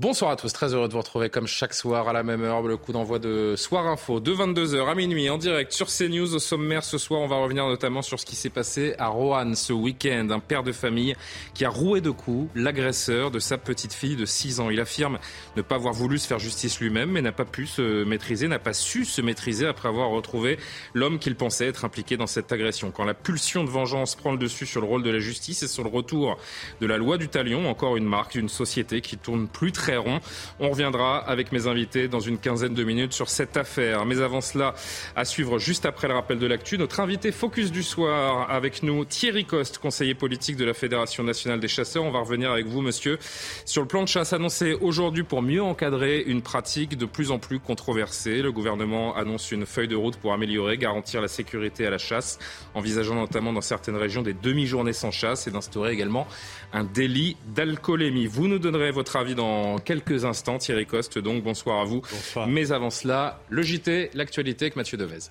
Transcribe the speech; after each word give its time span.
Bonsoir 0.00 0.30
à 0.30 0.36
tous, 0.36 0.52
très 0.52 0.74
heureux 0.74 0.86
de 0.86 0.92
vous 0.92 1.00
retrouver 1.00 1.28
comme 1.28 1.48
chaque 1.48 1.74
soir 1.74 2.06
à 2.08 2.12
la 2.12 2.22
même 2.22 2.44
heure, 2.44 2.62
le 2.62 2.76
coup 2.76 2.92
d'envoi 2.92 3.18
de 3.18 3.56
Soir 3.56 3.84
Info 3.88 4.20
de 4.20 4.32
22h 4.32 4.88
à 4.88 4.94
minuit 4.94 5.28
en 5.28 5.38
direct 5.38 5.72
sur 5.72 5.88
CNews. 5.88 6.36
Au 6.36 6.38
sommaire 6.38 6.84
ce 6.84 6.98
soir, 6.98 7.20
on 7.20 7.26
va 7.26 7.34
revenir 7.34 7.66
notamment 7.66 8.00
sur 8.00 8.20
ce 8.20 8.24
qui 8.24 8.36
s'est 8.36 8.48
passé 8.48 8.94
à 9.00 9.08
Roanne 9.08 9.56
ce 9.56 9.72
week-end. 9.72 10.28
Un 10.30 10.38
père 10.38 10.62
de 10.62 10.70
famille 10.70 11.16
qui 11.52 11.64
a 11.64 11.68
roué 11.68 12.00
de 12.00 12.10
coups 12.10 12.48
l'agresseur 12.54 13.32
de 13.32 13.40
sa 13.40 13.58
petite 13.58 13.92
fille 13.92 14.14
de 14.14 14.24
6 14.24 14.60
ans. 14.60 14.70
Il 14.70 14.78
affirme 14.78 15.18
ne 15.56 15.62
pas 15.62 15.74
avoir 15.74 15.94
voulu 15.94 16.18
se 16.18 16.28
faire 16.28 16.38
justice 16.38 16.78
lui-même, 16.78 17.10
mais 17.10 17.20
n'a 17.20 17.32
pas 17.32 17.44
pu 17.44 17.66
se 17.66 18.04
maîtriser, 18.04 18.46
n'a 18.46 18.60
pas 18.60 18.74
su 18.74 19.04
se 19.04 19.20
maîtriser 19.20 19.66
après 19.66 19.88
avoir 19.88 20.10
retrouvé 20.10 20.60
l'homme 20.94 21.18
qu'il 21.18 21.34
pensait 21.34 21.66
être 21.66 21.84
impliqué 21.84 22.16
dans 22.16 22.28
cette 22.28 22.52
agression. 22.52 22.92
Quand 22.92 23.04
la 23.04 23.14
pulsion 23.14 23.64
de 23.64 23.68
vengeance 23.68 24.14
prend 24.14 24.30
le 24.30 24.38
dessus 24.38 24.64
sur 24.64 24.80
le 24.80 24.86
rôle 24.86 25.02
de 25.02 25.10
la 25.10 25.18
justice 25.18 25.64
et 25.64 25.68
sur 25.68 25.82
le 25.82 25.90
retour 25.90 26.38
de 26.80 26.86
la 26.86 26.98
loi 26.98 27.18
du 27.18 27.28
talion, 27.28 27.68
encore 27.68 27.96
une 27.96 28.06
marque 28.06 28.34
d'une 28.34 28.48
société 28.48 29.00
qui 29.00 29.18
tourne 29.18 29.48
plus 29.48 29.72
très 29.72 29.87
On 29.96 30.70
reviendra 30.70 31.18
avec 31.18 31.52
mes 31.52 31.66
invités 31.66 32.08
dans 32.08 32.20
une 32.20 32.38
quinzaine 32.38 32.74
de 32.74 32.84
minutes 32.84 33.12
sur 33.12 33.28
cette 33.28 33.56
affaire. 33.56 34.04
Mais 34.04 34.20
avant 34.20 34.40
cela, 34.40 34.74
à 35.16 35.24
suivre 35.24 35.58
juste 35.58 35.86
après 35.86 36.08
le 36.08 36.14
rappel 36.14 36.38
de 36.38 36.46
l'actu, 36.46 36.78
notre 36.78 37.00
invité 37.00 37.32
focus 37.32 37.70
du 37.70 37.82
soir 37.82 38.50
avec 38.50 38.82
nous, 38.82 39.04
Thierry 39.04 39.44
Coste, 39.44 39.78
conseiller 39.78 40.14
politique 40.14 40.56
de 40.56 40.64
la 40.64 40.74
Fédération 40.74 41.22
nationale 41.22 41.60
des 41.60 41.68
chasseurs. 41.68 42.04
On 42.04 42.10
va 42.10 42.20
revenir 42.20 42.50
avec 42.50 42.66
vous, 42.66 42.80
monsieur, 42.80 43.18
sur 43.64 43.82
le 43.82 43.88
plan 43.88 44.02
de 44.02 44.08
chasse 44.08 44.32
annoncé 44.32 44.74
aujourd'hui 44.80 45.22
pour 45.22 45.42
mieux 45.42 45.62
encadrer 45.62 46.22
une 46.26 46.42
pratique 46.42 46.96
de 46.96 47.06
plus 47.06 47.30
en 47.30 47.38
plus 47.38 47.60
controversée. 47.60 48.42
Le 48.42 48.52
gouvernement 48.52 49.16
annonce 49.16 49.52
une 49.52 49.66
feuille 49.66 49.88
de 49.88 49.96
route 49.96 50.16
pour 50.16 50.32
améliorer, 50.32 50.76
garantir 50.76 51.20
la 51.20 51.28
sécurité 51.28 51.86
à 51.86 51.90
la 51.90 51.98
chasse, 51.98 52.38
envisageant 52.74 53.14
notamment 53.14 53.52
dans 53.52 53.60
certaines 53.60 53.96
régions 53.96 54.22
des 54.22 54.34
demi-journées 54.34 54.92
sans 54.92 55.10
chasse 55.10 55.46
et 55.46 55.50
d'instaurer 55.50 55.92
également 55.92 56.26
un 56.72 56.84
délit 56.84 57.36
d'alcoolémie. 57.54 58.26
Vous 58.26 58.48
nous 58.48 58.58
donnerez 58.58 58.90
votre 58.90 59.16
avis 59.16 59.34
dans 59.34 59.77
quelques 59.80 60.24
instants, 60.24 60.58
Thierry 60.58 60.86
Coste. 60.86 61.18
Donc 61.18 61.42
bonsoir 61.42 61.80
à 61.80 61.84
vous. 61.84 62.00
Bonsoir. 62.00 62.46
Mais 62.46 62.72
avant 62.72 62.90
cela, 62.90 63.40
le 63.48 63.62
JT, 63.62 64.10
l'actualité 64.14 64.66
avec 64.66 64.76
Mathieu 64.76 64.98
Devez. 64.98 65.30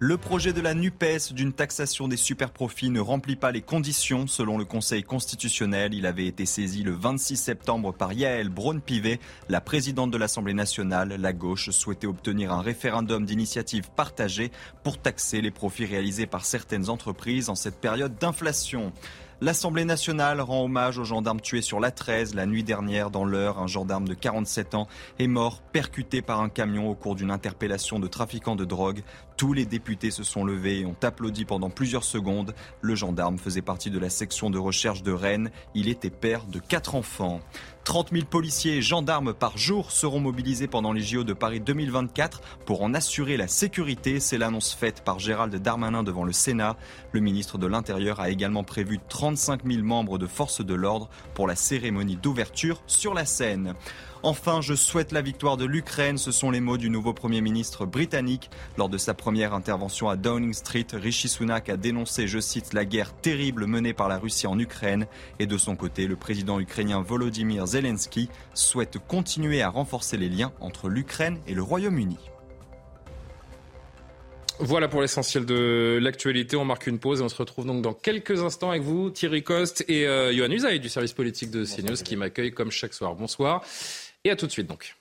Le 0.00 0.18
projet 0.18 0.52
de 0.52 0.60
la 0.60 0.74
NUPES 0.74 1.32
d'une 1.32 1.54
taxation 1.54 2.08
des 2.08 2.18
superprofits 2.18 2.90
ne 2.90 3.00
remplit 3.00 3.36
pas 3.36 3.52
les 3.52 3.62
conditions 3.62 4.26
selon 4.26 4.58
le 4.58 4.66
Conseil 4.66 5.02
constitutionnel. 5.02 5.94
Il 5.94 6.04
avait 6.04 6.26
été 6.26 6.44
saisi 6.44 6.82
le 6.82 6.90
26 6.90 7.36
septembre 7.36 7.94
par 7.94 8.12
Yael 8.12 8.50
Braun-Pivet, 8.50 9.18
la 9.48 9.62
présidente 9.62 10.10
de 10.10 10.18
l'Assemblée 10.18 10.52
nationale. 10.52 11.16
La 11.18 11.32
gauche 11.32 11.70
souhaitait 11.70 12.06
obtenir 12.06 12.52
un 12.52 12.60
référendum 12.60 13.24
d'initiative 13.24 13.88
partagée 13.96 14.50
pour 14.82 14.98
taxer 14.98 15.40
les 15.40 15.50
profits 15.50 15.86
réalisés 15.86 16.26
par 16.26 16.44
certaines 16.44 16.90
entreprises 16.90 17.48
en 17.48 17.54
cette 17.54 17.80
période 17.80 18.18
d'inflation. 18.18 18.92
L'Assemblée 19.40 19.84
nationale 19.84 20.40
rend 20.40 20.64
hommage 20.64 20.98
aux 20.98 21.04
gendarmes 21.04 21.40
tués 21.40 21.60
sur 21.60 21.80
la 21.80 21.90
13 21.90 22.34
la 22.34 22.46
nuit 22.46 22.62
dernière 22.62 23.10
dans 23.10 23.24
l'heure. 23.24 23.58
Un 23.58 23.66
gendarme 23.66 24.06
de 24.06 24.14
47 24.14 24.74
ans 24.74 24.86
est 25.18 25.26
mort 25.26 25.60
percuté 25.60 26.22
par 26.22 26.40
un 26.40 26.48
camion 26.48 26.88
au 26.88 26.94
cours 26.94 27.16
d'une 27.16 27.32
interpellation 27.32 27.98
de 27.98 28.06
trafiquants 28.06 28.54
de 28.54 28.64
drogue. 28.64 29.02
Tous 29.36 29.52
les 29.52 29.66
députés 29.66 30.12
se 30.12 30.22
sont 30.22 30.44
levés 30.44 30.80
et 30.80 30.86
ont 30.86 30.96
applaudi 31.02 31.44
pendant 31.44 31.68
plusieurs 31.68 32.04
secondes. 32.04 32.54
Le 32.80 32.94
gendarme 32.94 33.38
faisait 33.38 33.62
partie 33.62 33.90
de 33.90 33.98
la 33.98 34.08
section 34.08 34.50
de 34.50 34.58
recherche 34.58 35.02
de 35.02 35.10
Rennes. 35.10 35.50
Il 35.74 35.88
était 35.88 36.10
père 36.10 36.44
de 36.46 36.60
quatre 36.60 36.94
enfants. 36.94 37.40
30 37.84 38.12
000 38.12 38.24
policiers 38.24 38.76
et 38.76 38.82
gendarmes 38.82 39.34
par 39.34 39.58
jour 39.58 39.90
seront 39.90 40.20
mobilisés 40.20 40.68
pendant 40.68 40.92
les 40.92 41.02
JO 41.02 41.22
de 41.22 41.34
Paris 41.34 41.60
2024 41.60 42.40
pour 42.64 42.82
en 42.82 42.94
assurer 42.94 43.36
la 43.36 43.46
sécurité. 43.46 44.20
C'est 44.20 44.38
l'annonce 44.38 44.72
faite 44.72 45.02
par 45.04 45.18
Gérald 45.18 45.54
Darmanin 45.54 46.02
devant 46.02 46.24
le 46.24 46.32
Sénat. 46.32 46.76
Le 47.14 47.20
ministre 47.20 47.58
de 47.58 47.68
l'Intérieur 47.68 48.18
a 48.18 48.28
également 48.28 48.64
prévu 48.64 48.98
35 49.08 49.60
000 49.64 49.84
membres 49.84 50.18
de 50.18 50.26
forces 50.26 50.66
de 50.66 50.74
l'ordre 50.74 51.08
pour 51.34 51.46
la 51.46 51.54
cérémonie 51.54 52.16
d'ouverture 52.16 52.82
sur 52.88 53.14
la 53.14 53.24
scène. 53.24 53.74
Enfin, 54.24 54.60
je 54.60 54.74
souhaite 54.74 55.12
la 55.12 55.22
victoire 55.22 55.56
de 55.56 55.64
l'Ukraine. 55.64 56.18
Ce 56.18 56.32
sont 56.32 56.50
les 56.50 56.58
mots 56.58 56.76
du 56.76 56.90
nouveau 56.90 57.12
Premier 57.12 57.40
ministre 57.40 57.86
britannique. 57.86 58.50
Lors 58.76 58.88
de 58.88 58.98
sa 58.98 59.14
première 59.14 59.54
intervention 59.54 60.08
à 60.08 60.16
Downing 60.16 60.54
Street, 60.54 60.88
Rishi 60.92 61.28
Sunak 61.28 61.68
a 61.68 61.76
dénoncé, 61.76 62.26
je 62.26 62.40
cite, 62.40 62.74
la 62.74 62.84
guerre 62.84 63.14
terrible 63.14 63.66
menée 63.66 63.92
par 63.92 64.08
la 64.08 64.18
Russie 64.18 64.48
en 64.48 64.58
Ukraine. 64.58 65.06
Et 65.38 65.46
de 65.46 65.56
son 65.56 65.76
côté, 65.76 66.08
le 66.08 66.16
président 66.16 66.58
ukrainien 66.58 67.00
Volodymyr 67.00 67.64
Zelensky 67.68 68.28
souhaite 68.54 68.98
continuer 69.06 69.62
à 69.62 69.68
renforcer 69.68 70.16
les 70.16 70.28
liens 70.28 70.50
entre 70.58 70.88
l'Ukraine 70.88 71.38
et 71.46 71.54
le 71.54 71.62
Royaume-Uni. 71.62 72.18
Voilà 74.60 74.88
pour 74.88 75.02
l'essentiel 75.02 75.44
de 75.46 75.98
l'actualité. 76.00 76.56
On 76.56 76.64
marque 76.64 76.86
une 76.86 76.98
pause 76.98 77.20
et 77.20 77.22
on 77.24 77.28
se 77.28 77.36
retrouve 77.36 77.66
donc 77.66 77.82
dans 77.82 77.92
quelques 77.92 78.42
instants 78.42 78.70
avec 78.70 78.82
vous, 78.82 79.10
Thierry 79.10 79.42
Coste 79.42 79.84
et 79.88 80.06
euh, 80.06 80.32
Johan 80.32 80.50
Usaï 80.50 80.78
du 80.78 80.88
service 80.88 81.12
politique 81.12 81.50
de 81.50 81.64
CNews 81.64 81.96
qui 81.96 82.16
m'accueille 82.16 82.52
comme 82.52 82.70
chaque 82.70 82.94
soir. 82.94 83.14
Bonsoir 83.14 83.64
et 84.22 84.30
à 84.30 84.36
tout 84.36 84.46
de 84.46 84.52
suite 84.52 84.68
donc. 84.68 84.96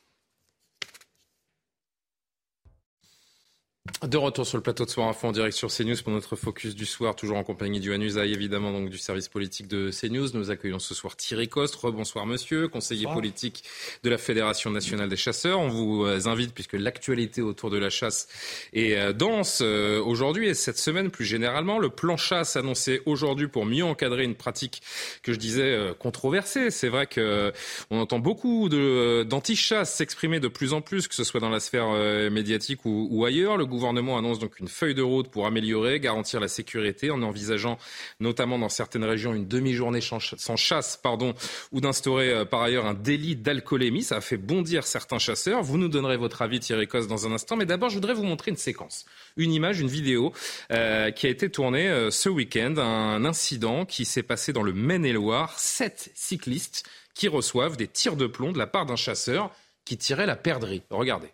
De 4.07 4.15
retour 4.15 4.47
sur 4.47 4.57
le 4.57 4.63
plateau 4.63 4.85
de 4.85 4.89
Soir 4.89 5.09
Info 5.09 5.27
en 5.27 5.33
direct 5.33 5.57
sur 5.57 5.67
CNews 5.67 6.01
pour 6.05 6.13
notre 6.13 6.37
focus 6.37 6.73
du 6.73 6.85
soir, 6.85 7.17
toujours 7.17 7.35
en 7.35 7.43
compagnie 7.43 7.81
du 7.81 7.93
Usaï, 7.93 8.31
évidemment, 8.31 8.71
donc 8.71 8.89
du 8.89 8.97
service 8.97 9.27
politique 9.27 9.67
de 9.67 9.91
CNews. 9.91 10.29
Nous 10.33 10.51
accueillons 10.51 10.79
ce 10.79 10.95
soir 10.95 11.17
Thierry 11.17 11.49
Coste. 11.49 11.75
Rebonsoir 11.75 12.25
monsieur, 12.25 12.69
conseiller 12.69 13.01
Bonsoir. 13.01 13.15
politique 13.15 13.65
de 14.03 14.09
la 14.09 14.17
Fédération 14.17 14.71
nationale 14.71 15.09
des 15.09 15.17
chasseurs. 15.17 15.59
On 15.59 15.67
vous 15.67 16.05
euh, 16.05 16.27
invite, 16.27 16.53
puisque 16.53 16.73
l'actualité 16.73 17.41
autour 17.41 17.69
de 17.69 17.77
la 17.77 17.89
chasse 17.89 18.29
est 18.71 18.95
euh, 18.95 19.11
dense 19.11 19.59
euh, 19.61 20.01
aujourd'hui 20.01 20.47
et 20.47 20.53
cette 20.53 20.77
semaine 20.77 21.11
plus 21.11 21.25
généralement. 21.25 21.77
Le 21.77 21.89
plan 21.89 22.15
chasse 22.15 22.55
annoncé 22.55 23.01
aujourd'hui 23.05 23.49
pour 23.49 23.65
mieux 23.65 23.83
encadrer 23.83 24.23
une 24.23 24.35
pratique 24.35 24.81
que 25.23 25.33
je 25.33 25.39
disais 25.39 25.93
controversée. 25.99 26.71
C'est 26.71 26.87
vrai 26.87 27.05
que 27.05 27.19
euh, 27.19 27.51
on 27.89 27.99
entend 27.99 28.19
beaucoup 28.19 28.69
d'anti-chasse 28.69 29.93
s'exprimer 29.93 30.39
de 30.39 30.47
plus 30.47 30.71
en 30.71 30.79
plus, 30.79 31.09
que 31.09 31.15
ce 31.15 31.25
soit 31.25 31.41
dans 31.41 31.49
la 31.49 31.59
sphère 31.59 31.89
médiatique 32.31 32.85
ou, 32.85 33.09
ou 33.11 33.25
ailleurs. 33.25 33.57
Le 33.57 33.72
gouvernement 33.73 34.17
annonce 34.17 34.39
donc 34.39 34.59
une 34.59 34.67
feuille 34.67 34.95
de 34.95 35.01
route 35.01 35.29
pour 35.29 35.45
améliorer, 35.45 35.99
garantir 35.99 36.39
la 36.39 36.47
sécurité 36.47 37.11
en 37.11 37.21
envisageant 37.21 37.77
notamment 38.19 38.57
dans 38.57 38.69
certaines 38.69 39.03
régions 39.03 39.33
une 39.33 39.47
demi-journée 39.47 40.01
sans 40.01 40.19
ch- 40.19 40.39
sans 40.39 40.55
chasse 40.55 40.97
pardon, 40.97 41.33
ou 41.71 41.81
d'instaurer 41.81 42.29
euh, 42.29 42.45
par 42.45 42.61
ailleurs 42.61 42.85
un 42.85 42.93
délit 42.93 43.35
d'alcoolémie. 43.35 44.03
Ça 44.03 44.17
a 44.17 44.21
fait 44.21 44.37
bondir 44.37 44.85
certains 44.85 45.19
chasseurs. 45.19 45.63
Vous 45.63 45.77
nous 45.77 45.89
donnerez 45.89 46.17
votre 46.17 46.41
avis, 46.41 46.59
Thierry 46.59 46.87
Coste, 46.87 47.09
dans 47.09 47.27
un 47.27 47.31
instant. 47.33 47.55
Mais 47.55 47.65
d'abord, 47.65 47.89
je 47.89 47.95
voudrais 47.95 48.13
vous 48.13 48.23
montrer 48.23 48.51
une 48.51 48.57
séquence, 48.57 49.05
une 49.35 49.51
image, 49.51 49.79
une 49.79 49.87
vidéo 49.89 50.31
euh, 50.71 51.11
qui 51.11 51.27
a 51.27 51.29
été 51.29 51.49
tournée 51.49 51.89
euh, 51.89 52.11
ce 52.11 52.29
week-end. 52.29 52.75
Un 52.77 53.25
incident 53.25 53.85
qui 53.85 54.05
s'est 54.05 54.23
passé 54.23 54.53
dans 54.53 54.63
le 54.63 54.73
Maine-et-Loire. 54.73 55.57
Sept 55.59 56.11
cyclistes 56.13 56.83
qui 57.13 57.27
reçoivent 57.27 57.77
des 57.77 57.87
tirs 57.87 58.15
de 58.15 58.27
plomb 58.27 58.51
de 58.51 58.57
la 58.57 58.67
part 58.67 58.85
d'un 58.85 58.95
chasseur 58.95 59.51
qui 59.85 59.97
tirait 59.97 60.25
la 60.25 60.35
perdrix. 60.35 60.81
Regardez. 60.89 61.27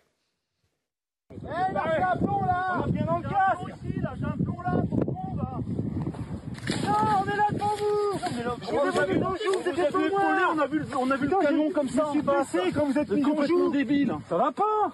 On 10.52 10.58
a 10.58 10.66
vu 10.66 10.78
le, 10.78 10.86
on 10.98 11.10
a 11.10 11.16
vu 11.16 11.26
le 11.26 11.36
canon 11.42 11.70
comme 11.70 11.88
ça. 11.88 12.12
Quand 12.74 12.86
vous 12.86 12.98
êtes 12.98 13.10
mis 13.10 13.72
débile. 13.72 14.14
Ça 14.28 14.36
va 14.36 14.52
pas 14.52 14.92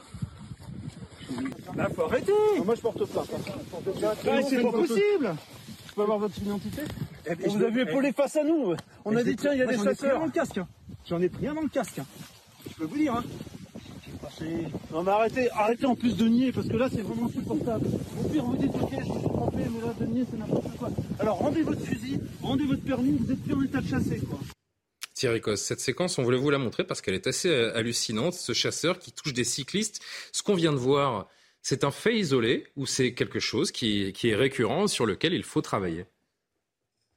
Là, 1.75 1.89
faut 1.95 2.05
arrêter. 2.05 2.33
moi, 2.65 2.75
je 2.75 2.81
porte 2.81 3.05
plainte. 3.05 3.29
c'est 4.49 4.63
pas 4.63 4.73
possible. 4.73 5.35
Je 5.89 5.95
peux 5.95 6.03
avoir 6.03 6.19
votre 6.19 6.39
identité 6.39 6.83
On 7.47 7.51
vous 7.51 7.65
a 7.65 7.69
vu 7.69 7.83
épauler 7.83 8.13
face 8.13 8.37
à 8.37 8.45
nous. 8.45 8.75
On 9.05 9.17
a 9.17 9.23
dit, 9.23 9.37
tiens, 9.37 9.53
il 9.53 9.59
y 9.59 9.63
a 9.63 9.67
des 9.67 9.77
chasseurs. 9.77 10.21
dans 10.21 10.29
casque. 10.31 10.61
J'en 11.07 11.21
ai 11.21 11.29
pris 11.29 11.47
un 11.47 11.55
dans 11.55 11.63
le 11.63 11.69
casque. 11.69 12.01
Je 12.69 12.75
peux 12.75 12.85
vous 12.85 12.97
dire. 12.97 13.15
Hein. 13.15 13.25
Non 14.93 15.03
mais 15.03 15.11
arrêtez, 15.11 15.51
arrêtez 15.51 15.87
en 15.87 15.95
plus 15.95 16.17
de 16.17 16.27
nier 16.29 16.53
parce 16.53 16.69
que 16.69 16.77
là 16.77 16.89
c'est 16.93 17.03
vraiment 17.03 17.27
insupportable. 17.27 17.87
Au 18.19 18.29
pire 18.29 18.45
vous 18.45 18.57
dites 18.57 18.75
ok 18.75 18.91
je 18.91 19.05
suis 19.05 19.23
trompé 19.23 19.59
mais 19.59 19.87
là 19.87 19.95
de 19.99 20.07
nier 20.07 20.25
c'est 20.31 20.39
n'importe 20.39 20.77
quoi. 20.77 20.91
Alors 21.19 21.39
rendez 21.39 21.63
votre 21.63 21.81
fusil, 21.81 22.21
rendez 22.43 22.65
votre 22.65 22.83
permis, 22.83 23.17
vous 23.19 23.33
êtes 23.33 23.43
plus 23.43 23.55
en 23.55 23.63
état 23.63 23.81
de 23.81 23.89
chasser 23.89 24.19
quoi. 24.21 24.39
Thierry 25.17 25.41
Coste, 25.41 25.65
cette 25.65 25.81
séquence, 25.81 26.19
on 26.19 26.23
voulait 26.23 26.37
vous 26.37 26.51
la 26.51 26.59
montrer 26.59 26.85
parce 26.85 27.01
qu'elle 27.01 27.15
est 27.15 27.27
assez 27.27 27.49
euh, 27.49 27.75
hallucinante. 27.75 28.35
Ce 28.35 28.53
chasseur 28.53 28.99
qui 28.99 29.13
touche 29.13 29.33
des 29.33 29.45
cyclistes. 29.45 30.03
Ce 30.31 30.43
qu'on 30.43 30.55
vient 30.55 30.73
de 30.73 30.79
voir, 30.79 31.27
c'est 31.63 31.85
un 31.85 31.91
fait 31.91 32.19
isolé 32.19 32.67
ou 32.77 32.85
c'est 32.85 33.15
quelque 33.15 33.41
chose 33.41 33.73
qui, 33.73 34.13
qui 34.13 34.29
est 34.29 34.37
récurrent 34.37 34.89
sur 34.89 35.07
lequel 35.07 35.33
il 35.33 35.43
faut 35.43 35.63
travailler? 35.63 36.05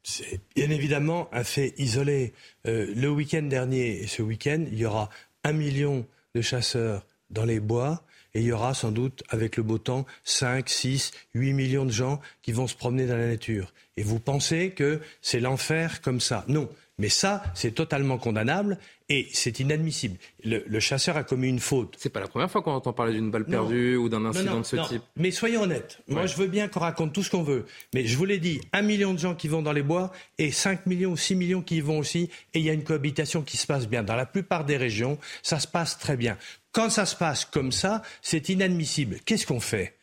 C'est 0.04 0.40
bien 0.56 0.70
évidemment 0.70 1.28
un 1.34 1.44
fait 1.44 1.74
isolé. 1.78 2.34
Euh, 2.66 2.92
le 2.96 3.10
week-end 3.10 3.44
dernier 3.44 4.02
et 4.02 4.08
ce 4.08 4.22
week-end, 4.22 4.64
il 4.72 4.80
y 4.80 4.86
aura 4.86 5.10
un 5.44 5.52
million 5.52 6.08
de 6.40 6.44
chasseurs 6.44 7.06
dans 7.30 7.44
les 7.44 7.60
bois 7.60 8.02
et 8.34 8.40
il 8.40 8.46
y 8.46 8.52
aura 8.54 8.74
sans 8.74 8.92
doute, 8.92 9.24
avec 9.30 9.58
le 9.58 9.64
beau 9.64 9.78
temps, 9.78 10.06
5, 10.24 10.70
6, 10.70 11.12
8 11.34 11.54
millions 11.54 11.86
de 11.86 11.92
gens 11.92 12.22
qui 12.42 12.54
vont 12.54 12.68
se 12.68 12.76
promener 12.76 13.06
dans 13.08 13.18
la 13.18 13.28
nature. 13.28 13.74
Et 13.98 14.04
vous 14.04 14.20
pensez 14.20 14.72
que 14.72 15.02
c'est 15.22 15.40
l'enfer 15.40 16.02
comme 16.02 16.22
ça? 16.22 16.46
Non. 16.48 16.70
Mais 16.98 17.10
ça, 17.10 17.44
c'est 17.56 17.72
totalement 17.72 18.18
condamnable 18.18 18.78
et 19.10 19.28
c'est 19.34 19.60
inadmissible. 19.60 20.18
Le, 20.44 20.80
chasseur 20.80 21.18
a 21.18 21.24
commis 21.24 21.50
une 21.50 21.60
faute. 21.60 21.96
C'est 21.98 22.12
pas 22.12 22.20
la 22.20 22.28
première 22.28 22.50
fois 22.50 22.62
qu'on 22.62 22.74
entend 22.74 22.94
parler 22.94 23.14
d'une 23.14 23.32
balle 23.32 23.46
perdue 23.46 23.96
ou 23.96 24.08
d'un 24.08 24.24
incident 24.24 24.60
de 24.60 24.66
ce 24.66 24.76
type. 24.88 25.02
Mais 25.16 25.32
soyons 25.32 25.64
honnêtes. 25.64 26.00
Moi, 26.08 26.28
je 26.28 26.36
veux 26.36 26.48
bien 26.48 26.68
qu'on 26.68 26.80
raconte 26.80 27.12
tout 27.12 27.24
ce 27.24 27.32
qu'on 27.32 27.42
veut. 27.42 27.66
Mais 27.96 28.06
je 28.06 28.16
vous 28.16 28.26
l'ai 28.26 28.38
dit, 28.38 28.62
un 28.72 28.84
million 28.84 29.14
de 29.16 29.20
gens 29.20 29.34
qui 29.34 29.48
vont 29.48 29.64
dans 29.64 29.72
les 29.72 29.82
bois 29.82 30.12
et 30.38 30.52
5 30.52 30.86
millions 30.86 31.12
ou 31.12 31.18
6 31.18 31.36
millions 31.36 31.62
qui 31.64 31.78
y 31.78 31.82
vont 31.82 31.98
aussi. 31.98 32.30
Et 32.54 32.60
il 32.60 32.66
y 32.66 32.70
a 32.70 32.74
une 32.74 32.84
cohabitation 32.84 33.42
qui 33.42 33.58
se 33.58 33.66
passe 33.66 33.88
bien. 33.88 34.04
Dans 34.04 34.16
la 34.16 34.28
plupart 34.28 34.64
des 34.64 34.78
régions, 34.78 35.18
ça 35.42 35.60
se 35.60 35.68
passe 35.68 35.98
très 35.98 36.16
bien. 36.16 36.38
Quand 36.72 36.92
ça 36.92 37.08
se 37.08 37.16
passe 37.16 37.46
comme 37.46 37.72
ça, 37.72 38.04
c'est 38.22 38.50
inadmissible. 38.50 39.18
Qu'est-ce 39.26 39.48
qu'on 39.48 39.60
fait? 39.60 39.96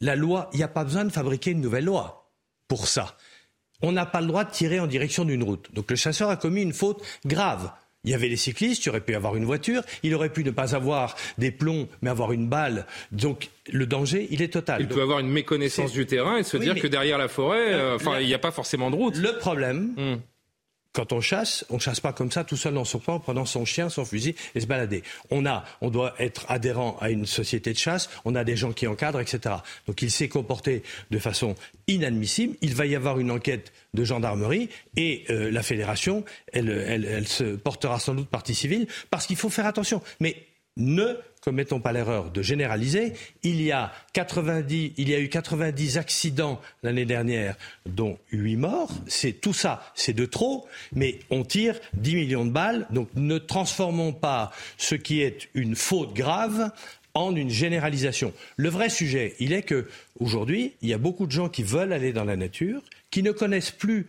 La 0.00 0.16
loi, 0.16 0.50
il 0.52 0.56
n'y 0.56 0.64
a 0.64 0.68
pas 0.68 0.82
besoin 0.82 1.04
de 1.04 1.12
fabriquer 1.12 1.52
une 1.52 1.60
nouvelle 1.60 1.84
loi 1.84 2.32
pour 2.66 2.88
ça 2.88 3.16
on 3.82 3.92
n'a 3.92 4.06
pas 4.06 4.20
le 4.20 4.26
droit 4.26 4.44
de 4.44 4.50
tirer 4.50 4.80
en 4.80 4.86
direction 4.86 5.24
d'une 5.24 5.42
route. 5.42 5.68
Donc 5.74 5.90
le 5.90 5.96
chasseur 5.96 6.30
a 6.30 6.36
commis 6.36 6.62
une 6.62 6.72
faute 6.72 7.02
grave. 7.26 7.70
Il 8.04 8.10
y 8.10 8.14
avait 8.14 8.28
les 8.28 8.36
cyclistes, 8.36 8.84
il 8.84 8.90
aurait 8.90 9.00
pu 9.00 9.14
avoir 9.14 9.36
une 9.36 9.44
voiture, 9.44 9.82
il 10.02 10.14
aurait 10.14 10.28
pu 10.28 10.44
ne 10.44 10.50
pas 10.50 10.74
avoir 10.74 11.16
des 11.38 11.50
plombs, 11.50 11.88
mais 12.02 12.10
avoir 12.10 12.32
une 12.32 12.48
balle. 12.48 12.86
Donc 13.12 13.50
le 13.72 13.86
danger, 13.86 14.28
il 14.30 14.42
est 14.42 14.52
total. 14.52 14.80
Il 14.80 14.88
peut 14.88 15.02
avoir 15.02 15.20
une 15.20 15.30
méconnaissance 15.30 15.92
du 15.92 16.06
terrain 16.06 16.36
et 16.36 16.42
se 16.42 16.56
dire 16.56 16.74
que 16.74 16.86
derrière 16.86 17.18
la 17.18 17.28
forêt, 17.28 17.72
euh, 17.72 17.96
enfin, 17.96 18.20
il 18.20 18.26
n'y 18.26 18.34
a 18.34 18.38
pas 18.38 18.50
forcément 18.50 18.90
de 18.90 18.96
route. 18.96 19.16
Le 19.16 19.38
problème, 19.38 19.94
hmm 19.96 20.16
quand 20.94 21.12
on 21.12 21.20
chasse, 21.20 21.66
on 21.68 21.78
chasse 21.78 22.00
pas 22.00 22.12
comme 22.12 22.30
ça 22.30 22.44
tout 22.44 22.56
seul 22.56 22.72
dans 22.72 22.84
son 22.84 23.00
coin 23.00 23.16
en 23.16 23.20
prenant 23.20 23.44
son 23.44 23.64
chien, 23.64 23.90
son 23.90 24.04
fusil 24.04 24.34
et 24.54 24.60
se 24.60 24.66
balader. 24.66 25.02
On 25.30 25.44
a, 25.44 25.64
on 25.80 25.90
doit 25.90 26.14
être 26.18 26.46
adhérent 26.48 26.96
à 27.00 27.10
une 27.10 27.26
société 27.26 27.72
de 27.72 27.78
chasse, 27.78 28.08
on 28.24 28.34
a 28.34 28.44
des 28.44 28.56
gens 28.56 28.72
qui 28.72 28.86
encadrent, 28.86 29.20
etc. 29.20 29.56
Donc 29.86 30.00
il 30.00 30.10
s'est 30.10 30.28
comporté 30.28 30.82
de 31.10 31.18
façon 31.18 31.56
inadmissible. 31.88 32.56
Il 32.62 32.74
va 32.74 32.86
y 32.86 32.94
avoir 32.94 33.18
une 33.18 33.32
enquête 33.32 33.72
de 33.92 34.04
gendarmerie 34.04 34.70
et 34.96 35.24
euh, 35.30 35.50
la 35.50 35.62
fédération, 35.62 36.24
elle, 36.52 36.70
elle, 36.70 37.04
elle 37.04 37.28
se 37.28 37.56
portera 37.56 37.98
sans 37.98 38.14
doute 38.14 38.28
partie 38.28 38.54
civile 38.54 38.86
parce 39.10 39.26
qu'il 39.26 39.36
faut 39.36 39.50
faire 39.50 39.66
attention. 39.66 40.00
Mais 40.20 40.36
ne 40.76 41.16
commettons 41.44 41.78
pas 41.78 41.92
l'erreur 41.92 42.30
de 42.30 42.40
généraliser. 42.40 43.12
Il 43.42 43.60
y 43.60 43.70
a 43.70 43.92
90, 44.14 44.94
il 44.96 45.08
y 45.10 45.14
a 45.14 45.20
eu 45.20 45.28
90 45.28 45.98
accidents 45.98 46.60
l'année 46.82 47.04
dernière, 47.04 47.56
dont 47.84 48.18
8 48.32 48.56
morts. 48.56 48.90
C'est 49.06 49.40
tout 49.40 49.52
ça, 49.52 49.92
c'est 49.94 50.14
de 50.14 50.24
trop, 50.24 50.66
mais 50.94 51.20
on 51.30 51.44
tire 51.44 51.78
10 51.94 52.14
millions 52.14 52.46
de 52.46 52.50
balles. 52.50 52.86
Donc 52.90 53.08
ne 53.14 53.36
transformons 53.36 54.12
pas 54.12 54.52
ce 54.78 54.94
qui 54.94 55.20
est 55.20 55.48
une 55.54 55.76
faute 55.76 56.14
grave 56.14 56.70
en 57.12 57.36
une 57.36 57.50
généralisation. 57.50 58.32
Le 58.56 58.70
vrai 58.70 58.88
sujet, 58.88 59.34
il 59.38 59.52
est 59.52 59.62
que 59.62 59.86
aujourd'hui, 60.18 60.72
il 60.80 60.88
y 60.88 60.94
a 60.94 60.98
beaucoup 60.98 61.26
de 61.26 61.32
gens 61.32 61.48
qui 61.48 61.62
veulent 61.62 61.92
aller 61.92 62.12
dans 62.12 62.24
la 62.24 62.36
nature, 62.36 62.80
qui 63.10 63.22
ne 63.22 63.32
connaissent 63.32 63.70
plus 63.70 64.08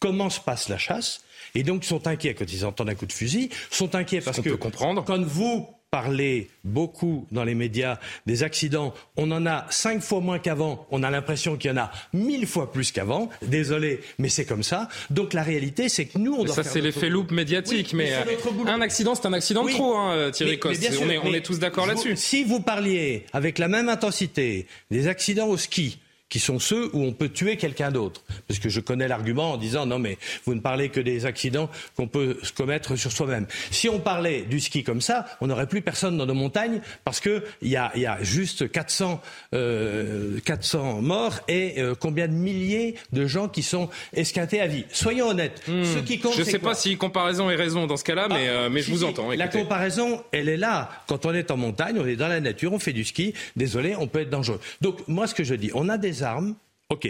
comment 0.00 0.30
se 0.30 0.40
passe 0.40 0.68
la 0.68 0.78
chasse, 0.78 1.22
et 1.54 1.62
donc 1.62 1.84
sont 1.84 2.08
inquiets 2.08 2.34
quand 2.34 2.52
ils 2.52 2.66
entendent 2.66 2.90
un 2.90 2.94
coup 2.96 3.06
de 3.06 3.12
fusil, 3.12 3.50
sont 3.70 3.94
inquiets 3.94 4.20
parce 4.20 4.40
que 4.40 4.50
comprendre. 4.50 5.04
quand 5.04 5.22
vous 5.22 5.68
parler 5.92 6.48
beaucoup 6.64 7.26
dans 7.32 7.44
les 7.44 7.54
médias 7.54 7.98
des 8.24 8.42
accidents. 8.42 8.94
On 9.18 9.30
en 9.30 9.44
a 9.44 9.66
cinq 9.68 10.00
fois 10.00 10.20
moins 10.20 10.38
qu'avant. 10.38 10.86
On 10.90 11.02
a 11.02 11.10
l'impression 11.10 11.58
qu'il 11.58 11.70
y 11.70 11.74
en 11.74 11.76
a 11.76 11.92
mille 12.14 12.46
fois 12.46 12.72
plus 12.72 12.92
qu'avant. 12.92 13.28
Désolé, 13.42 14.00
mais 14.18 14.30
c'est 14.30 14.46
comme 14.46 14.62
ça. 14.62 14.88
Donc 15.10 15.34
la 15.34 15.42
réalité, 15.42 15.90
c'est 15.90 16.06
que 16.06 16.16
nous, 16.16 16.32
on 16.32 16.44
doit 16.44 16.54
Ça, 16.54 16.64
c'est 16.64 16.80
l'effet 16.80 17.10
loupe 17.10 17.30
médiatique. 17.30 17.92
mais, 17.92 18.14
euh, 18.14 18.24
un 18.66 18.80
accident, 18.80 19.14
c'est 19.14 19.26
un 19.26 19.34
accident 19.34 19.66
de 19.66 19.70
trop, 19.70 19.94
hein, 19.94 20.30
Thierry 20.32 20.58
Coste. 20.58 20.82
on, 21.02 21.10
est, 21.10 21.18
on 21.18 21.34
est 21.34 21.44
tous 21.44 21.58
d'accord 21.58 21.86
là-dessus. 21.86 22.16
Si 22.16 22.42
vous 22.42 22.60
parliez 22.60 23.26
avec 23.34 23.58
la 23.58 23.68
même 23.68 23.90
intensité 23.90 24.66
des 24.90 25.08
accidents 25.08 25.48
au 25.48 25.58
ski, 25.58 25.98
qui 26.32 26.40
sont 26.40 26.58
ceux 26.58 26.88
où 26.94 27.04
on 27.04 27.12
peut 27.12 27.28
tuer 27.28 27.58
quelqu'un 27.58 27.90
d'autre. 27.90 28.22
Parce 28.48 28.58
que 28.58 28.70
je 28.70 28.80
connais 28.80 29.06
l'argument 29.06 29.52
en 29.52 29.56
disant 29.58 29.84
non 29.84 29.98
mais 29.98 30.16
vous 30.46 30.54
ne 30.54 30.60
parlez 30.60 30.88
que 30.88 30.98
des 30.98 31.26
accidents 31.26 31.68
qu'on 31.94 32.08
peut 32.08 32.38
se 32.42 32.54
commettre 32.54 32.96
sur 32.96 33.12
soi-même. 33.12 33.46
Si 33.70 33.90
on 33.90 34.00
parlait 34.00 34.40
du 34.40 34.58
ski 34.58 34.82
comme 34.82 35.02
ça, 35.02 35.26
on 35.42 35.48
n'aurait 35.48 35.66
plus 35.66 35.82
personne 35.82 36.16
dans 36.16 36.24
nos 36.24 36.32
montagnes 36.32 36.80
parce 37.04 37.20
qu'il 37.20 37.42
y 37.60 37.76
a, 37.76 37.92
y 37.98 38.06
a 38.06 38.16
juste 38.22 38.72
400, 38.72 39.20
euh, 39.52 40.40
400 40.42 41.02
morts 41.02 41.40
et 41.48 41.74
euh, 41.82 41.94
combien 41.94 42.28
de 42.28 42.32
milliers 42.32 42.94
de 43.12 43.26
gens 43.26 43.48
qui 43.48 43.62
sont 43.62 43.90
esquintés 44.14 44.62
à 44.62 44.66
vie. 44.66 44.86
Soyons 44.90 45.28
honnêtes. 45.28 45.60
Hmm. 45.68 45.84
Ce 45.84 45.98
qui 45.98 46.18
compte, 46.18 46.32
je 46.32 46.40
ne 46.40 46.44
sais 46.44 46.58
pas 46.58 46.74
si 46.74 46.96
comparaison 46.96 47.50
est 47.50 47.56
raison 47.56 47.86
dans 47.86 47.98
ce 47.98 48.04
cas-là, 48.04 48.28
mais, 48.30 48.48
ah, 48.48 48.52
euh, 48.52 48.68
mais 48.70 48.80
je 48.80 48.90
vous 48.90 49.04
entends. 49.04 49.30
La 49.32 49.48
comparaison, 49.48 50.22
elle 50.32 50.48
est 50.48 50.56
là. 50.56 50.88
Quand 51.08 51.26
on 51.26 51.34
est 51.34 51.50
en 51.50 51.58
montagne, 51.58 51.98
on 52.00 52.06
est 52.06 52.16
dans 52.16 52.28
la 52.28 52.40
nature, 52.40 52.72
on 52.72 52.78
fait 52.78 52.94
du 52.94 53.04
ski. 53.04 53.34
Désolé, 53.54 53.94
on 53.96 54.06
peut 54.06 54.20
être 54.20 54.30
dangereux. 54.30 54.60
Donc 54.80 55.06
moi, 55.08 55.26
ce 55.26 55.34
que 55.34 55.44
je 55.44 55.54
dis, 55.54 55.70
on 55.74 55.90
a 55.90 55.98
des 55.98 56.21
armes. 56.22 56.54
OK. 56.88 57.08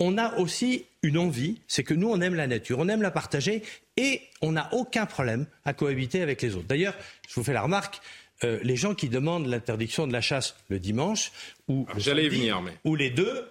On 0.00 0.16
a 0.16 0.36
aussi 0.38 0.86
une 1.02 1.18
envie, 1.18 1.60
c'est 1.68 1.84
que 1.84 1.94
nous, 1.94 2.08
on 2.08 2.20
aime 2.20 2.34
la 2.34 2.46
nature, 2.46 2.78
on 2.78 2.88
aime 2.88 3.02
la 3.02 3.10
partager 3.10 3.62
et 3.96 4.22
on 4.40 4.52
n'a 4.52 4.68
aucun 4.72 5.06
problème 5.06 5.46
à 5.64 5.74
cohabiter 5.74 6.22
avec 6.22 6.40
les 6.42 6.54
autres. 6.54 6.66
D'ailleurs, 6.66 6.94
je 7.28 7.34
vous 7.34 7.44
fais 7.44 7.52
la 7.52 7.62
remarque, 7.62 8.00
euh, 8.44 8.58
les 8.62 8.76
gens 8.76 8.94
qui 8.94 9.08
demandent 9.08 9.46
l'interdiction 9.46 10.06
de 10.06 10.12
la 10.12 10.20
chasse 10.20 10.56
le 10.68 10.78
dimanche 10.78 11.32
ou 11.66 11.86
ah, 11.88 11.94
J'allais 11.98 12.28
venir, 12.28 12.62
mais... 12.62 12.72
ou 12.84 12.94
les 12.94 13.10
deux, 13.10 13.44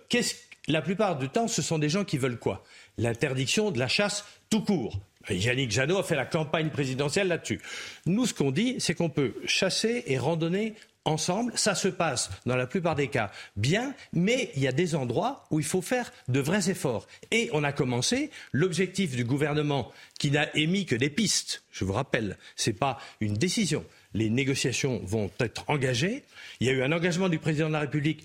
la 0.67 0.81
plupart 0.81 1.17
du 1.17 1.29
temps, 1.29 1.47
ce 1.47 1.61
sont 1.61 1.77
des 1.77 1.89
gens 1.89 2.05
qui 2.05 2.17
veulent 2.17 2.39
quoi? 2.39 2.63
L'interdiction 2.97 3.71
de 3.71 3.79
la 3.79 3.87
chasse 3.87 4.25
tout 4.49 4.61
court. 4.61 4.99
Yannick 5.29 5.71
Jadot 5.71 5.97
a 5.97 6.03
fait 6.03 6.15
la 6.15 6.25
campagne 6.25 6.69
présidentielle 6.69 7.27
là-dessus. 7.27 7.59
Nous, 8.05 8.25
ce 8.25 8.33
qu'on 8.33 8.51
dit, 8.51 8.77
c'est 8.79 8.93
qu'on 8.93 9.09
peut 9.09 9.33
chasser 9.45 10.03
et 10.07 10.17
randonner 10.17 10.73
ensemble. 11.07 11.53
Ça 11.55 11.73
se 11.73 11.87
passe 11.87 12.29
dans 12.45 12.55
la 12.55 12.67
plupart 12.67 12.95
des 12.95 13.07
cas 13.07 13.31
bien, 13.55 13.95
mais 14.13 14.51
il 14.55 14.61
y 14.61 14.67
a 14.67 14.71
des 14.71 14.95
endroits 14.95 15.45
où 15.49 15.59
il 15.59 15.65
faut 15.65 15.81
faire 15.81 16.11
de 16.27 16.39
vrais 16.39 16.69
efforts. 16.69 17.07
Et 17.31 17.49
on 17.53 17.63
a 17.63 17.71
commencé. 17.71 18.29
L'objectif 18.51 19.15
du 19.15 19.23
gouvernement, 19.23 19.91
qui 20.19 20.31
n'a 20.31 20.55
émis 20.55 20.85
que 20.85 20.95
des 20.95 21.09
pistes, 21.09 21.63
je 21.71 21.85
vous 21.85 21.93
rappelle, 21.93 22.37
ce 22.55 22.69
n'est 22.69 22.75
pas 22.75 22.99
une 23.19 23.35
décision. 23.35 23.85
Les 24.13 24.29
négociations 24.29 25.01
vont 25.03 25.29
être 25.39 25.63
engagées. 25.67 26.23
Il 26.59 26.67
y 26.67 26.69
a 26.69 26.73
eu 26.73 26.81
un 26.81 26.91
engagement 26.91 27.29
du 27.29 27.39
président 27.39 27.67
de 27.67 27.73
la 27.73 27.81
République 27.81 28.23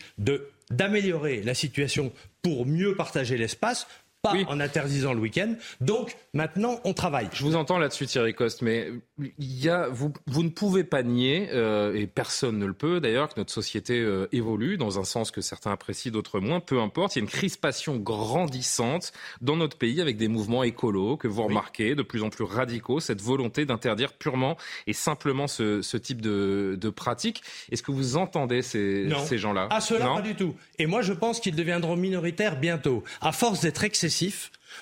d'améliorer 0.71 1.43
la 1.43 1.55
situation 1.55 2.13
pour 2.43 2.67
mieux 2.67 2.97
partager 2.97 3.37
l'espace 3.37 3.87
pas 4.23 4.35
en 4.47 4.61
interdisant 4.61 5.15
le 5.15 5.21
week-end. 5.21 5.55
Donc 5.81 6.17
maintenant, 6.33 6.79
on 6.85 6.95
travaille. 6.95 7.29
Je 7.33 7.43
vous 7.43 7.57
entends 7.57 7.79
là-dessus, 7.79 8.07
Thierry 8.07 8.35
Coste, 8.35 8.63
mais 8.63 8.89
il 9.19 9.59
y 9.59 9.69
a, 9.69 9.89
vous, 9.89 10.13
vous 10.29 10.45
ne 10.45 10.49
pouvez 10.49 10.85
pas 10.85 11.03
nier, 11.03 11.49
euh, 11.53 11.93
et 11.95 12.07
personne 12.07 12.57
ne 12.59 12.67
le 12.67 12.73
peut 12.73 13.01
d'ailleurs, 13.01 13.29
que 13.29 13.35
notre 13.41 13.53
société 13.53 13.99
euh, 13.99 14.29
évolue 14.31 14.77
dans 14.77 15.01
un 15.01 15.05
sens 15.05 15.33
que 15.33 15.41
certains 15.41 15.73
apprécient, 15.73 16.13
d'autres 16.13 16.39
moins. 16.39 16.61
Peu 16.61 16.81
importe, 16.81 17.17
il 17.17 17.19
y 17.19 17.23
a 17.23 17.25
une 17.25 17.31
crispation 17.31 17.97
grandissante 17.97 19.13
dans 19.41 19.57
notre 19.57 19.77
pays 19.77 20.01
avec 20.01 20.19
des 20.19 20.29
mouvements 20.29 20.63
écolos 20.63 21.17
que 21.17 21.27
vous 21.27 21.43
remarquez, 21.43 21.97
de 21.97 22.03
plus 22.03 22.23
en 22.23 22.31
plus 22.31 22.45
radicaux, 22.45 23.01
cette 23.01 23.21
volonté 23.21 23.65
d'interdire 23.65 24.13
purement 24.13 24.57
et 24.87 24.93
simplement 24.93 25.49
ce, 25.49 25.83
ce 25.83 25.97
type 25.97 26.21
de, 26.21 26.79
de 26.81 26.91
pratique. 26.91 27.43
Est-ce 27.73 27.83
que 27.83 27.91
vous 27.91 28.17
entendez 28.17 28.63
ces, 28.63 29.09
ces 29.27 29.39
gens-là? 29.39 29.67
Ah, 29.71 29.81
cela, 29.81 30.07
pas 30.07 30.23
du 30.23 30.37
tout. 30.37 30.55
Et 30.79 30.87
moi, 30.87 31.03
je 31.03 31.13
pense 31.13 31.41
qu'ils 31.41 31.57
deviendront 31.57 31.97
minoritaires 31.97 32.61
bientôt. 32.61 33.03
À 33.21 33.33
force 33.33 33.63
d'être 33.63 33.83
excessifs 33.83 34.12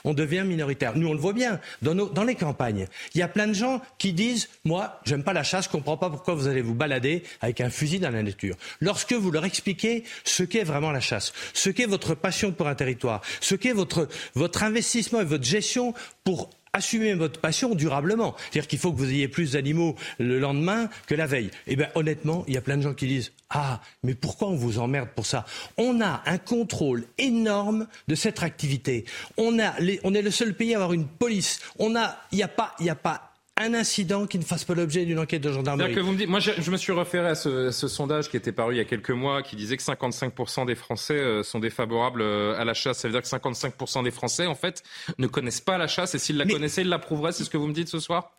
on 0.05 0.15
devient 0.15 0.45
minoritaire. 0.47 0.97
Nous, 0.97 1.09
on 1.09 1.13
le 1.13 1.19
voit 1.19 1.33
bien 1.33 1.61
dans, 1.83 2.25
les 2.25 2.35
campagnes. 2.35 2.87
Il 3.15 3.19
y 3.19 3.23
a 3.23 3.29
plein 3.29 3.47
de 3.47 3.53
gens 3.53 3.81
qui 3.99 4.13
disent 4.13 4.49
Moi, 4.65 5.01
j'aime 5.05 5.25
pas 5.25 5.33
la 5.33 5.43
chasse, 5.43 5.67
je 5.67 5.71
comprends 5.71 5.97
pas 5.97 6.11
pourquoi 6.11 6.35
vous 6.35 6.49
allez 6.49 6.63
vous 6.63 6.75
balader 6.75 7.23
avec 7.41 7.61
un 7.61 7.71
fusil 7.71 7.99
dans 7.99 8.11
la 8.11 8.23
nature. 8.23 8.57
Lorsque 8.81 9.13
vous 9.13 9.31
leur 9.31 9.45
expliquez 9.45 10.05
ce 10.25 10.43
qu'est 10.43 10.65
vraiment 10.65 10.93
la 10.93 11.01
chasse, 11.01 11.33
ce 11.55 11.71
qu'est 11.71 11.87
votre 11.87 12.15
passion 12.15 12.53
pour 12.53 12.69
un 12.69 12.75
territoire, 12.75 13.21
ce 13.41 13.55
qu'est 13.55 13.73
votre 13.73 14.63
investissement 14.63 15.21
et 15.21 15.25
votre 15.25 15.45
gestion 15.45 15.95
pour 16.25 16.51
assumer 16.73 17.15
votre 17.15 17.41
passion 17.41 17.75
durablement. 17.75 18.37
C'est-à-dire 18.39 18.69
qu'il 18.69 18.79
faut 18.79 18.93
que 18.93 18.99
vous 18.99 19.11
ayez 19.11 19.29
plus 19.29 19.53
d'animaux 19.53 19.97
le 20.19 20.39
lendemain 20.39 20.89
que 21.07 21.15
la 21.15 21.27
veille. 21.27 21.51
Eh 21.67 21.77
bien, 21.77 21.89
honnêtement, 21.95 22.45
il 22.47 22.55
y 22.55 22.57
a 22.57 22.61
plein 22.61 22.77
de 22.77 22.83
gens 22.83 22.95
qui 22.95 23.07
disent 23.07 23.33
Ah, 23.51 23.81
mais 24.03 24.15
pourquoi 24.15 24.49
on 24.49 24.57
vous 24.57 24.79
emmerde 24.79 25.09
pour 25.15 25.27
ça? 25.27 25.45
On 25.77 26.01
a 26.01 26.23
un 26.27 26.39
contrôle 26.39 27.05
énorme 27.19 27.87
de 28.09 28.15
cette 28.15 28.43
activité. 28.43 29.05
On, 29.37 29.59
a 29.59 29.75
on 30.05 30.15
est 30.15 30.23
le 30.23 30.31
seul 30.31 30.55
pays 30.55 30.75
à 30.75 30.79
avoir 30.79 30.93
une 30.93 31.07
police. 31.07 31.61
On 31.79 31.97
a, 31.97 32.17
il 32.33 32.37
n'y 32.37 32.43
a 32.43 32.49
pas, 32.49 32.75
il 32.81 32.89
a 32.89 32.95
pas 32.95 33.30
un 33.61 33.75
incident 33.75 34.27
qui 34.27 34.39
ne 34.39 34.45
fasse 34.45 34.65
pas 34.65 34.75
l'objet 34.75 35.05
d'une 35.05 35.19
enquête 35.19 35.43
de 35.43 35.53
gendarmerie. 35.53 35.95
Que 35.95 36.01
vous 36.01 36.13
me 36.13 36.17
dites, 36.17 36.29
moi, 36.29 36.41
je, 36.41 36.71
me 36.71 36.77
suis 36.77 36.93
référé 36.93 37.29
à 37.29 37.35
ce, 37.35 37.71
sondage 37.71 38.31
qui 38.31 38.37
était 38.37 38.53
paru 38.53 38.75
il 38.75 38.79
y 38.79 38.81
a 38.81 38.85
quelques 38.85 39.11
mois, 39.11 39.43
qui 39.43 39.55
disait 39.55 39.77
que 39.77 39.83
55% 39.83 40.67
des 40.67 40.75
Français 40.75 41.15
euh, 41.15 41.43
sont 41.43 41.61
défavorables 41.61 42.23
euh, 42.23 42.59
à 42.59 42.65
la 42.65 42.75
chasse. 42.75 42.99
Ça 42.99 43.09
veut 43.09 43.13
dire 43.13 43.23
que 43.23 43.29
55% 43.29 44.03
des 44.03 44.11
Français, 44.11 44.47
en 44.47 44.55
fait, 44.55 44.83
ne 45.19 45.27
connaissent 45.27 45.61
pas 45.61 45.79
la 45.79 45.87
chasse. 45.87 46.15
Et 46.15 46.19
s'ils 46.19 46.39
la 46.39 46.47
connaissaient, 46.47 46.83
ils 46.83 46.89
l'approuveraient. 46.89 47.33
C'est 47.33 47.45
ce 47.45 47.51
que 47.51 47.59
vous 47.59 47.67
me 47.67 47.75
dites 47.75 47.89
ce 47.89 48.01
soir? 48.01 48.33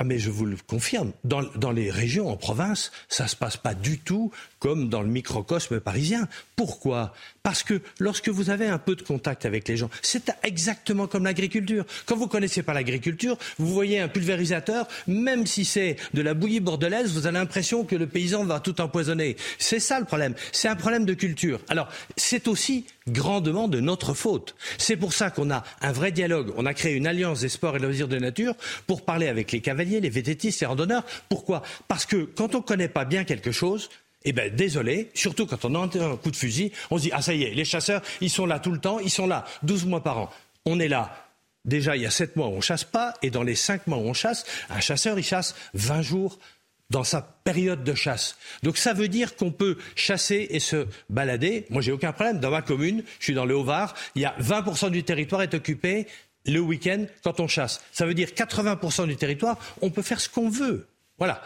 Ah 0.00 0.04
mais 0.04 0.20
je 0.20 0.30
vous 0.30 0.46
le 0.46 0.56
confirme, 0.64 1.12
dans, 1.24 1.42
dans, 1.56 1.72
les 1.72 1.90
régions, 1.90 2.30
en 2.30 2.36
province, 2.36 2.92
ça 3.08 3.26
se 3.26 3.34
passe 3.34 3.56
pas 3.56 3.74
du 3.74 3.98
tout 3.98 4.30
comme 4.58 4.88
dans 4.88 5.02
le 5.02 5.08
microcosme 5.08 5.80
parisien. 5.80 6.28
Pourquoi? 6.56 7.14
Parce 7.42 7.62
que 7.62 7.80
lorsque 7.98 8.28
vous 8.28 8.50
avez 8.50 8.66
un 8.66 8.78
peu 8.78 8.96
de 8.96 9.02
contact 9.02 9.46
avec 9.46 9.68
les 9.68 9.76
gens, 9.76 9.90
c'est 10.02 10.32
exactement 10.42 11.06
comme 11.06 11.24
l'agriculture. 11.24 11.84
Quand 12.06 12.16
vous 12.16 12.26
connaissez 12.26 12.62
pas 12.62 12.74
l'agriculture, 12.74 13.38
vous 13.58 13.72
voyez 13.72 14.00
un 14.00 14.08
pulvérisateur, 14.08 14.86
même 15.06 15.46
si 15.46 15.64
c'est 15.64 15.96
de 16.14 16.22
la 16.22 16.34
bouillie 16.34 16.60
bordelaise, 16.60 17.12
vous 17.12 17.26
avez 17.26 17.38
l'impression 17.38 17.84
que 17.84 17.96
le 17.96 18.06
paysan 18.06 18.44
va 18.44 18.60
tout 18.60 18.80
empoisonner. 18.80 19.36
C'est 19.58 19.80
ça 19.80 19.98
le 20.00 20.06
problème. 20.06 20.34
C'est 20.52 20.68
un 20.68 20.76
problème 20.76 21.04
de 21.04 21.14
culture. 21.14 21.60
Alors, 21.68 21.88
c'est 22.16 22.48
aussi 22.48 22.86
grandement 23.08 23.68
de 23.68 23.80
notre 23.80 24.14
faute. 24.14 24.54
C'est 24.76 24.96
pour 24.96 25.12
ça 25.12 25.30
qu'on 25.30 25.50
a 25.50 25.64
un 25.80 25.92
vrai 25.92 26.12
dialogue. 26.12 26.52
On 26.56 26.66
a 26.66 26.74
créé 26.74 26.94
une 26.94 27.06
alliance 27.06 27.40
des 27.40 27.48
sports 27.48 27.76
et 27.76 27.78
loisirs 27.78 28.08
de 28.08 28.18
nature 28.18 28.54
pour 28.86 29.04
parler 29.04 29.28
avec 29.28 29.52
les 29.52 29.60
cavaliers, 29.60 30.00
les 30.00 30.10
vététistes, 30.10 30.60
les 30.60 30.66
randonneurs. 30.66 31.04
Pourquoi? 31.28 31.62
Parce 31.86 32.06
que 32.06 32.16
quand 32.16 32.54
on 32.54 32.58
ne 32.58 32.62
connaît 32.62 32.88
pas 32.88 33.04
bien 33.04 33.24
quelque 33.24 33.52
chose, 33.52 33.88
eh 34.24 34.32
bien, 34.32 34.48
désolé, 34.48 35.10
surtout 35.14 35.46
quand 35.46 35.64
on 35.64 35.74
a 35.74 35.78
un 35.78 36.16
coup 36.16 36.30
de 36.30 36.36
fusil, 36.36 36.72
on 36.90 36.98
se 36.98 37.02
dit, 37.02 37.10
ah 37.12 37.22
ça 37.22 37.34
y 37.34 37.44
est, 37.44 37.54
les 37.54 37.64
chasseurs, 37.64 38.02
ils 38.20 38.30
sont 38.30 38.46
là 38.46 38.58
tout 38.58 38.72
le 38.72 38.78
temps, 38.78 38.98
ils 38.98 39.10
sont 39.10 39.26
là 39.26 39.44
12 39.62 39.86
mois 39.86 40.02
par 40.02 40.18
an. 40.18 40.30
On 40.64 40.80
est 40.80 40.88
là. 40.88 41.24
Déjà, 41.64 41.96
il 41.96 42.02
y 42.02 42.06
a 42.06 42.10
7 42.10 42.36
mois 42.36 42.48
où 42.48 42.52
on 42.52 42.60
chasse 42.60 42.84
pas, 42.84 43.14
et 43.22 43.30
dans 43.30 43.42
les 43.42 43.54
5 43.54 43.86
mois 43.86 43.98
où 43.98 44.02
on 44.02 44.14
chasse, 44.14 44.44
un 44.70 44.80
chasseur, 44.80 45.18
il 45.18 45.24
chasse 45.24 45.54
20 45.74 46.02
jours 46.02 46.38
dans 46.90 47.04
sa 47.04 47.20
période 47.44 47.84
de 47.84 47.94
chasse. 47.94 48.38
Donc 48.62 48.78
ça 48.78 48.94
veut 48.94 49.08
dire 49.08 49.36
qu'on 49.36 49.50
peut 49.50 49.76
chasser 49.94 50.46
et 50.50 50.60
se 50.60 50.86
balader. 51.10 51.66
Moi, 51.70 51.82
j'ai 51.82 51.92
aucun 51.92 52.12
problème. 52.12 52.40
Dans 52.40 52.50
ma 52.50 52.62
commune, 52.62 53.04
je 53.18 53.24
suis 53.24 53.34
dans 53.34 53.44
le 53.44 53.54
Haut-Var, 53.56 53.94
il 54.14 54.22
y 54.22 54.24
a 54.24 54.34
20% 54.40 54.90
du 54.90 55.04
territoire 55.04 55.42
est 55.42 55.54
occupé 55.54 56.06
le 56.46 56.60
week-end 56.60 57.04
quand 57.22 57.40
on 57.40 57.48
chasse. 57.48 57.82
Ça 57.92 58.06
veut 58.06 58.14
dire 58.14 58.28
80% 58.28 59.06
du 59.06 59.16
territoire, 59.16 59.58
on 59.82 59.90
peut 59.90 60.02
faire 60.02 60.20
ce 60.20 60.28
qu'on 60.28 60.48
veut. 60.48 60.88
Voilà. 61.18 61.42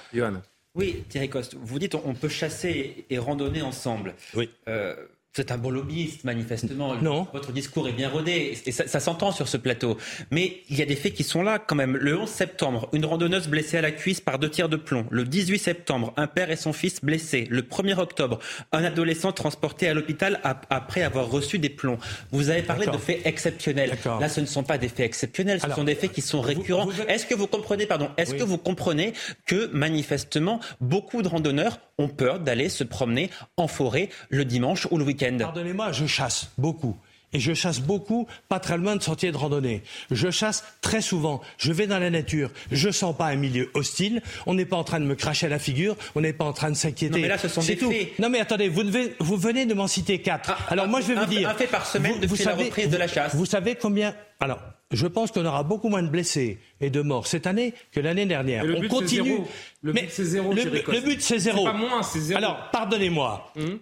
Oui, 0.75 1.05
Thierry 1.09 1.29
Coste, 1.29 1.55
vous 1.55 1.79
dites 1.79 1.95
on, 1.95 2.15
peut 2.15 2.31
chasser 2.31 3.05
et 3.11 3.19
randonner 3.19 3.61
ensemble. 3.61 4.15
Oui. 4.35 4.49
Euh, 4.69 4.97
vous 5.35 5.41
êtes 5.41 5.51
un 5.51 5.57
bon 5.57 5.71
lobbyiste, 5.71 6.25
manifestement. 6.25 6.95
Non. 6.97 7.27
Votre 7.33 7.53
discours 7.53 7.89
est 7.89 7.93
bien 7.93 8.11
rodé 8.11 8.53
et 8.67 8.71
ça, 8.71 9.01
s'entend 9.01 9.33
sur 9.33 9.49
ce 9.49 9.57
plateau. 9.57 9.97
Mais 10.31 10.59
il 10.69 10.77
y 10.77 10.83
a 10.83 10.85
des 10.85 10.95
faits 10.95 11.15
qui 11.15 11.25
sont 11.25 11.43
là 11.43 11.59
quand 11.59 11.75
même. 11.75 11.97
Le 11.97 12.19
11 12.19 12.29
septembre, 12.29 12.91
une 12.93 13.07
randonneuse 13.07 13.49
blessée 13.49 13.79
à 13.79 13.81
la 13.81 13.93
cuisse 13.93 14.21
par 14.21 14.39
deux 14.39 14.51
tirs 14.51 14.69
de 14.69 14.77
plomb. 14.77 15.07
Le 15.11 15.25
18 15.25 15.59
septembre, 15.59 16.13
un 16.19 16.27
père 16.27 16.51
et 16.51 16.57
son 16.57 16.75
fils 16.75 17.03
blessés. 17.03 17.47
Le 17.49 17.63
1er 17.63 17.99
octobre, 17.99 18.41
un 18.73 18.85
adolescent 18.85 19.33
transporté 19.33 19.89
à 19.89 19.95
l'hôpital 19.95 20.39
après 20.69 21.01
avoir 21.01 21.31
reçu 21.31 21.59
des 21.59 21.71
plombs. 21.71 21.97
Vous 22.31 22.51
avez 22.51 22.63
parlé 22.63 22.87
de 22.87 22.99
faits 22.99 23.23
exceptionnels. 23.25 23.97
Là, 24.21 24.29
ce 24.29 24.41
ne 24.41 24.47
sont 24.47 24.65
pas 24.65 24.77
des 24.77 24.89
faits 24.89 25.07
exceptionnels, 25.07 25.63
ce 25.63 25.71
sont 25.71 25.85
des 25.85 25.95
faits 25.95 26.13
qui 26.13 26.21
sont 26.21 26.43
récurrents. 26.43 26.91
Est-ce 27.09 27.25
que 27.25 27.35
vous 27.35 27.47
comprenez, 27.47 27.87
pardon, 27.87 28.11
est-ce 28.19 28.35
que 28.35 28.43
vous 28.43 28.59
comprenez 28.59 29.15
que 29.47 29.71
manifestement, 29.73 30.61
beaucoup 30.83 31.23
de 31.23 31.29
randonneurs 31.29 31.81
ont 31.97 32.09
peur 32.09 32.39
d'aller 32.39 32.69
se 32.69 32.85
promener 32.85 33.31
en 33.57 33.67
forêt 33.67 34.11
le 34.29 34.45
dimanche 34.45 34.87
ou 34.91 34.99
le 34.99 35.05
week-end? 35.05 35.22
Pardonnez-moi, 35.39 35.93
je 35.93 36.07
chasse 36.07 36.51
beaucoup. 36.59 36.97
Et 37.35 37.41
je 37.41 37.55
chasse 37.55 37.81
beaucoup, 37.81 38.27
pas 38.49 38.61
très 38.61 38.77
loin 38.77 38.95
de 38.95 39.03
sentiers 39.03 39.33
de 39.33 39.37
randonnée. 39.37 39.83
Je 40.11 40.31
chasse 40.31 40.65
très 40.83 41.01
souvent. 41.01 41.41
Je 41.57 41.73
vais 41.73 41.87
dans 41.87 41.99
la 41.99 42.11
nature. 42.11 42.51
Je 42.71 42.91
sens 42.91 43.17
pas 43.17 43.27
un 43.27 43.37
milieu 43.37 43.71
hostile. 43.73 44.21
On 44.47 44.53
n'est 44.53 44.67
pas 44.67 44.77
en 44.77 44.85
train 44.85 45.01
de 45.01 45.07
me 45.07 45.15
cracher 45.15 45.47
à 45.47 45.49
la 45.49 45.59
figure. 45.59 45.97
On 46.15 46.21
n'est 46.21 46.35
pas 46.35 46.45
en 46.45 46.53
train 46.53 46.71
de 46.71 46.77
s'inquiéter. 46.77 47.15
Non, 47.15 47.23
mais 47.23 47.29
là, 47.29 47.39
ce 47.39 47.49
sont 47.49 47.63
des 47.63 47.77
tout. 47.79 47.91
faits. 47.91 48.19
Non, 48.19 48.29
mais 48.29 48.41
attendez, 48.41 48.69
vous, 48.69 48.83
devez, 48.83 49.15
vous 49.19 49.39
venez 49.39 49.65
de 49.65 49.73
m'en 49.73 49.87
citer 49.87 50.21
quatre. 50.21 50.51
Ah, 50.51 50.73
Alors, 50.73 50.89
moi, 50.89 51.01
je 51.01 51.07
vais 51.07 51.15
vous 51.15 51.25
dire. 51.25 51.49
Un 51.49 51.55
fait 51.55 51.67
par 51.67 51.87
semaine 51.87 52.13
vous, 52.15 52.19
depuis 52.21 52.45
la 52.45 52.55
reprise 52.55 52.91
de 52.91 52.97
la 52.99 53.09
chasse. 53.09 53.35
Vous 53.35 53.47
savez 53.47 53.77
combien. 53.77 54.15
Alors, 54.41 54.61
je 54.91 55.07
pense 55.07 55.31
qu'on 55.31 55.47
aura 55.47 55.63
beaucoup 55.63 55.89
moins 55.89 56.03
de 56.03 56.09
blessés 56.09 56.59
et 56.83 56.91
de 56.91 57.01
morts 57.01 57.27
cette 57.27 57.47
année 57.47 57.73
que 57.93 58.01
l'année 58.01 58.27
dernière. 58.27 58.65
on 58.65 58.87
continue. 58.89 59.39
Le 59.81 59.95
but, 59.95 60.11
c'est 60.11 60.25
zéro. 60.25 60.53
Le, 60.53 61.01
but, 61.01 61.23
c'est 61.23 61.39
zéro. 61.39 61.65
pas 61.65 61.73
moins, 61.73 62.03
c'est 62.03 62.21
zéro. 62.21 62.37
Alors, 62.39 62.69
pardonnez-moi. 62.73 63.53
Hum 63.57 63.79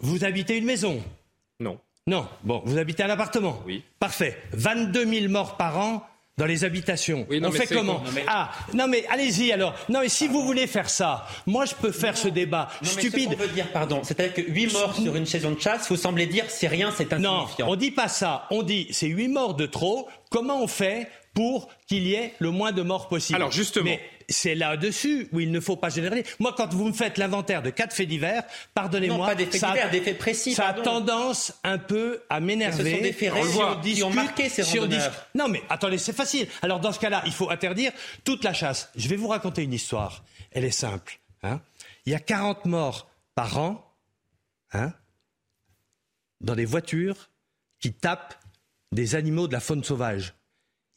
vous 0.00 0.24
habitez 0.24 0.56
une 0.56 0.64
maison 0.64 1.02
Non. 1.60 1.78
Non. 2.06 2.26
Bon, 2.42 2.62
vous 2.64 2.78
habitez 2.78 3.02
un 3.02 3.10
appartement 3.10 3.60
Oui. 3.66 3.82
Parfait. 4.00 4.38
22 4.52 5.06
000 5.06 5.28
morts 5.30 5.56
par 5.56 5.78
an 5.78 6.02
dans 6.38 6.46
les 6.46 6.64
habitations. 6.64 7.26
on 7.30 7.50
fait 7.50 7.66
comment 7.66 8.02
Ah, 8.28 8.50
non 8.72 8.86
mais 8.86 9.04
allez-y 9.10 9.52
alors. 9.52 9.74
Non 9.88 10.00
mais 10.00 10.08
si 10.08 10.28
vous 10.28 10.42
voulez 10.44 10.66
faire 10.68 10.88
ça, 10.88 11.26
moi 11.46 11.64
je 11.64 11.74
peux 11.74 11.90
faire 11.90 12.16
ce 12.16 12.28
débat 12.28 12.68
stupide. 12.82 13.30
Mais 13.30 13.36
ce 13.36 13.42
veut 13.42 13.48
dire, 13.48 13.66
pardon, 13.72 14.02
c'est-à-dire 14.04 14.32
que 14.34 14.42
8 14.42 14.72
morts 14.72 14.94
sur 14.94 15.16
une 15.16 15.26
saison 15.26 15.50
de 15.50 15.60
chasse, 15.60 15.88
vous 15.90 15.96
semblez 15.96 16.26
dire 16.26 16.44
c'est 16.48 16.68
rien, 16.68 16.92
c'est 16.96 17.12
insignifiant. 17.12 17.66
Non, 17.66 17.72
on 17.72 17.76
dit 17.76 17.90
pas 17.90 18.08
ça. 18.08 18.46
On 18.50 18.62
dit 18.62 18.86
c'est 18.92 19.08
8 19.08 19.28
morts 19.28 19.54
de 19.54 19.66
trop. 19.66 20.08
Comment 20.30 20.62
on 20.62 20.68
fait 20.68 21.08
pour 21.38 21.68
qu'il 21.86 22.02
y 22.02 22.14
ait 22.14 22.34
le 22.40 22.50
moins 22.50 22.72
de 22.72 22.82
morts 22.82 23.06
possible 23.08 23.36
Alors 23.36 23.52
justement 23.52 23.96
c'est 24.28 24.56
là-dessus 24.56 25.28
où 25.32 25.38
il 25.38 25.52
ne 25.52 25.60
faut 25.60 25.76
pas 25.76 25.88
généraliser. 25.88 26.26
Moi, 26.38 26.52
quand 26.54 26.74
vous 26.74 26.88
me 26.88 26.92
faites 26.92 27.16
l'inventaire 27.16 27.62
de 27.62 27.70
quatre 27.70 27.94
faits 27.94 28.08
divers, 28.08 28.42
pardonnez-moi, 28.74 29.28
pas 29.28 29.34
des 29.34 29.46
faits 29.46 29.64
divers, 29.64 29.90
des 29.90 30.02
faits 30.02 30.18
précis. 30.18 30.52
Ça 30.52 30.66
a 30.66 30.72
tendance 30.74 31.54
un 31.64 31.78
peu 31.78 32.20
à 32.28 32.40
m'énerver. 32.40 32.90
Ce 32.90 32.96
sont 32.96 33.02
des 33.02 33.12
faits 33.12 33.32
réels 33.32 33.80
qui 33.82 34.02
ont 34.02 34.10
marqué 34.10 34.48
ces 34.50 34.64
si 34.64 34.78
Non, 35.34 35.48
mais 35.48 35.62
attendez, 35.70 35.96
c'est 35.96 36.12
facile. 36.12 36.46
Alors 36.60 36.80
dans 36.80 36.92
ce 36.92 36.98
cas-là, 36.98 37.22
il 37.24 37.32
faut 37.32 37.48
interdire 37.48 37.92
toute 38.24 38.44
la 38.44 38.52
chasse. 38.52 38.90
Je 38.96 39.08
vais 39.08 39.16
vous 39.16 39.28
raconter 39.28 39.62
une 39.62 39.72
histoire. 39.72 40.24
Elle 40.50 40.64
est 40.64 40.70
simple. 40.72 41.20
Hein 41.42 41.60
il 42.04 42.12
y 42.12 42.14
a 42.14 42.20
40 42.20 42.64
morts 42.64 43.08
par 43.34 43.58
an 43.58 43.94
hein, 44.72 44.92
dans 46.40 46.56
des 46.56 46.64
voitures 46.64 47.30
qui 47.78 47.94
tapent 47.94 48.34
des 48.92 49.14
animaux 49.14 49.46
de 49.46 49.52
la 49.52 49.60
faune 49.60 49.84
sauvage. 49.84 50.34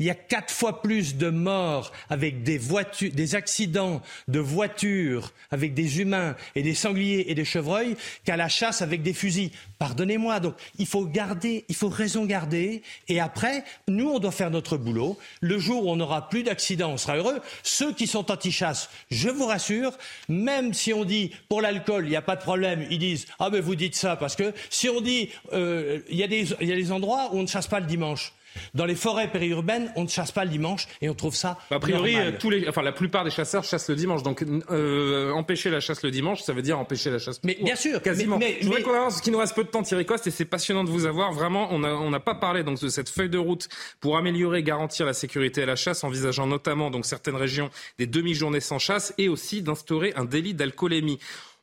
Il 0.02 0.06
y 0.06 0.10
a 0.10 0.16
quatre 0.16 0.52
fois 0.52 0.82
plus 0.82 1.16
de 1.16 1.30
morts 1.30 1.92
avec 2.10 2.42
des 2.42 3.36
accidents 3.36 4.02
de 4.28 4.40
voitures 4.40 5.32
avec 5.52 5.76
des 5.76 6.00
humains 6.00 6.36
et 6.56 6.64
des 6.64 6.74
sangliers 6.74 7.30
et 7.30 7.36
des 7.36 7.46
chevreuils 7.46 7.96
qu'à 8.26 8.36
la 8.36 8.50
chasse 8.50 8.82
avec 8.82 9.04
des 9.04 9.14
fusils. 9.14 9.52
Pardonnez-moi. 9.78 10.40
Donc, 10.40 10.56
il 10.80 10.88
faut 10.88 11.06
garder, 11.06 11.66
il 11.70 11.76
faut 11.76 11.90
raison 11.90 12.26
garder. 12.26 12.82
Et 13.10 13.20
après, 13.20 13.64
nous, 13.88 14.10
on 14.10 14.18
doit 14.18 14.32
faire 14.32 14.50
notre 14.50 14.76
boulot. 14.76 15.20
Le 15.40 15.60
jour 15.60 15.86
où 15.86 15.92
on 15.92 15.98
n'aura 15.98 16.30
plus 16.30 16.42
d'accidents, 16.42 16.94
on 16.94 16.98
sera 16.98 17.18
heureux. 17.18 17.40
Ceux 17.62 17.94
qui 17.94 18.08
sont 18.08 18.32
anti-chasse, 18.32 18.90
je 19.12 19.30
vous 19.30 19.46
rassure, 19.46 19.96
même 20.28 20.74
si 20.74 20.94
on 20.94 21.06
dit 21.06 21.30
pour 21.48 21.62
l'alcool, 21.62 22.06
il 22.08 22.10
n'y 22.10 22.16
a 22.16 22.24
pas 22.24 22.36
de 22.36 22.42
problème, 22.42 22.88
ils 22.90 22.98
disent 22.98 23.28
ah 23.38 23.52
mais 23.52 23.62
vous 23.62 23.76
dites 23.76 23.96
ça 23.96 24.16
parce 24.16 24.36
que 24.36 24.52
si 24.72 24.90
on 24.90 25.00
dit 25.00 25.30
euh, 25.54 26.00
il 26.10 26.18
y 26.18 26.24
a 26.24 26.28
des 26.28 26.92
endroits 26.92 27.30
où 27.34 27.38
on 27.38 27.44
ne 27.44 27.48
chasse 27.48 27.68
pas 27.68 27.80
le 27.80 27.86
dimanche. 27.86 28.34
Dans 28.74 28.86
les 28.86 28.96
forêts 28.96 29.30
périurbaines, 29.32 29.92
on 29.96 30.04
ne 30.04 30.08
chasse 30.08 30.32
pas 30.32 30.46
le 30.46 30.52
dimanche 30.52 30.88
et 31.02 31.10
on 31.10 31.14
trouve 31.14 31.36
ça. 31.36 31.58
A 31.70 31.80
priori, 31.80 32.16
tous 32.40 32.50
les, 32.50 32.68
enfin, 32.68 32.82
la 32.82 32.92
plupart 32.92 33.24
des 33.24 33.32
chasseurs 33.32 33.64
chassent 33.64 33.90
le 33.90 33.96
dimanche. 33.96 34.24
Donc, 34.24 34.44
euh, 34.70 35.32
empêcher 35.32 35.70
la 35.70 35.80
chasse 35.80 36.04
le 36.04 36.12
dimanche, 36.12 36.42
ça 36.42 36.54
veut 36.54 36.62
dire 36.62 36.80
empêcher 36.80 37.10
la 37.10 37.20
chasse. 37.20 37.40
Mais 37.44 37.58
bien 37.62 37.76
sûr, 37.76 38.02
quasiment. 38.02 38.38
Mais, 38.38 38.58
Je 38.62 38.66
voudrais 38.66 38.82
qu'on 38.82 38.94
avance, 38.94 39.22
qu'il 39.22 39.34
nous 39.34 39.40
reste 39.40 39.56
peu 39.56 39.64
de 39.64 39.70
temps, 39.70 39.84
Thierry 39.84 40.06
Coste, 40.06 40.28
et 40.28 40.32
c'est 40.32 40.46
passionnant 40.46 40.84
de 40.84 40.90
vous 40.90 41.06
avoir. 41.06 41.34
Vraiment, 41.34 41.70
on 41.72 42.10
n'a 42.10 42.20
pas 42.20 42.36
parlé 42.36 42.64
donc 42.64 42.80
de 42.80 42.90
cette 42.90 43.10
feuille 43.10 43.30
de 43.30 43.38
route 43.38 43.68
pour 44.00 44.18
améliorer, 44.18 44.60
et 44.60 44.64
garantir 44.64 45.06
la 45.06 45.14
sécurité 45.14 45.64
à 45.64 45.66
la 45.66 45.76
chasse, 45.76 46.04
envisageant 46.04 46.48
notamment 46.48 46.92
donc 46.92 47.06
certaines 47.06 47.36
régions 47.36 47.70
des 47.98 48.08
demi-journées 48.08 48.60
sans 48.60 48.80
chasse 48.80 49.14
et 49.18 49.30
aussi 49.30 49.62
d'instaurer 49.62 50.14
un 50.16 50.26
délit 50.26 50.54
d'alcoolémie 50.54 51.20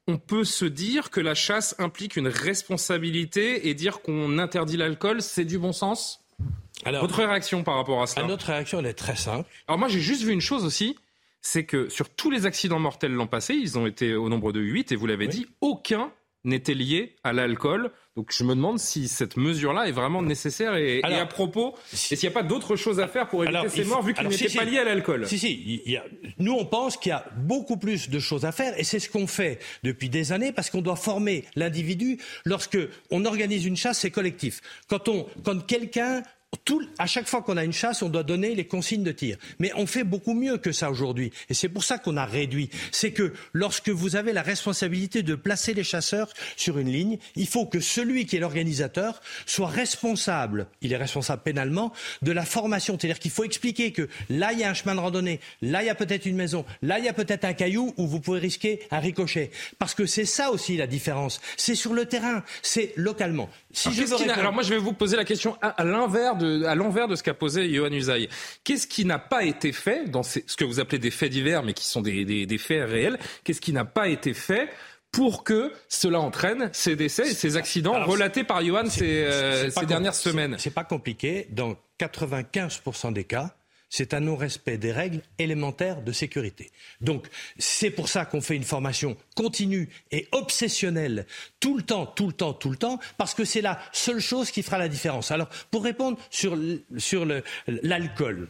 on 0.09 0.17
peut 0.17 0.45
se 0.45 0.65
dire 0.65 1.11
que 1.11 1.21
la 1.21 1.35
chasse 1.35 1.75
implique 1.79 2.17
une 2.17 2.29
responsabilité 2.29 3.69
et 3.69 3.75
dire 3.75 4.01
qu'on 4.01 4.39
interdit 4.39 4.79
l'alcool, 4.79 5.21
c'est 5.21 5.45
du 5.45 5.59
bon 5.59 5.73
sens? 5.75 6.25
Alors, 6.85 7.03
Votre 7.03 7.25
réaction 7.25 7.63
par 7.65 7.77
rapport 7.77 8.03
à 8.03 8.07
cela 8.07 8.27
Notre 8.27 8.47
réaction, 8.47 8.79
elle 8.79 8.87
est 8.87 8.95
très 8.95 9.17
simple. 9.17 9.49
Alors 9.67 9.79
moi, 9.79 9.89
j'ai 9.89 10.01
juste 10.01 10.23
vu 10.23 10.33
une 10.33 10.41
chose 10.41 10.65
aussi, 10.65 10.97
c'est 11.41 11.65
que 11.65 11.89
sur 11.89 12.11
tous 12.11 12.31
les 12.31 12.47
accidents 12.47 12.79
mortels 12.79 13.13
l'an 13.13 13.27
passé, 13.27 13.55
ils 13.55 13.79
ont 13.79 13.87
été 13.87 14.15
au 14.15 14.29
nombre 14.29 14.53
de 14.53 14.61
8, 14.61 14.93
et 14.93 14.97
vous 14.97 15.07
l'avez 15.07 15.29
dit, 15.29 15.47
aucun 15.61 16.13
n'était 16.45 16.75
lié 16.75 17.17
à 17.25 17.33
l'alcool. 17.33 17.91
Donc 18.17 18.33
je 18.33 18.43
me 18.43 18.55
demande 18.55 18.79
si 18.79 19.07
cette 19.07 19.37
mesure-là 19.37 19.87
est 19.89 19.93
vraiment 19.93 20.23
nécessaire 20.23 20.75
et, 20.75 21.01
à 21.05 21.27
propos. 21.27 21.77
et 21.93 21.97
s'il 21.97 22.19
n'y 22.19 22.27
a 22.27 22.31
pas 22.33 22.43
d'autres 22.43 22.75
choses 22.75 22.99
à 23.01 23.07
faire 23.07 23.29
pour 23.29 23.45
éviter 23.45 23.69
ces 23.69 23.85
morts 23.85 24.03
vu 24.03 24.15
qu'ils 24.15 24.27
n'étaient 24.27 24.49
pas 24.49 24.65
liés 24.65 24.79
à 24.79 24.85
l'alcool. 24.85 25.27
Si, 25.27 25.39
si. 25.39 25.87
nous, 26.39 26.53
on 26.53 26.65
pense 26.65 26.97
qu'il 26.97 27.11
y 27.11 27.13
a 27.13 27.25
beaucoup 27.37 27.77
plus 27.77 28.11
de 28.11 28.19
choses 28.19 28.45
à 28.45 28.53
faire 28.53 28.79
et 28.79 28.85
c'est 28.85 28.99
ce 28.99 29.09
qu'on 29.09 29.27
fait 29.27 29.61
depuis 29.85 30.09
des 30.09 30.33
années 30.33 30.53
parce 30.53 30.71
qu'on 30.71 30.81
doit 30.81 30.97
former 30.97 31.45
l'individu. 31.55 32.19
Lorsque 32.45 32.79
on 33.11 33.25
organise 33.25 33.65
une 33.65 33.77
chasse, 33.77 34.01
c'est 34.01 34.11
collectif. 34.11 34.63
Quand, 34.89 35.09
on, 35.09 35.27
quand 35.45 35.65
quelqu'un 35.65 36.23
à 36.99 37.07
chaque 37.07 37.29
fois 37.29 37.43
qu'on 37.43 37.57
a 37.57 37.65
une 37.65 37.73
chasse, 37.73 38.03
on 38.03 38.09
doit 38.09 38.23
donner 38.23 38.55
les 38.55 38.67
consignes 38.67 39.03
de 39.03 39.13
tir. 39.13 39.37
Mais 39.59 39.71
on 39.77 39.87
fait 39.87 40.05
beaucoup 40.05 40.35
mieux 40.35 40.59
que 40.59 40.73
ça 40.73 40.91
aujourd'hui. 40.91 41.31
Et 41.49 41.55
c'est 41.55 41.69
pour 41.69 41.85
ça 41.85 41.99
qu'on 41.99 42.17
a 42.17 42.25
réduit. 42.25 42.71
C'est 42.91 43.13
que 43.13 43.33
lorsque 43.53 43.89
vous 43.89 44.17
avez 44.17 44.33
la 44.33 44.43
responsabilité 44.43 45.23
de 45.23 45.35
placer 45.35 45.75
les 45.75 45.85
chasseurs 45.85 46.33
sur 46.57 46.79
une 46.79 46.91
ligne, 46.91 47.19
il 47.37 47.47
faut 47.47 47.67
que 47.67 47.81
celui 47.81 48.27
qui 48.27 48.37
est 48.37 48.41
l'organisateur 48.41 49.21
soit 49.47 49.69
responsable, 49.69 50.67
il 50.81 50.93
est 50.93 50.97
responsable 50.97 51.43
pénalement, 51.43 51.93
de 52.23 52.33
la 52.33 52.45
formation. 52.45 52.99
C'est-à-dire 52.99 53.19
qu'il 53.19 53.31
faut 53.31 53.45
expliquer 53.45 53.93
que 53.93 54.09
là, 54.29 54.53
il 54.53 54.59
y 54.59 54.65
a 54.65 54.71
un 54.71 54.75
chemin 54.75 54.95
de 54.95 55.01
randonnée, 55.01 55.41
là, 55.63 55.83
il 55.83 55.87
y 55.87 55.91
a 55.91 55.95
peut-être 55.95 56.27
une 56.27 56.37
maison, 56.37 56.65
là, 56.83 56.99
il 56.99 57.05
y 57.05 57.09
a 57.09 57.13
peut-être 57.13 57.45
un 57.45 57.55
caillou 57.55 57.95
où 57.97 58.07
vous 58.07 58.21
pouvez 58.21 58.41
risquer 58.41 58.81
un 58.91 58.99
ricochet. 58.99 59.51
Parce 59.79 59.95
que 59.95 60.07
c'est 60.07 60.25
ça 60.25 60.51
aussi 60.51 60.77
la 60.77 60.87
différence. 60.87 61.41
C'est 61.57 61.75
sur 61.75 61.95
le 61.95 62.07
terrain, 62.07 62.43
c'est 62.63 62.93
localement. 62.97 63.49
Si 63.79 63.89
alors, 63.89 64.19
je 64.19 64.31
alors 64.31 64.53
moi, 64.53 64.63
je 64.63 64.71
vais 64.71 64.79
vous 64.79 64.93
poser 64.93 65.17
la 65.17 65.25
question 65.25 65.57
à, 65.63 65.85
l'envers 65.85 66.37
de, 66.37 66.65
à 66.65 66.75
l'envers 66.75 67.07
de 67.07 67.15
ce 67.15 67.23
qu'a 67.23 67.35
posé 67.35 67.73
Johan 67.73 67.93
Usaï. 67.93 68.29
Qu'est-ce 68.65 68.87
qui 68.87 69.05
n'a 69.05 69.19
pas 69.19 69.45
été 69.45 69.73
fait 69.73 70.11
dans 70.11 70.23
ce 70.23 70.41
que 70.41 70.65
vous 70.65 70.81
appelez 70.81 70.99
des 70.99 71.11
faits 71.11 71.31
divers, 71.31 71.63
mais 71.63 71.75
qui 71.75 71.87
sont 71.87 72.01
des, 72.01 72.25
des, 72.25 72.47
des 72.47 72.59
faits 72.59 72.89
réels 72.89 73.19
Qu'est-ce 73.45 73.61
qui 73.61 73.73
n'a 73.73 73.85
pas 73.85 74.09
été 74.09 74.35
fait 74.35 74.69
pour 75.13 75.45
que 75.45 75.73
cela 75.89 76.21
entraîne 76.21 76.71
ces 76.73 76.97
décès 76.97 77.31
et 77.31 77.35
ces 77.35 77.57
accidents 77.57 78.05
relatés 78.05 78.45
par 78.45 78.65
Johan 78.65 78.87
ces, 78.91 79.25
euh, 79.25 79.71
ces 79.71 79.87
dernières 79.87 80.15
semaines 80.15 80.57
C'est 80.59 80.75
pas 80.75 80.85
compliqué. 80.85 81.47
Dans 81.51 81.77
95% 82.01 83.13
des 83.13 83.25
cas, 83.25 83.55
c'est 83.91 84.15
un 84.15 84.21
non-respect 84.21 84.79
des 84.79 84.93
règles 84.93 85.23
élémentaires 85.39 86.03
de 86.03 86.13
sécurité. 86.13 86.71
Donc, 87.01 87.27
c'est 87.59 87.91
pour 87.91 88.09
ça 88.09 88.25
qu'on 88.25 88.41
fait 88.41 88.57
une 88.57 88.65
formation 88.65 89.17
continue 89.35 89.89
et 90.11 90.29
obsessionnelle 90.33 91.27
tout 91.61 91.77
le 91.77 91.83
temps, 91.83 92.07
tout 92.07 92.27
le 92.27 92.33
temps, 92.33 92.53
tout 92.53 92.71
le 92.71 92.77
temps, 92.77 92.99
parce 93.17 93.35
que 93.35 93.45
c'est 93.45 93.61
la 93.61 93.81
seule 93.93 94.21
chose 94.21 94.51
qui 94.51 94.63
fera 94.63 94.79
la 94.79 94.89
différence. 94.89 95.31
Alors, 95.31 95.49
pour 95.71 95.85
répondre 95.85 96.19
sur, 96.31 96.59
sur 96.97 97.27
l'alcool, 97.67 98.49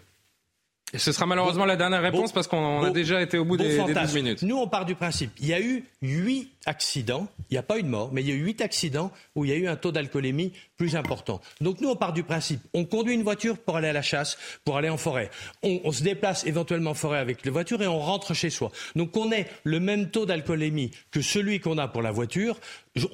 et 0.94 0.98
ce 0.98 1.12
sera 1.12 1.26
malheureusement 1.26 1.66
la 1.66 1.76
dernière 1.76 2.02
réponse 2.02 2.32
parce 2.32 2.46
qu'on 2.46 2.82
a 2.82 2.90
déjà 2.90 3.20
été 3.20 3.38
au 3.38 3.44
bout 3.44 3.56
des, 3.56 3.76
des 3.84 3.94
12 3.94 4.14
minutes. 4.14 4.42
Nous, 4.42 4.56
on 4.56 4.68
part 4.68 4.84
du 4.86 4.94
principe. 4.94 5.30
Il 5.38 5.46
y 5.46 5.52
a 5.54 5.60
eu 5.60 5.84
huit 6.02 6.50
accidents. 6.66 7.28
Il 7.50 7.54
n'y 7.54 7.58
a 7.58 7.62
pas 7.62 7.78
eu 7.78 7.82
de 7.82 7.88
mort, 7.88 8.10
mais 8.12 8.22
il 8.22 8.28
y 8.28 8.32
a 8.32 8.34
eu 8.34 8.44
huit 8.44 8.60
accidents 8.60 9.10
où 9.34 9.44
il 9.44 9.50
y 9.50 9.54
a 9.54 9.56
eu 9.56 9.68
un 9.68 9.76
taux 9.76 9.92
d'alcoolémie 9.92 10.52
plus 10.76 10.96
important. 10.96 11.40
Donc 11.60 11.80
nous, 11.80 11.88
on 11.88 11.96
part 11.96 12.12
du 12.12 12.22
principe. 12.22 12.60
On 12.74 12.84
conduit 12.84 13.14
une 13.14 13.22
voiture 13.22 13.58
pour 13.58 13.76
aller 13.76 13.88
à 13.88 13.92
la 13.92 14.02
chasse, 14.02 14.38
pour 14.64 14.76
aller 14.76 14.88
en 14.88 14.96
forêt. 14.96 15.30
On, 15.62 15.80
on 15.84 15.92
se 15.92 16.02
déplace 16.02 16.46
éventuellement 16.46 16.90
en 16.90 16.94
forêt 16.94 17.18
avec 17.18 17.44
la 17.44 17.52
voiture 17.52 17.82
et 17.82 17.86
on 17.86 17.98
rentre 17.98 18.34
chez 18.34 18.50
soi. 18.50 18.70
Donc 18.96 19.16
on 19.16 19.30
ait 19.32 19.46
le 19.64 19.80
même 19.80 20.10
taux 20.10 20.26
d'alcoolémie 20.26 20.90
que 21.10 21.20
celui 21.20 21.60
qu'on 21.60 21.78
a 21.78 21.88
pour 21.88 22.02
la 22.02 22.12
voiture 22.12 22.58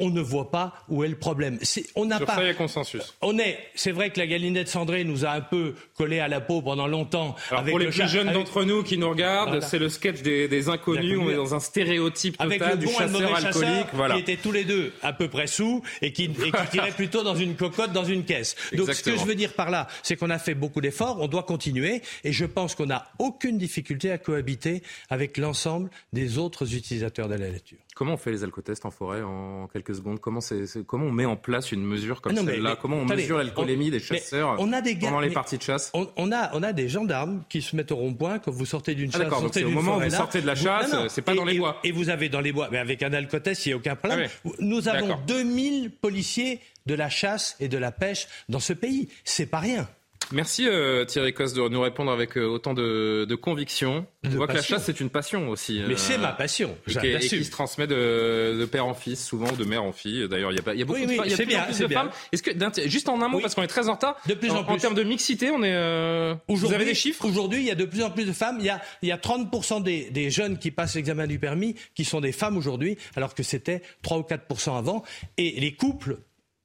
on 0.00 0.10
ne 0.10 0.20
voit 0.20 0.50
pas 0.50 0.74
où 0.88 1.04
est 1.04 1.08
le 1.08 1.16
problème. 1.16 1.58
on 1.96 2.04
n'a 2.04 2.20
pas. 2.20 2.36
Ça, 2.36 2.44
y 2.44 2.48
a 2.48 2.54
consensus. 2.54 3.14
On 3.22 3.38
est. 3.38 3.58
C'est 3.74 3.92
vrai 3.92 4.10
que 4.10 4.18
la 4.18 4.26
galinette 4.26 4.68
cendrée 4.68 5.04
nous 5.04 5.24
a 5.24 5.30
un 5.30 5.40
peu 5.40 5.74
collé 5.96 6.20
à 6.20 6.28
la 6.28 6.40
peau 6.40 6.62
pendant 6.62 6.86
longtemps. 6.86 7.34
Alors 7.50 7.64
pour 7.64 7.78
les 7.78 7.88
plus 7.88 8.08
jeunes 8.08 8.32
d'entre 8.32 8.64
nous 8.64 8.82
qui 8.82 8.98
nous 8.98 9.08
regardent, 9.08 9.60
c'est 9.62 9.78
le 9.78 9.88
sketch 9.88 10.22
des, 10.22 10.68
inconnus. 10.68 11.18
On 11.20 11.30
est 11.30 11.34
dans 11.34 11.54
un 11.54 11.60
stéréotype 11.60 12.38
total 12.38 12.78
du 12.78 12.88
chasseur 12.88 13.34
alcoolique, 13.34 13.86
voilà. 13.92 14.14
Qui 14.14 14.20
étaient 14.20 14.36
tous 14.36 14.52
les 14.52 14.64
deux 14.64 14.92
à 15.02 15.12
peu 15.12 15.28
près 15.28 15.46
sous 15.46 15.82
et 16.02 16.12
qui, 16.12 16.24
et 16.24 16.28
qui 16.28 16.68
tiraient 16.70 16.92
plutôt 16.92 17.22
dans 17.22 17.34
une 17.34 17.56
cocotte, 17.56 17.92
dans 17.92 18.04
une 18.04 18.24
caisse. 18.24 18.56
Donc 18.72 18.92
ce 18.92 19.02
que 19.02 19.16
je 19.16 19.24
veux 19.24 19.34
dire 19.34 19.52
par 19.52 19.70
là, 19.70 19.88
c'est 20.02 20.16
qu'on 20.16 20.30
a 20.30 20.38
fait 20.38 20.54
beaucoup 20.54 20.80
d'efforts. 20.80 21.18
On 21.20 21.28
doit 21.28 21.42
continuer 21.42 22.02
et 22.22 22.32
je 22.32 22.44
pense 22.44 22.74
qu'on 22.74 22.86
n'a 22.86 23.08
aucune 23.18 23.58
difficulté 23.58 24.10
à 24.10 24.18
cohabiter 24.18 24.82
avec 25.10 25.36
l'ensemble 25.36 25.90
des 26.12 26.38
autres 26.38 26.74
utilisateurs 26.74 27.28
de 27.28 27.34
la 27.34 27.50
nature. 27.50 27.78
Comment 27.94 28.14
on 28.14 28.16
fait 28.16 28.32
les 28.32 28.42
alcotests 28.42 28.84
en 28.86 28.90
forêt 28.90 29.22
en 29.22 29.68
quelques 29.68 29.94
secondes? 29.94 30.20
Comment, 30.20 30.40
comment 30.86 31.06
on 31.06 31.12
met 31.12 31.26
en 31.26 31.36
place 31.36 31.70
une 31.70 31.84
mesure 31.84 32.20
comme 32.20 32.32
ah 32.36 32.42
celle-là? 32.44 32.76
Comment 32.80 32.96
on 32.96 33.04
mesure 33.04 33.38
l'alcoolémie 33.38 33.90
des 33.90 34.00
chasseurs 34.00 34.56
on 34.58 34.72
a 34.72 34.80
des 34.80 34.96
pendant 34.96 35.20
les 35.20 35.30
parties 35.30 35.58
de 35.58 35.62
chasse? 35.62 35.92
on, 35.94 36.32
a, 36.32 36.50
on 36.54 36.62
a 36.62 36.72
des 36.72 36.88
gendarmes 36.88 37.44
qui 37.48 37.62
se 37.62 37.76
mettent 37.76 37.92
au 37.92 37.96
rond-point 37.96 38.40
quand 38.40 38.50
vous 38.50 38.66
sortez 38.66 38.94
d'une 38.94 39.10
ah, 39.10 39.18
chasse. 39.18 39.22
D'accord, 39.22 39.42
donc 39.42 39.56
au 39.56 39.70
moment 39.70 39.98
où 39.98 40.00
vous 40.00 40.10
sortez 40.10 40.40
de 40.40 40.46
la 40.46 40.56
chasse, 40.56 40.94
c'est 41.08 41.22
pas 41.22 41.34
dans 41.34 41.44
les 41.44 41.58
bois. 41.58 41.78
Et, 41.84 41.92
vous 41.92 42.10
avez 42.10 42.28
dans 42.28 42.40
les 42.40 42.52
bois, 42.52 42.68
mais 42.72 42.78
avec 42.78 43.02
un 43.02 43.12
alcotest, 43.12 43.66
il 43.66 43.68
n'y 43.68 43.72
a 43.74 43.76
aucun 43.76 43.94
problème. 43.94 44.28
Ah 44.44 44.48
Nous 44.58 44.88
avons 44.88 45.16
2000 45.26 45.92
policiers 45.92 46.60
de 46.86 46.94
la 46.94 47.08
chasse 47.08 47.56
et 47.60 47.68
de 47.68 47.78
la 47.78 47.92
pêche 47.92 48.26
dans 48.48 48.60
ce 48.60 48.72
pays. 48.72 49.08
C'est 49.24 49.46
pas 49.46 49.60
rien. 49.60 49.88
Merci 50.32 50.66
euh, 50.68 51.04
Thierry 51.04 51.32
Cos 51.32 51.52
de 51.52 51.68
nous 51.68 51.80
répondre 51.80 52.10
avec 52.10 52.36
euh, 52.36 52.46
autant 52.46 52.74
de, 52.74 53.26
de 53.28 53.34
conviction. 53.34 54.06
On 54.24 54.30
voit 54.30 54.46
que 54.46 54.54
la 54.54 54.62
chasse 54.62 54.84
c'est 54.84 55.00
une 55.00 55.10
passion 55.10 55.48
aussi. 55.48 55.82
Mais 55.86 55.96
c'est 55.96 56.14
euh, 56.14 56.18
ma 56.18 56.32
passion. 56.32 56.76
Et, 57.02 57.14
et, 57.14 57.18
qui 57.18 57.44
se 57.44 57.50
transmet 57.50 57.86
de, 57.86 58.56
de, 58.58 58.64
père 58.64 58.86
en 58.86 58.94
fils, 58.94 59.24
souvent 59.24 59.52
de 59.52 59.64
mère 59.64 59.84
en 59.84 59.92
fille. 59.92 60.28
D'ailleurs, 60.28 60.52
il 60.52 60.56
y 60.58 60.68
a, 60.68 60.74
y 60.74 60.82
a 60.82 60.84
beaucoup 60.84 61.00
de, 61.00 61.12
y 61.12 61.34
a 61.34 61.44
bien, 61.44 61.62
plus 61.62 61.78
de 61.78 61.88
femmes. 61.88 62.10
Est-ce 62.32 62.42
que 62.42 62.88
juste 62.88 63.08
en 63.08 63.20
un 63.20 63.28
mot 63.28 63.40
parce 63.40 63.54
qu'on 63.54 63.62
est 63.62 63.68
très 63.68 63.88
en 63.88 63.94
retard. 63.94 64.16
De 64.26 64.34
plus 64.34 64.50
en, 64.50 64.64
plus. 64.64 64.74
En 64.74 64.78
termes 64.78 64.94
de 64.94 65.02
mixité, 65.04 65.50
on 65.50 65.62
est. 65.62 66.36
vous 66.48 66.72
avez 66.72 66.84
des 66.84 66.94
chiffres? 66.94 67.24
Aujourd'hui, 67.24 67.60
il 67.60 67.66
y 67.66 67.70
a 67.70 67.76
de 67.76 67.84
plus 67.84 68.02
en 68.02 68.10
plus 68.10 68.24
de 68.24 68.32
femmes. 68.32 68.56
Il 68.60 68.66
y 68.66 68.70
a, 68.70 68.80
il 69.02 69.08
y 69.08 69.12
a 69.12 69.16
30% 69.16 69.82
des, 69.82 70.10
des 70.10 70.30
jeunes 70.30 70.58
qui 70.58 70.70
passent 70.70 70.94
l'examen 70.94 71.26
du 71.26 71.38
permis 71.38 71.74
qui 71.94 72.04
sont 72.04 72.20
des 72.20 72.32
femmes 72.32 72.56
aujourd'hui, 72.56 72.96
alors 73.16 73.34
que 73.34 73.42
c'était 73.42 73.82
3 74.02 74.18
ou 74.18 74.22
4% 74.22 74.78
avant. 74.78 75.02
Et 75.36 75.60
les 75.60 75.74
couples 75.74 76.18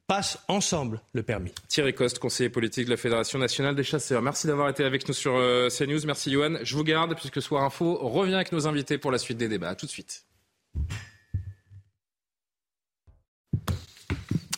passent 0.10 0.44
ensemble 0.48 1.01
le 1.13 1.22
permis. 1.22 1.54
Thierry 1.68 1.94
Coste, 1.94 2.18
conseiller 2.18 2.50
politique 2.50 2.86
de 2.86 2.89
la 2.89 2.98
Fédération 2.98 3.38
nationale 3.38 3.75
des 3.75 3.84
chasseurs. 3.84 4.24
Merci 4.24 4.48
d'avoir 4.48 4.68
été 4.68 4.84
avec 4.84 5.08
nous 5.08 5.13
sur 5.13 5.36
euh, 5.36 5.70
CNews. 5.70 6.00
Merci 6.08 6.32
Johan. 6.32 6.56
Je 6.63 6.75
vous 6.75 6.84
garde 6.84 7.13
puisque 7.16 7.39
Soir 7.44 7.63
Info 7.63 7.96
revient 8.01 8.34
avec 8.34 8.52
nos 8.52 8.67
invités 8.67 8.98
pour 8.98 9.12
la 9.12 9.19
suite 9.19 9.38
des 9.38 9.48
débats. 9.48 9.76
tout 9.76 9.86
de 9.86 9.91
suite. 9.91 10.26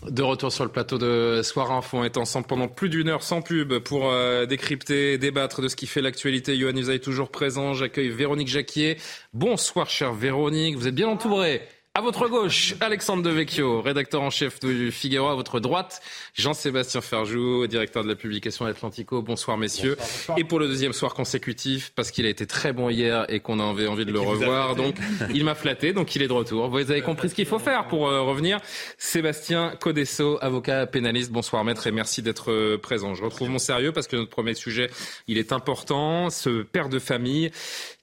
De 0.10 0.24
retour 0.24 0.54
sur 0.54 0.64
le 0.64 0.72
plateau 0.72 0.98
de 0.98 1.42
Soir 1.44 1.72
Info, 1.72 1.98
on 1.98 2.04
est 2.06 2.18
ensemble 2.18 2.48
pendant 2.48 2.70
plus 2.70 2.88
d'une 2.88 3.10
heure 3.10 3.22
sans 3.22 3.42
pub 3.42 3.78
pour 3.80 4.10
euh, 4.10 4.46
décrypter, 4.46 5.18
débattre 5.18 5.62
de 5.62 5.68
ce 5.68 5.76
qui 5.76 5.86
fait 5.86 6.02
l'actualité. 6.02 6.58
Johan 6.58 6.78
est 6.78 7.04
toujours 7.04 7.30
présent. 7.30 7.74
J'accueille 7.74 8.10
Véronique 8.10 8.48
Jacquier. 8.48 8.98
Bonsoir, 9.34 9.90
chère 9.90 10.14
Véronique. 10.14 10.78
Vous 10.78 10.88
êtes 10.88 10.96
bien 10.96 11.10
entourée. 11.10 11.62
À 11.94 12.00
votre 12.00 12.30
gauche, 12.30 12.74
Alexandre 12.80 13.22
Devecchio, 13.22 13.82
rédacteur 13.82 14.22
en 14.22 14.30
chef 14.30 14.62
du 14.62 14.94
Figaro. 14.94 15.28
À 15.28 15.36
votre 15.36 15.60
droite, 15.60 16.02
Jean-Sébastien 16.36 17.02
Ferjou, 17.02 17.68
directeur 17.68 18.06
de 18.06 18.08
la 18.08 18.16
publication 18.16 18.66
Atlantico. 18.66 19.22
Bonsoir, 19.22 19.58
messieurs. 19.58 19.98
Et 20.38 20.46
pour 20.46 20.58
le 20.60 20.70
deuxième 20.70 20.94
soir 20.94 21.14
consécutif, 21.14 21.92
parce 21.94 22.12
qu'il 22.12 22.26
a 22.26 22.30
été 22.30 22.48
très 22.48 22.72
bon 22.72 22.90
hier 22.90 23.26
et 23.28 23.42
qu'on 23.42 23.60
avait 23.60 23.88
envie 23.88 24.06
de 24.06 24.14
le 24.14 24.22
revoir, 24.22 24.78
donc 24.78 24.96
il 25.34 25.44
m'a 25.44 25.54
flatté, 25.54 25.92
donc 25.92 26.16
il 26.16 26.22
est 26.22 26.30
de 26.30 26.34
retour. 26.34 26.70
Vous 26.70 26.78
avez 26.78 27.02
compris 27.02 27.28
ce 27.28 27.36
qu'il 27.36 27.46
faut 27.46 27.60
faire 27.60 27.90
pour 27.90 28.08
euh, 28.08 28.22
revenir. 28.22 28.62
Sébastien 28.98 29.74
Codesso, 29.78 30.38
avocat 30.40 30.88
pénaliste. 30.88 31.34
Bonsoir, 31.34 31.62
maître, 31.66 31.88
et 31.88 31.92
merci 31.92 32.22
d'être 32.22 32.54
euh, 32.54 32.78
présent. 32.78 33.16
Je 33.16 33.24
retrouve 33.26 33.50
mon 33.50 33.60
sérieux 33.60 33.92
parce 33.92 34.08
que 34.08 34.16
notre 34.16 34.32
premier 34.32 34.54
sujet, 34.54 34.90
il 35.28 35.38
est 35.38 35.52
important. 35.52 36.30
Ce 36.30 36.62
père 36.62 36.88
de 36.88 37.00
famille 37.00 37.52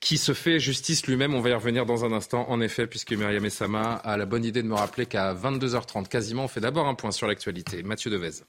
qui 0.01 0.19
se 0.19 0.33
fait 0.33 0.59
justice 0.59 1.07
lui-même. 1.07 1.35
On 1.35 1.41
va 1.41 1.51
y 1.51 1.55
revenir 1.55 1.87
dans 1.87 2.05
un 2.05 2.13
instant, 2.13 2.47
en 2.49 2.61
effet, 2.61 2.87
puisque 2.87 3.13
Myriam 3.13 3.45
Essama 3.45 3.95
a 3.95 4.17
la 4.17 4.27
bonne 4.27 4.45
idée 4.45 4.63
de 4.63 4.69
me 4.69 4.75
rappeler 4.75 5.07
qu'à 5.07 5.35
22h30 5.35 6.09
quasiment, 6.09 6.45
on 6.45 6.49
fait 6.49 6.61
d'abord 6.61 6.87
un 6.87 6.95
point 6.95 7.11
sur 7.11 7.27
l'actualité. 7.27 7.83
Mathieu 7.83 8.11
Devez. 8.11 8.43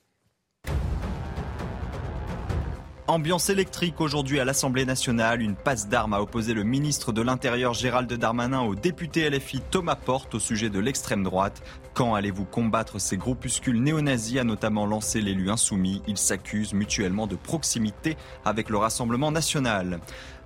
Ambiance 3.10 3.50
électrique 3.50 4.02
aujourd'hui 4.02 4.40
à 4.40 4.46
l'Assemblée 4.46 4.86
nationale. 4.86 5.42
Une 5.42 5.56
passe 5.56 5.88
d'armes 5.88 6.14
a 6.14 6.22
opposé 6.22 6.54
le 6.54 6.64
ministre 6.64 7.12
de 7.12 7.24
l'Intérieur 7.24 7.74
Gérald 7.74 8.14
Darmanin 8.14 8.62
au 8.62 8.76
député 8.76 9.28
LFI 9.28 9.62
Thomas 9.72 9.96
Porte 9.96 10.36
au 10.36 10.40
sujet 10.40 10.70
de 10.70 10.78
l'extrême 10.78 11.24
droite. 11.24 11.64
Quand 11.96 12.14
allez-vous 12.14 12.46
combattre 12.46 13.02
ces 13.02 13.18
groupuscules 13.18 13.82
néo-nazis 13.82 14.38
a 14.38 14.44
notamment 14.44 14.86
lancé 14.86 15.22
l'élu 15.22 15.50
insoumis? 15.50 16.04
Ils 16.06 16.20
s'accusent 16.20 16.76
mutuellement 16.76 17.26
de 17.26 17.36
proximité 17.36 18.16
avec 18.46 18.70
le 18.70 18.78
Rassemblement 18.78 19.32
national. 19.32 20.02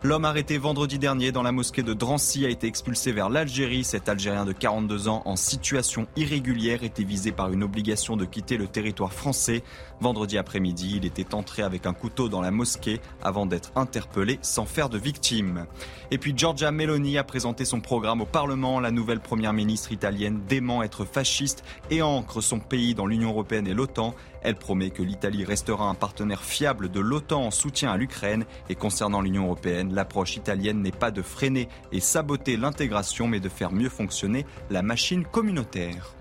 L'homme 0.06 0.26
arrêté 0.26 0.58
vendredi 0.58 1.00
dernier 1.00 1.32
dans 1.32 1.44
la 1.44 1.54
mosquée 1.54 1.82
de 1.82 1.94
Drancy 1.94 2.46
a 2.46 2.50
été 2.50 2.68
expulsé 2.68 3.14
vers 3.14 3.30
l'Algérie. 3.30 3.86
Cet 3.86 4.10
Algérien 4.10 4.44
de 4.44 4.52
42 4.52 5.08
ans 5.08 5.22
en 5.24 5.38
situation 5.38 6.08
irrégulière 6.18 6.84
était 6.84 7.06
visé 7.06 7.32
par 7.32 7.54
une 7.54 7.64
obligation 7.64 8.18
de 8.18 8.26
quitter 8.26 8.58
le 8.58 8.68
territoire 8.68 9.14
français. 9.14 9.64
Vendredi 10.02 10.38
après-midi, 10.38 10.96
il 10.98 11.06
était 11.06 11.34
entré 11.34 11.62
avec 11.62 11.86
un 11.86 11.94
couteau 11.94 12.28
dans 12.28 12.42
la 12.42 12.52
mosquée 12.52 13.00
avant 13.22 13.46
d'être 13.46 13.72
interpellé 13.78 14.40
sans 14.42 14.66
faire 14.66 14.90
de 14.90 14.98
victime. 14.98 15.68
Et 16.12 16.18
puis 16.18 16.34
Giorgia 16.36 16.72
Meloni 16.72 17.18
a 17.18 17.24
présenté 17.24 17.64
son 17.64 17.80
programme 17.80 18.20
au 18.20 18.26
Parlement. 18.26 18.82
La 18.82 18.92
nouvelle 18.92 19.22
première 19.22 19.54
ministre 19.54 19.94
italienne 19.94 20.42
dément 20.50 20.84
être 20.84 21.06
fasciste 21.06 21.64
et 21.90 22.02
ancre 22.02 22.42
son 22.42 22.60
pays 22.60 22.94
dans 22.94 23.06
l'Union 23.06 23.30
européenne 23.30 23.68
et 23.68 23.74
l'OTAN. 23.74 24.14
Elle 24.44 24.56
promet 24.56 24.90
que 24.90 25.02
l'Italie 25.02 25.46
restera 25.46 25.86
un 25.86 25.96
partenaire 25.96 26.44
fiable 26.44 26.90
de 26.90 27.00
l'OTAN 27.00 27.46
en 27.46 27.52
soutien 27.52 27.92
à 27.92 27.98
l'Ukraine. 27.98 28.46
Et 28.70 28.76
concernant 28.76 29.22
l'Union 29.22 29.46
européenne, 29.46 29.94
l'approche 29.94 30.36
italienne 30.36 30.82
n'est 30.82 30.92
pas 30.92 31.12
de 31.12 31.22
freiner 31.22 31.70
et 31.92 32.00
saboter 32.00 32.58
l'intégration, 32.58 33.28
mais 33.28 33.40
de 33.40 33.50
faire 33.50 33.72
mieux 33.72 33.90
fonctionner 33.90 34.46
la 34.70 34.82
machine 34.82 35.24
communautaire. 35.24 36.16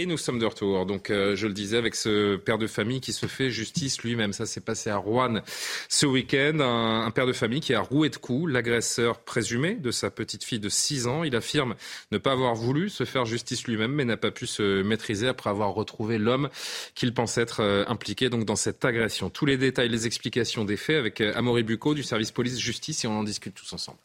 Et 0.00 0.06
nous 0.06 0.16
sommes 0.16 0.38
de 0.38 0.46
retour. 0.46 0.86
Donc, 0.86 1.10
euh, 1.10 1.34
je 1.34 1.48
le 1.48 1.52
disais, 1.52 1.76
avec 1.76 1.96
ce 1.96 2.36
père 2.36 2.56
de 2.56 2.68
famille 2.68 3.00
qui 3.00 3.12
se 3.12 3.26
fait 3.26 3.50
justice 3.50 4.00
lui-même. 4.04 4.32
Ça 4.32 4.46
s'est 4.46 4.60
passé 4.60 4.90
à 4.90 4.96
Rouen 4.96 5.42
ce 5.88 6.06
week-end. 6.06 6.60
Un, 6.60 7.10
père 7.10 7.26
de 7.26 7.32
famille 7.32 7.58
qui 7.58 7.74
a 7.74 7.80
roué 7.80 8.08
de 8.08 8.16
coups 8.16 8.48
l'agresseur 8.48 9.18
présumé 9.18 9.74
de 9.74 9.90
sa 9.90 10.12
petite 10.12 10.44
fille 10.44 10.60
de 10.60 10.68
6 10.68 11.08
ans. 11.08 11.24
Il 11.24 11.34
affirme 11.34 11.74
ne 12.12 12.18
pas 12.18 12.30
avoir 12.30 12.54
voulu 12.54 12.90
se 12.90 13.02
faire 13.02 13.24
justice 13.24 13.66
lui-même, 13.66 13.90
mais 13.90 14.04
n'a 14.04 14.16
pas 14.16 14.30
pu 14.30 14.46
se 14.46 14.82
maîtriser 14.82 15.26
après 15.26 15.50
avoir 15.50 15.74
retrouvé 15.74 16.18
l'homme 16.18 16.48
qu'il 16.94 17.12
pensait 17.12 17.42
être 17.42 17.58
euh, 17.58 17.84
impliqué 17.88 18.30
donc 18.30 18.44
dans 18.44 18.54
cette 18.54 18.84
agression. 18.84 19.30
Tous 19.30 19.46
les 19.46 19.56
détails, 19.56 19.88
les 19.88 20.06
explications 20.06 20.64
des 20.64 20.76
faits 20.76 20.96
avec 20.96 21.20
euh, 21.20 21.32
Amaury 21.34 21.64
Bucco 21.64 21.94
du 21.94 22.04
service 22.04 22.30
police-justice 22.30 23.04
et 23.04 23.08
on 23.08 23.18
en 23.18 23.24
discute 23.24 23.56
tous 23.56 23.72
ensemble. 23.72 23.98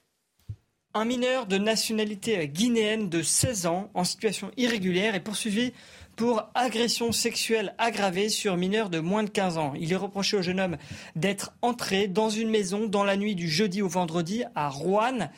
Un 0.96 1.06
mineur 1.06 1.48
de 1.48 1.58
nationalité 1.58 2.48
guinéenne 2.48 3.10
de 3.10 3.24
16 3.24 3.66
ans 3.66 3.90
en 3.96 4.04
situation 4.04 4.52
irrégulière 4.58 5.16
est 5.16 5.24
poursuivi 5.24 5.74
pour 6.16 6.44
agression 6.54 7.12
sexuelle 7.12 7.74
aggravée 7.80 8.30
sur 8.30 8.58
mineur 8.58 8.92
de 8.92 9.00
moins 9.00 9.24
de 9.24 9.30
15 9.32 9.58
ans. 9.58 9.74
Il 9.76 9.92
est 9.92 9.96
reproché 9.96 10.38
au 10.38 10.44
jeune 10.44 10.60
homme 10.60 10.78
d'être 11.16 11.52
entré 11.64 12.08
dans 12.08 12.30
une 12.30 12.52
maison 12.52 12.86
dans 12.86 13.04
la 13.04 13.18
nuit 13.18 13.34
du 13.34 13.50
jeudi 13.50 13.82
au 13.82 13.88
vendredi 13.88 14.44
à 14.54 14.70
Rouen 14.70 15.32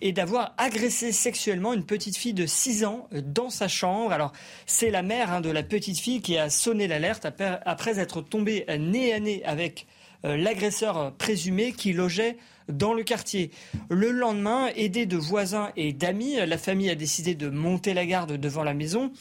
et 0.00 0.10
d'avoir 0.10 0.54
agressé 0.58 1.12
sexuellement 1.12 1.72
une 1.72 1.86
petite 1.86 2.16
fille 2.16 2.34
de 2.34 2.46
6 2.46 2.84
ans 2.84 3.08
dans 3.12 3.48
sa 3.48 3.68
chambre. 3.68 4.10
Alors, 4.10 4.32
c'est 4.66 4.90
la 4.90 5.02
mère 5.02 5.32
hein, 5.32 5.40
de 5.40 5.50
la 5.50 5.62
petite 5.62 6.00
fille 6.00 6.20
qui 6.20 6.36
a 6.36 6.50
sonné 6.50 6.88
l'alerte 6.88 7.28
après 7.64 8.00
être 8.00 8.22
tombée 8.22 8.66
nez 8.76 9.12
à 9.12 9.20
nez 9.20 9.44
avec 9.44 9.86
l'agresseur 10.24 11.14
présumé 11.14 11.70
qui 11.70 11.92
logeait 11.92 12.38
dans 12.68 12.92
le 12.92 13.02
quartier. 13.02 13.50
Le 13.88 14.10
lendemain, 14.10 14.68
aidé 14.76 15.06
de 15.06 15.16
voisins 15.16 15.70
et 15.76 15.92
d'amis, 15.92 16.36
la 16.46 16.58
famille 16.58 16.90
a 16.90 16.94
décidé 16.94 17.34
de 17.34 17.48
monter 17.48 17.94
la 17.94 18.06
garde 18.06 18.32
devant 18.32 18.64
la 18.64 18.74
maison 18.74 19.12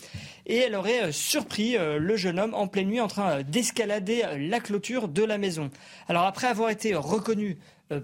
et 0.46 0.58
elle 0.58 0.76
aurait 0.76 1.06
euh, 1.06 1.12
surpris 1.12 1.78
euh, 1.78 1.98
le 1.98 2.16
jeune 2.18 2.40
homme 2.40 2.54
en 2.54 2.68
pleine 2.68 2.88
nuit 2.88 3.02
en 3.02 3.08
train 3.08 3.40
euh, 3.40 3.44
d'escalader 3.44 4.24
la 4.38 4.60
clôture 4.60 5.08
de 5.08 5.24
la 5.24 5.38
maison. 5.38 5.70
Alors 6.08 6.24
après 6.24 6.48
avoir 6.48 6.70
été 6.70 6.96
reconnu 6.96 7.58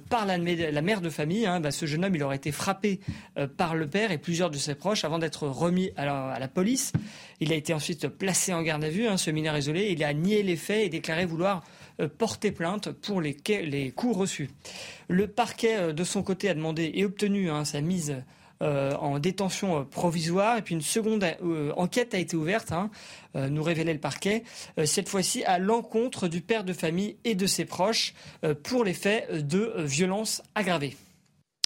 par 0.09 0.27
la, 0.27 0.37
mère 0.37 1.01
de 1.01 1.09
famille. 1.09 1.47
Hein, 1.47 1.59
bah, 1.59 1.71
ce 1.71 1.87
jeune 1.87 2.05
homme, 2.05 2.13
il 2.13 2.21
aurait 2.21 2.35
été 2.35 2.51
frappé 2.51 2.99
par 3.57 3.73
le 3.73 3.89
père 3.89 4.11
et 4.11 4.19
plusieurs 4.19 4.51
de 4.51 4.57
ses 4.57 4.75
proches 4.75 5.05
avant 5.05 5.17
d'être 5.17 5.47
remis 5.47 5.89
à 5.97 6.05
la, 6.37 6.47
police. 6.47 6.93
Il 7.39 7.51
a 7.51 7.55
été 7.55 7.73
ensuite 7.73 8.07
placé 8.07 8.53
en 8.53 8.61
garde 8.61 8.83
à 8.83 8.89
vue, 8.89 9.07
hein, 9.07 9.17
ce 9.17 9.31
mineur 9.31 9.57
isolé. 9.57 9.89
Il 9.89 10.03
a 10.03 10.13
nié 10.13 10.43
les 10.43 10.55
faits 10.55 10.85
et 10.85 10.89
déclaré 10.89 11.25
vouloir 11.25 11.63
porter 12.07 12.51
plainte 12.51 12.91
pour 12.91 13.21
les, 13.21 13.37
les 13.47 13.91
coups 13.91 14.17
reçus. 14.17 14.49
Le 15.07 15.27
parquet, 15.27 15.77
euh, 15.77 15.93
de 15.93 16.03
son 16.03 16.23
côté, 16.23 16.49
a 16.49 16.53
demandé 16.53 16.91
et 16.93 17.05
obtenu 17.05 17.49
hein, 17.49 17.65
sa 17.65 17.81
mise 17.81 18.23
euh, 18.61 18.93
en 18.95 19.19
détention 19.19 19.85
provisoire. 19.85 20.57
Et 20.57 20.61
puis 20.61 20.75
une 20.75 20.81
seconde 20.81 21.25
enquête 21.75 22.13
a 22.13 22.19
été 22.19 22.35
ouverte, 22.35 22.71
hein, 22.71 22.91
nous 23.33 23.63
révélait 23.63 23.93
le 23.93 23.99
parquet, 23.99 24.43
cette 24.85 25.09
fois-ci 25.09 25.43
à 25.45 25.57
l'encontre 25.57 26.27
du 26.27 26.41
père 26.41 26.63
de 26.63 26.73
famille 26.73 27.17
et 27.23 27.33
de 27.33 27.47
ses 27.47 27.65
proches 27.65 28.13
pour 28.61 28.83
les 28.83 28.93
faits 28.93 29.47
de 29.47 29.73
violence 29.77 30.43
aggravée. 30.53 30.95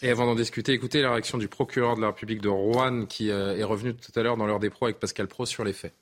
Et 0.04 0.10
avant 0.10 0.26
d'en 0.26 0.36
discuter, 0.36 0.72
écoutez 0.72 1.02
la 1.02 1.12
réaction 1.12 1.38
du 1.38 1.50
procureur 1.50 1.98
de 1.98 2.02
la 2.02 2.08
République 2.08 2.40
de 2.40 2.48
Rouen 2.48 3.06
qui 3.08 3.28
est 3.28 3.64
revenu 3.64 3.94
tout 3.94 4.18
à 4.18 4.24
l'heure 4.24 4.38
dans 4.38 4.46
l'heure 4.46 4.60
des 4.60 4.70
pros 4.70 4.86
avec 4.86 4.98
Pascal 4.98 5.28
Pro 5.28 5.46
sur 5.46 5.66
les 5.66 5.74
faits 5.74 5.94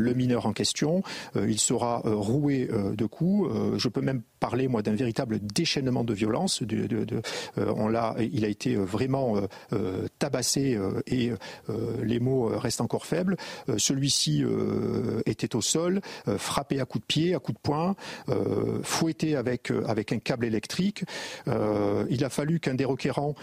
le 0.00 0.14
mineur 0.14 0.46
en 0.46 0.52
question. 0.52 1.02
Euh, 1.36 1.48
il 1.48 1.58
sera 1.58 2.02
euh, 2.04 2.14
roué 2.14 2.68
euh, 2.72 2.94
de 2.94 3.06
coups. 3.06 3.50
je 3.76 3.88
peux 3.88 4.00
même 4.00 4.22
parler, 4.40 4.68
moi, 4.68 4.82
d'un 4.82 4.94
véritable 4.94 5.38
déchaînement 5.40 6.04
de 6.04 6.14
violence. 6.14 6.62
De, 6.62 7.22
on 7.56 7.90
il 8.18 8.44
a 8.44 8.48
été 8.48 8.76
vraiment 8.76 9.36
tabassé 10.18 10.78
et 11.06 11.32
les 12.02 12.20
mots 12.20 12.46
restent 12.46 12.80
encore 12.80 13.06
faibles. 13.06 13.36
Celui-ci 13.76 14.44
était 15.26 15.54
au 15.54 15.60
sol, 15.60 16.00
frappé 16.38 16.80
à 16.80 16.84
coups 16.84 17.02
de 17.02 17.06
pied, 17.06 17.34
à 17.34 17.38
coups 17.38 17.56
de 17.56 17.62
poing, 17.62 17.94
fouetté 18.82 19.36
avec, 19.36 19.70
avec 19.86 20.12
un 20.12 20.18
câble 20.18 20.46
électrique. 20.46 21.04
il 21.46 22.24
a 22.24 22.30
fallu 22.30 22.60
qu'un 22.60 22.74
des 22.74 22.84
requérants 22.84 23.34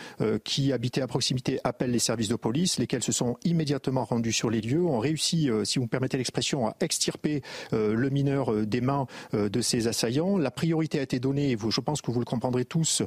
qui 0.43 0.73
habitait 0.73 1.01
à 1.01 1.07
proximité 1.07 1.59
appelle 1.63 1.91
les 1.91 1.99
services 1.99 2.29
de 2.29 2.35
police, 2.35 2.79
lesquels 2.79 3.03
se 3.03 3.11
sont 3.11 3.37
immédiatement 3.43 4.05
rendus 4.05 4.33
sur 4.33 4.49
les 4.49 4.61
lieux, 4.61 4.83
ont 4.83 4.99
réussi, 4.99 5.49
si 5.63 5.79
vous 5.79 5.85
me 5.85 5.89
permettez 5.89 6.17
l'expression, 6.17 6.67
à 6.67 6.75
extirper 6.81 7.41
euh, 7.73 7.93
le 7.93 8.09
mineur 8.09 8.51
euh, 8.53 8.65
des 8.65 8.81
mains 8.81 9.07
euh, 9.33 9.49
de 9.49 9.61
ses 9.61 9.87
assaillants. 9.87 10.37
La 10.37 10.51
priorité 10.51 10.86
a 10.95 11.01
été 11.01 11.19
donnée, 11.19 11.57
je 11.69 11.81
pense 11.81 12.01
que 12.01 12.11
vous 12.11 12.19
le 12.19 12.25
comprendrez 12.25 12.65
tous, 12.65 13.03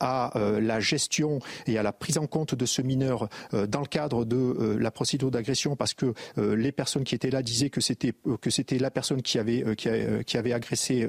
à 0.00 0.32
la 0.60 0.80
gestion 0.80 1.40
et 1.66 1.78
à 1.78 1.82
la 1.82 1.92
prise 1.92 2.18
en 2.18 2.26
compte 2.26 2.54
de 2.54 2.66
ce 2.66 2.82
mineur 2.82 3.28
dans 3.52 3.80
le 3.80 3.86
cadre 3.86 4.24
de 4.24 4.76
la 4.78 4.90
procédure 4.90 5.30
d'agression, 5.30 5.76
parce 5.76 5.94
que 5.94 6.14
les 6.36 6.72
personnes 6.72 7.04
qui 7.04 7.14
étaient 7.14 7.30
là 7.30 7.42
disaient 7.42 7.70
que 7.70 7.80
c'était 7.80 8.14
que 8.40 8.50
c'était 8.50 8.78
la 8.78 8.90
personne 8.90 9.22
qui 9.22 9.38
avait 9.38 9.64
qui, 9.76 10.36
avait 10.36 10.52
agressé 10.52 11.08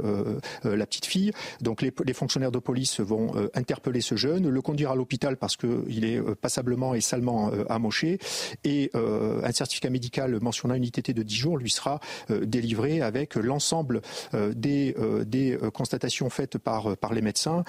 la 0.63 0.85
petite 0.85 1.05
fille. 1.05 1.31
Donc 1.61 1.81
les, 1.81 2.13
fonctionnaires 2.13 2.51
de 2.51 2.59
police 2.59 2.99
vont 2.99 3.33
interpeller 3.53 4.01
ce 4.01 4.15
jeune, 4.15 4.49
le 4.49 4.61
conduire 4.61 4.91
à 4.91 4.95
l'hôpital 4.95 5.37
parce 5.37 5.55
qu'il 5.55 6.05
est 6.05 6.21
passablement 6.35 6.93
et 6.95 7.01
salement 7.01 7.51
amoché, 7.69 8.19
et 8.63 8.91
un 8.93 9.51
certificat 9.51 9.89
médical 9.89 10.39
mentionnant 10.41 10.75
une 10.75 10.81
unité 10.83 11.13
de 11.13 11.23
10 11.23 11.35
jours 11.35 11.57
lui 11.57 11.69
sera 11.69 11.99
euh, 12.29 12.45
délivré 12.45 13.01
avec 13.01 13.35
l'ensemble 13.35 14.01
euh, 14.33 14.53
euh, 14.65 15.23
des 15.23 15.57
constatations 15.69 16.29
faites 16.29 16.57
par, 16.57 16.97
par 16.97 17.13
les 17.13 17.21
médecins. 17.21 17.63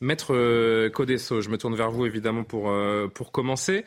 Maître 0.00 0.88
Codesso, 0.88 1.40
je 1.40 1.48
me 1.48 1.56
tourne 1.56 1.76
vers 1.76 1.90
vous 1.90 2.06
évidemment 2.06 2.44
pour, 2.44 2.72
pour 3.14 3.32
commencer. 3.32 3.84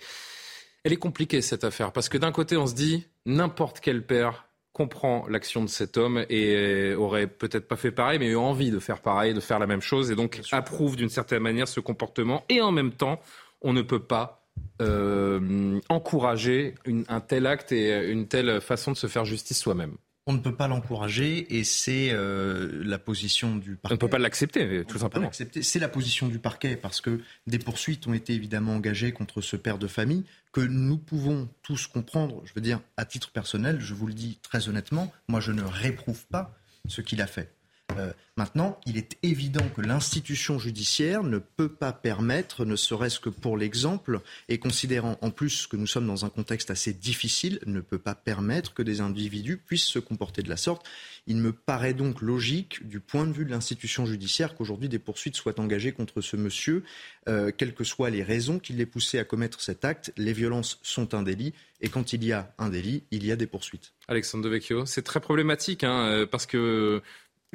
Elle 0.84 0.94
est 0.94 0.98
compliquée 0.98 1.42
cette 1.42 1.64
affaire 1.64 1.92
parce 1.92 2.10
que 2.10 2.18
d'un 2.18 2.32
côté 2.32 2.56
on 2.58 2.68
se 2.68 2.74
dit 2.74 3.06
n'importe 3.26 3.82
quel 3.82 4.06
père 4.06 4.46
comprend 4.76 5.26
l'action 5.30 5.64
de 5.64 5.70
cet 5.70 5.96
homme 5.96 6.26
et 6.30 6.94
aurait 6.96 7.28
peut-être 7.28 7.66
pas 7.66 7.78
fait 7.78 7.92
pareil, 7.92 8.20
mais 8.20 8.28
eu 8.28 8.36
envie 8.36 8.72
de 8.72 8.80
faire 8.80 9.02
pareil, 9.02 9.34
de 9.34 9.40
faire 9.40 9.58
la 9.58 9.68
même 9.68 9.80
chose, 9.80 10.12
et 10.12 10.16
donc 10.16 10.42
approuve 10.52 10.98
d'une 10.98 11.08
certaine 11.08 11.42
manière 11.42 11.70
ce 11.70 11.80
comportement. 11.80 12.44
Et 12.50 12.62
en 12.62 12.74
même 12.74 12.92
temps, 12.92 13.22
on 13.62 13.72
ne 13.72 13.82
peut 13.82 14.02
pas 14.02 14.46
euh, 14.82 15.80
encourager 15.88 16.76
un 17.08 17.22
tel 17.22 17.48
acte 17.48 17.72
et 17.72 18.12
une 18.12 18.28
telle 18.28 18.60
façon 18.60 18.92
de 18.92 18.98
se 18.98 19.08
faire 19.08 19.24
justice 19.24 19.60
soi-même 19.60 19.96
on 20.28 20.34
ne 20.34 20.40
peut 20.40 20.56
pas 20.56 20.68
l'encourager 20.68 21.56
et 21.56 21.64
c'est 21.64 22.10
euh, 22.12 22.82
la 22.84 22.98
position 22.98 23.56
du 23.56 23.76
parquet. 23.76 23.94
On 23.94 23.96
ne 23.96 24.00
peut 24.00 24.10
pas 24.10 24.18
l'accepter, 24.18 24.84
tout 24.86 24.98
simplement. 24.98 25.30
C'est 25.32 25.80
la 25.80 25.88
position 25.88 26.28
du 26.28 26.40
parquet 26.40 26.76
parce 26.76 27.00
que 27.00 27.22
des 27.46 27.60
poursuites 27.60 28.08
ont 28.08 28.14
été 28.14 28.34
évidemment 28.34 28.76
engagées 28.76 29.12
contre 29.12 29.42
ce 29.42 29.56
père 29.56 29.78
de 29.78 29.88
famille 29.88 30.26
que 30.52 30.62
nous 30.62 30.98
pouvons 30.98 31.48
tous 31.62 31.86
comprendre. 31.86 32.42
Je 32.46 32.54
veux 32.56 32.62
dire, 32.62 32.82
à 32.98 33.06
titre 33.06 33.32
personnel, 33.32 33.80
je 33.80 33.94
vous 33.94 34.08
le 34.08 34.14
dis 34.14 34.40
très 34.42 34.68
honnêtement, 34.68 35.14
moi 35.28 35.42
je 35.42 35.52
ne 35.52 35.62
réprouve 35.62 36.26
pas 36.28 36.58
ce 36.88 37.02
qu'il 37.02 37.22
a 37.22 37.28
fait. 37.28 37.55
Euh, 37.98 38.12
maintenant, 38.36 38.80
il 38.86 38.98
est 38.98 39.18
évident 39.24 39.66
que 39.76 39.82
l'institution 39.82 40.60
judiciaire 40.60 41.24
ne 41.24 41.38
peut 41.38 41.70
pas 41.70 41.94
permettre, 41.94 42.66
ne 42.66 42.76
serait-ce 42.76 43.20
que 43.20 43.30
pour 43.30 43.58
l'exemple, 43.58 44.22
et 44.50 44.58
considérant 44.58 45.18
en 45.22 45.30
plus 45.30 45.68
que 45.68 45.78
nous 45.78 45.88
sommes 45.88 46.08
dans 46.08 46.26
un 46.26 46.30
contexte 46.30 46.72
assez 46.72 46.94
difficile, 46.94 47.60
ne 47.66 47.80
peut 47.82 48.00
pas 48.00 48.16
permettre 48.16 48.74
que 48.74 48.82
des 48.82 49.02
individus 49.02 49.58
puissent 49.58 49.86
se 49.86 50.00
comporter 50.00 50.42
de 50.42 50.50
la 50.50 50.58
sorte. 50.58 50.86
Il 51.28 51.38
me 51.38 51.54
paraît 51.54 51.94
donc 51.94 52.22
logique, 52.22 52.88
du 52.88 53.00
point 53.00 53.26
de 53.26 53.34
vue 53.34 53.46
de 53.46 53.52
l'institution 53.52 54.06
judiciaire, 54.06 54.56
qu'aujourd'hui 54.56 54.90
des 54.90 55.00
poursuites 55.00 55.36
soient 55.36 55.60
engagées 55.60 55.92
contre 55.92 56.22
ce 56.22 56.36
monsieur, 56.36 56.84
euh, 57.28 57.52
quelles 57.56 57.74
que 57.74 57.84
soient 57.84 58.10
les 58.10 58.24
raisons 58.24 58.60
qui 58.60 58.74
l'aient 58.74 58.86
poussé 58.86 59.20
à 59.20 59.24
commettre 59.24 59.62
cet 59.62 59.86
acte. 59.86 60.12
Les 60.18 60.34
violences 60.34 60.80
sont 60.84 61.14
un 61.14 61.24
délit, 61.24 61.54
et 61.82 61.90
quand 61.90 62.14
il 62.14 62.24
y 62.24 62.32
a 62.32 62.54
un 62.58 62.70
délit, 62.70 63.04
il 63.12 63.26
y 63.26 63.32
a 63.32 63.36
des 63.36 63.48
poursuites. 63.48 63.94
Alexandre 64.08 64.44
Devecchio, 64.44 64.86
c'est 64.86 65.02
très 65.02 65.20
problématique, 65.20 65.84
hein, 65.84 66.08
euh, 66.08 66.26
parce 66.26 66.46
que 66.46 67.02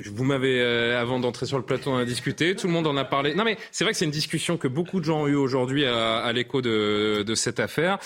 vous 0.09 0.25
m'avez, 0.25 0.61
euh, 0.61 1.01
avant 1.01 1.21
d'entrer 1.21 1.47
sur 1.47 1.59
le 1.59 1.65
plateau, 1.65 1.91
on 1.91 1.97
a 1.97 2.05
discuté. 2.05 2.55
Tout 2.55 2.67
le 2.67 2.73
monde 2.73 2.87
en 2.87 2.97
a 2.97 3.05
parlé. 3.05 3.35
Non, 3.35 3.45
mais 3.45 3.57
c'est 3.71 3.85
vrai 3.85 3.93
que 3.93 3.99
c'est 3.99 4.05
une 4.05 4.11
discussion 4.11 4.57
que 4.57 4.69
beaucoup 4.69 5.01
de 5.01 5.05
gens 5.05 5.23
ont 5.23 5.27
eu 5.27 5.35
aujourd'hui 5.35 5.85
à, 5.85 6.31
l'écho 6.33 6.63
de, 6.63 7.23
de, 7.27 7.35
cette 7.35 7.61
affaire. 7.61 7.99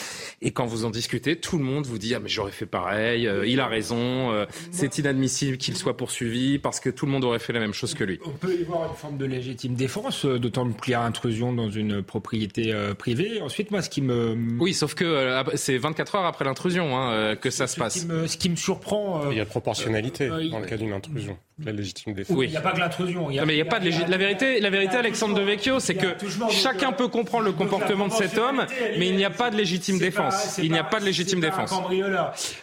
Et 0.43 0.51
quand 0.51 0.67
vous 0.67 0.85
en 0.85 0.91
discutez, 0.91 1.37
tout 1.37 1.59
le 1.59 1.65
monde 1.65 1.87
vous 1.87 1.99
dit 1.99 2.15
ah 2.15 2.21
mais 2.21 2.29
j'aurais 2.29 2.53
fait 2.53 2.67
pareil. 2.67 3.27
Euh, 3.27 3.47
il 3.47 3.61
a 3.61 3.67
raison. 3.67 4.33
Euh, 4.33 4.47
c'est 4.71 4.99
inadmissible 4.99 5.57
qu'il 5.57 5.77
soit 5.77 5.97
poursuivi 5.97 6.59
parce 6.59 6.81
que 6.81 6.91
tout 6.91 7.07
le 7.07 7.13
monde 7.13 7.25
aurait 7.25 7.39
fait 7.39 7.53
la 7.53 7.61
même 7.61 7.75
chose 7.75 7.95
que 7.95 8.05
lui. 8.05 8.19
On 8.25 8.31
peut 8.31 8.55
y 8.55 8.65
voir 8.65 8.89
une 8.89 8.97
forme 8.97 9.19
de 9.19 9.27
légitime 9.27 9.75
défense, 9.75 10.25
d'autant 10.25 10.65
plus 10.71 10.85
qu'il 10.85 10.93
y 10.93 10.95
a 10.95 11.03
intrusion 11.03 11.53
dans 11.53 11.71
une 11.71 12.03
propriété 12.03 12.75
privée. 12.99 13.41
Ensuite, 13.41 13.71
moi, 13.71 13.83
ce 13.83 13.91
qui 13.91 14.03
me 14.03 14.37
oui, 14.59 14.75
sauf 14.75 14.95
que 14.95 15.43
c'est 15.55 15.79
24 15.79 16.17
heures 16.17 16.27
après 16.27 16.45
l'intrusion 16.45 16.99
hein, 16.99 17.37
que 17.37 17.51
ça 17.51 17.67
se 17.67 17.77
passe. 17.77 18.01
Qui 18.01 18.07
me, 18.07 18.27
ce 18.27 18.37
qui 18.37 18.51
me 18.51 18.57
surprend, 18.57 19.31
il 19.31 19.37
y 19.37 19.41
a 19.41 19.47
proportionnalité 19.47 20.29
dans 20.29 20.61
le 20.61 20.67
cas 20.67 20.77
d'une 20.77 20.93
intrusion. 20.93 21.39
La 21.65 21.73
légitime 21.85 22.15
défense. 22.15 22.37
Oui, 22.37 22.47
il 22.47 22.51
n'y 22.51 22.57
a 22.57 22.61
pas 22.61 22.73
que 22.73 22.81
l'intrusion. 22.81 23.29
Mais 23.29 23.55
il 23.55 23.57
n'y 23.57 23.61
a 23.61 23.65
pas 23.65 23.79
de 23.79 23.85
légitime. 23.85 24.11
La 24.11 24.17
vérité, 24.17 24.61
la 24.61 24.71
vérité, 24.71 24.97
Alexandre 24.97 25.35
Devecchio, 25.35 25.81
c'est 25.81 25.95
que 25.95 26.17
chacun 26.51 26.93
peut 26.93 27.09
comprendre 27.09 27.45
le 27.45 27.53
comportement 27.53 28.09
de 28.09 28.13
cet 28.13 28.39
homme, 28.39 28.67
mais 28.99 29.09
il 29.09 29.17
n'y 29.17 29.25
a 29.25 29.31
pas 29.31 29.51
de 29.51 29.57
légitime 29.57 29.99
défense. 29.99 30.59
Il 30.63 30.73
n'y 30.73 30.79
a 30.79 30.85
pas 30.85 31.01
de 31.01 31.05
légitime 31.05 31.41
défense. 31.41 31.73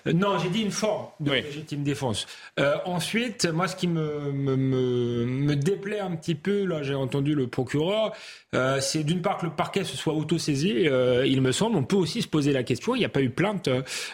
Non, 0.06 0.38
j'ai 0.40 0.50
dit 0.50 0.62
une 0.62 0.72
forme 0.72 1.08
de 1.20 1.32
légitime 1.32 1.84
défense. 1.84 2.28
Euh, 2.60 2.76
ensuite, 2.86 3.46
moi, 3.46 3.68
ce 3.68 3.76
qui 3.76 3.88
me, 3.88 4.32
me, 4.32 4.56
me, 4.56 5.56
déplaît 5.56 6.00
un 6.00 6.16
petit 6.16 6.36
peu, 6.36 6.66
là, 6.66 6.84
j'ai 6.84 6.96
entendu 6.96 7.36
le 7.36 7.48
procureur, 7.48 8.14
euh, 8.54 8.80
c'est 8.82 9.04
d'une 9.04 9.22
part 9.22 9.38
que 9.38 9.46
le 9.46 9.52
parquet 9.52 9.84
se 9.84 9.96
soit 9.96 10.14
auto-saisi, 10.14 10.88
euh, 10.88 11.26
il 11.26 11.42
me 11.42 11.52
semble. 11.52 11.78
On 11.78 11.84
peut 11.84 11.96
aussi 11.96 12.22
se 12.22 12.28
poser 12.28 12.52
la 12.52 12.64
question, 12.64 12.96
il 12.96 13.00
n'y 13.00 13.06
a 13.06 13.10
pas 13.10 13.22
eu 13.22 13.30
plainte. 13.30 13.70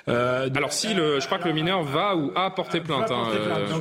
Alors 0.07 0.73
si, 0.73 0.93
le, 0.93 1.19
je 1.19 1.25
crois 1.25 1.39
que 1.39 1.47
le 1.47 1.53
mineur 1.53 1.83
va 1.83 2.15
ou 2.15 2.31
a 2.35 2.51
porté 2.51 2.81
plainte. 2.81 3.11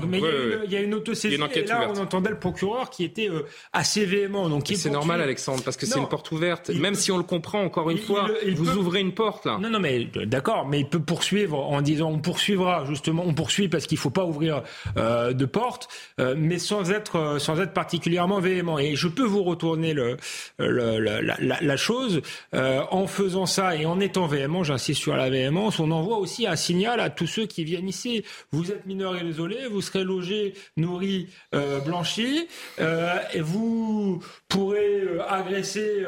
Mais 0.08 0.20
il 0.64 0.72
y, 0.72 0.76
a 0.76 0.80
une 0.80 0.94
et 1.24 1.36
là 1.36 1.90
on 1.94 1.98
entendait 1.98 2.30
le 2.30 2.38
procureur 2.38 2.90
qui 2.90 3.04
était 3.04 3.30
assez 3.72 4.04
véhément. 4.04 4.48
Donc 4.48 4.70
c'est 4.74 4.90
normal 4.90 5.20
Alexandre, 5.20 5.62
parce 5.64 5.76
que 5.76 5.86
c'est 5.86 5.98
une 5.98 6.08
porte 6.08 6.30
ouverte. 6.32 6.70
Même 6.70 6.94
si 6.94 7.12
on 7.12 7.18
le 7.18 7.24
comprend, 7.24 7.62
encore 7.62 7.90
une 7.90 7.98
fois, 7.98 8.28
vous 8.54 8.76
ouvrez 8.76 9.00
une 9.00 9.14
porte 9.14 9.46
là. 9.46 9.58
Non, 9.60 9.70
non, 9.70 9.80
mais 9.80 10.04
d'accord, 10.26 10.66
mais 10.66 10.80
il 10.80 10.88
peut 10.88 11.00
poursuivre 11.00 11.58
en 11.58 11.80
disant 11.82 12.10
on 12.10 12.18
poursuivra 12.18 12.84
justement, 12.86 13.24
on 13.26 13.34
poursuit 13.34 13.68
parce 13.68 13.86
qu'il 13.86 13.96
ne 13.96 14.00
faut 14.00 14.10
pas 14.10 14.24
ouvrir 14.24 14.62
de 14.96 15.44
porte, 15.44 15.88
mais 16.36 16.58
sans 16.58 16.90
être, 16.90 17.36
sans 17.38 17.60
être 17.60 17.72
particulièrement 17.72 18.40
véhément. 18.40 18.78
Et 18.78 18.96
je 18.96 19.08
peux 19.08 19.24
vous 19.24 19.42
retourner 19.42 19.94
le 19.94 20.16
la, 20.58 21.76
chose. 21.76 22.22
Euh, 22.54 22.82
en 22.90 23.06
faisant 23.06 23.46
ça 23.46 23.76
et 23.76 23.86
en 23.86 24.00
étant 24.00 24.26
véhément, 24.26 24.64
j'insiste 24.64 25.00
sur 25.00 25.16
la 25.16 25.30
véhémence, 25.30 25.78
on 25.78 25.90
envoie 25.90 26.18
aussi 26.18 26.46
un 26.46 26.56
signal 26.56 27.00
à 27.00 27.10
tous 27.10 27.26
ceux 27.26 27.46
qui 27.46 27.64
viennent 27.64 27.88
ici. 27.88 28.22
Vous 28.52 28.70
êtes 28.70 28.86
mineurs 28.86 29.16
et 29.16 29.22
désolés, 29.22 29.66
vous 29.70 29.82
serez 29.82 30.04
logés, 30.04 30.54
nous 30.76 30.95
priori 30.96 31.28
euh, 31.54 31.80
blanchi, 31.80 32.48
euh, 32.80 33.18
et 33.32 33.40
vous 33.40 34.22
pourrez 34.48 35.00
euh, 35.00 35.20
agresser 35.28 36.04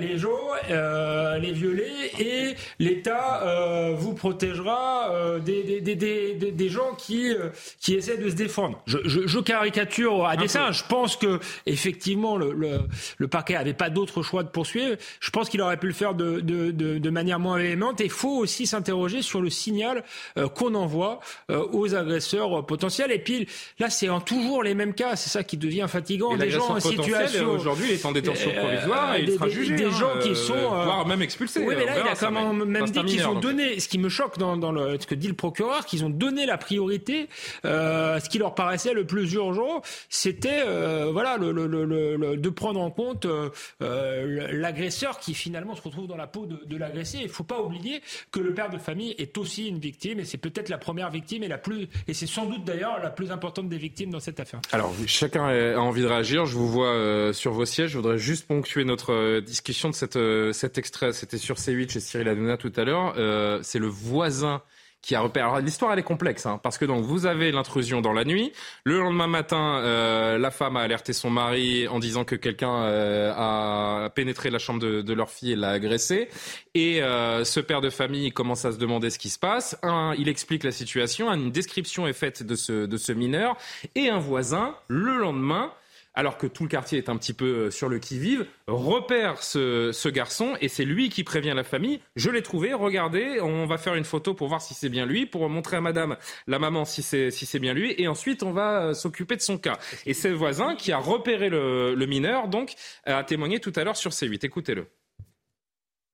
les 0.00 0.18
gens, 0.18 0.30
les 1.40 1.52
violer, 1.52 1.90
et 2.18 2.54
l'État 2.78 3.94
vous 3.96 4.14
protégera 4.14 5.38
des, 5.44 5.80
des, 5.80 5.94
des, 5.94 6.34
des, 6.34 6.68
gens 6.68 6.94
qui, 6.96 7.32
qui 7.80 7.94
essaient 7.94 8.16
de 8.18 8.28
se 8.30 8.34
défendre. 8.34 8.82
Je, 8.86 8.98
je, 9.04 9.26
je 9.26 9.38
caricature 9.38 10.26
à 10.26 10.36
dessein. 10.36 10.72
Je 10.72 10.82
pense 10.88 11.16
que 11.16 11.38
effectivement 11.66 12.36
le, 12.36 12.52
le, 12.52 12.80
le 13.18 13.28
parquet 13.28 13.56
avait 13.56 13.74
pas 13.74 13.90
d'autre 13.90 14.22
choix 14.22 14.42
de 14.42 14.48
poursuivre. 14.48 14.96
Je 15.20 15.30
pense 15.30 15.48
qu'il 15.48 15.60
aurait 15.60 15.76
pu 15.76 15.86
le 15.86 15.92
faire 15.92 16.14
de, 16.14 16.40
de, 16.40 16.70
de, 16.70 16.98
de 16.98 17.10
manière 17.10 17.38
moins 17.38 17.58
véhémente. 17.58 18.00
Et 18.00 18.04
il 18.04 18.10
faut 18.10 18.36
aussi 18.38 18.66
s'interroger 18.66 19.22
sur 19.22 19.40
le 19.40 19.50
signal 19.50 20.04
qu'on 20.54 20.74
envoie 20.74 21.20
aux 21.48 21.94
agresseurs 21.94 22.64
potentiels. 22.66 23.12
Et 23.12 23.18
puis 23.18 23.46
là, 23.78 23.90
c'est 23.90 24.08
en 24.08 24.20
toujours 24.20 24.62
les 24.62 24.74
mêmes 24.74 24.94
cas. 24.94 25.16
C'est 25.16 25.30
ça 25.30 25.44
qui 25.44 25.56
devient 25.56 25.86
fatigant. 25.88 26.36
des 26.36 26.50
gens 26.50 26.70
en 26.70 26.80
situation. 26.80 27.35
Aujourd'hui, 27.44 27.86
il 27.90 27.94
est 27.94 28.06
en 28.06 28.12
détention 28.12 28.50
euh, 28.50 28.60
provisoire 28.60 29.16
et 29.16 29.22
il 29.22 29.32
sera 29.32 29.48
jugé. 29.48 29.76
Des, 29.76 29.90
gens 29.90 30.12
hein, 30.14 30.20
qui 30.22 30.34
sont. 30.34 30.54
Euh, 30.54 30.84
voire 30.84 31.06
même 31.06 31.22
expulsés. 31.22 31.60
Oui, 31.60 31.74
mais 31.76 31.84
là, 31.84 31.94
il 32.00 32.08
a 32.08 32.14
quand 32.14 32.30
même, 32.30 32.84
dit 32.86 33.04
qu'ils 33.04 33.26
ont 33.26 33.38
donné. 33.38 33.78
Ce 33.80 33.88
qui 33.88 33.98
me 33.98 34.08
choque 34.08 34.38
dans, 34.38 34.56
dans 34.56 34.72
le, 34.72 34.98
ce 35.00 35.06
que 35.06 35.14
dit 35.14 35.28
le 35.28 35.34
procureur, 35.34 35.86
qu'ils 35.86 36.04
ont 36.04 36.10
donné 36.10 36.46
la 36.46 36.58
priorité. 36.58 37.28
Euh, 37.64 38.18
ce 38.20 38.28
qui 38.28 38.38
leur 38.38 38.54
paraissait 38.54 38.92
le 38.92 39.06
plus 39.06 39.32
urgent, 39.34 39.82
c'était 40.08 40.62
euh, 40.66 41.10
voilà, 41.12 41.36
le, 41.36 41.52
le, 41.52 41.66
le, 41.66 42.36
de 42.36 42.48
prendre 42.50 42.80
en 42.80 42.90
compte 42.90 43.26
euh, 43.26 44.50
l'agresseur 44.52 45.18
qui 45.18 45.34
finalement 45.34 45.74
se 45.74 45.82
retrouve 45.82 46.06
dans 46.06 46.16
la 46.16 46.26
peau 46.26 46.46
de, 46.46 46.60
de 46.66 46.76
l'agressé. 46.76 47.18
Il 47.18 47.26
ne 47.26 47.28
faut 47.28 47.44
pas 47.44 47.60
oublier 47.60 48.02
que 48.30 48.40
le 48.40 48.54
père 48.54 48.70
de 48.70 48.78
famille 48.78 49.14
est 49.18 49.36
aussi 49.38 49.68
une 49.68 49.78
victime 49.78 50.20
et 50.20 50.24
c'est 50.24 50.38
peut-être 50.38 50.68
la 50.68 50.78
première 50.78 51.10
victime 51.10 51.42
et 51.42 51.48
la 51.48 51.58
plus 51.58 51.88
et 52.08 52.14
c'est 52.14 52.26
sans 52.26 52.46
doute 52.46 52.64
d'ailleurs 52.64 53.00
la 53.02 53.10
plus 53.10 53.30
importante 53.30 53.68
des 53.68 53.78
victimes 53.78 54.10
dans 54.10 54.20
cette 54.20 54.40
affaire. 54.40 54.60
Alors, 54.72 54.92
chacun 55.06 55.46
a 55.46 55.78
envie 55.78 56.02
de 56.02 56.06
réagir. 56.06 56.46
Je 56.46 56.54
vous 56.54 56.68
vois 56.68 57.25
euh, 57.26 57.32
sur 57.32 57.52
vos 57.52 57.64
sièges. 57.64 57.90
Je 57.90 57.96
voudrais 57.98 58.18
juste 58.18 58.46
ponctuer 58.46 58.84
notre 58.84 59.12
euh, 59.12 59.40
discussion 59.40 59.90
de 59.90 60.18
euh, 60.18 60.52
cet 60.52 60.78
extrait. 60.78 61.12
C'était 61.12 61.38
sur 61.38 61.56
C8 61.56 61.90
chez 61.90 62.00
Cyril 62.00 62.28
Hanouna 62.28 62.56
tout 62.56 62.72
à 62.76 62.84
l'heure. 62.84 63.14
c'est 63.62 63.78
le 63.78 63.88
voisin 63.88 64.62
qui 65.02 65.14
a 65.14 65.20
repéré. 65.20 65.46
Alors, 65.46 65.60
l'histoire, 65.60 65.92
elle 65.92 66.00
est 66.00 66.02
complexe, 66.02 66.46
hein, 66.46 66.58
parce 66.60 66.78
que 66.78 66.84
donc 66.84 67.04
vous 67.04 67.26
avez 67.26 67.52
l'intrusion 67.52 68.00
dans 68.00 68.12
la 68.12 68.24
nuit. 68.24 68.52
Le 68.82 68.98
lendemain 68.98 69.28
matin, 69.28 69.80
la 70.36 70.50
femme 70.50 70.76
a 70.76 70.80
alerté 70.80 71.12
son 71.12 71.30
mari 71.30 71.86
en 71.86 72.00
disant 72.00 72.24
que 72.24 72.34
quelqu'un 72.34 72.82
a 73.36 74.10
pénétré 74.16 74.50
la 74.50 74.58
chambre 74.58 74.80
de, 74.80 75.12
leur 75.12 75.30
fille 75.30 75.52
et 75.52 75.56
l'a 75.56 75.70
agressé. 75.70 76.28
Et 76.74 77.00
ce 77.02 77.60
père 77.60 77.80
de 77.80 77.90
famille 77.90 78.32
commence 78.32 78.64
à 78.64 78.72
se 78.72 78.78
demander 78.78 79.10
ce 79.10 79.20
qui 79.20 79.28
se 79.28 79.38
passe. 79.38 79.78
Un, 79.84 80.12
il 80.18 80.28
explique 80.28 80.64
la 80.64 80.72
situation, 80.72 81.30
une 81.32 81.52
description 81.52 82.08
est 82.08 82.12
faite 82.12 82.42
de 82.42 82.56
ce 82.56 83.12
mineur, 83.12 83.56
et 83.94 84.08
un 84.08 84.18
voisin, 84.18 84.74
le 84.88 85.18
lendemain, 85.18 85.70
alors 86.16 86.38
que 86.38 86.46
tout 86.46 86.62
le 86.62 86.68
quartier 86.68 86.98
est 86.98 87.10
un 87.10 87.16
petit 87.16 87.34
peu 87.34 87.44
euh, 87.44 87.70
sur 87.70 87.88
le 87.90 87.98
qui-vive, 87.98 88.46
repère 88.66 89.42
ce, 89.42 90.08
garçon 90.08 90.54
et 90.60 90.68
c'est 90.68 90.84
lui 90.84 91.10
qui 91.10 91.24
prévient 91.24 91.52
la 91.54 91.62
famille. 91.62 92.00
Je 92.16 92.30
l'ai 92.30 92.42
trouvé, 92.42 92.72
regardez, 92.72 93.40
on 93.42 93.66
va 93.66 93.76
faire 93.76 93.94
une 93.94 94.04
photo 94.04 94.32
pour 94.32 94.48
voir 94.48 94.62
si 94.62 94.72
c'est 94.72 94.88
bien 94.88 95.04
lui, 95.04 95.26
pour 95.26 95.48
montrer 95.48 95.76
à 95.76 95.80
madame, 95.80 96.16
la 96.46 96.58
maman, 96.58 96.84
si 96.84 97.02
c'est 97.02 97.30
si 97.30 97.58
bien 97.58 97.74
lui, 97.74 97.94
et 97.98 98.08
ensuite 98.08 98.42
on 98.42 98.52
va 98.52 98.80
euh, 98.80 98.94
s'occuper 98.94 99.36
de 99.36 99.42
son 99.42 99.58
cas. 99.58 99.78
Et 100.06 100.14
c'est 100.14 100.30
le 100.30 100.36
voisin 100.36 100.74
qui 100.74 100.90
a 100.90 100.98
repéré 100.98 101.50
le, 101.50 102.06
mineur, 102.06 102.48
donc, 102.48 102.74
a 103.04 103.22
témoigné 103.24 103.60
tout 103.60 103.72
à 103.76 103.84
l'heure 103.84 103.96
sur 103.96 104.12
C8. 104.12 104.46
Écoutez-le. 104.46 104.86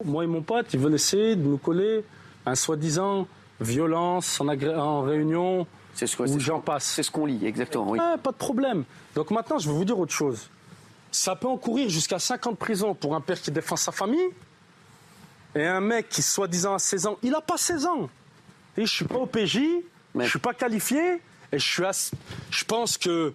Moi 0.04 0.24
et 0.24 0.26
mon 0.26 0.42
pote, 0.42 0.66
ils 0.72 0.80
veulent 0.80 0.94
essayer 0.94 1.36
de 1.36 1.42
nous 1.42 1.58
coller 1.58 2.02
un 2.44 2.56
soi-disant 2.56 3.28
violence 3.60 4.40
en, 4.40 4.48
en 4.48 5.02
réunion, 5.02 5.66
c'est 5.94 6.06
ce, 6.06 6.38
j'en 6.38 6.60
passe. 6.60 6.84
C'est 6.84 7.02
ce 7.02 7.10
qu'on 7.10 7.26
lit, 7.26 7.44
exactement. 7.44 7.90
Oui. 7.90 7.98
pas 8.22 8.32
de 8.32 8.36
problème. 8.36 8.84
Donc 9.14 9.30
maintenant, 9.30 9.58
je 9.58 9.68
vais 9.68 9.74
vous 9.74 9.84
dire 9.84 9.98
autre 9.98 10.12
chose. 10.12 10.48
Ça 11.10 11.36
peut 11.36 11.48
encourir 11.48 11.88
jusqu'à 11.88 12.18
5 12.18 12.46
ans 12.46 12.52
de 12.52 12.56
prison 12.56 12.94
pour 12.94 13.14
un 13.14 13.20
père 13.20 13.40
qui 13.40 13.50
défend 13.50 13.76
sa 13.76 13.92
famille 13.92 14.30
et 15.54 15.66
un 15.66 15.80
mec 15.80 16.08
qui, 16.08 16.22
soi-disant, 16.22 16.74
a 16.74 16.78
16 16.78 17.06
ans. 17.06 17.18
Il 17.22 17.30
n'a 17.30 17.42
pas 17.42 17.58
16 17.58 17.86
ans. 17.86 18.08
Et 18.76 18.86
je 18.86 18.92
suis 18.92 19.04
pas 19.04 19.18
au 19.18 19.26
PJ, 19.26 19.60
je 20.18 20.26
suis 20.26 20.38
pas 20.38 20.54
qualifié 20.54 21.20
et 21.52 21.58
je, 21.58 21.58
suis 21.58 21.82
je 22.50 22.64
pense 22.64 22.96
que 22.96 23.34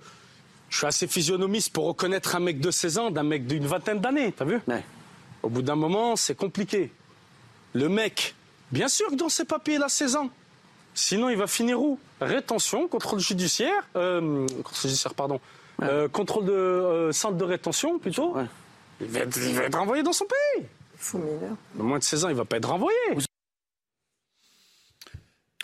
je 0.69 0.77
suis 0.77 0.87
assez 0.87 1.07
physionomiste 1.07 1.71
pour 1.71 1.85
reconnaître 1.85 2.35
un 2.35 2.39
mec 2.39 2.59
de 2.59 2.71
16 2.71 2.97
ans 2.97 3.11
d'un 3.11 3.23
mec 3.23 3.45
d'une 3.45 3.67
vingtaine 3.67 3.99
d'années, 3.99 4.31
t'as 4.31 4.45
vu 4.45 4.59
Au 5.43 5.49
bout 5.49 5.61
d'un 5.61 5.75
moment, 5.75 6.15
c'est 6.15 6.35
compliqué. 6.35 6.91
Le 7.73 7.87
mec, 7.87 8.33
bien 8.71 8.87
sûr 8.87 9.09
que 9.09 9.15
dans 9.15 9.29
ses 9.29 9.45
papiers, 9.45 9.75
il 9.75 9.83
a 9.83 9.89
16 9.89 10.15
ans. 10.15 10.29
Sinon, 10.97 11.29
il 11.29 11.37
va 11.37 11.45
finir 11.45 11.79
où? 11.79 11.99
Rétention, 12.19 12.87
contrôle 12.87 13.19
judiciaire, 13.19 13.87
euh, 13.95 14.47
contrôle 14.47 14.81
judiciaire, 14.81 15.13
pardon, 15.13 15.39
euh, 15.83 16.07
contrôle 16.07 16.45
de 16.45 16.51
euh, 16.51 17.11
centre 17.11 17.35
de 17.35 17.43
rétention 17.43 17.99
plutôt. 17.99 18.35
Il, 18.99 19.05
va 19.05 19.19
être, 19.19 19.77
renvoyé 19.77 20.01
dans 20.01 20.11
son 20.11 20.25
pays. 20.25 20.65
Fou 20.97 21.19
mineur. 21.19 21.55
moins 21.75 21.99
de 21.99 22.03
16 22.03 22.25
ans, 22.25 22.29
il 22.29 22.35
va 22.35 22.45
pas 22.45 22.57
être 22.57 22.69
renvoyé. 22.69 22.97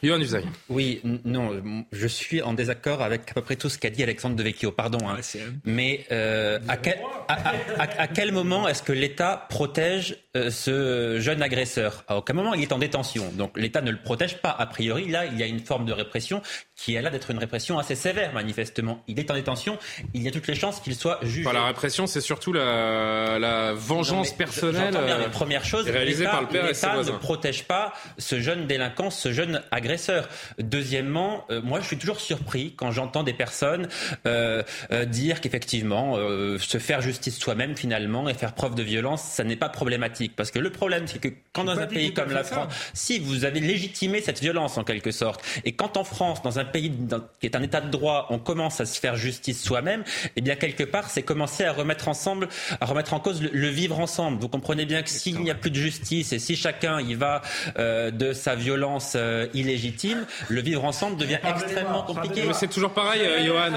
Yohann 0.03 0.21
Oui, 0.67 1.01
non, 1.23 1.63
je 1.93 2.07
suis 2.07 2.41
en 2.41 2.53
désaccord 2.53 3.01
avec 3.01 3.31
à 3.31 3.33
peu 3.35 3.41
près 3.41 3.55
tout 3.55 3.69
ce 3.69 3.77
qu'a 3.77 3.89
dit 3.89 4.03
Alexandre 4.03 4.35
Devecchio, 4.35 4.71
pardon. 4.73 4.99
Hein. 5.07 5.19
Mais 5.63 6.05
euh, 6.11 6.59
à, 6.67 6.75
quel, 6.75 6.99
à, 7.29 8.07
quel, 8.07 8.33
moment 8.33 8.67
est-ce 8.67 8.83
que 8.83 8.91
l'État 8.91 9.47
protège 9.49 10.17
euh, 10.35 10.49
ce 10.49 11.19
jeune 11.21 11.41
agresseur? 11.41 12.03
À 12.09 12.17
aucun 12.17 12.33
moment 12.33 12.53
il 12.53 12.61
est 12.61 12.73
en 12.73 12.79
détention. 12.79 13.31
Donc 13.37 13.57
l'État 13.57 13.81
ne 13.81 13.91
le 13.91 14.01
protège 14.01 14.41
pas. 14.41 14.49
A 14.49 14.65
priori, 14.65 15.07
là, 15.07 15.25
il 15.25 15.39
y 15.39 15.43
a 15.43 15.47
une 15.47 15.61
forme 15.61 15.85
de 15.85 15.93
répression 15.93 16.41
qui 16.75 16.95
est 16.95 17.01
là 17.01 17.09
d'être 17.09 17.31
une 17.31 17.37
répression 17.37 17.77
assez 17.79 17.95
sévère, 17.95 18.33
manifestement. 18.33 19.03
Il 19.07 19.19
est 19.19 19.29
en 19.29 19.35
détention, 19.35 19.77
il 20.13 20.23
y 20.23 20.27
a 20.27 20.31
toutes 20.31 20.47
les 20.47 20.55
chances 20.55 20.79
qu'il 20.79 20.95
soit 20.95 21.19
jugé. 21.23 21.49
la 21.51 21.65
répression, 21.65 22.07
c'est 22.07 22.21
surtout 22.21 22.53
la, 22.53 23.37
la 23.39 23.73
vengeance 23.73 24.31
personnelle. 24.31 24.91
Bien, 24.91 25.19
euh, 25.19 25.29
première 25.29 25.65
chose, 25.65 25.87
l'État 25.87 26.41
ne 26.41 27.17
protège 27.17 27.65
pas 27.65 27.93
ce 28.17 28.39
jeune 28.39 28.67
délinquant, 28.67 29.09
ce 29.09 29.31
jeune 29.31 29.61
agresseur 29.71 30.27
Deuxièmement, 30.59 31.45
euh, 31.49 31.61
moi 31.61 31.79
je 31.79 31.87
suis 31.87 31.97
toujours 31.97 32.19
surpris 32.19 32.73
quand 32.75 32.91
j'entends 32.91 33.23
des 33.23 33.33
personnes 33.33 33.87
euh, 34.25 34.63
euh, 34.91 35.05
dire 35.05 35.41
qu'effectivement 35.41 36.15
se 36.57 36.77
faire 36.77 37.01
justice 37.01 37.37
soi-même 37.37 37.75
finalement 37.75 38.27
et 38.29 38.33
faire 38.33 38.53
preuve 38.53 38.75
de 38.75 38.83
violence, 38.83 39.21
ça 39.21 39.43
n'est 39.43 39.55
pas 39.55 39.69
problématique. 39.69 40.35
Parce 40.35 40.51
que 40.51 40.59
le 40.59 40.69
problème, 40.69 41.07
c'est 41.07 41.19
que 41.19 41.29
quand 41.51 41.63
dans 41.63 41.77
un 41.77 41.87
pays 41.87 42.13
comme 42.13 42.31
la 42.31 42.43
France, 42.43 42.73
si 42.93 43.19
vous 43.19 43.45
avez 43.45 43.59
légitimé 43.59 44.21
cette 44.21 44.39
violence 44.39 44.77
en 44.77 44.83
quelque 44.83 45.11
sorte, 45.11 45.43
et 45.65 45.73
quand 45.73 45.97
en 45.97 46.03
France, 46.03 46.41
dans 46.41 46.59
un 46.59 46.62
pays 46.63 46.91
qui 47.39 47.45
est 47.45 47.55
un 47.55 47.61
état 47.61 47.81
de 47.81 47.89
droit, 47.89 48.27
on 48.29 48.39
commence 48.39 48.81
à 48.81 48.85
se 48.85 48.99
faire 48.99 49.15
justice 49.15 49.61
soi-même, 49.63 50.03
eh 50.35 50.41
bien 50.41 50.55
quelque 50.55 50.83
part, 50.83 51.09
c'est 51.09 51.23
commencer 51.23 51.65
à 51.65 51.73
remettre 51.73 52.07
ensemble, 52.07 52.47
à 52.79 52.85
remettre 52.85 53.13
en 53.13 53.19
cause 53.19 53.41
le, 53.41 53.67
vivre 53.67 53.99
ensemble. 53.99 54.39
Vous 54.39 54.49
comprenez 54.49 54.85
bien 54.85 55.01
que 55.01 55.09
s'il 55.09 55.39
n'y 55.39 55.51
a 55.51 55.55
plus 55.55 55.71
de 55.71 55.75
justice 55.75 56.33
et 56.33 56.39
si 56.39 56.55
chacun 56.55 57.01
y 57.01 57.15
va 57.15 57.41
de 57.77 58.33
sa 58.33 58.55
violence 58.55 59.17
illégitime, 59.53 60.25
le 60.49 60.61
vivre 60.61 60.85
ensemble 60.85 61.17
devient 61.17 61.39
extrêmement 61.43 62.03
compliqué. 62.03 62.43
C'est 62.53 62.67
toujours 62.67 62.91
pareil, 62.91 63.21
euh, 63.21 63.45
Johan. 63.45 63.71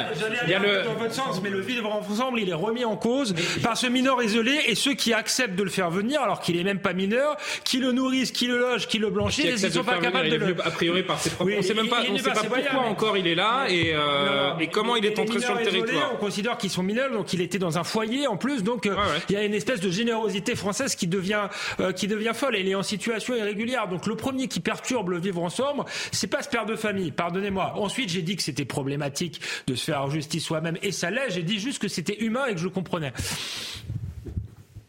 Il 0.44 0.50
y 0.50 0.54
a 0.54 0.58
le... 0.58 0.82
dans 0.84 0.94
votre 0.94 1.14
sens, 1.14 1.40
mais 1.42 1.50
le 1.50 1.60
vivre 1.60 1.90
ensemble, 1.92 2.40
il 2.40 2.48
est 2.48 2.54
remis 2.54 2.84
en 2.84 2.96
cause 2.96 3.34
par 3.62 3.76
ce 3.76 3.86
mineur 3.86 4.22
isolé 4.22 4.58
et 4.66 4.74
ceux 4.74 4.94
qui 4.94 5.12
acceptent 5.12 5.56
de 5.56 5.62
le 5.62 5.70
faire 5.70 5.90
venir 5.90 6.20
alors 6.20 6.40
qu'il 6.40 6.58
est 6.58 6.64
même 6.64 6.80
pas 6.80 6.92
mineur, 6.92 7.36
qui 7.64 7.78
le 7.78 7.92
nourrissent, 7.92 8.32
qui 8.32 8.46
le 8.46 8.58
logent, 8.58 8.86
qui 8.86 8.98
le 8.98 9.10
blanchissent, 9.10 9.62
ils 9.62 9.72
sont 9.72 9.84
pas 9.84 9.98
capables 9.98 10.28
de 10.28 10.36
le. 10.36 10.56
A 10.64 10.70
priori 10.70 11.02
par 11.02 11.20
ses 11.20 11.30
propres. 11.30 11.52
on 11.56 11.62
sait 11.62 11.74
même 11.74 11.88
pas, 11.88 12.02
on 12.08 12.16
sait 12.16 12.22
pas 12.22 12.40
pourquoi 12.40 12.58
encore 12.80 13.16
il 13.16 13.26
est 13.26 13.34
là 13.34 13.66
et, 13.68 13.92
euh, 13.94 14.56
et 14.58 14.68
comment 14.68 14.96
il 14.96 15.04
est 15.04 15.18
entré 15.18 15.40
sur 15.40 15.54
le 15.54 15.62
territoire. 15.62 16.12
On 16.14 16.16
considère 16.16 16.56
qu'ils 16.56 16.70
sont 16.70 16.82
mineurs, 16.82 17.10
donc 17.10 17.32
il 17.32 17.40
était 17.40 17.58
dans 17.58 17.78
un 17.78 17.84
foyer 17.84 18.26
en 18.26 18.36
plus, 18.36 18.62
donc 18.62 18.86
euh, 18.86 18.96
il 19.28 19.34
y 19.34 19.36
a 19.38 19.44
une 19.44 19.54
espèce 19.54 19.80
de 19.80 19.90
générosité 19.90 20.54
française 20.54 20.94
qui 20.94 21.06
devient 21.06 21.48
qui 21.94 22.06
devient 22.06 22.32
folle. 22.34 22.56
Et 22.56 22.60
il 22.60 22.68
est 22.68 22.74
en 22.74 22.82
situation 22.82 23.34
irrégulière. 23.34 23.88
Donc 23.88 24.06
le 24.06 24.16
premier 24.16 24.48
qui 24.48 24.60
perturbe 24.60 25.10
le 25.10 25.18
vivre 25.18 25.42
ensemble, 25.42 25.84
c'est 26.12 26.26
pas 26.26 26.42
ce 26.42 26.48
père 26.48 26.66
de 26.66 26.76
famille, 26.76 27.10
pardonnez-moi. 27.10 27.74
Ensuite, 27.76 28.10
j'ai 28.10 28.22
dit 28.22 28.36
que 28.36 28.42
c'était 28.42 28.64
problématique 28.64 29.40
de 29.66 29.74
se 29.74 29.84
faire 29.84 30.08
justice 30.10 30.44
soi-même, 30.44 30.76
et 30.82 30.92
ça 30.92 31.10
l'est. 31.10 31.30
J'ai 31.30 31.42
dit 31.42 31.58
juste 31.58 31.80
que 31.80 31.88
c'était 31.88 32.22
humain 32.24 32.46
et 32.46 32.54
que 32.54 32.60
je 32.60 32.68
comprenais. 32.68 33.12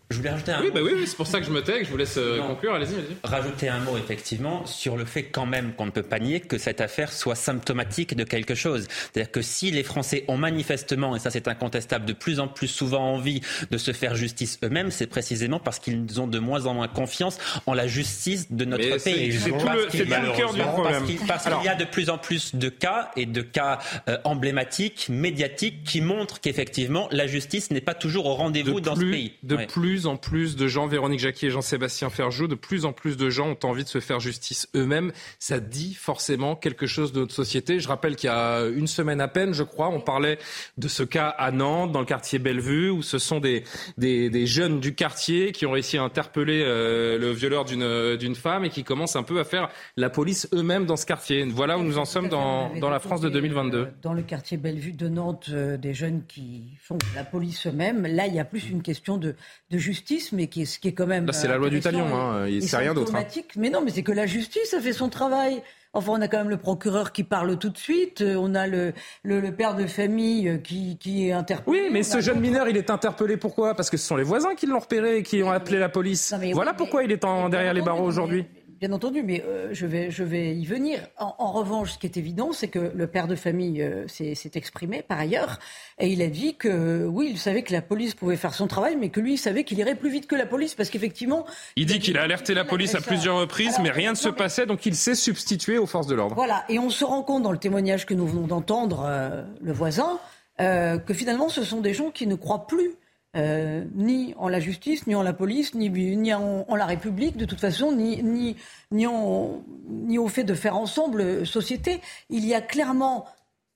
Je 0.10 0.16
voulais 0.16 0.30
rajouter 0.30 0.54
un 0.54 0.62
oui, 0.62 0.68
mot. 0.68 0.74
Bah 0.74 0.80
oui, 0.84 0.92
oui 0.96 1.04
c'est 1.06 1.18
pour 1.18 1.28
ça 1.28 1.42
que 1.42 1.46
je 1.46 1.52
me 1.52 1.62
tais, 1.62 1.80
que 1.80 1.86
je 1.86 1.92
vous 1.92 1.98
laisse 1.98 2.16
euh, 2.18 2.40
conclure. 2.40 2.74
Allez-y, 2.74 2.94
allez-y. 2.94 3.16
Rajouter 3.26 3.68
un 3.68 3.80
mot, 3.80 3.98
effectivement, 3.98 4.66
sur 4.66 4.96
le 4.96 5.04
fait 5.04 5.24
quand 5.24 5.46
même 5.46 5.74
qu'on 5.74 5.86
ne 5.86 5.92
peut 5.92 6.02
pas 6.02 6.20
nier 6.20 6.40
que 6.40 6.58
cette 6.58 6.80
affaire 6.80 7.12
soit 7.12 7.36
symptomatique 7.36 8.16
de 8.16 8.24
quelque 8.24 8.56
chose. 8.56 8.88
C'est-à-dire 8.90 9.32
que 9.32 9.42
si 9.42 9.70
les 9.70 9.84
Français 9.84 10.24
ont 10.30 10.38
manifestement, 10.38 11.18
et 11.18 11.20
ça 11.20 11.30
c'est 11.30 11.50
incontestable, 11.50 12.06
de 12.06 12.14
plus 12.14 12.40
en 12.40 12.48
plus 12.48 12.70
souvent 12.70 13.16
envie 13.16 13.42
de 13.70 13.78
se 13.78 13.92
faire 13.92 14.16
justice 14.16 14.60
eux-mêmes, 14.64 14.92
c'est 14.92 15.08
précisément 15.08 15.60
parce 15.60 15.80
qu'ils 15.80 16.22
ont 16.22 16.28
de 16.28 16.40
moins 16.40 16.68
en 16.68 16.74
moins 16.74 16.88
confiance 16.88 17.38
en 17.66 17.74
la 17.74 17.88
justice 17.88 18.50
de 18.50 18.64
notre 18.64 19.04
pays. 19.04 19.34
C'est 19.34 19.50
tout, 19.50 19.58
le, 19.58 20.38
cœur 20.38 20.54
du 20.54 20.62
problème. 20.62 21.04
Parce 21.28 21.44
qu'il 21.44 21.66
y 21.66 21.70
a 21.70 21.76
de 21.76 21.86
plus 21.86 22.10
en 22.10 22.18
plus 22.18 22.56
de 22.56 22.70
cas, 22.70 23.12
et 23.18 23.26
de 23.26 23.42
cas 23.42 23.80
euh, 24.08 24.18
emblématiques, 24.24 25.10
médiatiques, 25.10 25.84
qui 25.84 26.00
montrent 26.00 26.40
qu'effectivement, 26.40 27.10
la 27.12 27.28
justice 27.28 27.72
n'est 27.72 27.82
pas 27.82 27.94
toujours 27.94 28.28
au 28.28 28.36
rendez-vous 28.36 28.80
dans 28.80 28.96
ce 28.96 29.02
pays. 29.02 29.34
De 29.44 29.58
plus 29.58 29.97
plus 29.98 30.06
en 30.06 30.16
plus 30.16 30.56
de 30.56 30.68
gens, 30.68 30.86
Véronique 30.86 31.20
Jacquier 31.20 31.48
et 31.48 31.52
Jean-Sébastien 31.52 32.12
Ferjou, 32.12 32.48
de 32.48 32.54
plus 32.54 32.86
en 32.86 32.94
plus 32.94 33.18
de 33.18 33.32
gens 33.32 33.48
ont 33.48 33.68
envie 33.68 33.84
de 33.84 33.90
se 33.90 34.00
faire 34.00 34.20
justice 34.20 34.68
eux-mêmes. 34.76 35.12
Ça 35.40 35.60
dit 35.60 35.96
forcément 35.96 36.56
quelque 36.56 36.86
chose 36.86 37.14
de 37.14 37.22
notre 37.22 37.34
société. 37.34 37.80
Je 37.80 37.88
rappelle 37.88 38.16
qu'il 38.16 38.30
y 38.30 38.32
a 38.32 38.68
une 38.68 38.86
semaine 38.86 39.22
à 39.22 39.28
peine, 39.28 39.56
je 39.56 39.64
crois, 39.64 39.90
on 39.90 40.00
parlait 40.00 40.38
de 40.78 40.88
ce 40.88 41.02
cas 41.02 41.30
à 41.30 41.50
Nantes, 41.50 41.94
dans 41.94 42.02
le 42.02 42.06
quartier 42.06 42.38
Bellevue, 42.38 42.92
où 42.92 43.02
ce 43.02 43.18
sont 43.18 43.40
des, 43.40 43.64
des, 43.98 44.46
jeunes 44.46 44.80
du 44.80 44.94
quartier 44.94 45.52
qui 45.52 45.66
ont 45.66 45.72
réussi 45.72 45.98
à 45.98 46.04
interpeller 46.04 46.62
euh, 46.64 47.18
le 47.18 47.32
violeur 47.32 47.66
d'une 47.66 48.36
femme 48.36 48.66
et 48.66 48.70
qui 48.70 48.84
commencent 48.84 49.16
un 49.16 49.24
peu 49.24 49.40
à 49.40 49.46
faire 49.46 49.70
la 49.96 50.12
police 50.12 50.48
eux-mêmes 50.54 50.86
dans 50.86 50.96
ce 50.96 51.08
quartier. 51.08 51.44
Voilà 51.46 51.80
où 51.80 51.82
nous 51.82 51.98
en 51.98 52.06
sommes 52.06 52.30
dans, 52.30 52.72
dans 52.76 52.92
la 52.92 53.00
France 53.00 53.22
de 53.22 53.30
2022. 53.30 53.78
Euh, 53.78 53.86
dans 54.04 54.14
le 54.14 54.22
quartier 54.22 54.58
Bellevue 54.58 54.92
de 54.92 55.08
Nantes, 55.08 55.48
euh, 55.50 55.76
des 55.78 55.96
jeunes 55.96 56.22
qui 56.28 56.78
font 56.80 57.00
la 57.16 57.24
police 57.24 57.66
eux-mêmes. 57.66 58.06
Là, 58.06 58.28
il 58.28 58.36
y 58.36 58.40
a 58.40 58.46
plus 58.46 58.70
une 58.70 58.84
question 58.84 59.18
de, 59.18 59.36
de 59.72 59.78
justice, 59.88 60.32
mais 60.32 60.48
qui 60.48 60.64
est, 60.64 60.66
ce 60.66 60.80
qui 60.80 60.90
est 60.90 60.94
quand 60.94 61.08
même. 61.08 61.26
Là, 61.26 61.34
c'est 61.34 61.48
la 61.48 61.58
loi 61.58 61.70
du 61.70 61.80
talion, 61.80 62.08
hein. 62.14 62.48
c'est 62.62 62.78
rien 62.78 62.94
d'autre. 62.94 63.16
Hein. 63.16 63.24
Mais 63.56 63.70
non, 63.70 63.82
mais 63.84 63.92
c'est 63.92 64.04
que 64.04 64.12
la 64.12 64.26
justice 64.26 64.74
a 64.74 64.82
fait 64.82 64.94
son 64.94 65.10
travail. 65.10 65.62
Enfin, 65.94 66.12
on 66.12 66.22
a 66.22 66.28
quand 66.28 66.38
même 66.38 66.50
le 66.50 66.58
procureur 66.58 67.12
qui 67.12 67.24
parle 67.24 67.58
tout 67.58 67.70
de 67.70 67.78
suite. 67.78 68.22
Euh, 68.22 68.36
on 68.36 68.54
a 68.54 68.68
le, 68.68 68.94
le, 69.24 69.52
père 69.52 69.76
de 69.76 69.88
famille 69.88 70.48
euh, 70.48 70.58
qui, 70.58 70.98
qui 70.98 71.28
est 71.28 71.32
interpellé. 71.32 71.80
Oui, 71.80 71.90
mais 71.92 72.04
ce 72.04 72.20
jeune 72.20 72.40
mineur, 72.40 72.68
il 72.68 72.78
est 72.78 72.90
interpellé 72.90 73.38
pourquoi? 73.38 73.74
Parce 73.74 73.90
que 73.90 73.98
ce 73.98 74.06
sont 74.06 74.18
les 74.18 74.24
voisins 74.24 74.54
qui 74.54 74.68
l'ont 74.68 74.80
repéré 74.80 75.18
et 75.18 75.24
qui 75.24 75.42
ont 75.42 75.50
appelé 75.50 75.80
la 75.80 75.90
police. 75.90 76.36
voilà 76.54 76.74
pourquoi 76.74 77.04
il 77.04 77.12
est 77.12 77.26
en, 77.26 77.50
derrière 77.50 77.74
les 77.74 77.82
barreaux 77.82 78.06
aujourd'hui 78.06 78.46
bien 78.80 78.92
entendu, 78.92 79.24
mais 79.24 79.44
euh, 79.46 79.70
je, 79.72 79.86
vais, 79.86 80.12
je 80.12 80.24
vais 80.24 80.56
y 80.56 80.66
venir. 80.66 81.00
En, 81.18 81.52
revanche, 81.52 81.94
ce 81.94 81.98
qui 81.98 82.06
est 82.06 82.18
évident, 82.18 82.52
c'est 82.54 82.68
que 82.68 82.92
le 82.94 83.08
père 83.08 83.28
de 83.28 83.36
famille 83.36 83.82
euh, 83.82 84.08
s'est 84.08 84.52
exprimé 84.54 85.02
par 85.02 85.20
ailleurs, 85.20 85.60
et 86.00 86.10
il 86.10 86.22
a 86.22 86.28
dit 86.28 86.56
que 86.56 87.06
oui, 87.06 87.30
il 87.32 87.40
savait 87.40 87.64
que 87.64 87.74
la 87.74 87.82
police 87.82 88.14
pouvait 88.14 88.36
faire 88.36 88.54
son 88.54 88.68
travail, 88.68 88.96
mais 88.96 89.10
que 89.10 89.20
lui, 89.20 89.34
il 89.34 89.38
savait 89.38 89.64
qu'il 89.64 89.80
irait 89.80 89.96
plus 89.96 90.12
vite 90.12 90.28
que 90.28 90.36
la 90.36 90.46
police, 90.46 90.76
parce 90.76 90.90
qu'effectivement... 90.90 91.46
Il, 91.76 91.86
dit 91.86 92.00
qu'il 92.00 92.18
a 92.18 92.22
alerté 92.22 92.54
la 92.54 92.66
police 92.66 92.94
à 92.96 93.02
plusieurs 93.02 93.38
reprises, 93.38 93.78
mais 93.82 93.90
rien 93.90 94.12
ne 94.12 94.18
se 94.18 94.30
passait, 94.30 94.66
donc 94.66 94.86
il 94.86 94.96
s'est 94.96 95.16
substitué 95.16 95.78
aux 95.78 95.88
forces 95.88 96.08
de 96.08 96.16
l'ordre. 96.16 96.36
Voilà, 96.36 96.64
et 96.70 96.78
on 96.78 96.90
se 96.90 97.04
rend 97.04 97.24
compte 97.24 97.44
dans 97.44 97.52
le 97.52 97.60
témoignage 97.60 98.06
que 98.06 98.14
nous 98.14 98.28
venons 98.28 98.48
d'entendre, 98.48 99.06
euh, 99.08 99.44
le 99.62 99.74
voisin, 99.74 100.20
que 100.60 101.14
finalement, 101.14 101.50
ce 101.50 101.64
sont 101.64 101.82
des 101.82 101.94
gens 101.94 102.10
qui 102.10 102.26
ne 102.26 102.34
croient 102.34 102.66
plus 102.66 102.96
euh, 103.38 103.84
ni 103.94 104.34
en 104.38 104.48
la 104.50 104.60
justice, 104.60 105.06
ni 105.06 105.14
en 105.14 105.22
la 105.22 105.34
police, 105.34 105.76
ni, 105.76 105.90
ni 105.90 106.34
en, 106.34 106.76
la 106.76 106.86
République, 106.86 107.38
de 107.38 107.46
toute 107.46 107.60
façon, 107.60 107.92
ni, 107.92 108.24
ni, 108.24 108.56
ni, 108.92 109.08
au 109.08 110.28
fait 110.28 110.44
de 110.44 110.56
faire 110.56 110.76
ensemble 110.76 111.46
société. 111.46 112.02
Il 112.30 112.46
y 112.46 112.56
a 112.56 112.62
clairement 112.62 113.26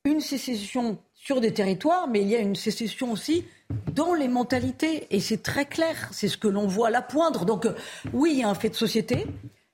une 0.04 0.19
sécession 0.19 0.97
sur 1.13 1.41
des 1.41 1.54
territoires, 1.54 2.08
mais 2.08 2.21
il 2.21 2.28
y 2.28 2.36
a 2.36 2.39
une 2.39 2.56
sécession 2.56 3.12
aussi 3.12 3.45
dans 3.93 4.15
les 4.15 4.28
mentalités. 4.28 5.06
Et 5.12 5.19
c'est 5.19 5.43
très 5.43 5.65
clair, 5.65 6.10
c'est 6.12 6.28
ce 6.28 6.38
que 6.38 6.47
l'on 6.47 6.65
voit 6.65 6.88
à 6.88 6.91
la 6.91 7.04
poindre. 7.04 7.45
Donc 7.45 7.67
euh, 7.67 7.76
oui, 8.13 8.32
il 8.34 8.39
y 8.39 8.43
a 8.43 8.50
un 8.50 8.56
fait 8.56 8.69
de 8.69 8.76
société, 8.76 9.28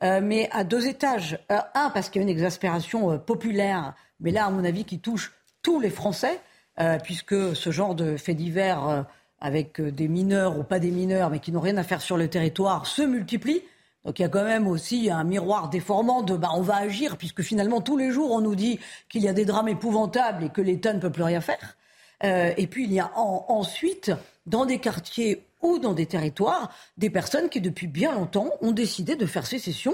euh, 0.03 0.19
mais 0.21 0.49
à 0.51 0.65
deux 0.65 0.87
étages. 0.87 1.39
un, 1.49 1.89
parce 1.91 2.09
qu'il 2.09 2.21
y 2.21 2.25
a 2.25 2.27
une 2.27 2.35
exaspération 2.35 3.17
populaire, 3.19 3.93
mais 4.19 4.31
là, 4.31 4.47
à 4.47 4.49
mon 4.49 4.65
avis, 4.65 4.83
qui 4.83 4.99
touche 4.99 5.31
tous 5.61 5.79
les 5.79 5.89
Français, 5.89 6.41
puisque 7.03 7.55
ce 7.55 7.71
genre 7.71 7.95
de 7.95 8.17
fait 8.17 8.35
divers 8.35 9.07
avec 9.39 9.79
euh, 9.79 9.91
des 9.91 10.07
mineurs 10.07 10.57
ou 10.57 10.63
pas 10.63 10.79
des 10.79 10.91
mineurs, 10.91 11.29
mais 11.29 11.39
qui 11.39 11.51
n'ont 11.51 11.59
rien 11.59 11.77
à 11.77 11.83
faire 11.83 12.01
sur 12.01 12.17
le 12.17 12.27
territoire, 12.27 12.87
se 12.87 13.01
multiplient. 13.01 13.63
Donc 14.05 14.19
il 14.19 14.21
y 14.21 14.25
a 14.25 14.29
quand 14.29 14.43
même 14.43 14.67
aussi 14.67 15.09
un 15.09 15.23
miroir 15.23 15.69
déformant 15.69 16.21
de 16.21 16.35
bah, 16.35 16.49
on 16.53 16.61
va 16.61 16.77
agir, 16.77 17.17
puisque 17.17 17.41
finalement 17.41 17.81
tous 17.81 17.97
les 17.97 18.11
jours 18.11 18.31
on 18.31 18.41
nous 18.41 18.55
dit 18.55 18.79
qu'il 19.09 19.21
y 19.21 19.27
a 19.27 19.33
des 19.33 19.45
drames 19.45 19.67
épouvantables 19.67 20.45
et 20.45 20.49
que 20.49 20.61
l'État 20.61 20.93
ne 20.93 20.99
peut 20.99 21.11
plus 21.11 21.23
rien 21.23 21.41
faire. 21.41 21.75
Euh, 22.23 22.53
et 22.57 22.67
puis 22.67 22.85
il 22.85 22.93
y 22.93 22.99
a 22.99 23.11
ensuite, 23.15 24.11
dans 24.45 24.65
des 24.65 24.79
quartiers 24.79 25.43
ou 25.61 25.77
dans 25.77 25.93
des 25.93 26.05
territoires, 26.05 26.71
des 26.97 27.09
personnes 27.09 27.49
qui 27.49 27.61
depuis 27.61 27.87
bien 27.87 28.13
longtemps 28.13 28.49
ont 28.61 28.71
décidé 28.71 29.15
de 29.15 29.25
faire 29.25 29.45
sécession 29.45 29.93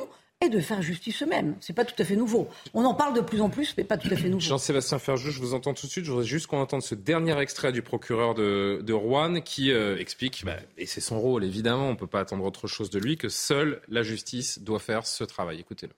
de 0.49 0.59
faire 0.59 0.81
justice 0.81 1.23
eux-mêmes. 1.23 1.55
C'est 1.59 1.73
pas 1.73 1.85
tout 1.85 1.99
à 2.01 2.05
fait 2.05 2.15
nouveau. 2.15 2.47
On 2.73 2.85
en 2.85 2.93
parle 2.93 3.15
de 3.15 3.21
plus 3.21 3.41
en 3.41 3.49
plus, 3.49 3.73
mais 3.77 3.83
pas 3.83 3.97
tout 3.97 4.09
à 4.11 4.15
fait 4.15 4.29
nouveau. 4.29 4.39
Jean-Sébastien 4.39 4.99
Ferjou, 4.99 5.31
je 5.31 5.39
vous 5.39 5.53
entends 5.53 5.73
tout 5.73 5.87
de 5.87 5.91
suite. 5.91 6.05
Je 6.05 6.11
voudrais 6.11 6.25
juste 6.25 6.47
qu'on 6.47 6.59
entende 6.59 6.81
ce 6.81 6.95
dernier 6.95 7.37
extrait 7.39 7.71
du 7.71 7.81
procureur 7.81 8.33
de, 8.33 8.93
Rouen 8.93 9.41
qui 9.41 9.71
euh, 9.71 9.97
explique, 9.97 10.43
bah, 10.45 10.57
et 10.77 10.85
c'est 10.85 11.01
son 11.01 11.19
rôle 11.19 11.43
évidemment, 11.43 11.87
on 11.87 11.91
ne 11.91 11.97
peut 11.97 12.07
pas 12.07 12.19
attendre 12.19 12.45
autre 12.45 12.67
chose 12.67 12.91
de 12.91 12.99
lui, 12.99 13.17
que 13.17 13.27
seule 13.27 13.81
la 13.87 14.03
justice 14.03 14.59
doit 14.59 14.79
faire 14.79 15.07
ce 15.07 15.23
travail. 15.23 15.59
Écoutez-le. 15.59 15.93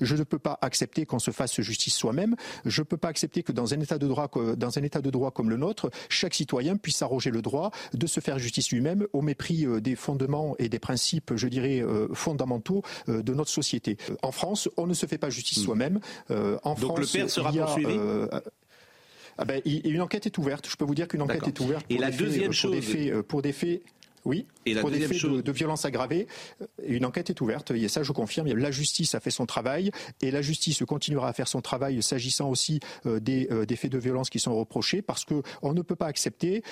Je 0.00 0.16
ne 0.16 0.24
peux 0.24 0.38
pas 0.38 0.58
accepter 0.60 1.06
qu'on 1.06 1.18
se 1.18 1.30
fasse 1.30 1.60
justice 1.60 1.94
soi-même. 1.94 2.36
Je 2.64 2.80
ne 2.80 2.84
peux 2.84 2.96
pas 2.96 3.08
accepter 3.08 3.42
que 3.42 3.52
dans 3.52 3.74
un 3.74 3.80
état 3.80 3.98
de 3.98 4.06
droit, 4.08 4.30
dans 4.56 4.78
un 4.78 4.82
état 4.82 5.00
de 5.00 5.10
droit 5.10 5.30
comme 5.30 5.50
le 5.50 5.56
nôtre, 5.56 5.90
chaque 6.08 6.34
citoyen 6.34 6.76
puisse 6.76 6.96
s'arroger 6.96 7.30
le 7.30 7.42
droit 7.42 7.70
de 7.92 8.06
se 8.06 8.20
faire 8.20 8.38
justice 8.38 8.70
lui-même 8.72 9.06
au 9.12 9.22
mépris 9.22 9.66
euh, 9.66 9.80
des 9.80 9.96
fondements 9.96 10.56
et 10.58 10.68
des 10.68 10.78
principes, 10.78 11.32
je 11.36 11.48
dirais, 11.48 11.80
euh, 11.80 12.08
fondamentaux 12.12 12.82
euh, 13.08 13.22
de 13.22 13.34
notre 13.34 13.50
société. 13.50 13.96
En 14.22 14.32
France, 14.32 14.68
on 14.76 14.86
ne 14.86 14.94
se 14.94 15.06
fait 15.06 15.18
pas 15.18 15.30
justice 15.30 15.58
hmm. 15.58 15.64
soi-même. 15.64 16.00
En 16.62 16.74
Donc 16.74 16.98
le 16.98 17.06
père 17.06 17.30
sera 17.30 17.52
poursuivi 17.52 17.98
ah 19.36 19.44
ben, 19.44 19.60
une 19.64 20.00
enquête 20.00 20.26
est 20.26 20.38
ouverte. 20.38 20.68
Je 20.70 20.76
peux 20.76 20.84
vous 20.84 20.94
dire 20.94 21.08
qu'une 21.08 21.22
enquête 21.22 21.48
est 21.48 21.58
ouverte. 21.58 21.84
Et 21.90 21.98
la 21.98 22.12
deuxième 22.12 22.52
chose, 22.52 22.76
pour 23.26 23.42
des 23.42 23.52
faits 23.52 23.82
oui, 24.24 24.46
et 24.64 24.74
pour 24.74 24.90
des 24.90 25.00
faits 25.00 25.22
de, 25.22 25.52
violence 25.52 25.84
aggravée, 25.84 26.26
euh, 26.62 26.66
une 26.86 27.04
enquête 27.04 27.28
est 27.28 27.40
ouverte. 27.40 27.70
Et 27.72 27.88
ça, 27.88 28.02
je 28.02 28.12
confirme. 28.12 28.48
La 28.48 28.70
justice 28.70 29.14
a 29.14 29.20
fait 29.20 29.30
son 29.30 29.44
travail 29.44 29.90
et 30.22 30.30
la 30.30 30.40
justice 30.40 30.82
continuera 30.86 31.28
à 31.28 31.32
faire 31.32 31.48
son 31.48 31.60
travail 31.60 32.02
s'agissant 32.02 32.48
aussi 32.48 32.80
euh, 33.06 33.20
euh, 33.28 33.66
des, 33.66 33.76
faits 33.76 33.92
de 33.92 33.98
violence 33.98 34.30
qui 34.30 34.38
sont 34.38 34.56
reprochés, 34.56 35.02
parce 35.02 35.24
qu'on 35.24 35.72
ne 35.72 35.82
peut 35.82 35.96
pas 35.96 36.06
accepter 36.06 36.62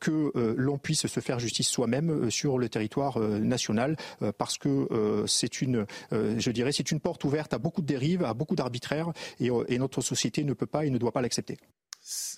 que 0.00 0.32
l'on 0.56 0.78
puisse 0.78 1.06
se 1.06 1.20
faire 1.20 1.38
justice 1.38 1.68
soi-même 1.68 2.30
sur 2.30 2.58
le 2.58 2.68
territoire 2.68 3.18
national, 3.18 3.96
parce 4.38 4.58
que 4.58 5.24
c'est 5.26 5.60
une, 5.60 5.86
je 6.12 6.50
dirais, 6.50 6.72
c'est 6.72 6.90
une 6.90 7.00
porte 7.00 7.24
ouverte 7.24 7.52
à 7.52 7.58
beaucoup 7.58 7.82
de 7.82 7.86
dérives, 7.86 8.24
à 8.24 8.34
beaucoup 8.34 8.56
d'arbitraires, 8.56 9.12
et 9.40 9.78
notre 9.78 10.00
société 10.00 10.44
ne 10.44 10.54
peut 10.54 10.66
pas 10.66 10.86
et 10.86 10.90
ne 10.90 10.98
doit 10.98 11.12
pas 11.12 11.22
l'accepter. 11.22 11.58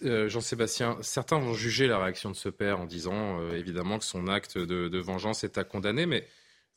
Euh, 0.05 0.29
Jean-Sébastien, 0.29 0.97
certains 1.03 1.39
vont 1.39 1.55
juger 1.55 1.87
la 1.87 1.99
réaction 1.99 2.31
de 2.31 2.37
ce 2.37 2.49
père 2.49 2.81
en 2.81 2.87
disant 2.87 3.41
euh, 3.41 3.53
évidemment 3.53 3.99
que 3.99 4.05
son 4.05 4.27
acte 4.27 4.57
de, 4.57 4.99
vengeance 4.99 5.45
est 5.45 5.59
à 5.59 5.65
condamner, 5.65 6.07
mais 6.07 6.27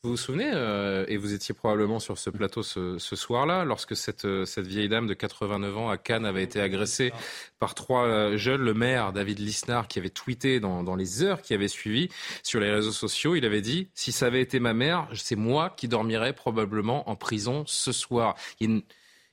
vous 0.02 0.10
vous 0.10 0.16
souvenez, 0.16 0.50
euh, 0.52 1.04
et 1.08 1.16
vous 1.16 1.32
étiez 1.32 1.54
probablement 1.54 2.00
sur 2.00 2.18
ce 2.18 2.28
plateau 2.28 2.62
ce, 2.64 2.98
soir-là, 2.98 3.64
lorsque 3.64 3.94
cette, 3.94 4.26
vieille 4.26 4.88
dame 4.88 5.06
de 5.06 5.14
89 5.14 5.78
ans 5.78 5.90
à 5.90 5.96
Cannes 5.96 6.26
avait 6.26 6.42
été 6.42 6.60
agressée 6.60 7.12
par 7.60 7.74
trois 7.74 8.36
jeunes, 8.36 8.62
le 8.62 8.74
maire 8.74 9.12
David 9.12 9.38
Lisnard, 9.38 9.86
qui 9.86 10.00
avait 10.00 10.10
tweeté 10.10 10.58
dans, 10.58 10.96
les 10.96 11.22
heures 11.22 11.40
qui 11.40 11.54
avaient 11.54 11.68
suivi 11.68 12.08
sur 12.42 12.58
les 12.58 12.70
réseaux 12.70 12.92
sociaux, 12.92 13.36
il 13.36 13.44
avait 13.44 13.62
dit 13.62 13.88
si 13.94 14.10
ça 14.10 14.26
avait 14.26 14.42
été 14.42 14.58
ma 14.58 14.74
mère, 14.74 15.08
c'est 15.14 15.36
moi 15.36 15.72
qui 15.76 15.86
dormirais 15.86 16.32
probablement 16.32 17.08
en 17.08 17.14
prison 17.14 17.62
ce 17.66 17.92
soir 17.92 18.34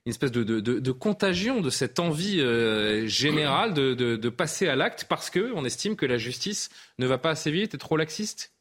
espèce 0.05 0.31
de, 0.31 0.91
contagion 0.91 1.61
de 1.61 1.69
cette 1.69 1.99
envie 1.99 2.39
euh, 2.41 3.05
générale 3.07 3.73
de, 3.73 4.29
passer 4.29 4.67
à 4.67 4.75
l'acte 4.75 5.05
parce 5.09 5.29
qu'on 5.29 5.65
estime 5.65 5.95
que 5.95 6.05
la 6.05 6.17
justice 6.17 6.69
ne 6.97 7.05
va 7.05 7.17
pas 7.17 7.31
assez 7.31 7.51
vite 7.51 7.73
et 7.73 7.77
trop 7.77 7.97
laxiste 7.97 8.53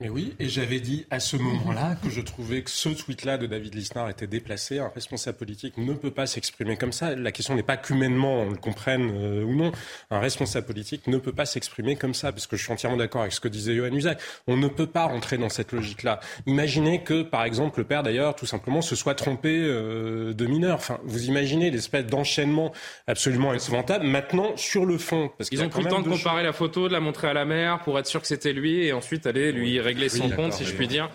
mais 0.00 0.08
oui, 0.08 0.34
et 0.40 0.48
j'avais 0.48 0.80
dit 0.80 1.06
à 1.10 1.20
ce 1.20 1.36
moment-là 1.36 1.96
que 2.02 2.10
je 2.10 2.20
trouvais 2.20 2.62
que 2.62 2.70
ce 2.70 2.88
tweet-là 2.88 3.38
de 3.38 3.46
David 3.46 3.76
Lisnard 3.76 4.10
était 4.10 4.26
déplacé. 4.26 4.80
Un 4.80 4.88
responsable 4.88 5.38
politique 5.38 5.78
ne 5.78 5.94
peut 5.94 6.10
pas 6.10 6.26
s'exprimer 6.26 6.76
comme 6.76 6.90
ça. 6.90 7.14
La 7.14 7.30
question 7.30 7.54
n'est 7.54 7.62
pas 7.62 7.76
qu'humainement 7.76 8.42
on 8.42 8.50
le 8.50 8.56
comprenne 8.56 9.12
euh, 9.14 9.44
ou 9.44 9.54
non. 9.54 9.70
Un 10.10 10.18
responsable 10.18 10.66
politique 10.66 11.06
ne 11.06 11.16
peut 11.18 11.32
pas 11.32 11.46
s'exprimer 11.46 11.94
comme 11.94 12.12
ça, 12.12 12.32
parce 12.32 12.48
que 12.48 12.56
je 12.56 12.64
suis 12.64 12.72
entièrement 12.72 12.96
d'accord 12.96 13.20
avec 13.20 13.32
ce 13.32 13.38
que 13.38 13.46
disait 13.46 13.76
Johan 13.76 13.92
Usac. 13.92 14.20
On 14.48 14.56
ne 14.56 14.66
peut 14.66 14.88
pas 14.88 15.04
rentrer 15.04 15.38
dans 15.38 15.48
cette 15.48 15.70
logique-là. 15.70 16.18
Imaginez 16.46 17.04
que, 17.04 17.22
par 17.22 17.44
exemple, 17.44 17.78
le 17.78 17.84
père, 17.84 18.02
d'ailleurs, 18.02 18.34
tout 18.34 18.46
simplement, 18.46 18.82
se 18.82 18.96
soit 18.96 19.14
trompé 19.14 19.54
euh, 19.54 20.34
de 20.34 20.46
mineur. 20.46 20.74
Enfin, 20.74 20.98
vous 21.04 21.26
imaginez 21.26 21.70
l'espèce 21.70 22.06
d'enchaînement 22.06 22.72
absolument 23.06 23.54
épouvantable. 23.54 24.04
Maintenant, 24.06 24.56
sur 24.56 24.86
le 24.86 24.98
fond, 24.98 25.30
parce 25.38 25.50
qu'ils 25.50 25.62
ont 25.62 25.68
pris 25.68 25.84
le 25.84 25.88
temps 25.88 26.02
de 26.02 26.08
comparer 26.08 26.42
la 26.42 26.52
photo, 26.52 26.88
de 26.88 26.92
la 26.92 27.00
montrer 27.00 27.28
à 27.28 27.32
la 27.32 27.44
mère 27.44 27.80
pour 27.84 27.96
être 27.96 28.08
sûr 28.08 28.20
que 28.20 28.26
c'était 28.26 28.52
lui, 28.52 28.84
et 28.84 28.92
ensuite 28.92 29.26
aller 29.26 29.52
lui 29.52 29.83
régler 29.84 30.08
son 30.08 30.30
compte, 30.30 30.52
si 30.52 30.64
je 30.64 30.74
puis 30.74 30.88
dire. 30.88 31.10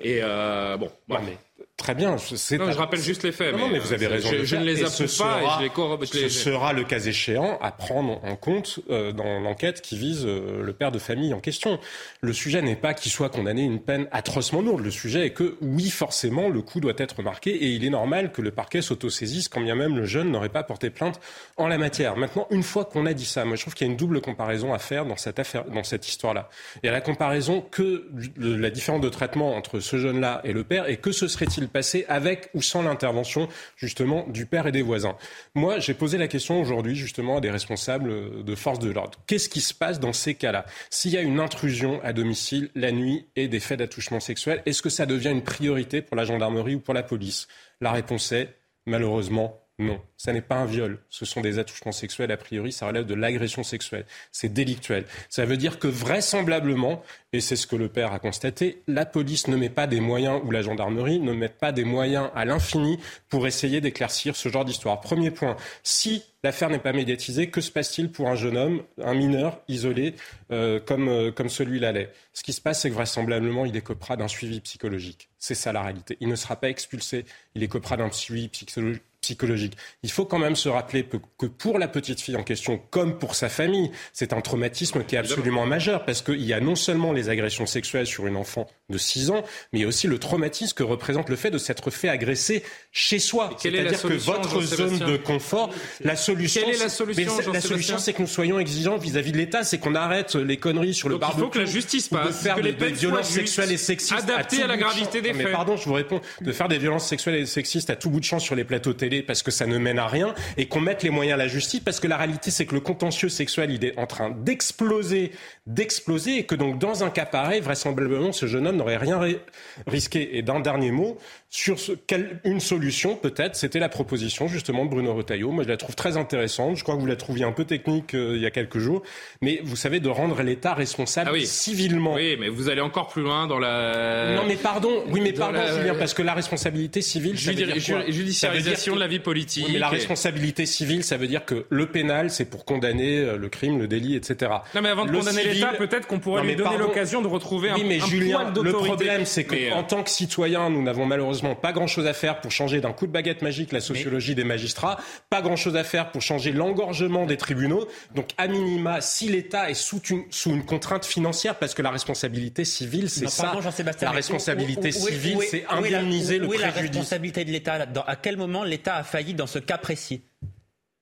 Et 0.00 0.20
euh, 0.22 0.76
bon, 0.76 0.90
mais 1.08 1.38
Très 1.80 1.94
bien. 1.94 2.10
Non, 2.10 2.18
je 2.18 2.76
rappelle 2.76 3.00
juste 3.00 3.22
les 3.22 3.32
faits. 3.32 3.56
Non, 3.56 3.68
mais, 3.70 3.78
vous 3.78 3.94
avez 3.94 4.06
raison. 4.06 4.28
Je, 4.42 4.56
ne 4.56 4.64
les 4.64 4.84
approuve 4.84 5.16
pas 5.16 5.40
et 5.62 5.70
je 6.06 6.18
les 6.18 6.28
Ce 6.28 6.28
sera 6.28 6.74
le 6.74 6.84
cas 6.84 7.00
échéant 7.00 7.58
à 7.62 7.72
prendre 7.72 8.22
en 8.22 8.36
compte 8.36 8.80
euh, 8.90 9.12
dans 9.12 9.40
l'enquête 9.40 9.80
qui 9.80 9.96
vise 9.96 10.26
euh, 10.26 10.62
le 10.62 10.72
père 10.74 10.92
de 10.92 10.98
famille 10.98 11.32
en 11.32 11.40
question. 11.40 11.80
Le 12.20 12.34
sujet 12.34 12.60
n'est 12.60 12.76
pas 12.76 12.92
qu'il 12.92 13.10
soit 13.10 13.30
condamné 13.30 13.62
une 13.62 13.80
peine 13.80 14.08
atrocement 14.12 14.60
lourde. 14.60 14.84
Le 14.84 14.90
sujet 14.90 15.24
est 15.24 15.30
que, 15.30 15.56
oui, 15.62 15.88
forcément, 15.88 16.50
le 16.50 16.60
coup 16.60 16.80
doit 16.80 16.92
être 16.98 17.22
marqué 17.22 17.50
et 17.50 17.68
il 17.68 17.82
est 17.82 17.90
normal 17.90 18.30
que 18.30 18.42
le 18.42 18.50
parquet 18.50 18.82
s'autosaisisse 18.82 19.48
quand 19.48 19.62
bien 19.62 19.74
même 19.74 19.96
le 19.96 20.04
jeune 20.04 20.30
n'aurait 20.30 20.50
pas 20.50 20.62
porté 20.62 20.90
plainte 20.90 21.18
en 21.56 21.66
la 21.66 21.78
matière. 21.78 22.14
Maintenant, 22.18 22.46
une 22.50 22.62
fois 22.62 22.84
qu'on 22.84 23.06
a 23.06 23.14
dit 23.14 23.24
ça, 23.24 23.46
moi 23.46 23.56
je 23.56 23.62
trouve 23.62 23.72
qu'il 23.72 23.86
y 23.86 23.88
a 23.88 23.92
une 23.92 23.96
double 23.96 24.20
comparaison 24.20 24.74
à 24.74 24.78
faire 24.78 25.06
dans 25.06 25.16
cette 25.16 25.38
affaire, 25.38 25.64
dans 25.64 25.84
cette 25.84 26.06
histoire-là. 26.06 26.50
Il 26.82 26.86
y 26.86 26.90
a 26.90 26.92
la 26.92 27.00
comparaison 27.00 27.62
que 27.62 28.06
la 28.36 28.68
différence 28.68 29.00
de 29.00 29.08
traitement 29.08 29.56
entre 29.56 29.80
ce 29.80 29.96
jeune-là 29.96 30.42
et 30.44 30.52
le 30.52 30.62
père 30.62 30.86
et 30.86 30.98
que 30.98 31.10
se 31.10 31.26
serait-il 31.26 31.69
passé 31.70 32.04
avec 32.08 32.50
ou 32.54 32.62
sans 32.62 32.82
l'intervention 32.82 33.48
justement 33.76 34.26
du 34.28 34.46
père 34.46 34.66
et 34.66 34.72
des 34.72 34.82
voisins. 34.82 35.16
Moi, 35.54 35.78
j'ai 35.78 35.94
posé 35.94 36.18
la 36.18 36.28
question 36.28 36.60
aujourd'hui 36.60 36.94
justement 36.94 37.38
à 37.38 37.40
des 37.40 37.50
responsables 37.50 38.44
de 38.44 38.54
forces 38.54 38.78
de 38.78 38.90
l'ordre. 38.90 39.18
Qu'est-ce 39.26 39.48
qui 39.48 39.60
se 39.60 39.74
passe 39.74 40.00
dans 40.00 40.12
ces 40.12 40.34
cas-là? 40.34 40.66
S'il 40.90 41.12
y 41.12 41.16
a 41.16 41.22
une 41.22 41.40
intrusion 41.40 42.00
à 42.02 42.12
domicile 42.12 42.70
la 42.74 42.92
nuit 42.92 43.28
et 43.36 43.48
des 43.48 43.60
faits 43.60 43.78
d'attouchement 43.78 44.20
sexuel, 44.20 44.62
est-ce 44.66 44.82
que 44.82 44.90
ça 44.90 45.06
devient 45.06 45.30
une 45.30 45.44
priorité 45.44 46.02
pour 46.02 46.16
la 46.16 46.24
gendarmerie 46.24 46.74
ou 46.74 46.80
pour 46.80 46.94
la 46.94 47.02
police? 47.02 47.48
La 47.80 47.92
réponse 47.92 48.32
est 48.32 48.54
malheureusement 48.86 49.60
non, 49.80 50.00
ça 50.18 50.32
n'est 50.32 50.42
pas 50.42 50.56
un 50.56 50.66
viol. 50.66 50.98
Ce 51.08 51.24
sont 51.24 51.40
des 51.40 51.58
attouchements 51.58 51.92
sexuels. 51.92 52.30
A 52.30 52.36
priori, 52.36 52.70
ça 52.72 52.86
relève 52.86 53.06
de 53.06 53.14
l'agression 53.14 53.62
sexuelle. 53.62 54.04
C'est 54.30 54.52
délictuel. 54.52 55.06
Ça 55.30 55.46
veut 55.46 55.56
dire 55.56 55.78
que 55.78 55.88
vraisemblablement, 55.88 57.02
et 57.32 57.40
c'est 57.40 57.56
ce 57.56 57.66
que 57.66 57.76
le 57.76 57.88
père 57.88 58.12
a 58.12 58.18
constaté, 58.18 58.82
la 58.86 59.06
police 59.06 59.48
ne 59.48 59.56
met 59.56 59.70
pas 59.70 59.86
des 59.86 60.00
moyens, 60.00 60.40
ou 60.44 60.50
la 60.50 60.60
gendarmerie 60.60 61.18
ne 61.18 61.32
met 61.32 61.48
pas 61.48 61.72
des 61.72 61.84
moyens 61.84 62.30
à 62.34 62.44
l'infini 62.44 62.98
pour 63.28 63.46
essayer 63.46 63.80
d'éclaircir 63.80 64.36
ce 64.36 64.50
genre 64.50 64.66
d'histoire. 64.66 65.00
Premier 65.00 65.30
point, 65.30 65.56
si 65.82 66.22
l'affaire 66.44 66.68
n'est 66.68 66.78
pas 66.78 66.92
médiatisée, 66.92 67.48
que 67.48 67.62
se 67.62 67.70
passe-t-il 67.70 68.12
pour 68.12 68.28
un 68.28 68.34
jeune 68.34 68.58
homme, 68.58 68.82
un 69.02 69.14
mineur 69.14 69.62
isolé 69.68 70.14
euh, 70.52 70.80
comme, 70.80 71.08
euh, 71.08 71.32
comme 71.32 71.48
celui-là 71.48 71.92
l'est? 71.92 72.12
Ce 72.34 72.42
qui 72.42 72.52
se 72.52 72.60
passe, 72.60 72.82
c'est 72.82 72.90
que 72.90 72.94
vraisemblablement, 72.94 73.64
il 73.64 73.76
écopera 73.76 74.16
d'un 74.16 74.28
suivi 74.28 74.60
psychologique. 74.60 75.30
C'est 75.38 75.54
ça 75.54 75.72
la 75.72 75.82
réalité. 75.82 76.18
Il 76.20 76.28
ne 76.28 76.36
sera 76.36 76.56
pas 76.56 76.68
expulsé, 76.68 77.24
il 77.54 77.62
écopera 77.62 77.96
d'un 77.96 78.10
suivi 78.10 78.48
psychologique 78.48 79.02
psychologique. 79.20 79.76
Il 80.02 80.10
faut 80.10 80.24
quand 80.24 80.38
même 80.38 80.56
se 80.56 80.68
rappeler 80.68 81.04
que 81.38 81.46
pour 81.46 81.78
la 81.78 81.88
petite 81.88 82.20
fille 82.20 82.36
en 82.36 82.42
question, 82.42 82.80
comme 82.90 83.18
pour 83.18 83.34
sa 83.34 83.48
famille, 83.48 83.90
c'est 84.12 84.32
un 84.32 84.40
traumatisme 84.40 85.04
qui 85.04 85.14
est 85.14 85.18
absolument 85.18 85.66
majeur 85.66 86.04
parce 86.04 86.22
qu'il 86.22 86.42
y 86.42 86.52
a 86.52 86.60
non 86.60 86.74
seulement 86.74 87.12
les 87.12 87.28
agressions 87.28 87.66
sexuelles 87.66 88.06
sur 88.06 88.26
une 88.26 88.36
enfant 88.36 88.66
de 88.88 88.98
6 88.98 89.30
ans, 89.30 89.44
mais 89.72 89.84
aussi 89.84 90.06
le 90.06 90.18
traumatisme 90.18 90.74
que 90.74 90.82
représente 90.82 91.28
le 91.28 91.36
fait 91.36 91.50
de 91.50 91.58
s'être 91.58 91.90
fait 91.90 92.08
agresser 92.08 92.62
chez 92.92 93.18
soi. 93.18 93.50
C'est-à-dire 93.58 94.02
que 94.02 94.14
votre 94.14 94.60
zone 94.62 94.98
de 94.98 95.16
confort, 95.16 95.72
la 96.02 96.16
solution, 96.16 96.62
Quelle 96.62 96.74
est 96.74 96.78
la 96.78 96.88
solution, 96.88 97.32
la 97.52 97.60
solution, 97.60 97.98
c'est 97.98 98.12
que 98.12 98.22
nous 98.22 98.28
soyons 98.28 98.58
exigeants 98.58 98.96
vis-à-vis 98.96 99.32
de 99.32 99.36
l'État, 99.38 99.64
c'est 99.64 99.78
qu'on 99.78 99.94
arrête 99.94 100.34
les 100.34 100.56
conneries 100.56 100.94
sur 100.94 101.08
le 101.08 101.18
Donc 101.18 101.30
il 101.34 101.40
faut 101.40 101.48
que 101.48 101.58
la 101.58 101.64
justice 101.66 102.08
passe, 102.08 102.26
de 102.26 102.32
faire 102.32 102.56
que 102.56 102.62
les 102.62 102.72
des, 102.72 102.88
violences 102.88 103.28
sexuelles 103.28 103.72
et 103.72 103.76
sexistes 103.76 104.12
adaptées 104.12 104.62
à 104.62 104.66
la 104.66 104.76
de 104.76 104.80
gravité 104.80 105.20
des 105.20 105.32
Non, 105.32 105.38
mais 105.38 105.44
faits. 105.44 105.52
pardon, 105.52 105.76
je 105.76 105.84
vous 105.84 105.94
réponds, 105.94 106.20
de 106.40 106.52
faire 106.52 106.68
des 106.68 106.78
violences 106.78 107.06
sexuelles 107.06 107.36
et 107.36 107.46
sexistes 107.46 107.90
à 107.90 107.96
tout 107.96 108.10
bout 108.10 108.20
de 108.20 108.24
champ 108.24 108.38
sur 108.38 108.54
les 108.54 108.64
plateaux 108.64 108.92
télé 108.92 109.09
parce 109.22 109.42
que 109.42 109.50
ça 109.50 109.66
ne 109.66 109.76
mène 109.78 109.98
à 109.98 110.06
rien 110.06 110.34
et 110.56 110.66
qu'on 110.66 110.80
mette 110.80 111.02
les 111.02 111.10
moyens 111.10 111.34
à 111.34 111.42
la 111.42 111.48
justice 111.48 111.80
parce 111.80 112.00
que 112.00 112.06
la 112.08 112.16
réalité 112.16 112.50
c'est 112.50 112.66
que 112.66 112.74
le 112.74 112.80
contentieux 112.80 113.28
sexuel 113.28 113.70
il 113.70 113.84
est 113.84 113.98
en 113.98 114.06
train 114.06 114.30
d'exploser, 114.30 115.32
d'exploser 115.66 116.38
et 116.38 116.44
que 116.44 116.54
donc 116.54 116.78
dans 116.78 117.04
un 117.04 117.10
cas 117.10 117.26
pareil, 117.26 117.60
vraisemblablement 117.60 118.32
ce 118.32 118.46
jeune 118.46 118.66
homme 118.66 118.76
n'aurait 118.76 118.96
rien 118.96 119.18
ri- 119.18 119.38
risqué. 119.86 120.36
Et 120.38 120.42
d'un 120.42 120.60
dernier 120.60 120.90
mot, 120.90 121.18
sur 121.52 121.80
ce, 121.80 121.90
quelle- 122.06 122.40
une 122.44 122.60
solution 122.60 123.16
peut-être, 123.16 123.56
c'était 123.56 123.80
la 123.80 123.88
proposition 123.88 124.46
justement 124.46 124.84
de 124.84 124.90
Bruno 124.90 125.12
Retailleau. 125.14 125.50
Moi 125.50 125.64
je 125.64 125.68
la 125.68 125.76
trouve 125.76 125.96
très 125.96 126.16
intéressante, 126.16 126.76
je 126.76 126.84
crois 126.84 126.94
que 126.94 127.00
vous 127.00 127.06
la 127.06 127.16
trouviez 127.16 127.44
un 127.44 127.50
peu 127.50 127.64
technique 127.64 128.14
euh, 128.14 128.36
il 128.36 128.42
y 128.42 128.46
a 128.46 128.52
quelques 128.52 128.78
jours, 128.78 129.02
mais 129.42 129.58
vous 129.64 129.74
savez 129.74 129.98
de 129.98 130.08
rendre 130.08 130.40
l'État 130.42 130.74
responsable 130.74 131.28
Ah 131.30 131.32
oui. 131.32 131.44
civilement. 131.46 132.14
Oui, 132.14 132.36
mais 132.38 132.48
vous 132.48 132.68
allez 132.68 132.80
encore 132.80 133.08
plus 133.08 133.22
loin 133.22 133.48
dans 133.48 133.58
la. 133.58 134.36
Non 134.36 134.44
mais 134.46 134.54
pardon, 134.54 135.02
oui 135.08 135.20
mais 135.20 135.32
dans 135.32 135.46
pardon 135.46 135.58
la- 135.58 135.76
Julien, 135.80 135.94
parce 135.96 136.14
que 136.14 136.22
la 136.22 136.34
responsabilité 136.34 137.02
civile, 137.02 137.34
Judi- 137.36 137.64
judiciarisation 138.12 138.92
dire 138.92 138.94
de 138.94 139.00
la 139.00 139.08
vie 139.08 139.18
politique. 139.18 139.64
Oui, 139.66 139.72
mais 139.72 139.78
la 139.80 139.88
responsabilité 139.88 140.66
civile, 140.66 141.02
ça 141.02 141.16
veut 141.16 141.26
dire 141.26 141.44
que 141.44 141.66
le 141.68 141.86
pénal, 141.86 142.30
c'est 142.30 142.44
pour 142.44 142.64
condamner 142.64 143.18
euh, 143.18 143.36
le 143.36 143.48
crime, 143.48 143.80
le 143.80 143.88
délit, 143.88 144.14
etc. 144.14 144.52
Non, 144.76 144.82
mais 144.82 144.90
avant 144.90 145.04
de 145.04 145.10
Le 145.10 145.18
condamner 145.18 145.42
civil- 145.42 145.54
l'État, 145.54 145.72
peut-être 145.76 146.06
qu'on 146.06 146.20
pourrait 146.20 146.42
Non, 146.42 146.48
lui 146.48 146.54
donner 146.54 146.78
l'occasion 146.78 147.22
de 147.22 147.26
retrouver 147.26 147.70
un, 147.70 147.74
Oui, 147.74 147.82
mais 147.84 148.00
un 148.00 148.06
Julien, 148.06 148.52
poil 148.52 148.64
le 148.64 148.72
problème, 148.72 149.24
c'est 149.26 149.42
qu'en 149.42 149.56
euh, 149.56 149.82
tant 149.88 150.04
que 150.04 150.10
citoyen, 150.10 150.70
nous 150.70 150.82
n'avons 150.82 151.06
malheureusement 151.06 151.39
pas 151.54 151.72
grand-chose 151.72 152.06
à 152.06 152.12
faire 152.12 152.40
pour 152.40 152.50
changer 152.50 152.80
d'un 152.80 152.92
coup 152.92 153.06
de 153.06 153.12
baguette 153.12 153.42
magique 153.42 153.72
la 153.72 153.80
sociologie 153.80 154.34
des 154.34 154.44
magistrats, 154.44 154.98
pas 155.28 155.42
grand-chose 155.42 155.76
à 155.76 155.84
faire 155.84 156.10
pour 156.12 156.22
changer 156.22 156.52
l'engorgement 156.52 157.26
des 157.26 157.36
tribunaux. 157.36 157.86
Donc, 158.14 158.30
à 158.38 158.46
minima, 158.46 159.00
si 159.00 159.28
l'État 159.28 159.70
est 159.70 159.74
sous 159.74 160.00
une, 160.02 160.24
sous 160.30 160.50
une 160.50 160.64
contrainte 160.64 161.04
financière, 161.04 161.56
parce 161.56 161.74
que 161.74 161.82
la 161.82 161.90
responsabilité 161.90 162.64
civile, 162.64 163.10
c'est 163.10 163.28
ça. 163.28 163.52
La 164.00 164.10
responsabilité 164.10 164.92
civile, 164.92 165.38
c'est 165.48 165.66
indemniser 165.68 166.40
où 166.40 166.50
le 166.50 166.54
est 166.54 166.58
la 166.58 166.68
préjudice. 166.72 166.96
responsabilité 166.96 167.44
de 167.44 167.50
l'État 167.50 167.78
là-dedans? 167.78 168.04
À 168.06 168.16
quel 168.16 168.36
moment 168.36 168.64
l'État 168.64 168.96
a 168.96 169.02
failli 169.02 169.34
dans 169.34 169.46
ce 169.46 169.58
cas 169.58 169.78
précis? 169.78 170.22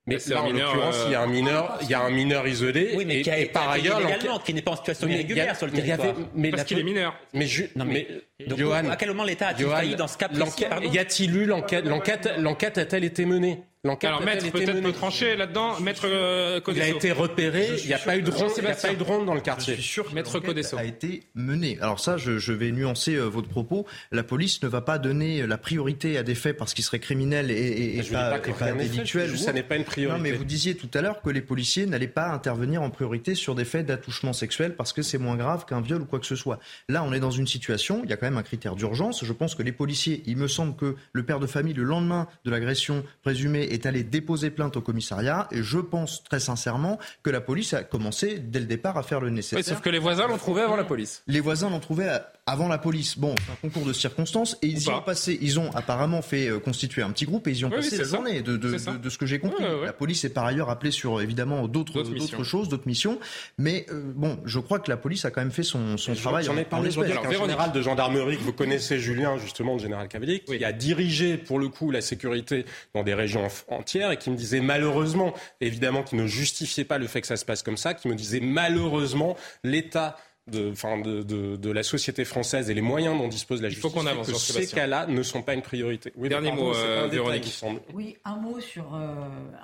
Mais 0.08 0.18
c'est 0.18 0.34
là, 0.34 0.42
en 0.42 0.50
l'occurrence, 0.50 1.02
il 1.06 1.12
y 1.12 1.14
a 1.14 1.20
un 1.22 1.26
mineur, 1.26 1.78
il 1.82 1.90
y 1.90 1.94
a 1.94 2.00
un 2.02 2.10
mineur 2.10 2.46
isolé. 2.48 2.92
Oui, 2.96 3.04
mais 3.06 3.18
et, 3.18 3.22
qui 3.22 3.30
a 3.30 3.38
et 3.38 3.42
été 3.42 3.52
par 3.52 3.68
ailleurs, 3.70 4.00
qui 4.44 4.54
n'est 4.54 4.62
pas 4.62 4.72
en 4.72 4.76
situation 4.76 5.06
irrégulière 5.08 5.56
sur 5.56 5.66
le 5.66 5.72
mais 5.72 5.78
il 5.80 5.86
y 5.86 5.92
avait- 5.92 6.02
territoire. 6.02 6.28
mais 6.34 6.50
Parce 6.50 6.64
qu'il 6.64 6.78
est 6.78 6.82
mineur. 6.82 7.14
Mais, 7.34 7.46
ju- 7.46 7.70
Non, 7.76 7.84
mais- 7.84 8.08
donc, 8.46 8.58
Johan, 8.58 8.88
à 8.88 8.96
quel 8.96 9.08
moment 9.08 9.24
l'État 9.24 9.48
a-t-il 9.48 9.68
failli 9.68 9.94
dans 9.96 10.08
ce 10.08 10.16
cas 10.18 10.28
précis 10.28 10.40
l'enquête- 10.44 10.68
pardon 10.70 10.90
Y 10.90 10.98
a-t-il 10.98 11.36
eu 11.36 11.44
l'enquête 11.44 11.84
L'enquête, 11.84 12.30
l'enquête 12.38 12.78
a-t-elle 12.78 13.04
été 13.04 13.24
menée? 13.26 13.60
Alors, 13.84 14.22
maître, 14.22 14.50
peut-être 14.50 14.82
peut 14.82 14.92
trancher 14.92 15.36
là-dedans. 15.36 15.78
Maître 15.78 16.02
euh, 16.04 16.60
Il 16.74 16.82
a 16.82 16.88
été 16.88 17.12
repéré. 17.12 17.68
Il 17.80 17.86
n'y 17.86 17.94
a 17.94 17.98
pas 17.98 18.16
eu 18.16 18.22
de 18.22 18.30
ronde. 18.30 18.50
Il 18.56 18.64
y 18.64 18.66
a 18.66 18.72
Jean-Sébastien. 18.72 18.88
pas 18.88 18.94
eu 18.94 18.98
de 18.98 19.02
ronde 19.04 19.26
dans 19.26 19.34
le 19.34 19.38
Je 19.38 19.44
quartier. 19.44 19.74
suis 19.74 19.82
sûr 19.84 20.08
que 20.10 20.14
Maître 20.14 20.40
Codesso. 20.40 20.76
a 20.76 20.84
été 20.84 21.22
menée. 21.36 21.78
Alors 21.80 22.00
ça, 22.00 22.16
je, 22.16 22.38
je 22.38 22.52
vais 22.52 22.72
nuancer 22.72 23.14
euh, 23.14 23.26
votre 23.26 23.48
propos. 23.48 23.86
La 24.10 24.24
police 24.24 24.60
ne 24.64 24.68
va 24.68 24.80
pas 24.80 24.98
donner 24.98 25.46
la 25.46 25.58
priorité 25.58 26.18
à 26.18 26.24
des 26.24 26.34
faits 26.34 26.56
parce 26.56 26.74
qu'ils 26.74 26.82
seraient 26.84 26.98
criminels 26.98 27.52
et, 27.52 27.54
et- 27.54 27.98
et 27.98 28.02
Je 28.02 28.12
pas, 28.12 28.38
pas 28.40 28.48
et 28.48 28.72
je 28.72 28.74
délictuels. 28.90 29.30
juste 29.30 29.44
ça 29.44 29.52
n'est 29.52 29.62
pas 29.62 29.76
une 29.76 29.84
priorité. 29.84 30.16
Non, 30.18 30.22
mais 30.22 30.32
vous 30.32 30.44
disiez 30.44 30.74
tout 30.76 30.90
à 30.94 31.00
l'heure 31.00 31.22
que 31.22 31.30
les 31.30 31.40
policiers 31.40 31.86
n'allaient 31.86 32.08
pas 32.08 32.26
intervenir 32.30 32.82
en 32.82 32.90
priorité 32.90 33.36
sur 33.36 33.54
des 33.54 33.64
faits 33.64 33.86
d'attouchement 33.86 34.32
sexuel 34.32 34.74
parce 34.74 34.92
que 34.92 35.02
c'est 35.02 35.18
moins 35.18 35.36
grave 35.36 35.66
qu'un 35.66 35.80
viol 35.80 36.02
ou 36.02 36.06
quoi 36.06 36.18
que 36.18 36.26
ce 36.26 36.34
soit. 36.36 36.58
Là, 36.88 37.04
on 37.04 37.12
est 37.12 37.20
dans 37.20 37.30
une 37.30 37.46
situation, 37.46 38.00
il 38.02 38.10
y 38.10 38.12
a 38.12 38.16
quand 38.16 38.26
même 38.26 38.38
un 38.38 38.42
critère 38.42 38.74
d'urgence. 38.74 39.24
Je 39.24 39.32
pense 39.32 39.54
que 39.54 39.62
les 39.62 39.72
policiers, 39.72 40.24
il 40.26 40.36
me 40.36 40.48
semble 40.48 40.74
que 40.74 40.96
le 41.12 41.22
père 41.22 41.38
de 41.38 41.46
famille, 41.46 41.74
le 41.74 41.84
lendemain 41.84 42.26
de 42.44 42.50
l'agression 42.50 43.04
présumée, 43.22 43.67
est 43.72 43.86
allé 43.86 44.02
déposer 44.02 44.50
plainte 44.50 44.76
au 44.76 44.80
commissariat 44.80 45.48
et 45.50 45.62
je 45.62 45.78
pense 45.78 46.22
très 46.24 46.40
sincèrement 46.40 46.98
que 47.22 47.30
la 47.30 47.40
police 47.40 47.74
a 47.74 47.82
commencé 47.84 48.38
dès 48.38 48.60
le 48.60 48.66
départ 48.66 48.96
à 48.96 49.02
faire 49.02 49.20
le 49.20 49.30
nécessaire. 49.30 49.58
Oui, 49.58 49.64
sauf 49.64 49.80
que 49.80 49.90
les 49.90 49.98
voisins 49.98 50.26
l'ont 50.26 50.38
trouvé 50.38 50.62
avant 50.62 50.76
la 50.76 50.84
police. 50.84 51.22
Les 51.26 51.40
voisins 51.40 51.70
l'ont 51.70 51.80
trouvé 51.80 52.08
à- 52.08 52.32
avant 52.48 52.68
la 52.68 52.78
police. 52.78 53.18
Bon, 53.18 53.34
c'est 53.44 53.52
un 53.52 53.56
concours 53.56 53.84
de 53.86 53.92
circonstances 53.92 54.56
et 54.62 54.66
ils 54.68 54.82
y 54.82 54.84
pas. 54.86 54.98
ont 54.98 55.02
passé. 55.02 55.38
Ils 55.40 55.58
ont 55.60 55.70
apparemment 55.74 56.22
fait 56.22 56.48
euh, 56.48 56.58
constituer 56.58 57.02
un 57.02 57.10
petit 57.10 57.24
groupe 57.26 57.46
et 57.46 57.50
ils 57.50 57.58
y 57.58 57.64
ont 57.64 57.68
Oui, 57.68 57.74
oui, 57.76 57.82
passé 57.82 57.90
c'est 57.90 57.98
la 58.02 58.04
ça. 58.08 58.16
journée, 58.16 58.42
de, 58.42 58.56
de, 58.56 58.68
de- 58.76 58.96
de 58.98 59.10
ce 59.10 59.18
que 59.18 59.26
j'ai 59.26 59.38
compris. 59.38 59.62
Ouais, 59.62 59.70
ouais, 59.70 59.80
ouais. 59.80 59.86
La 59.86 59.92
police 59.92 60.24
est 60.24 60.30
par 60.30 60.44
ailleurs 60.46 60.70
appelée 60.70 60.90
sur 60.90 61.20
évidemment 61.20 61.68
d'autres 61.68 62.02
choses, 62.44 62.68
d'autres 62.68 62.86
missions. 62.88 63.18
Mais 63.58 63.86
euh, 63.90 64.12
bon, 64.14 64.38
je 64.44 64.58
crois 64.58 64.78
que 64.78 64.90
la 64.90 64.96
police 64.96 65.24
a 65.24 65.30
quand 65.30 65.40
même 65.40 65.50
fait 65.50 65.62
son, 65.62 65.96
son 65.96 66.14
travail. 66.14 66.44
J'en 66.44 66.54
en- 66.54 66.58
ai 66.58 66.64
parlé 66.64 66.88
aujourd'hui 66.88 67.12
avec 67.12 67.24
un 67.24 67.28
Véronique. 67.28 67.50
général 67.50 67.72
de 67.72 67.82
gendarmerie 67.82 68.36
que 68.38 68.42
vous 68.42 68.52
connaissez, 68.52 68.98
Julien, 68.98 69.36
justement, 69.38 69.74
le 69.74 69.78
général 69.80 70.08
Cavalier, 70.08 70.40
qui 70.40 70.52
Oui. 70.52 70.64
a 70.64 70.72
dirigé, 70.72 71.36
pour 71.36 71.58
le 71.58 71.68
coup, 71.68 71.90
la 71.90 72.00
sécurité 72.00 72.64
dans 72.94 73.02
des 73.02 73.14
régions 73.14 73.46
en- 73.68 73.76
entières 73.76 74.10
et 74.10 74.16
qui 74.16 74.30
me 74.30 74.36
disait 74.36 74.60
malheureusement, 74.60 75.34
évidemment, 75.60 76.02
qui 76.02 76.16
ne 76.16 76.26
justifiait 76.26 76.84
pas 76.84 76.98
le 76.98 77.06
fait 77.06 77.20
que 77.20 77.26
ça 77.26 77.36
se 77.36 77.44
passe 77.44 77.62
comme 77.62 77.76
ça, 77.76 77.94
qui 77.94 78.08
me 78.08 78.14
disait 78.14 78.40
malheureusement, 78.40 79.36
l'État 79.64 80.16
de, 80.50 80.70
enfin, 80.72 80.98
de, 80.98 81.22
de, 81.22 81.56
de 81.56 81.70
la 81.70 81.82
société 81.82 82.24
française 82.24 82.70
et 82.70 82.74
les 82.74 82.80
moyens 82.80 83.16
dont 83.18 83.28
dispose 83.28 83.62
la 83.62 83.68
Il 83.68 83.76
faut 83.76 83.88
justice, 83.88 84.02
qu'on 84.02 84.06
avance, 84.08 84.26
que 84.30 84.34
ces 84.36 84.66
cas-là 84.74 85.06
ne 85.06 85.22
sont 85.22 85.42
pas 85.42 85.54
une 85.54 85.62
priorité. 85.62 86.12
Oui, 86.16 86.28
Dernier 86.28 86.48
pardon, 86.48 86.64
mot, 86.66 86.74
euh, 86.74 86.98
un 87.00 87.02
détail, 87.04 87.10
Véronique. 87.10 87.44
il 87.44 87.48
me 87.48 87.52
semble. 87.52 87.80
Oui, 87.94 88.16
un 88.24 88.36
mot 88.36 88.60
sur, 88.60 88.94
euh, 88.94 89.14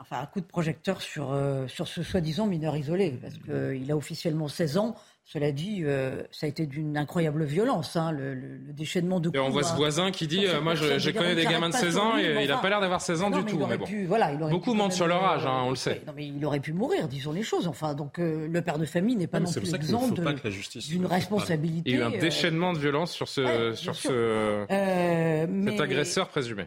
enfin 0.00 0.20
un 0.20 0.26
coup 0.26 0.40
de 0.40 0.46
projecteur 0.46 1.00
sur, 1.02 1.32
euh, 1.32 1.66
sur 1.68 1.88
ce 1.88 2.02
soi-disant 2.02 2.46
mineur 2.46 2.76
isolé, 2.76 3.18
parce 3.20 3.34
qu'il 3.34 3.90
a 3.90 3.96
officiellement 3.96 4.48
16 4.48 4.76
ans. 4.78 4.94
Cela 5.26 5.52
dit, 5.52 5.80
euh, 5.84 6.22
ça 6.30 6.44
a 6.44 6.50
été 6.50 6.66
d'une 6.66 6.98
incroyable 6.98 7.44
violence, 7.44 7.96
hein, 7.96 8.12
le, 8.12 8.34
le- 8.34 8.58
le 8.58 8.72
déchaînement 8.74 9.20
de 9.20 9.30
Et 9.32 9.38
on 9.38 9.44
coups, 9.44 9.52
voit 9.54 9.62
ce 9.62 9.72
hein. 9.72 9.76
voisin 9.76 10.10
qui 10.10 10.26
dit 10.26 10.44
euh, 10.46 10.60
Moi, 10.60 10.74
je, 10.74 11.10
connais 11.12 11.34
des 11.34 11.44
gamins 11.44 11.70
de 11.70 11.72
s'arrête 11.72 11.92
16 11.92 11.96
pas 11.96 12.02
ans 12.02 12.18
et 12.18 12.42
il 12.42 12.48
n'a 12.48 12.58
pas 12.58 12.68
l'air 12.68 12.80
d'avoir 12.82 13.00
16 13.00 13.22
ans 13.22 13.30
Non, 13.30 13.38
du 13.38 13.44
mais 13.44 13.50
tout. 13.50 13.66
Mais 13.66 13.78
bon. 13.78 13.86
pu- 13.86 14.04
voilà, 14.04 14.32
il 14.32 14.42
aurait 14.42 14.52
Beaucoup 14.52 14.72
pu 14.72 14.76
mentent 14.76 14.92
sur 14.92 15.06
leur 15.06 15.24
âge, 15.24 15.46
hein, 15.46 15.62
euh, 15.62 15.66
on 15.66 15.70
le 15.70 15.76
sait. 15.76 16.02
Non, 16.06 16.12
mais 16.14 16.26
il 16.26 16.44
aurait 16.44 16.60
pu 16.60 16.74
mourir, 16.74 17.08
disons 17.08 17.32
les 17.32 17.42
choses. 17.42 17.66
Enfin, 17.66 17.94
donc 17.94 18.18
euh, 18.18 18.46
le 18.46 18.60
père 18.60 18.78
de 18.78 18.84
famille 18.84 19.16
n'est 19.16 19.26
pas 19.26 19.40
non 19.40 19.50
plus 19.50 19.72
exempt 19.74 20.08
d'une 20.10 21.06
responsabilité. 21.06 21.90
Il 21.90 21.96
y 21.96 21.98
a 21.98 22.00
eu 22.00 22.04
un 22.04 22.12
euh, 22.12 22.20
déchaînement 22.20 22.74
de 22.74 22.78
violence 22.78 23.10
sur 23.12 23.28
ce, 23.28 23.40
ouais, 23.70 23.74
sur 23.76 23.94
ce, 23.96 24.08
euh, 24.10 25.46
cet 25.70 25.80
agresseur 25.80 26.28
présumé. 26.28 26.64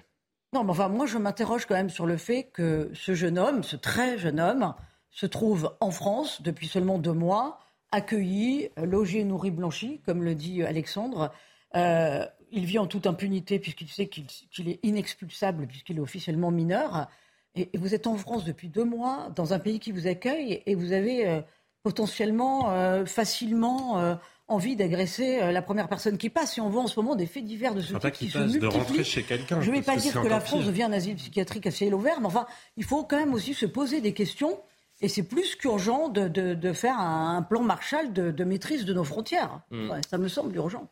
Non, 0.54 0.64
mais 0.64 0.72
enfin, 0.72 0.88
moi, 0.88 1.06
je 1.06 1.20
m'interroge 1.20 1.68
quand 1.68 1.76
même 1.76 1.90
sur 1.92 2.08
le 2.08 2.18
fait 2.18 2.50
que 2.54 2.90
ce 2.96 3.14
jeune 3.14 3.38
homme, 3.38 3.62
ce 3.64 3.76
très 3.76 4.18
jeune 4.18 4.40
homme, 4.40 4.74
se 5.12 5.28
trouve 5.28 5.76
en 5.80 5.92
France 5.92 6.42
depuis 6.42 6.68
seulement 6.68 6.98
deux 6.98 7.14
mois, 7.14 7.60
accueilli, 7.92 8.70
logé, 8.78 9.24
nourri, 9.24 9.52
blanchi, 9.52 10.02
comme 10.06 10.24
le 10.24 10.36
dit 10.36 10.64
Alexandre. 10.64 11.32
Euh, 11.76 12.26
il 12.52 12.66
vit 12.66 12.80
en 12.80 12.88
toute 12.88 13.08
impunité 13.08 13.60
puisqu'il 13.60 13.90
sait 13.90 14.08
qu'il 14.08 14.70
est 14.70 14.80
inexpulsable 14.84 15.68
puisqu'il 15.68 15.98
est 15.98 16.02
officiellement 16.02 16.52
mineur. 16.52 17.08
Et, 17.56 17.70
et 17.74 17.78
vous 17.78 17.94
êtes 17.94 18.08
en 18.08 18.16
France 18.16 18.46
depuis 18.46 18.70
deux 18.70 18.86
mois, 18.86 19.30
dans 19.36 19.54
un 19.54 19.60
pays 19.60 19.80
qui 19.80 19.92
vous 19.92 20.08
accueille, 20.08 20.62
et 20.66 20.76
vous 20.76 20.94
avez 20.94 21.28
euh, 21.28 21.42
potentiellement, 21.84 22.72
euh, 22.72 23.06
facilement 23.06 24.18
envie 24.50 24.78
d'agresser 24.78 25.52
la 25.52 25.62
première 25.62 25.90
personne 25.90 26.18
qui 26.18 26.30
passe. 26.30 26.58
Et 26.58 26.62
on 26.62 26.70
voit 26.70 26.84
en 26.84 26.88
ce 26.88 26.98
moment 27.00 27.16
des 27.16 27.26
faits 27.26 27.44
divers 27.44 27.74
de 27.74 27.82
ce 27.82 27.94
type 27.96 28.12
qui 28.12 28.30
se 28.30 28.38
passe 28.38 28.52
de 28.54 28.60
multiplient. 28.60 28.80
rentrer 28.80 29.04
chez 29.04 29.24
quelqu'un. 29.24 29.62
Je 29.62 29.70
ne 29.72 29.76
vais 29.76 29.82
pas 29.82 29.98
dire 29.98 30.22
que 30.22 30.28
la 30.28 30.40
France 30.40 30.62
pire. 30.62 30.68
devient 30.68 30.84
un 30.84 30.94
asile 30.94 31.16
psychiatrique 31.16 31.68
à 31.68 31.72
ciel 31.72 31.94
ouvert, 31.94 32.22
mais 32.22 32.28
enfin, 32.28 32.48
il 32.78 32.86
faut 32.86 33.04
quand 33.04 33.18
même 33.18 33.34
aussi 33.34 33.54
se 33.54 33.66
poser 33.66 34.00
des 34.00 34.14
questions. 34.14 34.58
Et 35.02 35.10
c'est 35.10 35.24
plus 35.24 35.56
qu'urgent 35.56 36.10
de, 36.10 36.28
de- 36.28 36.54
de 36.56 36.74
faire 36.74 36.98
un, 37.00 37.42
plan 37.44 37.62
Marshall 37.62 38.14
de, 38.14 38.32
de 38.32 38.44
maîtrise 38.44 38.86
de 38.86 38.94
nos 38.94 39.04
frontières. 39.04 39.62
Mm. 39.70 39.90
Ouais, 39.92 40.02
ça 40.10 40.18
me 40.18 40.28
semble 40.28 40.56
urgent. 40.56 40.90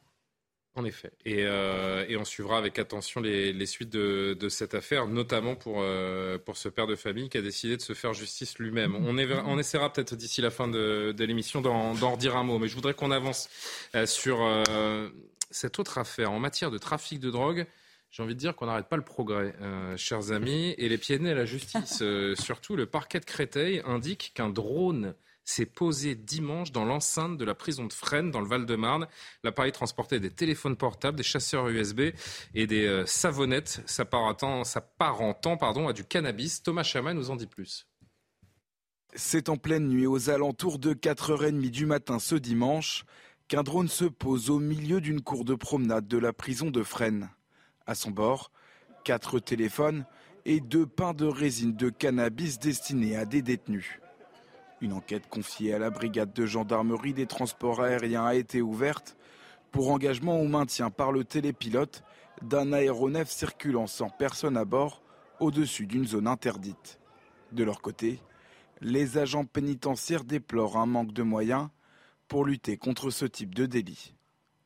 En 0.78 0.84
effet. 0.84 1.12
Et, 1.24 1.46
euh, 1.46 2.06
et, 2.10 2.18
on 2.18 2.26
suivra 2.26 2.58
avec 2.58 2.78
attention 2.80 3.22
les, 3.22 3.54
les 3.54 3.66
suites 3.66 3.90
de, 3.90 4.36
de, 4.38 4.50
cette 4.50 4.76
affaire, 4.76 5.08
notamment 5.08 5.56
pour, 5.56 5.78
euh, 5.80 6.38
pour 6.38 6.58
ce 6.58 6.68
père 6.68 6.86
de 6.86 6.96
famille 6.98 7.30
qui 7.30 7.38
a 7.38 7.42
décidé 7.42 7.78
de 7.78 7.82
se 7.82 7.94
faire 7.94 8.14
justice 8.14 8.60
lui-même. 8.60 8.94
On, 9.08 9.18
on, 9.18 9.58
essaiera 9.58 9.92
peut-être 9.92 10.16
d'ici 10.18 10.42
la 10.42 10.52
fin 10.52 10.68
de, 10.68 11.14
de 11.16 11.24
l'émission 11.24 11.62
d'en 11.62 11.94
redire 11.94 12.36
un 12.36 12.44
mot, 12.44 12.60
mais 12.60 12.68
je 12.68 12.76
voudrais 12.76 12.94
qu'on 12.94 13.12
avance 13.12 13.50
euh, 13.96 14.06
sur 14.06 14.46
cette 15.50 15.80
autre 15.80 15.98
affaire. 15.98 16.32
En 16.34 16.40
matière 16.40 16.72
de 16.72 16.78
trafic 16.78 17.22
de 17.22 17.32
drogue, 17.32 17.66
j'ai 18.16 18.24
envie 18.24 18.34
de 18.34 18.40
dire 18.40 18.56
qu'on 18.56 18.68
n'arrête 18.68 18.88
pas 18.88 18.96
le 18.96 19.04
progrès, 19.04 19.54
euh, 19.60 19.98
chers 19.98 20.32
amis, 20.32 20.74
et 20.78 20.88
les 20.88 20.98
pieds 20.98 21.20
nés 21.20 21.32
à 21.32 21.34
la 21.34 21.44
justice. 21.44 22.02
surtout, 22.36 22.78
le 22.78 22.86
parquet 22.86 23.20
de 23.20 23.26
Créteil 23.26 23.82
indique 23.84 24.32
qu'un 24.34 24.50
drone 24.50 25.16
s'est 25.44 25.66
posé 25.66 26.16
dimanche 26.16 26.72
dans 26.72 26.86
l'enceinte 26.86 27.38
de 27.38 27.44
la 27.44 27.54
prison 27.54 27.84
de 27.84 27.92
Fresnes, 27.92 28.32
dans 28.32 28.40
le 28.40 28.48
Val-de-Marne. 28.48 29.08
L'appareil 29.44 29.74
transportait 29.74 30.22
des 30.22 30.30
téléphones 30.30 30.78
portables, 30.78 31.18
des 31.18 31.24
chasseurs 31.24 31.68
USB 31.68 32.12
et 32.54 32.68
des 32.68 32.88
euh, 32.88 33.06
savonnettes 33.06 33.82
s'apparentant 33.86 34.64
pardon, 35.58 35.90
à 35.90 35.94
du 35.94 36.06
cannabis. 36.06 36.64
Thomas 36.64 36.84
Chama 36.84 37.14
nous 37.14 37.32
en 37.32 37.36
dit 37.36 37.48
plus. 37.48 37.86
C'est 39.14 39.50
en 39.50 39.58
pleine 39.58 39.90
nuit, 39.90 40.08
aux 40.08 40.30
alentours 40.30 40.80
de 40.80 40.94
4h30 40.94 41.70
du 41.70 41.86
matin 41.86 42.20
ce 42.20 42.36
dimanche, 42.36 43.04
qu'un 43.50 43.64
drone 43.64 43.90
se 43.90 44.06
pose 44.06 44.50
au 44.50 44.60
milieu 44.60 45.02
d'une 45.02 45.22
cour 45.22 45.44
de 45.44 45.56
promenade 45.56 46.08
de 46.08 46.18
la 46.18 46.32
prison 46.32 46.72
de 46.72 46.82
Fresnes. 46.82 47.30
À 47.88 47.94
son 47.94 48.10
bord, 48.12 48.52
quatre 49.04 49.40
téléphones 49.40 50.06
et 50.46 50.60
deux 50.60 50.86
pains 50.86 51.14
de 51.14 51.26
résine 51.26 51.76
de 51.76 51.90
cannabis 51.90 52.58
destinés 52.58 53.16
à 53.16 53.26
des 53.26 53.42
détenus. 53.42 54.00
Une 54.82 54.94
enquête 54.94 55.28
confiée 55.30 55.74
à 55.74 55.80
la 55.80 55.90
brigade 55.90 56.34
de 56.34 56.46
gendarmerie 56.46 57.14
des 57.14 57.28
transports 57.28 57.82
aériens 57.82 58.26
a 58.26 58.36
été 58.36 58.62
ouverte 58.62 59.16
pour 59.72 59.92
engagement 59.92 60.40
au 60.40 60.48
maintien 60.48 60.90
par 60.90 61.12
le 61.12 61.24
télépilote 61.24 62.04
d'un 62.42 62.74
aéronef 62.74 63.30
circulant 63.30 63.88
sans 63.88 64.10
personne 64.10 64.58
à 64.58 64.66
bord 64.66 65.02
au-dessus 65.40 65.86
d'une 65.86 66.08
zone 66.08 66.28
interdite. 66.28 67.00
De 67.52 67.64
leur 67.64 67.82
côté, 67.82 68.20
les 68.82 69.18
agents 69.18 69.46
pénitentiaires 69.46 70.24
déplorent 70.24 70.78
un 70.78 70.86
manque 70.86 71.14
de 71.14 71.24
moyens 71.24 71.70
pour 72.28 72.46
lutter 72.46 72.78
contre 72.78 73.10
ce 73.12 73.26
type 73.26 73.54
de 73.54 73.66
délit. 73.66 74.16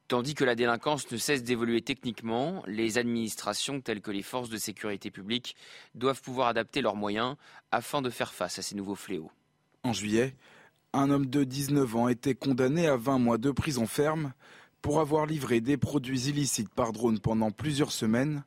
Tandis 0.10 0.34
que 0.34 0.44
la 0.44 0.56
délinquance 0.56 1.12
ne 1.12 1.18
cesse 1.18 1.44
d'évoluer 1.44 1.84
techniquement, 1.84 2.64
les 2.66 2.98
administrations 2.98 3.80
telles 3.80 4.02
que 4.02 4.10
les 4.10 4.24
forces 4.24 4.50
de 4.50 4.58
sécurité 4.58 5.12
publique 5.12 5.56
doivent 5.94 6.24
pouvoir 6.24 6.48
adapter 6.48 6.82
leurs 6.82 6.96
moyens 6.96 7.36
afin 7.72 8.02
de 8.02 8.10
faire 8.10 8.34
face 8.34 8.58
à 8.58 8.64
ces 8.64 8.74
nouveaux 8.74 8.96
fléaux. 8.96 9.30
En 9.84 9.94
juillet, 9.94 10.34
un 10.94 11.12
homme 11.12 11.28
de 11.28 11.44
19 11.44 11.96
ans 11.96 12.08
était 12.08 12.34
condamné 12.34 12.88
à 12.88 12.98
20 12.98 13.20
mois 13.20 13.38
de 13.38 13.52
prison 13.52 13.86
ferme 13.86 14.34
pour 14.82 15.00
avoir 15.00 15.28
livré 15.28 15.62
des 15.62 15.78
produits 15.78 16.22
illicites 16.22 16.74
par 16.74 16.92
drone 16.92 17.20
pendant 17.20 17.52
plusieurs 17.52 17.92
semaines 17.92 18.44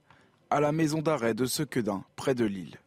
à 0.50 0.58
la 0.58 0.72
maison 0.72 1.00
d'arrêt 1.00 1.34
de 1.34 1.46
Sequedin, 1.46 2.04
près 2.16 2.34
de 2.34 2.44
Lille. 2.44 2.80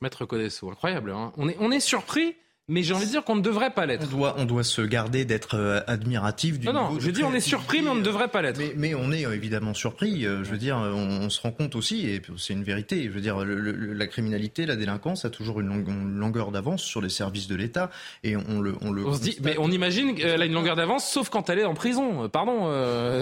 Maître 0.00 0.24
Codesso, 0.24 0.70
incroyable. 0.70 1.10
Hein. 1.10 1.32
on, 1.36 1.48
est, 1.48 1.56
on 1.58 1.72
est 1.72 1.80
surpris 1.80 2.36
mais 2.68 2.82
j'ai 2.82 2.94
envie 2.94 3.06
de 3.06 3.10
dire 3.10 3.22
qu'on 3.22 3.36
ne 3.36 3.42
devrait 3.42 3.70
pas 3.70 3.86
l'être. 3.86 4.08
On 4.12 4.16
doit, 4.16 4.34
on 4.38 4.44
doit 4.44 4.64
se 4.64 4.82
garder 4.82 5.24
d'être 5.24 5.56
euh, 5.56 5.80
admiratif 5.86 6.58
du 6.58 6.66
Non, 6.66 6.72
non, 6.72 6.98
je 6.98 7.10
dis 7.10 7.22
on 7.22 7.32
est 7.32 7.38
surpris, 7.38 7.80
mais 7.80 7.90
on 7.90 7.94
ne 7.94 8.02
devrait 8.02 8.26
pas 8.26 8.42
l'être. 8.42 8.58
Mais, 8.58 8.72
mais, 8.76 8.94
on 8.96 9.12
est 9.12 9.24
euh, 9.24 9.34
évidemment 9.34 9.72
surpris. 9.72 10.26
Euh, 10.26 10.42
je 10.42 10.50
veux 10.50 10.58
dire, 10.58 10.76
on, 10.76 11.30
se 11.30 11.40
rend 11.40 11.52
compte 11.52 11.76
aussi, 11.76 12.08
et 12.08 12.20
c'est 12.36 12.54
une 12.54 12.64
vérité. 12.64 13.04
Je 13.04 13.10
veux 13.10 13.20
dire, 13.20 13.44
la 13.44 14.06
criminalité, 14.08 14.66
la 14.66 14.74
délinquance 14.74 15.24
a 15.24 15.30
toujours 15.30 15.60
une, 15.60 15.84
longueur 16.18 16.50
d'avance 16.50 16.82
sur 16.82 17.00
les 17.00 17.08
services 17.08 17.46
de 17.46 17.54
l'État, 17.54 17.90
et 18.24 18.36
on 18.36 18.60
le, 18.60 18.74
on 18.80 18.90
le. 18.90 19.06
On 19.06 19.14
se 19.14 19.20
dit, 19.20 19.38
mais 19.44 19.54
on 19.58 19.70
imagine 19.70 20.16
qu'elle 20.16 20.42
a 20.42 20.44
une 20.44 20.52
longueur 20.52 20.74
d'avance, 20.74 21.08
sauf 21.08 21.28
quand 21.28 21.48
elle 21.50 21.60
est 21.60 21.64
en 21.64 21.74
prison. 21.74 22.28
Pardon, 22.28 22.68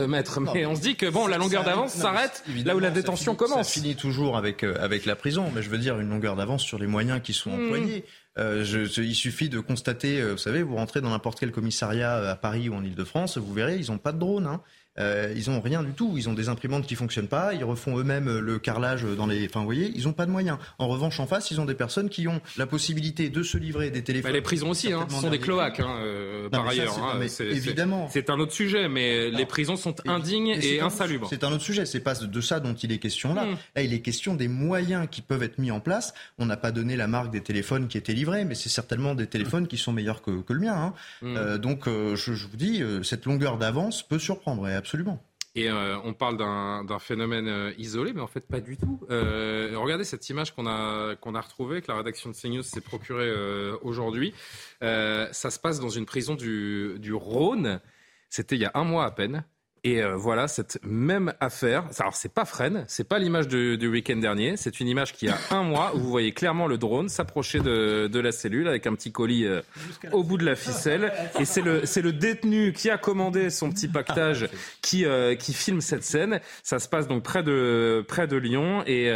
maître, 0.09 0.41
mais 0.41 0.65
on 0.65 0.75
se 0.75 0.81
dit 0.81 0.97
que 0.97 1.07
bon, 1.07 1.27
la 1.27 1.37
longueur 1.37 1.65
d'avance 1.65 1.93
s'arrête 1.93 2.45
là 2.65 2.75
où 2.75 2.79
la 2.79 2.91
détention 2.91 3.35
commence. 3.35 3.67
Ça 3.67 3.81
finit 3.81 3.97
toujours 3.97 4.39
avec 4.39 4.65
avec 4.65 5.05
la 5.05 5.17
prison, 5.17 5.51
mais 5.55 5.61
je 5.61 5.69
veux 5.69 5.79
dire 5.79 6.01
une 6.01 6.09
longueur 6.09 6.35
d'avance 6.35 6.63
sur 6.63 6.79
les 6.79 6.87
moyens 6.87 7.21
qui 7.23 7.35
sont 7.35 7.51
hmm. 7.51 7.65
employés. 7.65 8.05
Euh, 8.37 8.65
je, 8.65 9.01
il 9.01 9.15
suffit 9.15 9.49
de 9.49 9.61
constater, 9.61 10.21
euh, 10.21 10.33
vous 10.33 10.39
savez, 10.39 10.63
vous 10.63 10.75
rentrez 10.75 11.01
dans 11.01 11.11
n'importe 11.11 11.39
quel 11.39 11.53
commissariat 11.53 12.17
euh, 12.17 12.33
à 12.33 12.37
Paris 12.37 12.69
ou 12.69 12.75
en 12.75 12.83
Ile-de-France, 12.83 13.39
vous 13.39 13.53
verrez, 13.53 13.77
ils 13.77 13.93
n'ont 13.93 13.99
pas 13.99 14.13
de 14.13 14.19
drone. 14.19 14.47
Hein. 14.47 14.61
Euh, 14.99 15.33
ils 15.37 15.51
ont 15.51 15.61
rien 15.61 15.83
du 15.83 15.93
tout. 15.93 16.15
Ils 16.17 16.29
ont 16.29 16.35
des 16.35 16.49
imprimantes 16.49 16.87
qui 16.87 16.95
fonctionnent 16.95 17.29
pas. 17.29 17.55
Ils 17.55 17.65
refont 17.65 17.99
eux-mêmes 17.99 18.39
le 18.39 18.59
carrelage 18.59 19.05
dans 19.05 19.27
les. 19.27 19.47
Enfin, 19.47 19.61
vous 19.61 19.67
voyez, 19.67 19.93
ils 19.95 20.07
ont 20.09 20.13
pas 20.13 20.27
de 20.27 20.31
moyens. 20.31 20.59
En 20.79 20.89
revanche, 20.89 21.19
en 21.21 21.27
face, 21.27 21.51
ils 21.51 21.61
ont 21.61 21.65
des 21.65 21.75
personnes 21.75 22.09
qui 22.09 22.29
ont 22.29 22.41
la 22.57 22.67
possibilité 22.67 23.29
de 23.29 23.43
se 23.43 23.59
livrer 23.59 23.91
des 23.91 24.05
téléphones. 24.05 24.31
Bah, 24.31 24.37
les 24.37 24.43
prisons 24.43 24.71
aussi, 24.71 24.93
hein, 24.93 25.07
ce 25.09 25.21
sont 25.21 25.31
des 25.31 25.39
cloaques, 25.39 25.81
hein, 25.81 25.97
euh, 26.01 26.49
par 26.49 26.69
ailleurs. 26.69 26.97
Hein, 26.99 27.21
évidemment. 27.41 28.09
C'est 28.11 28.31
un 28.31 28.39
autre 28.39 28.53
sujet, 28.53 28.89
mais 28.89 29.31
les 29.31 29.47
prisons 29.47 29.77
sont 29.77 29.95
indignes 30.07 30.57
et, 30.61 30.81
insalubres. 30.81 31.29
C'est 31.29 31.45
un 31.45 31.53
autre 31.53 31.65
sujet. 31.65 31.87
C'est 31.87 32.01
pas 32.01 32.15
de 32.15 32.41
ça 32.41 32.61
dont 32.61 32.75
il 32.75 32.93
est 32.93 32.99
question 32.99 33.35
là. 33.35 33.45
Hmm. 33.45 33.57
Là, 33.77 33.83
il 33.83 33.93
est 33.93 34.01
question 34.01 34.35
des 34.35 34.49
moyens 34.49 35.09
qui 35.11 35.23
peuvent 35.23 35.43
être 35.43 35.59
mis 35.59 35.71
en 35.71 35.81
place. 35.81 36.15
On 36.39 36.47
n'a 36.47 36.57
pas 36.57 36.73
donné 36.73 36.97
la 36.97 37.07
marque 37.07 37.31
des 37.31 37.43
téléphones 37.43 37.89
qui 37.89 37.99
étaient 37.99 38.13
livrés, 38.13 38.45
mais 38.45 38.55
c'est 38.55 38.69
certainement 38.69 39.15
des 39.15 39.27
téléphones 39.27 39.67
qui 39.67 39.77
sont 39.77 39.93
meilleurs 39.93 40.23
que, 40.23 40.43
que 40.43 40.53
le 40.53 40.61
mien. 40.61 40.75
Hein. 40.75 40.95
Hmm. 41.23 41.37
Euh, 41.37 41.59
donc, 41.59 41.87
je, 41.87 42.15
je, 42.15 42.47
vous 42.47 42.57
dis, 42.57 42.83
cette 43.03 43.27
longueur 43.27 43.59
d'avance 43.59 44.03
peut 44.03 44.19
surprendre, 44.19 44.69
absolument. 44.85 45.19
Et 45.57 45.71
euh, 45.71 45.97
on 46.05 46.13
parle 46.15 46.37
d'un 46.37 46.99
phénomène 46.99 47.47
euh, 47.47 47.73
isolé, 47.79 48.13
mais 48.13 48.21
en 48.21 48.27
fait 48.27 48.47
pas 48.47 48.61
du 48.61 48.77
tout. 48.77 49.01
Euh, 49.09 49.73
regardez 49.77 50.05
cette 50.05 50.29
image 50.29 50.53
qu'on 50.55 50.67
a, 50.67 51.17
retrouvée, 51.23 51.81
que 51.81 51.91
la 51.91 51.97
rédaction 51.99 52.29
de 52.29 52.35
CNews 52.35 52.63
s'est 52.63 52.81
procurée 52.81 53.33
aujourd'hui. 53.83 54.35
ça 54.81 55.51
se 55.51 55.59
passe 55.59 55.81
dans 55.81 55.89
une 55.89 56.07
prison 56.07 56.35
du, 56.35 56.97
du 56.99 57.15
Rhône. 57.15 57.81
C'était 58.29 58.57
il 58.57 58.63
y 58.63 58.65
a 58.65 58.73
un 58.75 58.85
mois 58.85 59.05
à 59.05 59.11
peine. 59.11 59.45
Et 59.87 60.03
euh, 60.03 60.17
voilà 60.17 60.49
cette 60.49 60.79
même 60.83 61.35
affaire. 61.41 61.85
Alors 61.99 62.15
c'est 62.17 62.33
pas 62.33 62.47
Fresnes, 62.47 62.87
c'est 62.89 63.07
pas 63.07 63.19
l'image 63.19 63.49
du, 63.49 63.77
du 63.77 63.87
week-end 63.87 64.17
dernier. 64.17 64.57
C'est 64.57 64.81
une 64.81 64.89
image 64.89 65.13
qui 65.13 65.29
a 65.29 65.37
un 65.51 65.63
mois 65.63 65.95
où 65.95 65.99
vous 65.99 66.09
voyez 66.09 66.33
clairement 66.33 66.67
le 66.67 66.79
drone 66.79 67.11
s'approcher 67.11 67.61
de, 67.61 68.09
de, 68.11 68.19
la 68.19 68.33
cellule 68.33 68.67
avec 68.67 68.87
un 68.87 68.95
petit 68.95 69.13
colis 69.13 69.45
euh, 69.45 69.61
au 70.13 70.25
bout 70.25 70.39
de 70.39 70.45
la 70.47 70.57
ficelle. 70.57 71.13
Et 71.39 71.45
c'est 71.45 71.61
le 71.61 71.85
c'est 71.85 72.01
le 72.01 72.15
détenu 72.15 72.73
qui 72.73 72.89
a 72.89 72.97
commandé 72.97 73.51
son 73.51 73.71
petit 73.71 73.87
pactage 73.89 74.49
qui 74.81 75.05
euh, 75.05 75.35
qui 75.35 75.53
filme 75.53 75.83
cette 75.83 76.05
scène. 76.05 76.41
Ça 76.63 76.79
se 76.79 76.89
passe 76.89 77.07
donc 77.07 77.23
près 77.23 77.43
de 77.43 78.03
près 78.09 78.27
de 78.27 78.39
Lyon 78.39 78.83
et, 78.87 79.09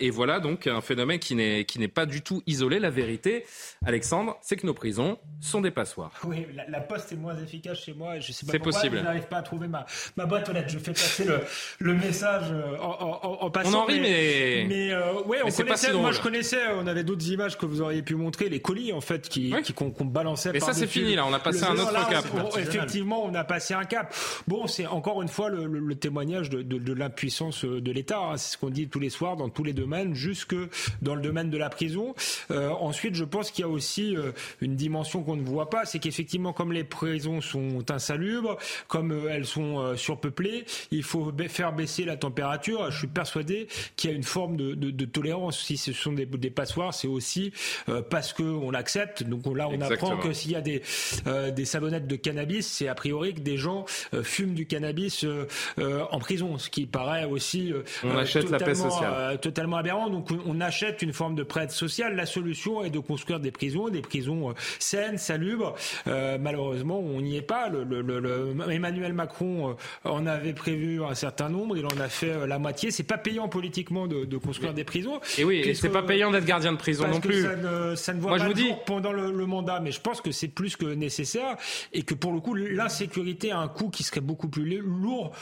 et 0.00 0.10
voilà 0.10 0.40
donc 0.40 0.66
un 0.66 0.80
phénomène 0.80 1.18
qui 1.18 1.34
n'est 1.34 1.66
qui 1.66 1.78
n'est 1.78 1.88
pas 1.88 2.06
du 2.06 2.22
tout 2.22 2.42
isolé. 2.46 2.78
La 2.78 2.90
vérité, 2.90 3.44
Alexandre, 3.84 4.38
c'est 4.40 4.56
que 4.56 4.66
nos 4.66 4.74
prisons 4.74 5.18
sont 5.40 5.60
des 5.60 5.70
passoires. 5.70 6.12
Oui, 6.24 6.46
la, 6.54 6.66
la 6.68 6.80
poste 6.80 7.12
est 7.12 7.16
moins 7.16 7.36
efficace 7.38 7.80
chez 7.80 7.92
moi. 7.92 8.18
Je 8.18 8.32
sais 8.32 8.46
pas 8.46 8.52
pourquoi 8.54 8.72
possible. 8.72 8.96
je 8.98 9.02
n'arrive 9.02 9.26
pas 9.28 9.38
à 9.38 9.42
trouver 9.42 9.68
ma 9.68 9.84
ma 10.16 10.26
boîte 10.26 10.48
aux 10.48 10.52
lettres. 10.52 10.70
Je 10.70 10.78
fais 10.78 10.92
passer 10.92 11.24
le, 11.24 11.40
le 11.78 11.94
message 11.94 12.44
euh, 12.50 12.76
en, 12.78 13.20
en, 13.22 13.38
en, 13.44 13.50
passant. 13.50 13.80
On 13.80 13.82
en 13.82 13.84
rit, 13.84 14.00
mais. 14.00 14.66
Mais, 14.68 14.92
euh, 14.92 15.22
ouais, 15.26 15.38
on 15.44 15.50
connaissait. 15.50 15.92
moi, 15.92 16.12
je 16.12 16.20
connaissais. 16.20 16.58
On 16.78 16.86
avait 16.86 17.04
d'autres 17.04 17.28
images 17.30 17.56
que 17.56 17.66
vous 17.66 17.80
auriez 17.80 18.02
pu 18.02 18.14
montrer, 18.14 18.48
les 18.48 18.60
colis 18.60 18.92
en 18.92 19.00
fait, 19.00 19.28
qui 19.28 19.54
qu'on 19.74 20.04
balançait. 20.04 20.52
Mais 20.52 20.60
ça, 20.60 20.72
c'est 20.72 20.86
fini 20.86 21.14
là. 21.14 21.24
On 21.26 21.32
a 21.32 21.38
passé 21.38 21.64
un 21.64 21.74
autre 21.74 22.08
cap. 22.08 22.24
effectivement, 22.58 23.24
on 23.24 23.34
a 23.34 23.44
passé 23.44 23.74
un 23.74 23.84
cap. 23.84 24.14
Bon, 24.46 24.66
c'est 24.66 24.86
encore 24.86 25.22
une 25.22 25.28
fois 25.28 25.50
le, 25.50 25.66
le, 25.66 25.94
témoignage 25.94 26.50
de, 26.50 26.62
de, 26.62 26.78
de 26.78 26.92
l'impuissance 26.92 27.64
de 27.64 27.92
l'État. 27.92 28.18
Hein. 28.18 28.36
C'est 28.36 28.52
ce 28.52 28.58
qu'on 28.58 28.70
dit 28.70 28.88
tous 28.88 29.00
les 29.00 29.10
soirs 29.10 29.36
dans 29.36 29.48
tous 29.48 29.64
les 29.64 29.72
domaines, 29.72 30.14
jusque 30.14 30.54
dans 31.02 31.14
le 31.14 31.22
domaine 31.22 31.50
de 31.50 31.58
la 31.58 31.70
prison. 31.70 32.14
Euh, 32.50 32.70
ensuite, 32.70 33.14
je 33.14 33.24
pense 33.24 33.50
qu'il 33.50 33.62
y 33.64 33.68
a 33.68 33.70
aussi 33.70 34.16
euh, 34.16 34.32
une 34.60 34.76
dimension 34.76 35.22
qu'on 35.22 35.36
ne 35.36 35.42
voit 35.44 35.70
pas, 35.70 35.84
c'est 35.84 35.98
qu'effectivement, 35.98 36.52
comme 36.52 36.72
les 36.72 36.84
prisons 36.84 37.40
sont 37.40 37.90
insalubres, 37.90 38.56
comme 38.88 39.12
euh, 39.12 39.28
elles 39.30 39.46
sont 39.46 39.95
surpeuplé, 39.96 40.64
il 40.90 41.02
faut 41.02 41.32
faire 41.48 41.72
baisser 41.72 42.04
la 42.04 42.16
température. 42.16 42.90
Je 42.90 42.98
suis 42.98 43.06
persuadé 43.06 43.68
qu'il 43.96 44.10
y 44.10 44.12
a 44.12 44.16
une 44.16 44.22
forme 44.22 44.56
de, 44.56 44.74
de, 44.74 44.90
de, 44.90 45.04
tolérance. 45.04 45.60
Si 45.60 45.76
ce 45.76 45.92
sont 45.92 46.12
des, 46.12 46.26
des 46.26 46.50
passoires, 46.50 46.94
c'est 46.94 47.08
aussi 47.08 47.52
euh, 47.88 48.02
parce 48.02 48.32
qu'on 48.32 48.70
l'accepte. 48.70 49.22
Donc 49.22 49.46
là, 49.56 49.68
on 49.68 49.80
apprend 49.80 50.16
que 50.16 50.32
s'il 50.32 50.52
y 50.52 50.56
a 50.56 50.60
des, 50.60 50.82
euh, 51.26 51.50
des 51.50 51.64
savonnettes 51.64 52.06
de 52.06 52.16
cannabis, 52.16 52.66
c'est 52.66 52.88
a 52.88 52.94
priori 52.94 53.34
que 53.34 53.40
des 53.40 53.56
gens 53.56 53.84
euh, 54.14 54.22
fument 54.22 54.54
du 54.54 54.66
cannabis 54.66 55.24
euh, 55.24 55.46
euh, 55.78 56.04
en 56.10 56.18
prison, 56.18 56.58
ce 56.58 56.70
qui 56.70 56.86
paraît 56.86 57.24
aussi 57.24 57.72
on 58.04 58.16
achète 58.16 58.50
la 58.50 58.58
paix 58.58 58.74
sociale. 58.74 59.38
totalement 59.40 59.76
aberrant. 59.76 60.10
Donc 60.10 60.28
on, 60.46 60.60
achète 60.60 61.02
une 61.02 61.12
forme 61.12 61.34
de 61.34 61.42
prête 61.42 61.70
sociale. 61.70 62.16
La 62.16 62.26
solution 62.26 62.82
est 62.82 62.90
de 62.90 62.98
construire 62.98 63.40
des 63.40 63.50
prisons, 63.50 63.88
des 63.88 64.00
prisons 64.00 64.54
saines, 64.78 65.18
salubres. 65.18 65.74
malheureusement, 66.06 66.98
on 66.98 67.20
n'y 67.20 67.36
est 67.36 67.42
pas. 67.42 67.68
Le, 67.68 67.84
le, 67.84 68.00
le, 68.00 68.56
Emmanuel 68.70 69.12
Macron 69.12 69.76
on 70.04 70.26
avait 70.26 70.52
prévu 70.52 71.02
un 71.04 71.14
certain 71.14 71.48
nombre, 71.48 71.76
il 71.76 71.86
en 71.86 72.00
a 72.00 72.08
fait 72.08 72.30
euh, 72.30 72.46
la 72.46 72.58
moitié. 72.58 72.90
C'est 72.90 73.02
pas 73.02 73.18
payant 73.18 73.48
politiquement 73.48 74.06
de, 74.06 74.36
construire 74.36 74.74
des 74.74 74.84
prisons. 74.84 75.20
Et 75.38 75.44
oui, 75.44 75.56
et 75.64 75.74
c'est 75.74 75.88
pas 75.88 76.02
payant 76.02 76.30
d'être 76.30 76.44
gardien 76.44 76.72
de 76.72 76.78
prison 76.78 77.08
non 77.08 77.20
plus. 77.20 77.42
Ça 77.42 77.56
ne, 77.56 77.94
ça 77.94 78.14
ne 78.14 78.20
voit 78.20 78.30
Moi, 78.30 78.38
pas 78.38 78.44
je 78.44 78.48
vous 78.48 78.54
dis 78.54 78.72
pendant 78.86 79.12
le, 79.12 79.46
mandat, 79.46 79.80
mais 79.80 79.92
je 79.92 80.00
pense 80.00 80.20
que 80.20 80.32
c'est 80.32 80.48
plus 80.48 80.76
que 80.76 80.86
nécessaire 80.86 81.56
et 81.92 82.02
que 82.02 82.14
pour 82.14 82.32
le 82.32 82.40
coup, 82.40 82.54
l'insécurité 82.54 83.52
a 83.52 83.58
un 83.58 83.68
coût 83.68 83.90
qui 83.90 84.02
serait 84.02 84.20
beaucoup 84.20 84.48
plus 84.48 84.80
lourd 84.80 85.32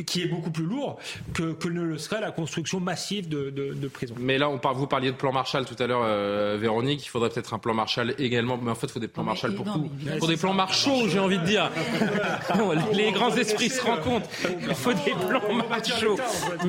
qui 0.00 0.22
est 0.22 0.26
beaucoup 0.26 0.50
plus 0.50 0.64
lourd 0.64 0.98
que, 1.34 1.52
que, 1.52 1.68
ne 1.68 1.82
le 1.82 1.98
serait 1.98 2.20
la 2.20 2.30
construction 2.30 2.80
massive 2.80 3.28
de, 3.28 3.50
de, 3.50 3.74
de 3.74 3.88
prisons. 3.88 4.14
Mais 4.18 4.38
là, 4.38 4.48
on 4.48 4.58
vous 4.72 4.86
parliez 4.86 5.10
de 5.10 5.16
plan 5.16 5.32
Marshall 5.32 5.66
tout 5.66 5.76
à 5.78 5.86
l'heure, 5.86 6.02
euh, 6.04 6.56
Véronique. 6.58 7.04
Il 7.04 7.08
faudrait 7.08 7.28
peut-être 7.28 7.52
un 7.52 7.58
plan 7.58 7.74
Marshall 7.74 8.14
également. 8.18 8.56
Mais 8.56 8.70
en 8.70 8.74
fait, 8.74 8.86
il 8.86 8.92
faut 8.92 9.00
des 9.00 9.08
plans 9.08 9.22
Marshall 9.22 9.54
pour 9.54 9.66
tout. 9.66 9.90
Il 10.02 10.18
faut 10.18 10.26
des 10.26 10.36
plans 10.36 10.54
Marshall, 10.54 11.08
j'ai 11.08 11.18
envie 11.18 11.38
de 11.38 11.44
dire. 11.44 11.70
les 12.92 13.12
grands 13.12 13.34
esprits 13.34 13.70
se 13.70 13.82
rencontrent. 13.82 14.28
Il 14.68 14.74
faut 14.74 14.92
des 14.92 15.12
plans 15.28 15.54
Marshall. 15.68 16.16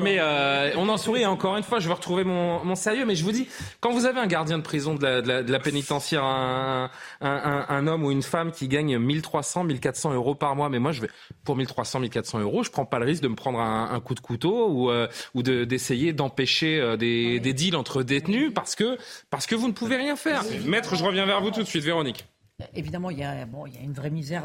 Mais 0.02 0.16
euh, 0.18 0.72
on 0.76 0.88
en 0.88 0.96
sourit. 0.96 1.24
Encore 1.26 1.56
une 1.56 1.62
fois, 1.62 1.78
je 1.78 1.88
vais 1.88 1.94
retrouver 1.94 2.24
mon, 2.24 2.64
mon, 2.64 2.74
sérieux. 2.74 3.06
Mais 3.06 3.14
je 3.14 3.24
vous 3.24 3.32
dis, 3.32 3.48
quand 3.80 3.92
vous 3.92 4.06
avez 4.06 4.20
un 4.20 4.26
gardien 4.26 4.58
de 4.58 4.62
prison 4.62 4.94
de 4.94 5.02
la, 5.02 5.22
de 5.22 5.28
la, 5.28 5.42
de 5.42 5.52
la 5.52 5.58
pénitentiaire, 5.58 6.24
un, 6.24 6.90
un, 7.20 7.28
un, 7.30 7.66
un, 7.68 7.86
homme 7.86 8.04
ou 8.04 8.10
une 8.10 8.22
femme 8.22 8.52
qui 8.52 8.68
gagne 8.68 8.98
1300, 8.98 9.64
1400 9.64 10.14
euros 10.14 10.34
par 10.34 10.56
mois, 10.56 10.68
mais 10.68 10.78
moi, 10.78 10.92
je 10.92 11.00
vais 11.02 11.10
pour 11.44 11.56
1300, 11.56 12.00
1400 12.00 12.40
euros, 12.40 12.62
je 12.62 12.70
prends 12.70 12.84
pas 12.84 12.98
le 12.98 13.06
risque 13.06 13.13
de 13.20 13.28
me 13.28 13.34
prendre 13.34 13.60
un, 13.60 13.90
un 13.90 14.00
coup 14.00 14.14
de 14.14 14.20
couteau 14.20 14.68
ou, 14.68 14.90
euh, 14.90 15.08
ou 15.34 15.42
d'essayer 15.42 16.12
d'empêcher 16.12 16.80
euh, 16.80 16.96
des, 16.96 17.40
des, 17.40 17.52
deals 17.52 17.76
entre 17.76 18.02
détenus 18.02 18.52
parce 18.54 18.74
que, 18.74 18.98
parce 19.30 19.46
que 19.46 19.54
vous 19.54 19.68
ne 19.68 19.72
pouvez 19.72 19.96
rien 19.96 20.16
faire. 20.16 20.42
Maître, 20.66 20.96
je 20.96 21.04
reviens 21.04 21.26
vers 21.26 21.40
vous 21.40 21.50
tout 21.50 21.62
de 21.62 21.68
suite, 21.68 21.84
Véronique. 21.84 22.26
Évidemment, 22.74 23.10
il 23.10 23.18
y 23.18 23.24
a, 23.24 23.46
bon, 23.46 23.66
il 23.66 23.74
y 23.74 23.78
a 23.78 23.82
une 23.82 23.92
vraie 23.92 24.10
misère 24.10 24.44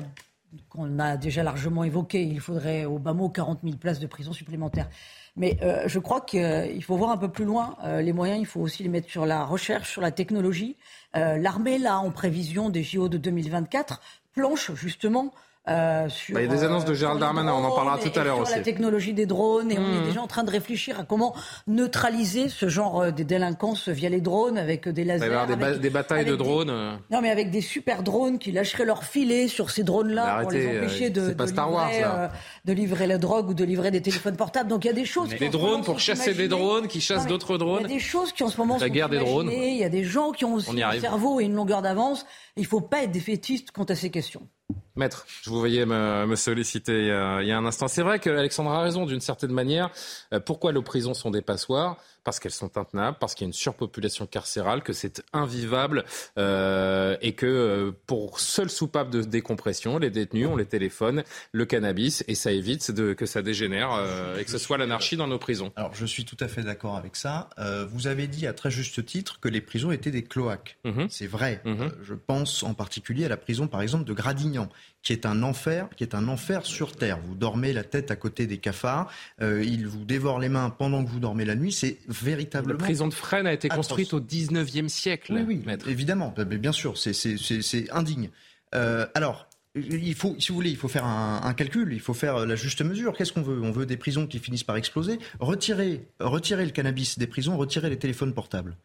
qu'on 0.69 0.99
a 0.99 1.17
déjà 1.17 1.43
largement 1.43 1.83
évoquée. 1.83 2.23
Il 2.23 2.39
faudrait 2.39 2.85
au 2.85 2.97
bas 2.97 3.13
mot 3.13 3.29
40 3.29 3.59
000 3.63 3.77
places 3.77 3.99
de 3.99 4.07
prison 4.07 4.33
supplémentaires. 4.33 4.89
Mais 5.35 5.57
euh, 5.61 5.83
je 5.87 5.99
crois 5.99 6.21
qu'il 6.21 6.83
faut 6.83 6.97
voir 6.97 7.11
un 7.11 7.17
peu 7.17 7.29
plus 7.29 7.45
loin. 7.45 7.77
Euh, 7.83 8.01
les 8.01 8.13
moyens, 8.13 8.39
il 8.39 8.45
faut 8.45 8.59
aussi 8.59 8.83
les 8.83 8.89
mettre 8.89 9.09
sur 9.09 9.25
la 9.25 9.45
recherche, 9.45 9.89
sur 9.89 10.01
la 10.01 10.11
technologie. 10.11 10.75
Euh, 11.15 11.37
L'armée, 11.37 11.77
là, 11.77 11.99
en 11.99 12.11
prévision 12.11 12.69
des 12.69 12.83
JO 12.83 13.09
de 13.09 13.17
2024, 13.17 14.01
planche 14.33 14.73
justement 14.73 15.33
euh, 15.67 16.09
sur, 16.09 16.33
bah, 16.33 16.41
il 16.41 16.49
y 16.49 16.51
a 16.51 16.55
des 16.55 16.63
annonces 16.63 16.85
de 16.85 16.93
Gérald 16.93 17.19
Darmanin, 17.19 17.53
on 17.53 17.63
en 17.63 17.75
parlera 17.75 17.99
tout 17.99 18.17
à 18.17 18.23
l'heure 18.23 18.39
aussi. 18.39 18.55
la 18.55 18.61
technologie 18.61 19.13
des 19.13 19.25
drones, 19.25 19.71
et 19.71 19.77
mmh. 19.77 19.83
on 19.83 20.01
est 20.01 20.05
déjà 20.05 20.21
en 20.21 20.27
train 20.27 20.43
de 20.43 20.49
réfléchir 20.49 20.99
à 20.99 21.03
comment 21.03 21.35
neutraliser 21.67 22.49
ce 22.49 22.69
genre 22.69 23.01
euh, 23.01 23.11
de 23.11 23.23
délinquance 23.23 23.89
via 23.89 24.09
les 24.09 24.21
drones 24.21 24.57
avec 24.57 24.87
des 24.87 25.03
lasers. 25.03 25.25
Il 25.25 25.29
va 25.29 25.35
y 25.35 25.37
avoir 25.37 25.57
des, 25.57 25.63
avec, 25.63 25.81
des 25.81 25.89
batailles 25.89 26.25
de 26.25 26.35
drones. 26.35 26.67
Des, 26.67 26.73
euh. 26.73 26.95
non, 27.11 27.21
mais 27.21 27.29
avec 27.29 27.51
des 27.51 27.61
super 27.61 28.03
drones 28.03 28.39
qui 28.39 28.51
lâcheraient 28.51 28.85
leur 28.85 29.03
filet 29.03 29.47
sur 29.47 29.69
ces 29.69 29.83
drones-là 29.83 30.41
pour 30.41 30.51
les 30.51 30.77
empêcher 30.77 31.09
de, 31.09 31.33
de, 31.33 31.43
livrer, 31.43 31.61
Wars, 31.61 31.91
euh, 31.93 32.27
de, 32.65 32.73
livrer, 32.73 33.05
la 33.05 33.17
drogue 33.17 33.49
ou 33.49 33.53
de 33.53 33.63
livrer 33.63 33.91
des 33.91 34.01
téléphones 34.01 34.37
portables. 34.37 34.69
Donc 34.69 34.85
il 34.85 34.87
y 34.87 34.91
a 34.91 34.93
des 34.93 35.05
choses. 35.05 35.29
Des 35.29 35.49
drones 35.49 35.83
pour 35.83 35.99
chasser 35.99 36.33
des 36.33 36.47
drones 36.47 36.87
qui 36.87 37.01
chassent 37.01 37.27
d'autres 37.27 37.57
drones. 37.57 37.81
Il 37.81 37.91
y 37.91 37.93
a 37.93 37.97
des 37.97 37.99
choses 37.99 38.31
qui 38.31 38.43
en 38.43 38.49
ce 38.49 38.57
moment 38.57 38.75
la 38.75 38.87
sont 38.87 38.93
guerre 38.93 39.09
des 39.09 39.19
drones. 39.19 39.51
Il 39.51 39.77
y 39.77 39.83
a 39.83 39.89
des 39.89 40.05
gens 40.05 40.31
qui 40.31 40.45
ont 40.45 40.55
aussi 40.55 40.81
un 40.81 40.99
cerveau 40.99 41.41
et 41.41 41.43
une 41.43 41.53
longueur 41.53 41.81
d'avance. 41.81 42.25
Il 42.55 42.63
ne 42.63 42.67
faut 42.67 42.81
pas 42.81 43.03
être 43.03 43.11
défaitiste 43.11 43.71
quant 43.71 43.83
à 43.83 43.95
ces 43.95 44.09
questions. 44.09 44.47
Maître, 44.95 45.25
je 45.43 45.49
vous 45.49 45.59
voyais 45.59 45.85
me, 45.85 46.35
solliciter 46.35 46.99
il 46.99 47.07
y, 47.07 47.11
a, 47.11 47.41
il 47.41 47.47
y, 47.47 47.51
a, 47.51 47.57
un 47.57 47.65
instant. 47.65 47.87
C'est 47.87 48.01
vrai 48.01 48.19
qu'Alexandre 48.19 48.71
a 48.71 48.81
raison 48.81 49.05
d'une 49.05 49.21
certaine 49.21 49.51
manière. 49.51 49.89
Euh, 50.33 50.39
pourquoi 50.39 50.73
nos 50.73 50.81
prisons 50.81 51.13
sont 51.13 51.31
des 51.31 51.41
passoires? 51.41 51.97
Parce 52.29 52.39
qu'elles 52.39 52.51
sont 52.51 52.77
intenables, 52.77 53.17
parce 53.19 53.33
qu'il 53.33 53.45
y 53.45 53.47
a 53.47 53.49
une 53.49 53.53
surpopulation 53.53 54.27
carcérale, 54.27 54.83
que 54.83 54.93
c'est 54.93 55.23
invivable 55.33 56.05
euh, 56.37 57.17
et 57.23 57.33
que 57.33 57.47
euh, 57.47 57.91
pour 58.05 58.39
seule 58.39 58.69
soupape 58.69 59.09
de 59.09 59.23
décompression, 59.23 59.97
les 59.97 60.11
détenus 60.11 60.45
ont 60.45 60.55
les 60.55 60.67
téléphones, 60.67 61.23
le 61.53 61.65
cannabis 61.65 62.23
et 62.27 62.35
ça 62.35 62.51
évite 62.51 62.91
de, 62.91 63.13
que 63.13 63.25
ça 63.25 63.41
dégénère 63.41 63.93
euh, 63.93 64.37
et 64.37 64.45
que 64.45 64.51
ce 64.51 64.59
soit 64.59 64.77
l'anarchie 64.77 65.17
dans 65.17 65.25
nos 65.25 65.39
prisons. 65.39 65.73
Alors 65.75 65.95
je 65.95 66.05
suis 66.05 66.23
tout 66.23 66.37
à 66.39 66.47
fait 66.47 66.61
d'accord 66.61 66.97
avec 66.97 67.15
ça. 67.15 67.49
Euh, 67.57 67.87
vous 67.89 68.05
avez 68.05 68.27
dit 68.27 68.45
à 68.45 68.53
très 68.53 68.69
juste 68.69 69.03
titre 69.03 69.39
que 69.39 69.49
les 69.49 69.61
prisons 69.61 69.89
étaient 69.91 70.11
des 70.11 70.23
cloaques. 70.23 70.77
Mmh. 70.83 71.05
C'est 71.09 71.25
vrai. 71.25 71.61
Mmh. 71.65 71.87
je 72.03 72.13
pense 72.13 72.61
en 72.61 72.75
particulier 72.75 73.25
à 73.25 73.29
la 73.29 73.37
prison 73.37 73.67
par 73.67 73.81
exemple 73.81 74.03
de 74.03 74.13
Gradignan 74.13 74.69
qui 75.01 75.13
est 75.13 75.25
un 75.25 75.43
enfer, 75.43 75.89
qui 75.95 76.03
est 76.03 76.15
un 76.15 76.27
enfer 76.27 76.65
sur 76.65 76.95
terre. 76.95 77.19
Vous 77.25 77.35
dormez 77.35 77.73
la 77.73 77.83
tête 77.83 78.11
à 78.11 78.15
côté 78.15 78.47
des 78.47 78.57
cafards, 78.57 79.11
euh, 79.41 79.63
ils 79.63 79.87
vous 79.87 80.03
dévorent 80.05 80.39
les 80.39 80.49
mains 80.49 80.69
pendant 80.69 81.03
que 81.03 81.09
vous 81.09 81.19
dormez 81.19 81.45
la 81.45 81.55
nuit. 81.55 81.71
C'est 81.71 81.97
véritablement. 82.07 82.79
La 82.79 82.85
prison 82.85 83.07
de 83.07 83.13
Fresnes 83.13 83.47
a 83.47 83.53
été 83.53 83.69
atroce. 83.69 83.87
construite 83.87 84.13
au 84.13 84.19
19e 84.19 84.89
siècle. 84.89 85.33
Oui, 85.33 85.43
oui 85.47 85.63
maître. 85.65 85.87
évidemment, 85.87 86.33
bien 86.37 86.71
sûr, 86.71 86.97
c'est 86.97 87.89
indigne. 87.91 88.29
Euh, 88.75 89.05
alors. 89.15 89.47
Il 89.75 90.15
faut, 90.15 90.35
si 90.39 90.49
vous 90.49 90.55
voulez, 90.55 90.71
il 90.71 90.75
faut 90.75 90.87
faire 90.87 91.05
un, 91.05 91.41
un 91.43 91.53
calcul, 91.53 91.93
il 91.93 91.99
faut 91.99 92.15
faire 92.15 92.43
la 92.47 92.55
juste 92.55 92.81
mesure. 92.81 93.15
Qu'est-ce 93.15 93.31
qu'on 93.31 93.43
veut? 93.43 93.61
On 93.61 93.71
veut 93.71 93.85
des 93.85 93.97
prisons 93.97 94.25
qui 94.25 94.39
finissent 94.39 94.63
par 94.63 94.75
exploser. 94.77 95.19
Retirer, 95.39 96.07
retirer 96.19 96.65
le 96.65 96.71
cannabis 96.71 97.19
des 97.19 97.27
prisons, 97.27 97.55
retirer 97.55 97.87
les 97.87 97.99
téléphones 97.99 98.33
portables. 98.33 98.75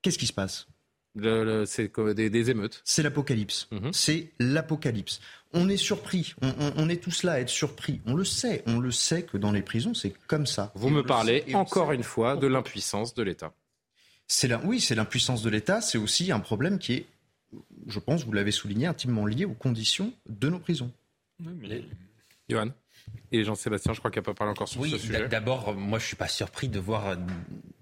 Qu'est-ce 0.00 0.16
qui 0.16 0.28
se 0.28 0.32
passe? 0.32 0.68
Le, 1.14 1.44
le, 1.44 1.66
c'est 1.66 1.90
des, 2.14 2.30
des, 2.30 2.50
émeutes. 2.50 2.80
C'est 2.84 3.02
l'apocalypse. 3.02 3.68
-hmm. 3.72 3.92
C'est 3.92 4.30
l'apocalypse. 4.38 5.20
On 5.52 5.68
est 5.68 5.76
surpris. 5.78 6.34
On, 6.42 6.48
on, 6.48 6.72
on, 6.76 6.88
est 6.88 7.02
tous 7.02 7.22
là 7.22 7.32
à 7.32 7.40
être 7.40 7.48
surpris. 7.48 8.00
On 8.06 8.14
le 8.14 8.24
sait. 8.24 8.62
On 8.66 8.78
le 8.78 8.90
sait 8.90 9.22
que 9.22 9.38
dans 9.38 9.52
les 9.52 9.62
prisons, 9.62 9.94
c'est 9.94 10.12
comme 10.26 10.46
ça. 10.46 10.72
Vous 10.74 10.90
me 10.90 11.02
parlez 11.02 11.44
encore 11.54 11.92
une 11.92 12.02
fois 12.02 12.36
de 12.36 12.46
l'impuissance 12.46 13.14
de 13.14 13.22
l'État. 13.22 13.52
C'est 14.26 14.48
la, 14.48 14.58
oui, 14.64 14.80
c'est 14.80 14.94
l'impuissance 14.94 15.42
de 15.42 15.50
l'État. 15.50 15.80
C'est 15.80 15.98
aussi 15.98 16.30
un 16.30 16.40
problème 16.40 16.78
qui 16.78 16.92
est, 16.92 17.06
je 17.86 17.98
pense, 17.98 18.24
vous 18.24 18.32
l'avez 18.32 18.52
souligné, 18.52 18.86
intimement 18.86 19.24
lié 19.24 19.46
aux 19.46 19.54
conditions 19.54 20.12
de 20.28 20.48
nos 20.50 20.58
prisons. 20.58 20.92
Oui, 21.40 21.52
mais... 21.60 21.84
Johan 22.50 22.70
et 23.32 23.44
Jean-Sébastien, 23.44 23.94
je 23.94 23.98
crois 24.00 24.10
qu'il 24.10 24.20
n'a 24.20 24.24
pas 24.24 24.34
parlé 24.34 24.50
encore 24.50 24.68
sur 24.68 24.80
oui, 24.82 24.90
ce 24.90 24.98
sujet. 24.98 25.28
D'abord, 25.28 25.74
moi, 25.74 25.98
je 25.98 26.06
suis 26.06 26.16
pas 26.16 26.28
surpris 26.28 26.68
de 26.68 26.78
voir 26.78 27.16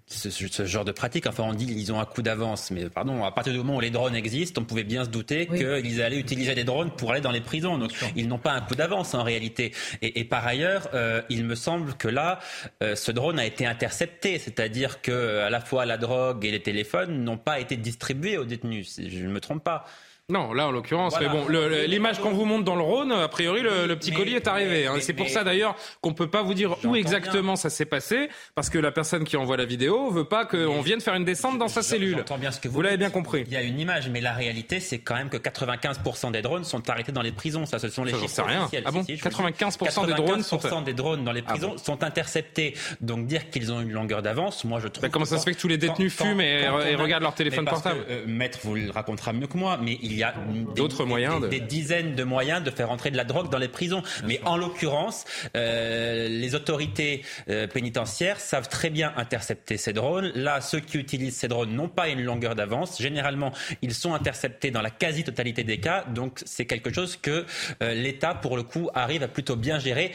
ce, 0.08 0.30
ce, 0.30 0.64
genre 0.64 0.84
de 0.84 0.92
pratique. 0.92 1.26
Enfin, 1.26 1.42
on 1.44 1.52
dit 1.52 1.66
qu'ils 1.66 1.92
ont 1.92 1.98
un 1.98 2.04
coup 2.04 2.22
d'avance, 2.22 2.70
mais 2.70 2.88
pardon, 2.88 3.24
à 3.24 3.32
partir 3.32 3.52
du 3.52 3.58
moment 3.58 3.76
où 3.76 3.80
les 3.80 3.90
drones 3.90 4.14
existent, 4.14 4.62
on 4.62 4.64
pouvait 4.64 4.84
bien 4.84 5.04
se 5.04 5.10
douter 5.10 5.48
oui. 5.50 5.58
qu'ils 5.58 6.00
allaient 6.00 6.18
utiliser 6.18 6.54
des 6.54 6.62
drones 6.62 6.90
pour 6.92 7.10
aller 7.10 7.20
dans 7.20 7.32
les 7.32 7.40
prisons. 7.40 7.76
Donc, 7.76 7.90
ils 8.14 8.28
n'ont 8.28 8.38
pas 8.38 8.52
un 8.52 8.60
coup 8.60 8.76
d'avance 8.76 9.14
en 9.14 9.24
réalité. 9.24 9.72
Et, 10.02 10.20
et 10.20 10.24
par 10.24 10.46
ailleurs, 10.46 10.88
euh, 10.94 11.22
il 11.28 11.44
me 11.44 11.56
semble 11.56 11.94
que 11.94 12.06
là, 12.06 12.38
euh, 12.82 12.94
ce 12.94 13.10
drone 13.10 13.40
a 13.40 13.46
été 13.46 13.66
intercepté, 13.66 14.38
c'est-à-dire 14.38 15.02
que 15.02 15.40
à 15.40 15.50
la 15.50 15.60
fois 15.60 15.86
la 15.86 15.96
drogue 15.96 16.44
et 16.44 16.52
les 16.52 16.62
téléphones 16.62 17.24
n'ont 17.24 17.38
pas 17.38 17.58
été 17.58 17.76
distribués 17.76 18.38
aux 18.38 18.44
détenus. 18.44 19.00
Je 19.00 19.24
ne 19.24 19.32
me 19.32 19.40
trompe 19.40 19.64
pas. 19.64 19.86
Non, 20.28 20.52
là 20.52 20.66
en 20.66 20.72
l'occurrence, 20.72 21.14
voilà. 21.16 21.32
mais 21.32 21.40
bon, 21.40 21.68
l'image 21.86 22.18
qu'on 22.18 22.32
vous 22.32 22.46
montre 22.46 22.64
dans 22.64 22.74
le 22.74 22.82
Rhône, 22.82 23.12
a 23.12 23.28
priori 23.28 23.62
le, 23.62 23.86
le 23.86 23.96
petit 23.96 24.10
mais, 24.10 24.16
colis 24.16 24.34
est 24.34 24.48
arrivé. 24.48 24.88
Hein. 24.88 24.94
C'est 24.98 25.12
pour 25.12 25.28
ça 25.28 25.44
d'ailleurs 25.44 25.76
qu'on 26.00 26.14
peut 26.14 26.28
pas 26.28 26.42
vous 26.42 26.52
dire 26.52 26.76
où 26.82 26.96
exactement 26.96 27.52
bien. 27.52 27.54
ça 27.56 27.70
s'est 27.70 27.84
passé, 27.84 28.28
parce 28.56 28.68
que 28.68 28.76
la 28.80 28.90
personne 28.90 29.22
qui 29.22 29.36
envoie 29.36 29.56
la 29.56 29.66
vidéo 29.66 30.10
veut 30.10 30.24
pas 30.24 30.44
qu'on 30.44 30.80
vienne 30.80 31.00
faire 31.00 31.14
une 31.14 31.24
descente 31.24 31.58
dans 31.58 31.68
sa 31.68 31.80
cellule. 31.80 32.24
Bien 32.40 32.50
ce 32.50 32.58
que 32.58 32.66
vous, 32.66 32.74
vous 32.74 32.82
l'avez 32.82 32.96
bien 32.96 33.10
compris. 33.10 33.44
Il 33.46 33.52
y 33.52 33.56
a 33.56 33.62
une 33.62 33.78
image, 33.78 34.08
mais 34.08 34.20
la 34.20 34.32
réalité, 34.32 34.80
c'est 34.80 34.98
quand 34.98 35.14
même 35.14 35.28
que 35.28 35.36
95% 35.36 36.32
des 36.32 36.42
drones 36.42 36.64
sont 36.64 36.90
arrêtés 36.90 37.12
dans 37.12 37.22
les 37.22 37.30
prisons. 37.30 37.64
Ça, 37.64 37.78
ce 37.78 37.88
sont 37.88 38.02
les 38.02 38.10
ça, 38.10 38.18
chiffres 38.18 38.42
rien. 38.42 38.62
officiels. 38.62 38.82
Ah 38.84 38.90
bon? 38.90 39.04
Si, 39.04 39.16
si, 39.16 39.22
95%, 39.22 39.78
95 39.78 40.06
des 40.08 40.14
drones 40.14 40.42
sont 40.42 40.82
des 40.82 40.92
drones 40.92 41.22
dans 41.22 41.30
les 41.30 41.42
prisons 41.42 41.68
ah 41.70 41.76
bon? 41.76 41.78
sont 41.78 42.02
interceptés. 42.02 42.74
Donc 43.00 43.28
dire 43.28 43.48
qu'ils 43.48 43.72
ont 43.72 43.80
une 43.80 43.92
longueur 43.92 44.22
d'avance, 44.22 44.64
moi 44.64 44.80
je 44.80 44.88
trouve. 44.88 45.04
Mais 45.04 45.10
comment 45.10 45.24
ça 45.24 45.38
se 45.38 45.44
fait 45.44 45.54
que 45.54 45.60
tous 45.60 45.68
les 45.68 45.78
détenus 45.78 46.12
fument 46.12 46.40
et, 46.40 46.66
regardent 46.96 47.22
leur 47.22 47.34
téléphone 47.36 47.64
portable? 47.64 48.00
euh, 48.10 48.24
Maître 48.26 48.58
vous 48.64 48.74
le 48.74 48.90
racontera 48.90 49.32
mieux 49.32 49.46
que 49.46 49.56
moi, 49.56 49.78
mais 49.80 50.00
il 50.02 50.15
y 50.18 50.24
a 50.24 50.34
d'autres 50.74 51.04
moyens 51.04 51.40
de... 51.40 51.48
des, 51.48 51.60
dizaines 51.60 52.14
de 52.14 52.24
moyens 52.24 52.62
de 52.62 52.70
faire 52.70 52.90
entrer 52.90 53.10
de 53.10 53.16
la 53.16 53.24
drogue 53.24 53.50
dans 53.50 53.58
les 53.58 53.68
prisons. 53.68 54.00
Bien 54.00 54.26
Mais 54.26 54.36
sûr. 54.36 54.48
en 54.48 54.56
l'occurrence, 54.56 55.24
euh, 55.56 56.28
les 56.28 56.54
autorités 56.54 57.22
euh, 57.48 57.66
pénitentiaires 57.66 58.40
savent 58.40 58.68
très 58.68 58.90
bien 58.90 59.12
intercepter 59.16 59.76
ces 59.76 59.92
drones. 59.92 60.30
Là, 60.34 60.60
ceux 60.60 60.80
qui 60.80 60.98
utilisent 60.98 61.36
ces 61.36 61.48
drones 61.48 61.74
n'ont 61.74 61.88
pas 61.88 62.08
une 62.08 62.22
longueur 62.22 62.54
d'avance. 62.54 63.00
Généralement, 63.00 63.52
ils 63.82 63.94
sont 63.94 64.14
interceptés 64.14 64.70
dans 64.70 64.82
la 64.82 64.90
quasi-totalité 64.90 65.64
des 65.64 65.78
cas. 65.78 66.04
Donc, 66.04 66.40
c'est 66.44 66.66
quelque 66.66 66.92
chose 66.92 67.16
que 67.16 67.44
euh, 67.82 67.94
l'État, 67.94 68.34
pour 68.34 68.56
le 68.56 68.62
coup, 68.62 68.90
arrive 68.94 69.22
à 69.22 69.28
plutôt 69.28 69.56
bien 69.56 69.78
gérer 69.78 70.12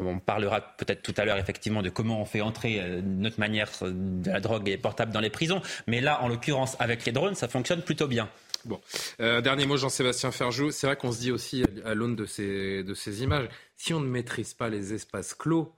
on 0.00 0.18
parlera 0.18 0.60
peut-être 0.60 1.02
tout 1.02 1.12
à 1.18 1.26
l'heure 1.26 1.36
effectivement 1.36 1.82
de 1.82 1.90
comment 1.90 2.20
on 2.20 2.24
fait 2.24 2.40
entrer 2.40 2.82
notre 3.04 3.38
manière 3.38 3.68
de 3.82 4.30
la 4.30 4.40
drogue 4.40 4.68
et 4.68 4.78
portable 4.78 5.12
dans 5.12 5.20
les 5.20 5.28
prisons, 5.28 5.60
mais 5.86 6.00
là, 6.00 6.22
en 6.22 6.28
l'occurrence, 6.28 6.76
avec 6.80 7.04
les 7.04 7.12
drones, 7.12 7.34
ça 7.34 7.46
fonctionne 7.46 7.82
plutôt 7.82 8.08
bien. 8.08 8.30
Bon, 8.64 8.80
euh, 9.20 9.40
dernier 9.40 9.66
mot, 9.66 9.76
Jean-Sébastien 9.76 10.30
Ferjou. 10.30 10.70
C'est 10.70 10.86
vrai 10.86 10.96
qu'on 10.96 11.12
se 11.12 11.18
dit 11.18 11.32
aussi 11.32 11.64
à 11.84 11.94
l'aune 11.94 12.16
de 12.16 12.26
ces, 12.26 12.84
de 12.84 12.94
ces 12.94 13.22
images, 13.22 13.48
si 13.76 13.92
on 13.92 14.00
ne 14.00 14.06
maîtrise 14.06 14.54
pas 14.54 14.68
les 14.68 14.94
espaces 14.94 15.34
clos, 15.34 15.72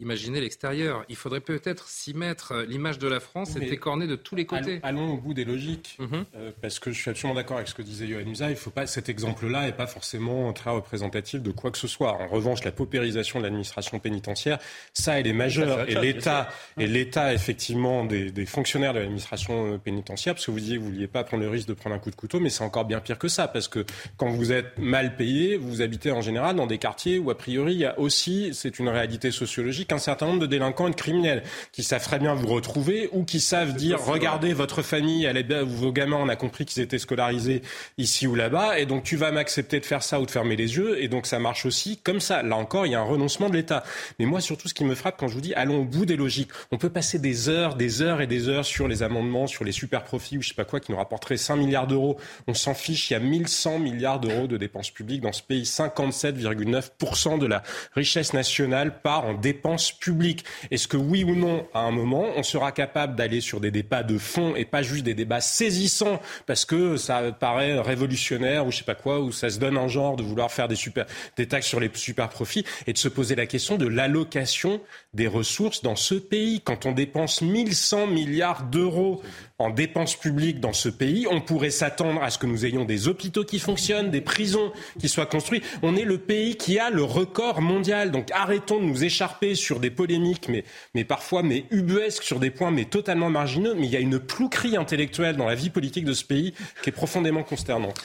Imaginez 0.00 0.40
l'extérieur. 0.40 1.04
Il 1.08 1.16
faudrait 1.16 1.40
peut-être 1.40 1.88
s'y 1.88 2.14
mettre. 2.14 2.64
L'image 2.68 2.98
de 2.98 3.08
la 3.08 3.20
France 3.20 3.56
est 3.56 3.68
écornée 3.68 4.06
de 4.06 4.16
tous 4.16 4.34
les 4.34 4.46
côtés. 4.46 4.80
Allons, 4.82 5.02
allons 5.02 5.14
au 5.14 5.16
bout 5.18 5.34
des 5.34 5.44
logiques, 5.44 5.96
mm 5.98 6.04
-hmm. 6.04 6.24
euh, 6.36 6.50
parce 6.62 6.78
que 6.78 6.90
je 6.90 6.98
suis 7.00 7.10
absolument 7.10 7.34
d'accord 7.34 7.56
avec 7.58 7.68
ce 7.68 7.74
que 7.74 7.82
disait 7.82 8.06
Yohann 8.06 8.28
Usa. 8.28 8.50
Il 8.50 8.56
faut 8.56 8.70
pas 8.70 8.86
cet 8.86 9.08
exemple-là 9.08 9.66
n'est 9.66 9.72
pas 9.72 9.86
forcément 9.86 10.52
très 10.52 10.70
représentatif 10.70 11.42
de 11.42 11.50
quoi 11.50 11.70
que 11.70 11.78
ce 11.78 11.88
soit. 11.88 12.12
En 12.12 12.28
revanche, 12.28 12.64
la 12.64 12.72
paupérisation 12.72 13.38
de 13.38 13.44
l'administration 13.44 13.98
pénitentiaire, 13.98 14.58
ça, 14.94 15.18
elle 15.18 15.26
est 15.26 15.32
majeure. 15.32 15.88
Et 15.88 15.94
l'État, 15.94 16.48
et 16.78 16.86
l'État 16.86 17.34
effectivement 17.34 18.04
des, 18.04 18.30
des, 18.30 18.46
fonctionnaires 18.46 18.94
de 18.94 19.00
l'administration 19.00 19.78
pénitentiaire, 19.78 20.34
parce 20.34 20.46
que 20.46 20.50
vous 20.50 20.60
disiez 20.60 20.76
que 20.76 20.82
vous 20.82 20.90
vouliez 20.90 21.06
pas 21.06 21.24
prendre 21.24 21.42
le 21.42 21.50
risque 21.50 21.68
de 21.68 21.74
prendre 21.74 21.94
un 21.96 21.98
coup 21.98 22.10
de 22.10 22.16
couteau, 22.16 22.40
mais 22.40 22.50
c'est 22.50 22.64
encore 22.64 22.84
bien 22.84 23.00
pire 23.00 23.18
que 23.18 23.28
ça, 23.28 23.48
parce 23.48 23.68
que 23.68 23.84
quand 24.16 24.30
vous 24.30 24.52
êtes 24.52 24.78
mal 24.78 25.16
payé, 25.16 25.56
vous 25.56 25.82
habitez 25.82 26.10
en 26.10 26.22
général 26.22 26.56
dans 26.56 26.66
des 26.66 26.78
quartiers 26.78 27.18
où 27.18 27.30
a 27.30 27.38
priori 27.38 27.74
il 27.74 27.80
y 27.80 27.84
a 27.84 27.98
aussi, 27.98 28.50
c'est 28.54 28.78
une 28.78 28.88
réalité 28.88 29.30
sociologique 29.30 29.89
qu'un 29.90 29.98
certain 29.98 30.26
nombre 30.26 30.38
de 30.38 30.46
délinquants 30.46 30.86
et 30.86 30.90
de 30.90 30.96
criminels 30.96 31.42
qui 31.72 31.82
savent 31.82 32.04
très 32.04 32.20
bien 32.20 32.32
vous 32.34 32.46
retrouver 32.46 33.08
ou 33.12 33.24
qui 33.24 33.40
savent 33.40 33.74
dire 33.74 34.00
regardez 34.00 34.52
votre 34.52 34.82
famille, 34.82 35.24
elle 35.24 35.36
est, 35.36 35.62
vos 35.62 35.92
gamins, 35.92 36.18
on 36.20 36.28
a 36.28 36.36
compris 36.36 36.64
qu'ils 36.64 36.80
étaient 36.80 36.98
scolarisés 36.98 37.62
ici 37.98 38.28
ou 38.28 38.36
là-bas, 38.36 38.78
et 38.78 38.86
donc 38.86 39.02
tu 39.02 39.16
vas 39.16 39.32
m'accepter 39.32 39.80
de 39.80 39.84
faire 39.84 40.04
ça 40.04 40.20
ou 40.20 40.26
de 40.26 40.30
fermer 40.30 40.54
les 40.54 40.76
yeux, 40.76 41.02
et 41.02 41.08
donc 41.08 41.26
ça 41.26 41.40
marche 41.40 41.66
aussi 41.66 41.96
comme 41.96 42.20
ça. 42.20 42.44
Là 42.44 42.54
encore, 42.54 42.86
il 42.86 42.92
y 42.92 42.94
a 42.94 43.00
un 43.00 43.04
renoncement 43.04 43.50
de 43.50 43.56
l'État. 43.56 43.82
Mais 44.20 44.26
moi, 44.26 44.40
surtout, 44.40 44.68
ce 44.68 44.74
qui 44.74 44.84
me 44.84 44.94
frappe 44.94 45.18
quand 45.18 45.26
je 45.26 45.34
vous 45.34 45.40
dis 45.40 45.54
allons 45.54 45.80
au 45.80 45.84
bout 45.84 46.06
des 46.06 46.16
logiques, 46.16 46.50
on 46.70 46.78
peut 46.78 46.90
passer 46.90 47.18
des 47.18 47.48
heures, 47.48 47.74
des 47.74 48.00
heures 48.00 48.20
et 48.20 48.28
des 48.28 48.48
heures 48.48 48.64
sur 48.64 48.86
les 48.86 49.02
amendements, 49.02 49.48
sur 49.48 49.64
les 49.64 49.72
super 49.72 50.04
profits 50.04 50.38
ou 50.38 50.42
je 50.42 50.50
sais 50.50 50.54
pas 50.54 50.64
quoi 50.64 50.78
qui 50.78 50.92
nous 50.92 50.98
rapporteraient 50.98 51.36
5 51.36 51.56
milliards 51.56 51.88
d'euros. 51.88 52.16
On 52.46 52.54
s'en 52.54 52.74
fiche, 52.74 53.10
il 53.10 53.14
y 53.14 53.16
a 53.16 53.20
1100 53.20 53.80
milliards 53.80 54.20
d'euros 54.20 54.46
de 54.46 54.56
dépenses 54.56 54.90
publiques 54.90 55.22
dans 55.22 55.32
ce 55.32 55.42
pays. 55.42 55.64
57,9% 55.64 57.40
de 57.40 57.46
la 57.46 57.64
richesse 57.96 58.34
nationale 58.34 59.00
part 59.02 59.24
en 59.24 59.34
dépenses 59.34 59.79
publiques. 59.92 60.44
Est-ce 60.70 60.86
que 60.86 60.96
oui 60.96 61.24
ou 61.24 61.34
non, 61.34 61.66
à 61.74 61.80
un 61.80 61.90
moment, 61.90 62.26
on 62.36 62.42
sera 62.42 62.72
capable 62.72 63.16
d'aller 63.16 63.40
sur 63.40 63.60
des 63.60 63.70
débats 63.70 64.02
de 64.02 64.18
fond 64.18 64.54
et 64.54 64.64
pas 64.64 64.82
juste 64.82 65.04
des 65.04 65.14
débats 65.14 65.40
saisissants 65.40 66.20
parce 66.46 66.64
que 66.64 66.96
ça 66.96 67.32
paraît 67.32 67.80
révolutionnaire 67.80 68.66
ou 68.66 68.70
je 68.70 68.78
sais 68.78 68.84
pas 68.84 68.94
quoi, 68.94 69.20
ou 69.20 69.32
ça 69.32 69.50
se 69.50 69.58
donne 69.58 69.76
un 69.76 69.88
genre 69.88 70.16
de 70.16 70.22
vouloir 70.22 70.50
faire 70.50 70.68
des, 70.68 70.76
super, 70.76 71.06
des 71.36 71.46
taxes 71.46 71.66
sur 71.66 71.80
les 71.80 71.90
super 71.94 72.28
profits 72.28 72.64
et 72.86 72.92
de 72.92 72.98
se 72.98 73.08
poser 73.08 73.34
la 73.34 73.46
question 73.46 73.76
de 73.76 73.86
l'allocation 73.86 74.80
des 75.14 75.26
ressources 75.26 75.82
dans 75.82 75.96
ce 75.96 76.14
pays. 76.14 76.60
Quand 76.60 76.86
on 76.86 76.92
dépense 76.92 77.42
1100 77.42 78.06
milliards 78.08 78.64
d'euros 78.64 79.22
en 79.60 79.68
dépenses 79.68 80.16
publiques 80.16 80.58
dans 80.58 80.72
ce 80.72 80.88
pays, 80.88 81.26
on 81.30 81.42
pourrait 81.42 81.70
s'attendre 81.70 82.22
à 82.22 82.30
ce 82.30 82.38
que 82.38 82.46
nous 82.46 82.64
ayons 82.64 82.86
des 82.86 83.08
hôpitaux 83.08 83.44
qui 83.44 83.58
fonctionnent, 83.58 84.10
des 84.10 84.22
prisons 84.22 84.72
qui 84.98 85.08
soient 85.08 85.26
construites. 85.26 85.64
On 85.82 85.96
est 85.96 86.04
le 86.04 86.16
pays 86.16 86.56
qui 86.56 86.78
a 86.78 86.88
le 86.88 87.04
record 87.04 87.60
mondial. 87.60 88.10
Donc 88.10 88.30
arrêtons 88.32 88.80
de 88.80 88.86
nous 88.86 89.04
écharper 89.04 89.54
sur 89.54 89.78
des 89.78 89.90
polémiques, 89.90 90.48
mais, 90.48 90.64
mais 90.94 91.04
parfois 91.04 91.42
mais 91.42 91.66
ubuesques, 91.70 92.22
sur 92.22 92.40
des 92.40 92.50
points 92.50 92.70
mais 92.70 92.86
totalement 92.86 93.28
marginaux. 93.28 93.74
Mais 93.76 93.86
il 93.86 93.92
y 93.92 93.96
a 93.96 94.00
une 94.00 94.18
plouquerie 94.18 94.78
intellectuelle 94.78 95.36
dans 95.36 95.46
la 95.46 95.54
vie 95.54 95.70
politique 95.70 96.06
de 96.06 96.14
ce 96.14 96.24
pays 96.24 96.54
qui 96.82 96.88
est 96.88 96.92
profondément 96.92 97.42
consternante. 97.42 98.00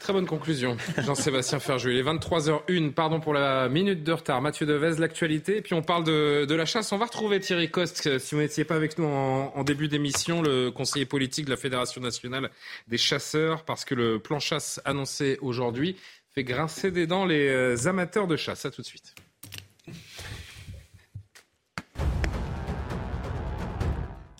Très 0.00 0.12
bonne 0.14 0.26
conclusion, 0.26 0.76
Jean-Sébastien 0.98 1.60
Ferjou. 1.60 1.90
Il 1.90 1.98
est 1.98 2.02
23h01, 2.02 2.92
pardon 2.92 3.20
pour 3.20 3.34
la 3.34 3.68
minute 3.68 4.02
de 4.02 4.12
retard. 4.12 4.40
Mathieu 4.40 4.66
Devez, 4.66 4.98
l'actualité. 4.98 5.58
Et 5.58 5.62
puis 5.62 5.74
on 5.74 5.82
parle 5.82 6.04
de, 6.04 6.54
la 6.54 6.64
chasse. 6.64 6.90
On 6.92 6.98
va 6.98 7.04
retrouver 7.04 7.38
Thierry 7.38 7.70
Coste, 7.70 8.06
euh, 8.06 8.18
si 8.18 8.34
vous 8.34 8.40
n'étiez 8.40 8.64
pas 8.64 8.76
avec 8.76 8.98
nous 8.98 9.04
en, 9.06 9.62
début 9.62 9.88
d'émission, 9.88 10.42
le 10.42 10.70
conseiller 10.70 11.06
politique 11.06 11.44
de 11.44 11.50
la 11.50 11.56
Fédération 11.56 12.00
nationale 12.00 12.50
des 12.88 12.98
chasseurs, 12.98 13.64
parce 13.64 13.84
que 13.84 13.94
le 13.94 14.18
plan 14.18 14.40
chasse 14.40 14.80
annoncé 14.84 15.38
aujourd'hui 15.42 15.96
fait 16.34 16.44
grincer 16.44 16.90
des 16.90 17.06
dents 17.06 17.24
les 17.24 17.48
euh, 17.48 17.86
amateurs 17.86 18.26
de 18.26 18.36
chasse. 18.36 18.64
À 18.64 18.70
tout 18.70 18.82
de 18.82 18.86
suite. 18.86 19.14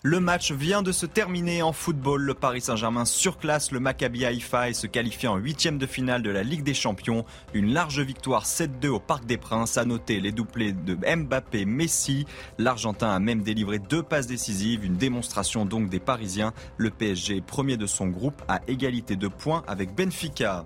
Le 0.03 0.19
match 0.19 0.51
vient 0.51 0.81
de 0.81 0.91
se 0.91 1.05
terminer 1.05 1.61
en 1.61 1.73
football. 1.73 2.23
Le 2.23 2.33
Paris 2.33 2.61
Saint-Germain 2.61 3.05
surclasse 3.05 3.71
le 3.71 3.79
Maccabi 3.79 4.25
Haïfa 4.25 4.67
et 4.67 4.73
se 4.73 4.87
qualifie 4.87 5.27
en 5.27 5.37
huitième 5.37 5.77
de 5.77 5.85
finale 5.85 6.23
de 6.23 6.31
la 6.31 6.41
Ligue 6.41 6.63
des 6.63 6.73
Champions. 6.73 7.23
Une 7.53 7.71
large 7.71 7.99
victoire 7.99 8.45
7-2 8.45 8.87
au 8.87 8.99
Parc 8.99 9.27
des 9.27 9.37
Princes. 9.37 9.77
A 9.77 9.85
noter 9.85 10.19
les 10.19 10.31
doublés 10.31 10.73
de 10.73 10.95
Mbappé, 10.95 11.65
Messi. 11.65 12.25
L'Argentin 12.57 13.11
a 13.11 13.19
même 13.19 13.43
délivré 13.43 13.77
deux 13.77 14.01
passes 14.01 14.25
décisives. 14.25 14.83
Une 14.83 14.97
démonstration 14.97 15.65
donc 15.65 15.87
des 15.87 15.99
Parisiens. 15.99 16.51
Le 16.77 16.89
PSG 16.89 17.41
premier 17.41 17.77
de 17.77 17.85
son 17.85 18.07
groupe 18.07 18.41
à 18.47 18.61
égalité 18.67 19.15
de 19.15 19.27
points 19.27 19.61
avec 19.67 19.93
Benfica. 19.93 20.65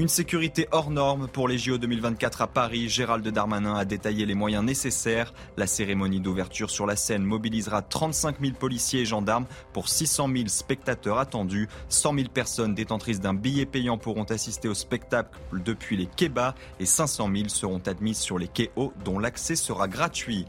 Une 0.00 0.08
sécurité 0.08 0.66
hors 0.72 0.88
norme 0.88 1.28
pour 1.28 1.46
les 1.46 1.58
JO 1.58 1.76
2024 1.76 2.40
à 2.40 2.46
Paris. 2.46 2.88
Gérald 2.88 3.28
Darmanin 3.28 3.74
a 3.74 3.84
détaillé 3.84 4.24
les 4.24 4.34
moyens 4.34 4.64
nécessaires. 4.64 5.34
La 5.58 5.66
cérémonie 5.66 6.20
d'ouverture 6.20 6.70
sur 6.70 6.86
la 6.86 6.96
scène 6.96 7.22
mobilisera 7.22 7.82
35 7.82 8.40
000 8.40 8.54
policiers 8.54 9.02
et 9.02 9.04
gendarmes 9.04 9.44
pour 9.74 9.90
600 9.90 10.30
000 10.34 10.48
spectateurs 10.48 11.18
attendus. 11.18 11.68
100 11.90 12.14
000 12.14 12.28
personnes 12.32 12.74
détentrices 12.74 13.20
d'un 13.20 13.34
billet 13.34 13.66
payant 13.66 13.98
pourront 13.98 14.24
assister 14.24 14.68
au 14.68 14.74
spectacle 14.74 15.38
depuis 15.52 15.98
les 15.98 16.06
quais 16.06 16.30
bas 16.30 16.54
et 16.78 16.86
500 16.86 17.28
000 17.36 17.48
seront 17.48 17.82
admises 17.84 18.20
sur 18.20 18.38
les 18.38 18.48
quais 18.48 18.70
hauts 18.76 18.94
dont 19.04 19.18
l'accès 19.18 19.54
sera 19.54 19.86
gratuit. 19.86 20.46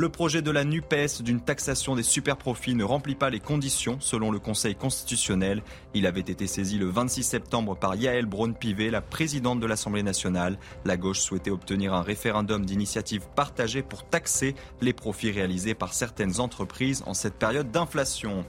Le 0.00 0.08
projet 0.08 0.42
de 0.42 0.52
la 0.52 0.62
NUPES 0.62 1.22
d'une 1.22 1.40
taxation 1.40 1.96
des 1.96 2.04
superprofits 2.04 2.76
ne 2.76 2.84
remplit 2.84 3.16
pas 3.16 3.30
les 3.30 3.40
conditions 3.40 3.96
selon 3.98 4.30
le 4.30 4.38
Conseil 4.38 4.76
constitutionnel. 4.76 5.60
Il 5.92 6.06
avait 6.06 6.20
été 6.20 6.46
saisi 6.46 6.78
le 6.78 6.86
26 6.86 7.24
septembre 7.24 7.76
par 7.76 7.96
Yael 7.96 8.26
Braun-Pivet, 8.26 8.92
la 8.92 9.00
présidente 9.00 9.58
de 9.58 9.66
l'Assemblée 9.66 10.04
nationale. 10.04 10.56
La 10.84 10.96
gauche 10.96 11.18
souhaitait 11.18 11.50
obtenir 11.50 11.94
un 11.94 12.02
référendum 12.02 12.64
d'initiative 12.64 13.26
partagée 13.34 13.82
pour 13.82 14.04
taxer 14.04 14.54
les 14.80 14.92
profits 14.92 15.32
réalisés 15.32 15.74
par 15.74 15.92
certaines 15.92 16.38
entreprises 16.38 17.02
en 17.04 17.12
cette 17.12 17.34
période 17.34 17.72
d'inflation. 17.72 18.44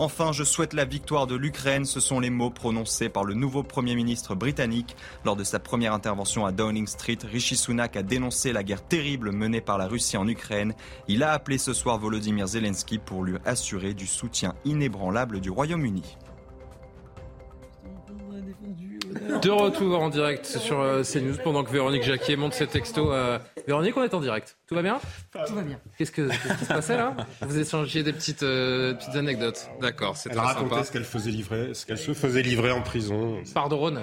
Enfin, 0.00 0.30
je 0.30 0.44
souhaite 0.44 0.74
la 0.74 0.84
victoire 0.84 1.26
de 1.26 1.34
l'Ukraine. 1.34 1.84
Ce 1.84 1.98
sont 1.98 2.20
les 2.20 2.30
mots 2.30 2.50
prononcés 2.50 3.08
par 3.08 3.24
le 3.24 3.34
nouveau 3.34 3.64
Premier 3.64 3.96
ministre 3.96 4.36
britannique. 4.36 4.96
Lors 5.24 5.34
de 5.34 5.42
sa 5.42 5.58
première 5.58 5.92
intervention 5.92 6.46
à 6.46 6.52
Downing 6.52 6.86
Street, 6.86 7.18
Rishi 7.24 7.56
Sunak 7.56 7.96
a 7.96 8.04
dénoncé 8.04 8.52
la 8.52 8.62
guerre 8.62 8.86
terrible 8.86 9.32
menée 9.32 9.60
par 9.60 9.76
la 9.76 9.88
Russie 9.88 10.16
en 10.16 10.28
Ukraine. 10.28 10.74
Il 11.08 11.24
a 11.24 11.32
appelé 11.32 11.58
ce 11.58 11.72
soir 11.72 11.98
Volodymyr 11.98 12.46
Zelensky 12.46 12.98
pour 12.98 13.24
lui 13.24 13.38
assurer 13.44 13.92
du 13.92 14.06
soutien 14.06 14.54
inébranlable 14.64 15.40
du 15.40 15.50
Royaume-Uni. 15.50 16.16
De 19.42 19.50
retour 19.50 20.00
en 20.00 20.10
direct 20.10 20.46
sur 20.46 20.80
euh, 20.80 21.02
CNews 21.02 21.38
pendant 21.42 21.64
que 21.64 21.70
Véronique 21.70 22.04
Jacquier 22.04 22.36
monte 22.36 22.54
ses 22.54 22.68
textos. 22.68 23.08
Véronique, 23.66 23.96
on 23.96 24.04
est 24.04 24.14
en 24.14 24.20
direct. 24.20 24.57
Tout 24.68 24.74
va 24.74 24.82
bien 24.82 25.00
Tout 25.32 25.54
va 25.54 25.62
bien. 25.62 25.80
Qu'est-ce, 25.96 26.12
que, 26.12 26.28
qui 26.28 26.64
se 26.66 26.68
passait 26.68 26.98
là? 26.98 27.16
Vous 27.40 27.58
échangez 27.58 28.02
des 28.02 28.12
petites, 28.12 28.42
euh, 28.42 28.92
petites 28.92 29.14
anecdotes. 29.14 29.66
D'accord, 29.80 30.14
c'est 30.14 30.28
très 30.28 30.52
sympa. 30.52 30.84
ce 30.84 30.92
qu'elle 30.92 31.04
faisait 31.04 31.30
livrer, 31.30 31.72
ce 31.72 31.86
qu'elle 31.86 31.96
se 31.96 32.12
faisait 32.12 32.42
livrer 32.42 32.70
en 32.70 32.82
prison. 32.82 33.42
Par 33.54 33.70
Rhône. 33.70 34.02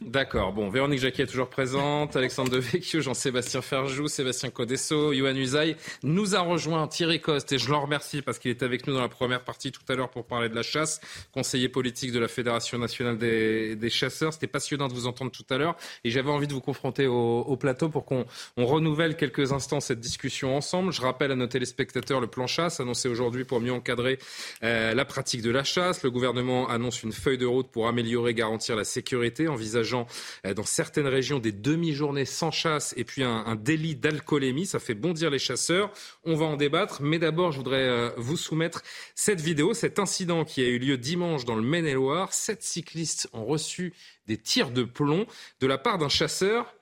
D'accord. 0.00 0.54
Bon, 0.54 0.70
Véronique 0.70 1.00
Jacquier 1.00 1.24
est 1.24 1.26
toujours 1.26 1.50
présente. 1.50 2.16
Alexandre 2.16 2.50
Devecchio, 2.50 3.02
Jean-Sébastien 3.02 3.60
Ferjou, 3.60 4.08
Sébastien 4.08 4.48
Codesso, 4.48 5.12
Yohann 5.12 5.36
Usaï. 5.36 5.76
Nous 6.02 6.34
a 6.34 6.40
rejoint 6.40 6.88
Thierry 6.88 7.20
Coste 7.20 7.52
et 7.52 7.58
je 7.58 7.70
l'en 7.70 7.82
remercie 7.82 8.22
parce 8.22 8.38
qu'il 8.38 8.50
est 8.50 8.62
avec 8.62 8.86
nous 8.86 8.94
dans 8.94 9.02
la 9.02 9.08
première 9.10 9.44
partie 9.44 9.70
tout 9.70 9.82
à 9.90 9.94
l'heure 9.96 10.08
pour 10.08 10.24
parler 10.24 10.48
de 10.48 10.54
la 10.54 10.62
chasse. 10.62 11.02
Conseiller 11.34 11.68
politique 11.68 12.12
de 12.12 12.18
la 12.18 12.28
Fédération 12.28 12.78
nationale 12.78 13.18
des, 13.18 13.76
des 13.76 13.90
chasseurs. 13.90 14.32
C'était 14.32 14.46
passionnant 14.46 14.88
de 14.88 14.94
vous 14.94 15.06
entendre 15.06 15.30
tout 15.30 15.44
à 15.50 15.58
l'heure 15.58 15.76
et 16.04 16.10
j'avais 16.10 16.30
envie 16.30 16.46
de 16.46 16.54
vous 16.54 16.62
confronter 16.62 17.06
au, 17.06 17.40
au 17.40 17.56
plateau 17.58 17.90
pour 17.90 18.06
qu'on 18.06 18.24
on 18.56 18.64
renouvelle 18.64 19.14
quelques 19.14 19.52
instants 19.52 19.80
cette 19.90 19.98
discussion 19.98 20.56
ensemble. 20.56 20.92
Je 20.92 21.00
rappelle 21.00 21.32
à 21.32 21.34
nos 21.34 21.48
téléspectateurs 21.48 22.20
le 22.20 22.28
plan 22.28 22.46
chasse 22.46 22.78
annoncé 22.78 23.08
aujourd'hui 23.08 23.44
pour 23.44 23.60
mieux 23.60 23.72
encadrer 23.72 24.20
euh, 24.62 24.94
la 24.94 25.04
pratique 25.04 25.42
de 25.42 25.50
la 25.50 25.64
chasse. 25.64 26.04
Le 26.04 26.12
gouvernement 26.12 26.68
annonce 26.68 27.02
une 27.02 27.10
feuille 27.10 27.38
de 27.38 27.46
route 27.46 27.72
pour 27.72 27.88
améliorer 27.88 28.30
et 28.30 28.34
garantir 28.34 28.76
la 28.76 28.84
sécurité, 28.84 29.48
envisageant 29.48 30.06
euh, 30.46 30.54
dans 30.54 30.62
certaines 30.62 31.08
régions 31.08 31.40
des 31.40 31.50
demi-journées 31.50 32.24
sans 32.24 32.52
chasse 32.52 32.94
et 32.96 33.02
puis 33.02 33.24
un, 33.24 33.56
délit 33.56 33.96
d'alcoolémie. 33.96 34.64
Ça 34.64 34.78
fait 34.78 34.94
bondir 34.94 35.28
les 35.28 35.40
chasseurs. 35.40 35.90
On 36.22 36.36
va 36.36 36.46
en 36.46 36.56
débattre, 36.56 37.02
mais 37.02 37.18
d'abord, 37.18 37.50
je 37.50 37.56
voudrais 37.56 37.88
euh, 37.88 38.10
vous 38.16 38.36
soumettre 38.36 38.84
cette 39.16 39.40
vidéo, 39.40 39.74
cet 39.74 39.98
incident 39.98 40.44
qui 40.44 40.62
a 40.62 40.68
eu 40.68 40.78
lieu 40.78 40.98
dimanche 40.98 41.44
dans 41.44 41.56
le 41.56 41.62
Maine-et-Loire. 41.62 42.32
Sept 42.32 42.62
cyclistes 42.62 43.28
ont 43.32 43.44
reçu 43.44 43.92
des 44.28 44.36
tirs 44.36 44.70
de 44.70 44.84
plomb 44.84 45.26
de 45.58 45.66
la 45.66 45.78
part 45.78 45.98
d'un 45.98 46.08
chasseur 46.08 46.76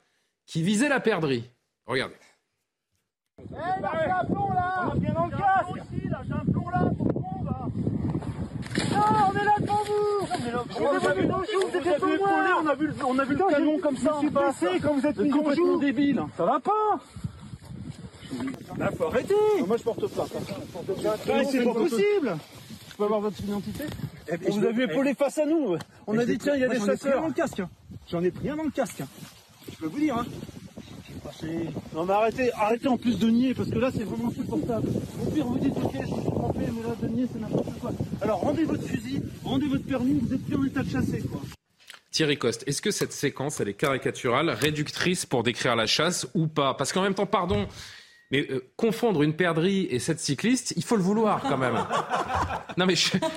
qui 0.45 0.63
visait 0.63 0.91
la 0.91 1.01
perdrix. 1.01 1.49
Regardez. 1.87 2.17
Eh, 3.41 3.55
là, 3.55 3.93
j'ai 4.05 4.11
un 4.11 4.25
plomb 4.25 4.53
là 4.53 4.91
On 4.95 4.99
vient 4.99 5.13
dans 5.13 5.27
le 5.27 5.31
casque 5.31 5.71
aussi, 5.71 6.09
là, 6.09 6.23
j'ai 6.27 6.33
un 6.33 6.53
plomb 6.53 6.69
là, 6.71 6.91
pour 6.97 7.07
con, 7.15 7.45
là 7.45 7.67
Non, 8.91 9.03
on 9.29 9.39
est 9.39 9.45
là 9.45 9.55
devant 9.61 9.83
vous 9.85 10.27
On 10.31 10.47
est 10.47 10.51
là 10.51 11.15
devant 11.23 11.39
vous 11.39 11.69
Vous 11.71 11.89
êtes 11.89 11.99
pour 11.99 12.09
moi 12.09 12.63
On 12.63 12.67
a 12.67 12.75
vu 12.75 12.87
le, 12.89 12.95
on 13.07 13.19
a 13.19 13.25
vu 13.25 13.35
le 13.37 13.45
canon 13.51 13.79
comme 13.79 13.97
ça, 13.97 14.19
je 14.21 14.67
suis 14.67 14.81
quand 14.81 14.95
vous 14.95 15.07
êtes 15.07 15.81
débile 15.81 16.23
Ça 16.37 16.45
va 16.45 16.61
pas 16.61 17.01
Là, 18.77 18.91
faut 18.97 19.07
arrêter 19.07 19.35
Moi, 19.67 19.77
je 19.77 19.83
porte 19.83 20.07
plainte. 20.09 20.29
C'est 21.51 21.65
pas 21.65 21.75
possible 21.75 22.37
Je 22.91 22.97
peux 22.97 23.05
avoir 23.05 23.21
votre 23.21 23.41
identité 23.41 23.85
On 24.49 24.51
vous 24.59 24.67
a 24.67 24.71
vu 24.73 24.83
épauler 24.85 25.15
face 25.15 25.39
à 25.39 25.47
nous 25.47 25.77
On 26.07 26.19
a 26.19 26.25
dit, 26.25 26.39
tiens, 26.39 26.55
il 26.55 26.61
y 26.61 26.65
a 26.65 26.69
des 26.69 26.81
chasseurs 26.81 27.21
dans 27.21 27.29
le 27.29 27.33
casque 27.33 27.63
J'en 28.11 28.23
ai 28.23 28.31
pris 28.31 28.49
un 28.51 28.57
dans 28.57 28.65
le 28.65 28.71
casque 28.71 29.03
Je 29.71 29.77
peux 29.77 29.87
vous 29.87 29.99
dire, 29.99 30.17
hein 30.19 30.27
non 31.95 32.05
mais 32.05 32.15
arrêtez, 32.15 32.89
en 32.89 32.97
plus 32.97 33.19
de 33.19 33.29
nier 33.29 33.55
parce 33.55 33.71
que 33.71 33.79
là 33.79 33.91
c'est 33.95 34.05
vraiment 34.05 34.29
insupportable. 34.29 34.89
Au 35.23 35.31
pire 35.31 35.47
vous 35.47 35.59
dites 35.59 35.77
ok 35.77 35.93
je 35.93 36.07
suis 36.07 36.25
trompé 36.25 36.61
mais 36.61 36.89
là 36.89 36.95
de 37.01 37.09
nier 37.09 37.27
c'est 37.33 37.41
n'importe 37.41 37.79
quoi. 37.81 37.93
Alors 38.21 38.41
rendez 38.41 38.65
votre 38.65 38.85
fusil, 38.85 39.23
rendez 39.45 39.67
votre 39.67 39.85
permis, 39.85 40.19
vous 40.21 40.35
êtes 40.35 40.45
plus 40.45 40.57
en 40.57 40.65
état 40.65 40.83
de 40.83 40.91
chasser. 40.91 41.23
Thierry 42.11 42.37
Coste, 42.39 42.65
est-ce 42.67 42.83
que 42.83 42.91
cette 42.91 43.13
séquence, 43.13 43.61
elle 43.61 43.69
est 43.69 43.75
caricaturale, 43.75 44.51
réductrice 44.51 45.27
pour 45.27 45.43
décrire 45.43 45.77
la 45.77 45.87
chasse 45.87 46.27
ou 46.35 46.49
pas? 46.49 46.75
Parce 46.75 46.93
qu'en 46.93 47.03
même 47.03 47.15
temps, 47.15 47.27
pardon, 47.27 47.69
mais 48.31 48.47
euh, 48.51 48.71
confondre 48.77 49.23
une 49.23 49.35
perdrix 49.35 49.87
et 49.91 49.99
cette 49.99 50.21
cycliste, 50.21 50.75
il 50.77 50.85
faut 50.85 50.97
le 50.97 51.03
vouloir 51.03 51.43
quand 51.43 51.57
même. 51.57 51.79
non 52.77 52.87
mais 52.87 52.95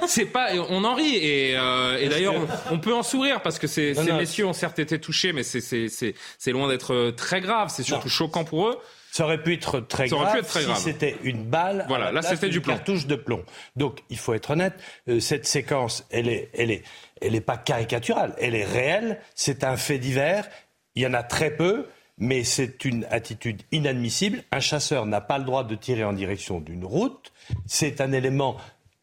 c'est 0.08 0.26
pas, 0.26 0.50
on 0.70 0.84
en 0.84 0.96
rit 0.96 1.16
et, 1.16 1.58
euh, 1.58 1.98
et 2.00 2.10
d'ailleurs 2.10 2.36
on, 2.36 2.76
on, 2.76 2.80
peut 2.80 2.94
en 2.94 3.04
sourire 3.04 3.42
parce 3.42 3.58
que 3.60 3.68
ces, 3.68 3.94
ces 3.96 4.12
messieurs 4.12 4.46
ont 4.46 4.54
certes 4.54 4.80
été 4.80 5.00
touchés, 5.00 5.34
mais 5.34 5.44
c'est 5.44 6.52
loin 6.52 6.68
d'être 6.68 6.94
euh, 6.94 7.12
très 7.12 7.42
grave. 7.42 7.70
C'est 7.74 7.84
surtout 7.84 8.08
non. 8.08 8.12
choquant 8.12 8.44
pour 8.44 8.68
eux. 8.68 8.80
Ça 9.12 9.26
aurait 9.26 9.44
pu 9.44 9.54
être 9.54 9.82
très 9.82 10.08
Ça 10.08 10.16
aurait 10.16 10.24
grave 10.26 10.36
pu 10.36 10.39
être 10.39 10.50
très 10.50 10.64
grave. 10.64 10.78
si 10.78 10.84
c'était 10.84 11.18
une 11.24 11.44
balle. 11.44 11.86
Voilà, 11.89 12.06
à 12.08 12.12
la 12.12 12.22
là, 12.22 12.28
c'était 12.28 12.48
du 12.48 12.62
plomb. 12.62 12.76
cartouche 12.76 13.08
de 13.08 13.16
plomb. 13.16 13.44
Donc, 13.76 14.00
il 14.10 14.18
faut 14.18 14.34
être 14.34 14.52
honnête. 14.52 14.74
euh, 15.10 15.20
cette 15.20 15.46
séquence, 15.46 16.06
elle 16.12 16.30
est, 16.30 16.50
elle 16.54 16.72
est, 16.72 16.84
elle 17.22 17.36
est 17.36 17.42
pas 17.42 17.58
caricaturale. 17.58 18.34
Elle 18.39 18.56
est 18.56 18.64
réelle. 18.64 19.20
C'est 19.36 19.66
un 19.66 19.76
fait 19.76 19.98
divers. 20.00 20.48
Il 20.96 21.04
y 21.04 21.08
en 21.08 21.14
a 21.14 21.24
très 21.24 21.52
peu. 21.52 21.88
Mais 22.22 22.43
c'est 22.43 22.86
une 22.86 23.05
attitude 23.09 23.63
inadmissible. 23.72 24.43
Un 24.51 24.59
chasseur 24.59 25.05
n'a 25.05 25.19
pas 25.19 25.39
le 25.39 25.43
droit 25.43 25.63
de 25.63 25.76
tirer 25.76 26.03
en 26.03 26.13
direction 26.13 26.61
d'une 26.61 26.86
route. 26.86 27.34
C'est 27.65 27.99
un 27.99 28.13
élément 28.13 28.57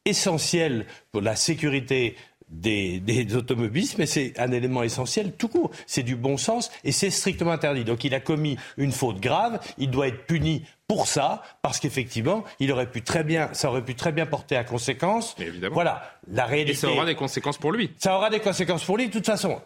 essentiel 0.05 0.87
pour 1.13 1.21
la 1.21 1.37
sécurité 1.37 2.17
des, 2.49 3.01
des 3.01 3.37
automobilistes, 3.37 3.99
mais 3.99 4.07
c'est 4.07 4.39
un 4.39 4.53
élément 4.53 4.83
essentiel 4.83 5.33
tout 5.33 5.49
court. 5.49 5.71
C'est 5.87 6.03
du 6.03 6.17
bon 6.17 6.37
sens 6.37 6.71
et 6.85 6.93
c'est 6.93 7.11
strictement 7.11 7.51
interdit. 7.51 7.85
Donc 7.85 8.05
il 8.05 8.15
a 8.15 8.21
commis 8.21 8.57
une 8.77 8.93
faute 8.93 9.21
grave, 9.21 9.61
il 9.79 9.91
doit 9.91 10.09
être 10.09 10.25
puni 10.27 10.65
pour 10.87 11.07
ça, 11.07 11.43
parce 11.61 11.81
qu'effectivement, 11.81 12.45
il 12.61 12.73
aurait 12.73 12.91
pu 12.91 13.03
très 13.03 13.23
bien, 13.23 13.51
ça 13.53 13.69
aurait 13.69 13.85
pu 13.85 13.95
très 13.95 14.13
bien 14.13 14.25
porter 14.25 14.57
à 14.57 14.65
conséquence. 14.65 15.35
évidemment. 15.39 15.75
Voilà, 15.75 16.19
la 16.31 16.47
réalité. 16.47 16.73
Et 16.73 16.77
ça 16.77 16.91
aura 16.91 17.05
des 17.05 17.15
conséquences 17.15 17.59
pour 17.59 17.73
lui. 17.73 17.91
Ça 17.99 18.17
aura 18.17 18.31
des 18.31 18.41
conséquences 18.41 18.85
pour 18.85 18.97
lui. 18.97 19.09
De 19.09 19.13
toute 19.13 19.27
façon, 19.27 19.61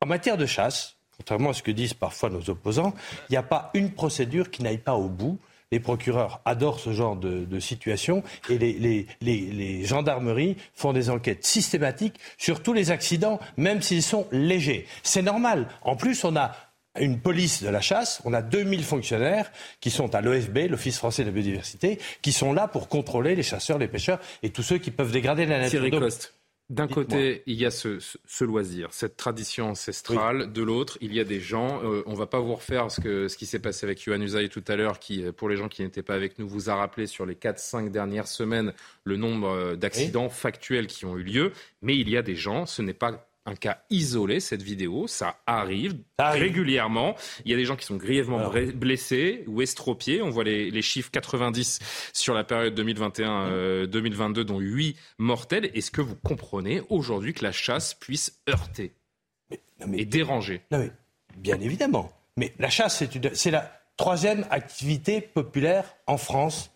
en 0.00 0.06
matière 0.06 0.36
de 0.36 0.46
chasse, 0.46 0.95
contrairement 1.16 1.50
à 1.50 1.54
ce 1.54 1.62
que 1.62 1.70
disent 1.70 1.94
parfois 1.94 2.30
nos 2.30 2.48
opposants, 2.50 2.94
il 3.28 3.32
n'y 3.32 3.36
a 3.36 3.42
pas 3.42 3.70
une 3.74 3.90
procédure 3.90 4.50
qui 4.50 4.62
n'aille 4.62 4.78
pas 4.78 4.94
au 4.94 5.08
bout. 5.08 5.38
Les 5.72 5.80
procureurs 5.80 6.40
adorent 6.44 6.78
ce 6.78 6.92
genre 6.92 7.16
de, 7.16 7.44
de 7.44 7.58
situation 7.58 8.22
et 8.48 8.56
les, 8.56 8.72
les- 8.74 9.06
les- 9.20 9.50
les 9.50 9.84
gendarmeries 9.84 10.56
font 10.74 10.92
des 10.92 11.10
enquêtes 11.10 11.44
systématiques 11.44 12.20
sur 12.38 12.62
tous 12.62 12.72
les 12.72 12.92
accidents, 12.92 13.40
même 13.56 13.82
s'ils 13.82 14.04
sont 14.04 14.28
légers. 14.30 14.86
C'est 15.02 15.22
normal. 15.22 15.66
En 15.82 15.96
plus, 15.96 16.22
on 16.24 16.36
a 16.36 16.52
une 17.00 17.18
police 17.18 17.62
de 17.64 17.68
la 17.68 17.80
chasse, 17.80 18.22
on 18.24 18.32
a 18.32 18.42
2000 18.42 18.84
fonctionnaires 18.84 19.50
qui 19.80 19.90
sont 19.90 20.14
à 20.14 20.20
l'OFB, 20.20 20.70
l'Office 20.70 20.98
français 20.98 21.24
de 21.24 21.28
la 21.28 21.32
biodiversité, 21.34 21.98
qui 22.22 22.30
sont 22.32 22.52
là 22.52 22.68
pour 22.68 22.88
contrôler 22.88 23.34
les 23.34 23.42
chasseurs, 23.42 23.76
les 23.78 23.88
pêcheurs 23.88 24.20
et 24.44 24.50
tous 24.50 24.62
ceux 24.62 24.78
qui 24.78 24.92
peuvent 24.92 25.12
dégrader 25.12 25.46
la 25.46 25.58
nature. 25.58 25.80
D'un 26.68 26.88
côté, 26.88 27.44
il 27.46 27.54
y 27.54 27.64
a 27.64 27.70
ce, 27.70 28.00
ce- 28.00 28.18
ce 28.26 28.44
loisir, 28.44 28.88
cette 28.92 29.16
tradition 29.16 29.70
ancestrale. 29.70 30.52
De 30.52 30.62
l'autre, 30.62 30.98
il 31.00 31.14
y 31.14 31.20
a 31.20 31.24
des 31.24 31.38
gens. 31.38 31.80
euh, 31.84 32.02
on 32.06 32.14
va 32.14 32.26
pas 32.26 32.40
vous 32.40 32.54
refaire 32.56 32.90
ce, 32.90 33.00
que, 33.00 33.28
ce 33.28 33.36
qui 33.36 33.46
s'est 33.46 33.60
passé 33.60 33.86
avec 33.86 34.02
Yohann 34.02 34.20
Usaï 34.22 34.48
tout 34.48 34.64
à 34.66 34.74
l'heure, 34.74 34.98
qui, 34.98 35.22
euh, 35.24 35.30
pour 35.30 35.48
les 35.48 35.56
gens 35.56 35.68
qui 35.68 35.82
n'étaient 35.82 36.02
pas 36.02 36.14
avec 36.14 36.40
nous, 36.40 36.48
vous 36.48 36.68
a 36.68 36.74
rappelé 36.74 37.06
sur 37.06 37.24
les 37.24 37.36
4-5 37.36 37.90
dernières 37.90 38.26
semaines 38.26 38.72
le 39.04 39.16
nombre 39.16 39.48
euh, 39.48 39.76
d'accidents 39.76 40.28
factuels 40.28 40.88
qui 40.88 41.04
ont 41.04 41.16
eu 41.16 41.22
lieu. 41.22 41.52
Mais 41.82 41.96
il 41.96 42.08
y 42.10 42.16
a 42.16 42.22
des 42.22 42.34
gens, 42.34 42.66
ce 42.66 42.82
n'est 42.82 42.94
pas 42.94 43.28
un 43.46 43.54
cas 43.54 43.78
isolé, 43.90 44.40
cette 44.40 44.62
vidéo, 44.62 45.06
ça 45.06 45.38
arrive, 45.46 45.96
régulièrement. 46.18 47.14
Il 47.44 47.50
y 47.50 47.54
a 47.54 47.56
des 47.56 47.64
gens 47.64 47.76
qui 47.76 47.86
sont 47.86 47.96
grièvement 47.96 48.50
blessés 48.74 49.44
ou 49.46 49.62
estropiés. 49.62 50.20
On 50.20 50.30
voit 50.30 50.44
les, 50.44 50.70
les 50.70 50.82
chiffres 50.82 51.10
90 51.10 51.78
sur 52.12 52.34
la 52.34 52.44
période 52.44 52.78
2021-2022, 52.78 54.40
dont 54.40 54.58
8 54.58 54.96
mortels. 55.18 55.70
Est-ce 55.74 55.90
que 55.90 56.00
vous 56.00 56.16
comprenez 56.16 56.82
aujourd'hui 56.88 57.32
que 57.32 57.44
la 57.44 57.52
chasse 57.52 57.94
puisse 57.94 58.40
heurter 58.48 58.92
et 59.94 60.04
déranger 60.04 60.62
Non 60.70 60.78
mais, 60.78 60.90
bien 61.36 61.60
évidemment. 61.60 62.12
Mais 62.36 62.52
la 62.58 62.68
chasse, 62.68 63.04
c'est 63.32 63.50
la 63.50 63.72
troisième 63.96 64.44
activité 64.50 65.20
populaire 65.20 65.96
en 66.06 66.18
France. 66.18 66.70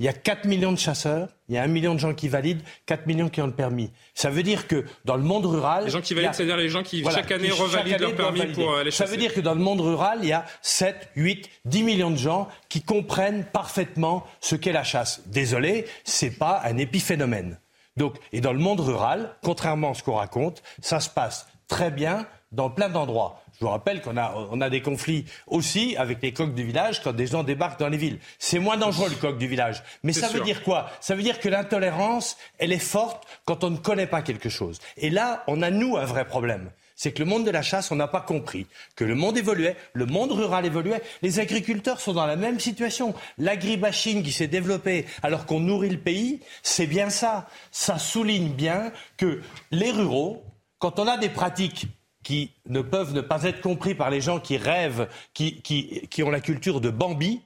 Il 0.00 0.06
y 0.06 0.08
a 0.08 0.12
4 0.12 0.46
millions 0.46 0.72
de 0.72 0.78
chasseurs, 0.78 1.28
il 1.48 1.54
y 1.54 1.58
a 1.58 1.62
1 1.62 1.68
million 1.68 1.94
de 1.94 2.00
gens 2.00 2.14
qui 2.14 2.26
valident, 2.28 2.62
4 2.86 3.06
millions 3.06 3.28
qui 3.28 3.40
ont 3.40 3.46
le 3.46 3.52
permis. 3.54 3.92
Ça 4.12 4.28
veut 4.28 4.42
dire 4.42 4.66
que 4.66 4.84
dans 5.04 5.16
le 5.16 5.22
monde 5.22 5.46
rural... 5.46 5.84
Les 5.84 5.90
gens 5.90 6.00
qui 6.00 6.14
a- 6.14 6.16
valident, 6.16 6.34
c'est-à-dire 6.34 6.56
les 6.56 6.68
gens 6.68 6.82
qui, 6.82 7.04
chaque 7.04 7.30
année, 7.30 7.48
qui 7.48 7.52
revalident 7.52 8.00
leur 8.00 8.14
permis 8.16 8.46
pour 8.46 8.72
euh, 8.72 8.84
Ça 8.86 8.90
chasser. 8.90 9.12
veut 9.12 9.16
dire 9.18 9.32
que 9.32 9.40
dans 9.40 9.54
le 9.54 9.60
monde 9.60 9.80
rural, 9.80 10.18
il 10.22 10.28
y 10.28 10.32
a 10.32 10.44
7, 10.62 11.10
8, 11.14 11.48
10 11.66 11.82
millions 11.84 12.10
de 12.10 12.16
gens 12.16 12.48
qui 12.68 12.82
comprennent 12.82 13.44
parfaitement 13.44 14.26
ce 14.40 14.56
qu'est 14.56 14.72
la 14.72 14.82
chasse. 14.84 15.22
Désolé, 15.26 15.86
c'est 16.02 16.32
pas 16.38 16.60
un 16.64 16.76
épiphénomène. 16.76 17.58
Donc, 17.96 18.16
et 18.32 18.40
dans 18.40 18.52
le 18.52 18.58
monde 18.58 18.80
rural, 18.80 19.36
contrairement 19.44 19.92
à 19.92 19.94
ce 19.94 20.02
qu'on 20.02 20.14
raconte, 20.16 20.62
ça 20.82 20.98
se 20.98 21.08
passe 21.08 21.46
très 21.68 21.92
bien 21.92 22.26
dans 22.50 22.68
plein 22.68 22.88
d'endroits. 22.88 23.40
Je 23.58 23.64
vous 23.64 23.70
rappelle 23.70 24.02
qu'on 24.02 24.16
a, 24.16 24.34
on 24.50 24.60
a 24.60 24.68
des 24.68 24.82
conflits 24.82 25.26
aussi 25.46 25.96
avec 25.96 26.20
les 26.22 26.32
coqs 26.32 26.54
du 26.54 26.64
village 26.64 27.02
quand 27.02 27.12
des 27.12 27.28
gens 27.28 27.44
débarquent 27.44 27.78
dans 27.78 27.88
les 27.88 27.96
villes. 27.96 28.18
C'est 28.38 28.58
moins 28.58 28.76
dangereux 28.76 29.08
le 29.08 29.16
coq 29.16 29.38
du 29.38 29.46
village. 29.46 29.82
Mais 30.02 30.12
ça 30.12 30.28
veut 30.28 30.40
dire 30.40 30.62
quoi? 30.64 30.90
Ça 31.00 31.14
veut 31.14 31.22
dire 31.22 31.38
que 31.38 31.48
l'intolérance, 31.48 32.36
elle 32.58 32.72
est 32.72 32.78
forte 32.78 33.24
quand 33.44 33.62
on 33.62 33.70
ne 33.70 33.76
connaît 33.76 34.08
pas 34.08 34.22
quelque 34.22 34.48
chose. 34.48 34.80
Et 34.96 35.10
là, 35.10 35.44
on 35.46 35.62
a, 35.62 35.70
nous, 35.70 35.96
un 35.96 36.04
vrai 36.04 36.24
problème. 36.24 36.70
C'est 36.96 37.12
que 37.12 37.20
le 37.20 37.28
monde 37.28 37.44
de 37.44 37.50
la 37.50 37.62
chasse, 37.62 37.90
on 37.90 37.96
n'a 37.96 38.06
pas 38.06 38.20
compris 38.20 38.66
que 38.94 39.04
le 39.04 39.14
monde 39.14 39.36
évoluait, 39.36 39.76
le 39.94 40.06
monde 40.06 40.32
rural 40.32 40.64
évoluait. 40.64 41.02
Les 41.22 41.40
agriculteurs 41.40 42.00
sont 42.00 42.12
dans 42.12 42.26
la 42.26 42.36
même 42.36 42.60
situation. 42.60 43.14
L'agribashing 43.38 44.22
qui 44.22 44.30
s'est 44.30 44.46
développé 44.46 45.06
alors 45.22 45.46
qu'on 45.46 45.60
nourrit 45.60 45.90
le 45.90 45.98
pays, 45.98 46.40
c'est 46.62 46.86
bien 46.86 47.10
ça. 47.10 47.48
Ça 47.72 47.98
souligne 47.98 48.52
bien 48.52 48.92
que 49.16 49.42
les 49.72 49.90
ruraux, 49.90 50.44
quand 50.78 50.98
on 50.98 51.08
a 51.08 51.16
des 51.16 51.28
pratiques 51.28 51.86
qui 52.24 52.50
ne 52.68 52.80
peuvent 52.80 53.12
ne 53.12 53.20
pas 53.20 53.44
être 53.44 53.60
compris 53.60 53.94
par 53.94 54.10
les 54.10 54.20
gens 54.20 54.40
qui 54.40 54.56
rêvent, 54.56 55.08
qui, 55.34 55.60
qui, 55.62 56.08
qui 56.08 56.22
ont 56.24 56.30
la 56.30 56.40
culture 56.40 56.80
de 56.80 56.90
Bambi, 56.90 57.42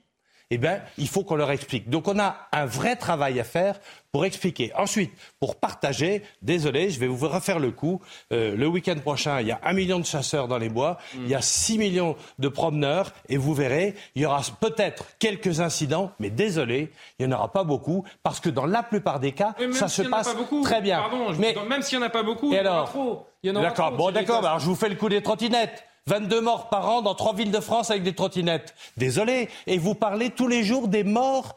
eh 0.51 0.59
bien, 0.59 0.81
il 0.97 1.09
faut 1.09 1.25
qu'on 1.25 1.37
leur 1.37 1.51
explique. 1.51 1.91
Donc, 1.91 2.09
on 2.09 2.19
a 2.19 2.49
un 2.53 2.65
vrai 2.65 2.97
travail 2.97 3.39
à 3.39 3.45
faire 3.45 3.79
pour 4.13 4.25
expliquer. 4.25 4.73
Ensuite, 4.75 5.13
pour 5.39 5.57
partager, 5.57 6.23
désolé, 6.41 6.89
je 6.89 6.99
vais 6.99 7.07
vous 7.07 7.29
refaire 7.29 7.59
le 7.59 7.71
coup. 7.71 8.01
Euh, 8.33 8.57
le 8.57 8.67
week-end 8.67 8.97
prochain, 8.97 9.41
il 9.41 9.49
y 9.49 9.53
a 9.53 9.61
un 9.63 9.75
million 9.75 9.99
de 9.99 10.07
chasseurs 10.07 10.49
dans 10.49 10.57
les 10.57 10.71
bois, 10.71 10.97
il 11.15 11.29
y 11.29 11.35
a 11.35 11.43
6 11.43 11.77
millions 11.77 12.17
de 12.39 12.49
promeneurs, 12.49 13.13
et 13.29 13.37
vous 13.37 13.53
verrez, 13.53 13.95
il 14.15 14.23
y 14.23 14.27
aura 14.27 14.41
peut-être 14.61 15.05
quelques 15.19 15.61
incidents, 15.61 16.13
mais 16.19 16.31
désolé, 16.31 16.91
il 17.19 17.27
n'y 17.27 17.35
en 17.35 17.37
aura 17.37 17.53
pas 17.53 17.65
beaucoup, 17.65 18.05
parce 18.23 18.41
que 18.41 18.49
dans 18.49 18.67
la 18.67 18.83
plupart 18.83 19.21
des 19.21 19.33
cas, 19.33 19.55
ça 19.73 19.89
se 19.89 20.03
passe 20.03 20.35
beaucoup, 20.35 20.63
très 20.63 20.81
bien. 20.81 21.01
Pardon, 21.01 21.33
mais 21.39 21.55
même 21.69 21.83
s'il 21.83 21.99
n'y 21.99 22.05
en 22.05 22.07
a 22.07 22.11
pas 22.11 22.23
beaucoup, 22.23 22.53
Et 22.53 22.57
il 22.57 22.65
y 22.65 22.67
en 22.67 22.73
aura 22.73 22.87
trop. 22.87 23.27
D'accord, 23.45 23.93
bon, 23.93 24.11
d'accord, 24.11 24.45
alors 24.45 24.59
je 24.59 24.67
vous 24.67 24.75
fais 24.75 24.89
le 24.89 24.97
coup 24.97 25.09
des 25.09 25.23
trottinettes. 25.23 25.85
22 26.09 26.41
morts 26.41 26.69
par 26.71 26.89
an 26.89 27.03
dans 27.03 27.15
trois 27.15 27.35
villes 27.35 27.51
de 27.53 27.61
France 27.61 27.91
avec 27.91 28.03
des 28.03 28.15
trottinettes. 28.15 28.75
Désolé. 28.97 29.49
Et 29.67 29.79
vous 29.79 29.95
parlez 29.95 30.31
tous 30.31 30.49
les 30.49 30.65
jours 30.65 30.89
des 30.89 31.05
morts. 31.05 31.57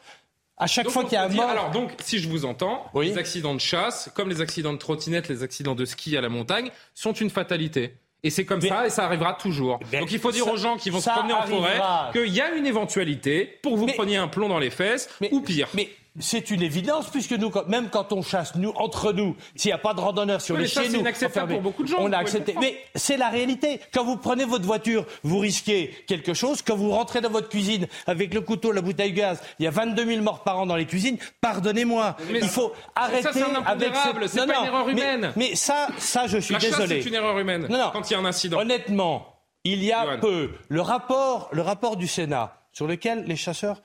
À 0.58 0.66
chaque 0.66 0.84
Donc, 0.84 0.92
fois 0.92 1.04
qu'il 1.04 1.14
y 1.14 1.16
a 1.16 1.24
un 1.24 1.28
mort. 1.28 1.48
Alors 1.48 1.70
donc, 1.70 1.90
si 2.02 2.18
je 2.18 2.28
vous 2.28 2.44
entends, 2.44 2.84
les 2.94 3.18
accidents 3.18 3.54
de 3.54 3.60
chasse, 3.60 4.10
comme 4.14 4.28
les 4.28 4.40
accidents 4.40 4.72
de 4.72 4.78
trottinette, 4.78 5.28
les 5.28 5.42
accidents 5.42 5.74
de 5.74 5.84
ski 5.84 6.16
à 6.16 6.20
la 6.20 6.28
montagne, 6.28 6.70
sont 6.94 7.12
une 7.12 7.30
fatalité. 7.30 7.94
Et 8.22 8.30
c'est 8.30 8.44
comme 8.44 8.60
ça, 8.60 8.86
et 8.86 8.90
ça 8.90 9.04
arrivera 9.04 9.32
toujours. 9.32 9.80
Donc 9.98 10.12
il 10.12 10.20
faut 10.20 10.30
dire 10.30 10.44
ça- 10.44 10.52
aux 10.52 10.56
gens 10.56 10.76
qui 10.76 10.90
vont 10.90 11.00
se 11.00 11.10
promener 11.10 11.32
en 11.34 11.42
forêt 11.42 11.80
qu'il 12.12 12.32
y 12.32 12.40
a 12.40 12.52
une 12.52 12.66
éventualité 12.66 13.58
pour 13.62 13.72
que 13.72 13.78
vous 13.78 13.86
preniez 13.88 14.16
un 14.18 14.28
plomb 14.28 14.48
dans 14.48 14.60
les 14.60 14.70
fesses, 14.70 15.08
ou 15.32 15.40
pire. 15.40 15.66
Mais 15.74 15.88
c'est 16.20 16.50
une 16.50 16.62
évidence, 16.62 17.08
puisque 17.08 17.32
nous, 17.32 17.48
quand- 17.50 17.66
même 17.68 17.88
quand 17.88 18.12
on 18.12 18.20
chasse, 18.22 18.54
nous, 18.56 18.70
entre 18.76 19.12
nous, 19.12 19.34
s'il 19.56 19.70
n'y 19.70 19.72
a 19.72 19.78
pas 19.78 19.94
de 19.94 20.00
randonneurs 20.00 20.40
sur 20.42 20.54
Oui, 20.56 20.62
les 20.62 20.68
ça, 20.68 20.82
c'est 20.84 20.90
nous, 20.98 21.06
enfermés, 21.06 21.54
pour 21.54 21.62
beaucoup 21.62 21.82
de 21.82 21.88
gens, 21.88 21.96
On 22.00 22.12
a 22.12 22.18
accepté. 22.18 22.54
Mais 22.60 22.76
c'est 22.94 23.16
la 23.16 23.28
réalité. 23.30 23.80
Quand 23.94 24.04
vous 24.04 24.16
prenez 24.16 24.44
votre 24.44 24.64
voiture, 24.64 25.06
vous 25.22 25.38
risquez 25.38 25.88
quelque 26.06 26.34
chose. 26.34 26.60
Quand 26.62 26.76
vous 26.76 26.90
rentrez 26.90 27.20
dans 27.22 27.30
votre 27.30 27.48
cuisine 27.48 27.86
avec 28.06 28.34
le 28.34 28.42
couteau, 28.42 28.72
la 28.72 28.82
bouteille 28.82 29.12
de 29.12 29.16
gaz, 29.16 29.40
il 29.58 29.64
y 29.64 29.68
a 29.68 29.70
22 29.70 30.04
000 30.04 30.22
morts 30.22 30.42
par 30.42 30.58
an 30.58 30.66
dans 30.66 30.76
les 30.76 30.86
cuisines. 30.86 31.16
Pardonnez-moi. 31.40 32.16
Mais 32.30 32.40
il 32.40 32.48
faut 32.48 32.72
ça, 32.74 32.90
arrêter 33.02 33.28
c'est 33.32 33.42
un 33.42 33.62
avec 33.64 33.92
c'est 34.28 34.46
pas 34.46 34.58
une 34.60 34.66
erreur 34.66 34.88
humaine. 34.88 35.32
Mais 35.36 35.54
ça, 35.54 35.88
ça, 35.98 36.26
je 36.26 36.38
suis 36.38 36.54
La 36.54 36.60
désolé. 36.60 37.02
c'est 37.02 37.08
une 37.08 37.14
erreur 37.14 37.38
humaine 37.38 37.66
Non, 37.70 37.78
non. 37.78 37.90
quand 37.92 38.08
il 38.10 38.12
y 38.12 38.16
a 38.16 38.18
un 38.18 38.24
incident. 38.24 38.58
Honnêtement, 38.58 39.26
il 39.64 39.82
y 39.82 39.92
a 39.92 40.18
peu. 40.18 40.50
Le 40.68 40.80
rapport, 40.80 41.48
le 41.52 41.62
rapport 41.62 41.96
du 41.96 42.06
Sénat, 42.06 42.54
sur 42.72 42.86
lequel 42.86 43.24
les 43.26 43.36
chasseurs 43.36 43.80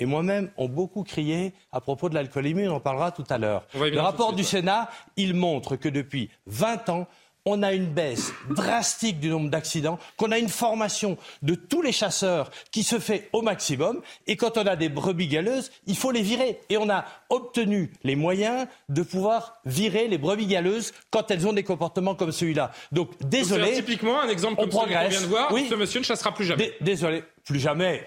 et 0.00 0.06
moi-même 0.06 0.50
ont 0.56 0.68
beaucoup 0.68 1.04
crié 1.04 1.52
à 1.70 1.80
propos 1.80 2.08
de 2.08 2.14
l'alcoolémie, 2.14 2.66
on 2.66 2.74
en 2.76 2.80
parlera 2.80 3.12
tout 3.12 3.24
à 3.30 3.38
l'heure. 3.38 3.64
Le 3.74 4.00
rapport 4.00 4.32
du 4.32 4.42
Sénat, 4.42 4.90
il 5.16 5.34
montre 5.34 5.76
que 5.76 5.88
depuis 5.88 6.30
20 6.46 6.88
ans, 6.88 7.06
on 7.46 7.62
a 7.62 7.72
une 7.72 7.86
baisse 7.86 8.32
drastique 8.50 9.18
du 9.18 9.30
nombre 9.30 9.48
d'accidents, 9.48 9.98
qu'on 10.18 10.30
a 10.30 10.38
une 10.38 10.50
formation 10.50 11.16
de 11.40 11.54
tous 11.54 11.80
les 11.80 11.90
chasseurs 11.90 12.50
qui 12.70 12.82
se 12.82 12.98
fait 12.98 13.30
au 13.32 13.40
maximum, 13.40 14.02
et 14.26 14.36
quand 14.36 14.58
on 14.58 14.66
a 14.66 14.76
des 14.76 14.90
brebis 14.90 15.26
galeuses, 15.26 15.70
il 15.86 15.96
faut 15.96 16.10
les 16.10 16.20
virer. 16.20 16.60
Et 16.68 16.76
on 16.76 16.90
a 16.90 17.06
obtenu 17.30 17.92
les 18.04 18.14
moyens 18.14 18.66
de 18.90 19.02
pouvoir 19.02 19.54
virer 19.64 20.06
les 20.06 20.18
brebis 20.18 20.46
galeuses 20.46 20.92
quand 21.10 21.30
elles 21.30 21.46
ont 21.46 21.54
des 21.54 21.62
comportements 21.64 22.14
comme 22.14 22.30
celui-là. 22.30 22.72
Donc, 22.92 23.18
Donc, 23.18 23.30
désolé. 23.30 23.68
c'est 23.74 23.82
typiquement 23.84 24.20
un 24.20 24.28
exemple 24.28 24.56
on 24.58 24.64
celui 24.64 24.72
qu'on 24.76 24.86
vient 24.86 25.08
de 25.08 25.26
voir. 25.26 25.50
Oui. 25.50 25.66
Ce 25.70 25.74
monsieur 25.74 26.00
ne 26.00 26.04
chassera 26.04 26.34
plus 26.34 26.44
jamais. 26.44 26.66
Dé- 26.66 26.74
Désolé, 26.82 27.24
plus 27.44 27.58
jamais. 27.58 28.06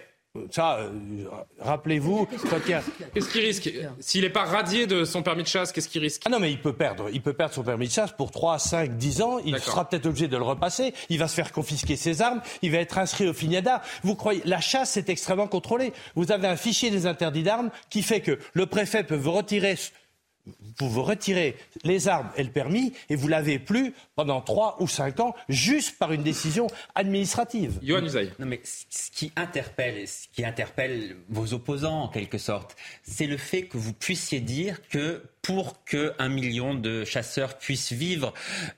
Ça, 0.49 0.77
euh, 0.77 0.89
rappelez-vous, 1.59 2.27
Qu'est-ce 3.13 3.29
qu'il 3.29 3.41
risque 3.41 3.69
S'il 3.99 4.23
n'est 4.23 4.31
pas 4.31 4.45
radié 4.45 4.87
de 4.87 5.05
son 5.05 5.21
permis 5.21 5.43
de 5.43 5.47
chasse, 5.47 5.71
qu'est-ce 5.71 5.87
qu'il 5.87 6.01
risque 6.01 6.23
Ah 6.25 6.29
non, 6.31 6.39
mais 6.39 6.49
il 6.49 6.59
peut 6.59 6.73
perdre. 6.73 7.07
Il 7.13 7.21
peut 7.21 7.33
perdre 7.33 7.53
son 7.53 7.61
permis 7.61 7.87
de 7.87 7.91
chasse 7.91 8.13
pour 8.13 8.31
3, 8.31 8.57
5, 8.57 8.97
10 8.97 9.21
ans. 9.21 9.37
Il 9.45 9.59
sera 9.59 9.87
peut-être 9.87 10.07
obligé 10.07 10.27
de 10.27 10.35
le 10.35 10.41
repasser. 10.41 10.95
Il 11.09 11.19
va 11.19 11.27
se 11.27 11.35
faire 11.35 11.51
confisquer 11.51 11.95
ses 11.97 12.23
armes. 12.23 12.41
Il 12.63 12.71
va 12.71 12.79
être 12.79 12.97
inscrit 12.97 13.27
au 13.27 13.33
FINIADA. 13.33 13.83
Vous 14.01 14.15
croyez, 14.15 14.41
la 14.45 14.59
chasse, 14.59 14.93
c'est 14.93 15.09
extrêmement 15.09 15.47
contrôlé. 15.47 15.93
Vous 16.15 16.31
avez 16.31 16.47
un 16.47 16.55
fichier 16.55 16.89
des 16.89 17.05
interdits 17.05 17.43
d'armes 17.43 17.69
qui 17.91 18.01
fait 18.01 18.21
que 18.21 18.39
le 18.53 18.65
préfet 18.65 19.03
peut 19.03 19.15
vous 19.15 19.33
retirer 19.33 19.75
vous 20.79 20.89
vous 20.89 21.03
retirez 21.03 21.55
les 21.83 22.07
armes 22.07 22.29
et 22.35 22.43
le 22.43 22.51
permis 22.51 22.93
et 23.09 23.15
vous 23.15 23.27
l'avez 23.27 23.59
plus 23.59 23.93
pendant 24.15 24.41
trois 24.41 24.77
ou 24.79 24.87
cinq 24.87 25.19
ans 25.19 25.35
juste 25.49 25.97
par 25.97 26.11
une 26.11 26.23
décision 26.23 26.67
administrative. 26.95 27.79
Yohann 27.81 28.05
Usaï. 28.05 28.31
Non 28.39 28.45
mais 28.45 28.61
ce 28.63 29.11
qui 29.11 29.31
interpelle, 29.35 30.07
ce 30.07 30.27
qui 30.33 30.43
interpelle 30.43 31.17
vos 31.29 31.53
opposants 31.53 32.03
en 32.03 32.07
quelque 32.09 32.37
sorte, 32.37 32.75
c'est 33.03 33.27
le 33.27 33.37
fait 33.37 33.63
que 33.63 33.77
vous 33.77 33.93
puissiez 33.93 34.39
dire 34.39 34.81
que 34.89 35.23
pour 35.43 35.83
qu'un 35.83 36.29
million 36.29 36.73
de 36.73 37.03
chasseurs 37.03 37.57
puissent 37.57 37.91
vivre 37.91 38.33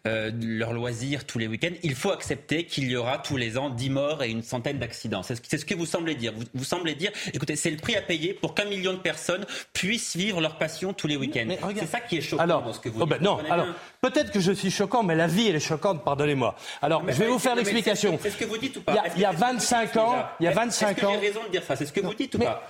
euh, 0.08 0.32
leur 0.42 0.74
loisir 0.74 1.24
tous 1.26 1.38
les 1.38 1.46
week-ends, 1.48 1.76
il 1.84 1.94
faut 1.94 2.12
accepter 2.12 2.66
qu'il 2.66 2.90
y 2.90 2.96
aura 2.96 3.20
tous 3.20 3.38
les 3.38 3.56
ans 3.60 3.70
10 3.70 3.90
morts 3.92 4.24
et 4.24 4.32
une 4.32 4.42
centaine 4.42 4.80
d'accidents. 4.80 5.22
C'est 5.22 5.36
ce, 5.36 5.58
ce, 5.60 5.64
que 5.64 5.76
vous 5.76 5.86
semblez 5.86 6.16
dire. 6.16 6.34
Vous, 6.36 6.44
vous 6.56 6.64
semblez 6.64 6.96
dire, 6.96 7.12
écoutez, 7.34 7.56
c'est 7.56 7.70
le 7.70 7.78
prix 7.78 7.96
à 7.96 8.02
payer 8.02 8.34
pour 8.34 8.56
qu'un 8.56 8.66
million 8.66 8.94
de 8.94 8.98
personnes 8.98 9.46
puissent 9.74 10.16
vivre 10.18 10.42
leur 10.42 10.58
passion 10.58 10.92
tous 10.92 11.06
les 11.06 11.18
week-ends. 11.18 11.56
C'est 11.78 11.86
ça 11.86 12.00
qui 12.00 12.18
est 12.18 12.22
choquant 12.22 12.42
alors, 12.44 12.64
dans 12.64 12.74
ce 12.74 12.80
que 12.80 12.90
vous 12.90 13.00
oh 13.02 13.06
dites. 13.06 13.20
ben 13.20 13.22
non, 13.24 13.38
alors 13.50 13.68
peut-être 14.02 14.32
que 14.32 14.40
je 14.40 14.52
suis 14.52 14.72
choquant, 14.72 15.04
mais 15.04 15.16
la 15.16 15.28
vie 15.28 15.48
elle 15.50 15.56
est 15.58 15.60
choquante, 15.60 16.04
pardonnez-moi. 16.04 16.56
Alors 16.82 17.04
Mais 17.04 17.14
je 17.14 17.20
vais 17.20 17.28
vous 17.28 17.38
faire 17.40 17.56
l'explication. 17.56 18.18
C'est 18.20 18.32
ce 18.32 18.38
que 18.38 18.46
vous 18.46 18.58
dites 18.58 18.76
ou 18.78 18.82
pas? 18.82 18.94
Il 18.94 18.96
y 18.96 19.00
a, 19.00 19.06
Est-ce 19.06 19.16
il 19.18 19.22
y 19.22 19.26
a 19.26 19.30
que- 19.30 19.36
est-ce 19.36 19.42
que 19.44 19.46
vous 19.46 19.54
25 19.54 19.86
dites 19.88 19.98
ans, 19.98 20.16
il 20.40 20.44
y 20.44 20.48
a 20.48 20.50
Est-ce- 20.50 20.60
25 20.60 20.98
Est-ce 20.98 21.06
ans. 21.06 21.14
que 21.14 21.20
j'ai 21.22 21.28
raison 21.28 21.44
de 21.46 21.52
dire 21.52 21.64
ça? 21.64 21.76
C'est 21.76 21.86
ce 21.86 21.94
que 21.94 22.02
vous 22.02 22.16
dites 22.16 22.34
ou 22.34 22.40
mais- 22.40 22.46
pas? 22.46 22.68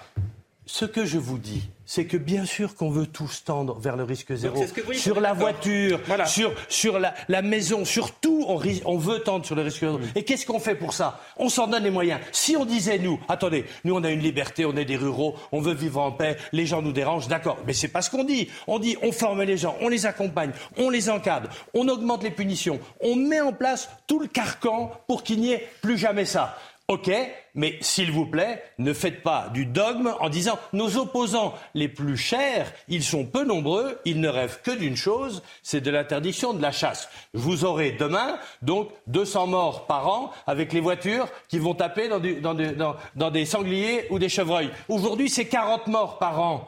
Ce 0.67 0.85
que 0.85 1.05
je 1.05 1.19
vous 1.19 1.37
dis, 1.37 1.61
c'est 1.85 2.05
que 2.05 2.17
bien 2.17 2.43
sûr 2.43 2.73
qu'on 2.73 2.89
veut 2.89 3.05
tous 3.05 3.43
tendre 3.43 3.77
vers 3.79 3.95
le 3.95 4.03
risque 4.03 4.33
zéro. 4.33 4.65
sur 4.93 5.21
la 5.21 5.33
voiture, 5.33 5.99
sur, 6.25 6.51
sur 6.67 6.97
la, 6.97 7.13
la 7.27 7.43
maison, 7.43 7.85
sur 7.85 8.11
tout, 8.15 8.45
on 8.47 8.97
veut 8.97 9.19
tendre 9.19 9.45
sur 9.45 9.53
le 9.53 9.61
risque 9.61 9.81
zéro. 9.81 9.99
Et 10.15 10.23
qu'est-ce 10.23 10.47
qu'on 10.47 10.59
fait 10.59 10.73
pour 10.73 10.93
ça? 10.93 11.21
On 11.37 11.49
s'en 11.49 11.67
donne 11.67 11.83
les 11.83 11.91
moyens. 11.91 12.19
Si 12.31 12.57
on 12.57 12.65
disait, 12.65 12.97
nous, 12.97 13.19
attendez, 13.29 13.65
nous 13.83 13.93
on 13.95 14.03
a 14.03 14.09
une 14.09 14.21
liberté, 14.21 14.65
on 14.65 14.75
est 14.75 14.85
des 14.85 14.97
ruraux, 14.97 15.35
on 15.51 15.61
veut 15.61 15.75
vivre 15.75 16.01
en 16.01 16.11
paix, 16.11 16.35
les 16.51 16.65
gens 16.65 16.81
nous 16.81 16.93
dérangent, 16.93 17.27
d'accord. 17.27 17.59
Mais 17.67 17.73
c'est 17.73 17.89
pas 17.89 18.01
ce 18.01 18.09
qu'on 18.09 18.23
dit. 18.23 18.49
On 18.65 18.79
dit, 18.79 18.97
on 19.03 19.11
forme 19.11 19.43
les 19.43 19.57
gens, 19.57 19.75
on 19.81 19.89
les 19.89 20.07
accompagne, 20.07 20.51
on 20.77 20.89
les 20.89 21.11
encadre, 21.11 21.49
on 21.75 21.87
augmente 21.87 22.23
les 22.23 22.31
punitions, 22.31 22.79
on 23.01 23.15
met 23.15 23.39
en 23.39 23.53
place 23.53 23.87
tout 24.07 24.19
le 24.19 24.27
carcan 24.27 24.91
pour 25.07 25.21
qu'il 25.21 25.41
n'y 25.41 25.51
ait 25.51 25.67
plus 25.83 25.99
jamais 25.99 26.25
ça. 26.25 26.57
Ok, 26.87 27.09
mais 27.55 27.79
s'il 27.81 28.11
vous 28.11 28.27
plaît, 28.27 28.63
ne 28.77 28.93
faites 28.93 29.23
pas 29.23 29.49
du 29.51 29.65
dogme 29.65 30.13
en 30.19 30.29
disant 30.29 30.59
nos 30.71 30.97
opposants 30.97 31.55
les 31.73 31.87
plus 31.87 32.15
chers, 32.15 32.71
ils 32.87 33.03
sont 33.03 33.25
peu 33.25 33.43
nombreux, 33.43 33.99
ils 34.05 34.19
ne 34.19 34.27
rêvent 34.29 34.59
que 34.61 34.69
d'une 34.69 34.95
chose, 34.95 35.41
c'est 35.63 35.81
de 35.81 35.89
l'interdiction 35.89 36.53
de 36.53 36.61
la 36.61 36.71
chasse. 36.71 37.09
Vous 37.33 37.65
aurez 37.65 37.93
demain 37.93 38.37
donc 38.61 38.89
200 39.07 39.47
morts 39.47 39.87
par 39.87 40.07
an 40.07 40.31
avec 40.45 40.73
les 40.73 40.79
voitures 40.79 41.27
qui 41.47 41.57
vont 41.57 41.73
taper 41.73 42.07
dans, 42.07 42.19
du- 42.19 42.39
dans 42.39 42.53
du- 42.53 42.73
dans- 42.75 42.95
dans 43.15 43.31
des 43.31 43.45
sangliers 43.45 44.05
ou 44.11 44.19
des 44.19 44.29
chevreuils. 44.29 44.69
Aujourd'hui, 44.87 45.27
c'est 45.31 45.47
40 45.47 45.87
morts 45.87 46.19
par 46.19 46.39
an. 46.39 46.67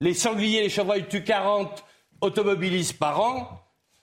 Les 0.00 0.14
sangliers 0.14 0.58
et 0.58 0.62
les 0.62 0.68
chevreuils 0.68 1.06
tuent 1.06 1.22
40 1.22 1.84
automobilistes 2.22 2.98
par 2.98 3.20
an. 3.20 3.48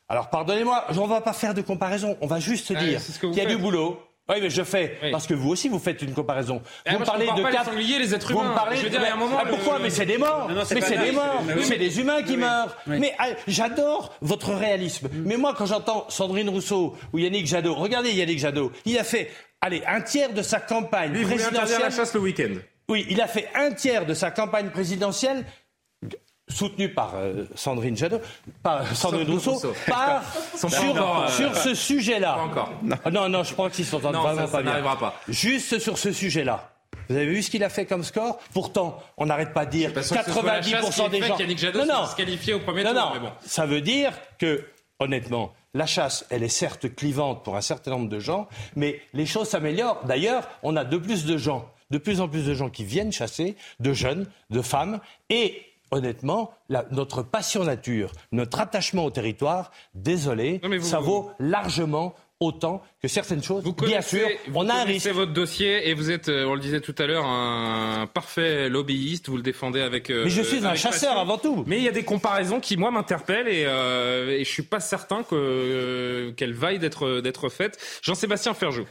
Alors 0.07 0.29
pardonnez-moi, 0.29 0.85
on 0.97 1.03
ne 1.03 1.07
va 1.09 1.19
pas 1.19 1.33
faire 1.33 1.53
de 1.53 1.61
comparaison, 1.61 2.15
on 2.21 2.27
va 2.27 2.39
juste 2.39 2.71
dire 2.71 3.01
qu'il 3.19 3.37
y 3.37 3.41
a 3.41 3.49
faites. 3.49 3.57
du 3.57 3.61
boulot. 3.61 3.99
Oui, 4.27 4.37
mais 4.41 4.49
je 4.49 4.63
fais, 4.63 4.97
Oui. 5.03 5.11
parce 5.11 5.27
que 5.27 5.35
vous 5.35 5.49
aussi, 5.49 5.69
vous 5.69 5.77
faites 5.77 6.01
une 6.01 6.13
comparaison. 6.13 6.61
Ah, 6.85 6.93
vous 6.97 7.03
pas 7.05 7.17
les 7.17 7.25
quatre- 7.27 7.73
et 7.77 7.99
les 7.99 8.15
êtres 8.15 8.33
vous 8.33 8.39
humains. 8.39 8.49
me 8.49 8.55
parlez... 8.55 8.77
Je 8.77 8.83
veux 8.83 8.89
dire, 8.89 8.99
il 9.01 9.07
y 9.07 9.11
a 9.11 9.13
un 9.13 9.17
moment, 9.17 9.37
Ah, 9.39 9.43
le- 9.45 9.51
pourquoi 9.51 9.77
Mais 9.79 9.91
c'est 9.91 10.05
des 10.07 10.17
morts. 10.17 10.47
Non, 10.49 10.55
non, 10.55 10.61
c'est 10.65 10.75
mais 10.75 10.81
c'est 10.81 10.97
des 10.97 11.11
morts. 11.11 11.43
oui, 11.55 11.63
C'est 11.63 11.77
des 11.77 11.99
humains 11.99 12.23
qui 12.23 12.31
oui, 12.31 12.37
meurent. 12.37 12.75
Mais 12.87 13.13
ah, 13.19 13.27
j'adore 13.47 14.15
votre 14.21 14.53
réalisme. 14.53 15.09
Mais 15.13 15.37
moi, 15.37 15.53
quand 15.55 15.67
j'entends 15.67 16.05
Sandrine 16.09 16.49
Rousseau 16.49 16.95
ou 17.13 17.19
Yannick 17.19 17.45
Jadot, 17.45 17.75
regardez 17.75 18.11
Yannick 18.13 18.39
Jadot, 18.39 18.71
il 18.85 18.97
a 18.97 19.03
fait, 19.03 19.29
allez, 19.61 19.83
un 19.87 20.01
tiers 20.01 20.33
de 20.33 20.41
sa 20.41 20.59
campagne 20.59 21.11
Lui, 21.13 21.23
présidentielle. 21.25 21.81
la 21.81 21.91
chasse 21.91 22.13
le 22.15 22.19
week-end. 22.21 22.53
Oui, 22.89 23.05
il 23.09 23.21
a 23.21 23.27
fait 23.27 23.47
un 23.55 23.71
tiers 23.73 24.05
de 24.07 24.13
sa 24.15 24.31
campagne 24.31 24.69
présidentielle 24.69 25.43
soutenue 26.47 26.89
par 26.93 27.13
euh, 27.15 27.45
Sandrine 27.55 27.97
Jadot, 27.97 28.21
par 28.61 28.85
Sandrine 28.95 29.29
Rousseau, 29.29 29.53
Rousseau. 29.53 29.73
par, 29.87 30.23
Sont 30.55 30.69
sur, 30.69 30.83
encore, 30.91 31.23
euh, 31.23 31.29
sur 31.29 31.55
ce 31.55 31.73
sujet-là. 31.73 32.37
Encore. 32.39 32.71
Ah 33.03 33.09
Non, 33.11 33.27
non, 33.29 33.43
je 33.43 33.53
crois 33.53 33.69
qu'ils 33.69 33.85
s'entendent 33.85 34.13
Non, 34.13 34.21
vraiment 34.21 34.41
ça- 34.41 34.47
ça 34.47 34.57
pas 34.59 34.63
n'arrivera 34.63 34.97
pas. 34.99 35.15
Juste 35.27 35.79
sur 35.79 35.97
ce 35.97 36.11
sujet-là. 36.11 36.71
Vous 37.09 37.15
avez 37.15 37.25
vu 37.27 37.43
ce 37.43 37.51
qu'il 37.51 37.63
a 37.63 37.69
fait 37.69 37.85
comme 37.85 38.03
score? 38.03 38.39
Pourtant, 38.53 39.01
on 39.17 39.25
n'arrête 39.27 39.53
pas 39.53 39.65
de 39.65 39.71
dire 39.71 39.93
Pas 39.93 40.01
sûr 40.01 40.17
que 40.17 40.25
ce 40.25 40.31
soit 40.31 40.43
la 40.43 40.61
chasse 40.61 40.95
qui 40.95 41.01
90% 41.01 41.05
ait 41.05 41.09
des 41.09 41.21
fait 41.21 41.27
gens. 41.27 41.57
Jadot 41.57 41.79
non, 41.79 41.85
non. 41.85 42.05
se 42.07 42.53
au 42.53 42.59
premier 42.59 42.83
non, 42.83 42.91
tour, 42.93 42.99
non. 43.01 43.09
mais 43.13 43.19
bon. 43.19 43.31
Ça 43.45 43.65
veut 43.65 43.81
dire 43.81 44.13
que, 44.39 44.65
honnêtement, 44.99 45.53
la 45.73 45.85
chasse, 45.85 46.25
elle 46.29 46.41
est 46.43 46.47
certes 46.49 46.95
clivante 46.95 47.43
pour 47.43 47.55
un 47.57 47.61
certain 47.61 47.91
nombre 47.91 48.09
de 48.09 48.19
gens, 48.19 48.47
mais 48.75 49.01
les 49.13 49.25
choses 49.25 49.49
s'améliorent. 49.49 50.03
D'ailleurs, 50.05 50.47
on 50.63 50.75
a 50.75 50.83
de 50.83 50.97
plus 50.97 51.25
de 51.25 51.37
gens, 51.37 51.69
de 51.91 51.97
plus 51.97 52.21
en 52.21 52.27
plus 52.27 52.45
de 52.45 52.53
gens 52.53 52.69
qui 52.69 52.83
viennent 52.85 53.11
chasser, 53.11 53.55
de 53.79 53.93
jeunes, 53.93 54.25
de 54.49 54.61
femmes, 54.61 54.99
et 55.29 55.61
honnêtement, 55.91 56.51
la- 56.69 56.85
notre 56.91 57.21
passion 57.23 57.63
nature, 57.63 58.11
notre 58.31 58.59
attachement 58.59 59.05
au 59.05 59.11
territoire, 59.11 59.71
désolé, 59.93 60.59
vous- 60.63 60.81
ça 60.81 60.99
vaut 60.99 61.31
largement 61.39 62.15
autant 62.41 62.81
que 63.01 63.07
certaines 63.07 63.41
choses. 63.41 63.63
Vous 63.63 63.71
Bien 63.71 64.01
sûr, 64.01 64.27
vous 64.49 64.59
on 64.59 64.67
a 64.67 64.73
un 64.73 64.79
connaissez 64.85 65.09
risque. 65.09 65.19
votre 65.19 65.31
dossier 65.31 65.87
et 65.89 65.93
vous 65.93 66.11
êtes, 66.11 66.27
euh, 66.27 66.45
on 66.45 66.53
le 66.55 66.59
disait 66.59 66.81
tout 66.81 66.93
à 66.97 67.05
l'heure, 67.05 67.25
un 67.25 68.07
parfait 68.13 68.67
lobbyiste. 68.67 69.29
Vous 69.29 69.37
le 69.37 69.41
défendez 69.41 69.79
avec. 69.79 70.09
euh, 70.09 70.25
Mais 70.25 70.29
je 70.29 70.41
suis 70.41 70.65
un 70.65 70.75
chasseur 70.75 71.11
passion. 71.11 71.21
avant 71.21 71.37
tout. 71.37 71.63
Mais 71.65 71.77
il 71.77 71.83
y 71.83 71.87
a 71.87 71.91
des 71.93 72.03
comparaisons 72.03 72.59
qui 72.59 72.75
moi 72.75 72.91
m'interpellent 72.91 73.47
et, 73.47 73.63
euh, 73.65 74.31
et 74.37 74.43
je 74.43 74.49
suis 74.51 74.63
pas 74.63 74.81
certain 74.81 75.23
que 75.23 75.33
euh, 75.35 76.31
qu'elles 76.33 76.53
vaillent 76.53 76.79
d'être 76.79 77.21
d'être 77.21 77.47
faites. 77.47 77.79
Jean-Sébastien 78.01 78.53
Ferjou. 78.53 78.85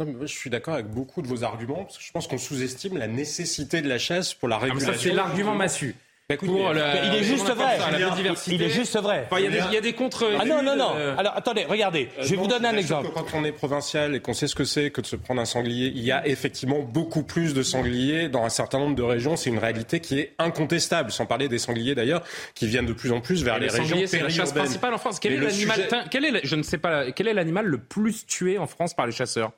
Non, 0.00 0.06
mais 0.06 0.12
moi, 0.14 0.24
je 0.26 0.32
suis 0.34 0.48
d'accord 0.48 0.72
avec 0.74 0.86
beaucoup 0.86 1.20
de 1.20 1.28
vos 1.28 1.44
arguments, 1.44 1.84
parce 1.84 1.98
que 1.98 2.02
je 2.04 2.10
pense 2.10 2.26
qu'on 2.26 2.38
sous-estime 2.38 2.96
la 2.96 3.06
nécessité 3.06 3.82
de 3.82 3.88
la 3.88 3.98
chasse 3.98 4.32
pour 4.32 4.48
la 4.48 4.56
Ah, 4.56 4.60
mais 4.62 4.64
régulation. 4.72 4.94
ça 4.94 4.98
c'est 4.98 5.12
l'argument 5.14 5.54
massu. 5.54 5.94
Bah, 6.26 6.36
écoute, 6.36 6.48
Pour 6.48 6.68
mais- 6.68 6.74
la- 6.74 7.04
il 7.06 7.14
est 7.16 7.24
juste 7.24 7.44
vrai. 7.50 7.76
ça, 7.76 7.90
la 7.90 7.98
Il 7.98 8.02
est- 8.02 8.06
biodiversité. 8.06 8.54
il 8.54 8.62
est 8.62 8.70
juste 8.70 8.96
vrai. 8.96 9.26
Enfin, 9.26 9.40
il 9.40 9.44
y 9.44 9.48
a 9.48 9.50
des- 9.50 9.66
il 9.68 9.74
y 9.74 9.76
a 9.76 9.80
des 9.80 9.92
contre. 9.94 10.30
Ah 10.40 10.44
non, 10.46 10.62
non, 10.62 10.76
non. 10.76 10.92
euh, 10.96 11.16
Alors 11.18 11.36
attendez, 11.36 11.64
regardez, 11.64 12.08
je 12.20 12.28
vais 12.28 12.36
Euh, 12.36 12.38
vous 12.38 12.46
donner 12.46 12.68
un 12.68 12.76
exemple. 12.76 13.08
que 13.08 13.12
Quand 13.14 13.26
on 13.34 13.44
est 13.44 13.50
provincial 13.52 14.14
et 14.14 14.20
qu'on 14.20 14.32
sait 14.32 14.46
ce 14.46 14.54
que 14.54 14.62
c'est 14.64 14.90
que 14.92 15.00
de 15.02 15.06
se 15.06 15.16
prendre 15.16 15.40
un 15.40 15.44
sanglier, 15.44 15.88
il 15.94 16.02
y 16.04 16.12
a 16.12 16.24
effectivement 16.28 16.78
beaucoup 16.82 17.24
plus 17.24 17.52
de 17.52 17.62
sangliers 17.64 18.28
dans 18.28 18.44
un 18.44 18.48
certain 18.48 18.78
nombre 18.78 18.94
de 18.94 19.02
régions. 19.02 19.34
C'est 19.36 19.50
une 19.50 19.58
réalité 19.58 19.98
qui 20.00 20.20
est 20.20 20.32
incontestable, 20.38 21.10
sans 21.10 21.26
parler 21.26 21.48
des 21.48 21.58
sangliers 21.58 21.96
d'ailleurs, 21.96 22.22
qui 22.54 22.68
viennent 22.68 22.86
de 22.86 22.92
plus 22.94 23.10
en 23.10 23.20
plus 23.20 23.42
vers 23.42 23.58
les 23.58 23.66
les, 23.66 23.72
régions 23.72 23.88
sangliers, 23.88 24.06
c'est 24.06 24.18
la 24.20 24.28
chasse 24.28 24.36
périurbaines. 24.36 24.62
principale 24.62 24.94
en 24.94 24.98
France. 24.98 25.18
Quel 25.20 25.32
Mais 25.32 25.38
est 25.38 25.48
l'animal 25.50 25.76
sujet- 25.82 25.96
Quel 26.12 26.24
est, 26.24 26.40
je 26.46 26.54
ne 26.56 26.62
sais 26.62 26.78
pas. 26.78 27.10
Quel 27.10 27.26
est 27.26 27.34
l'animal 27.34 27.66
le 27.66 27.78
plus 27.78 28.24
tué 28.24 28.56
en 28.56 28.68
France 28.68 28.94
par 28.94 29.04
les 29.06 29.12
chasseurs? 29.12 29.50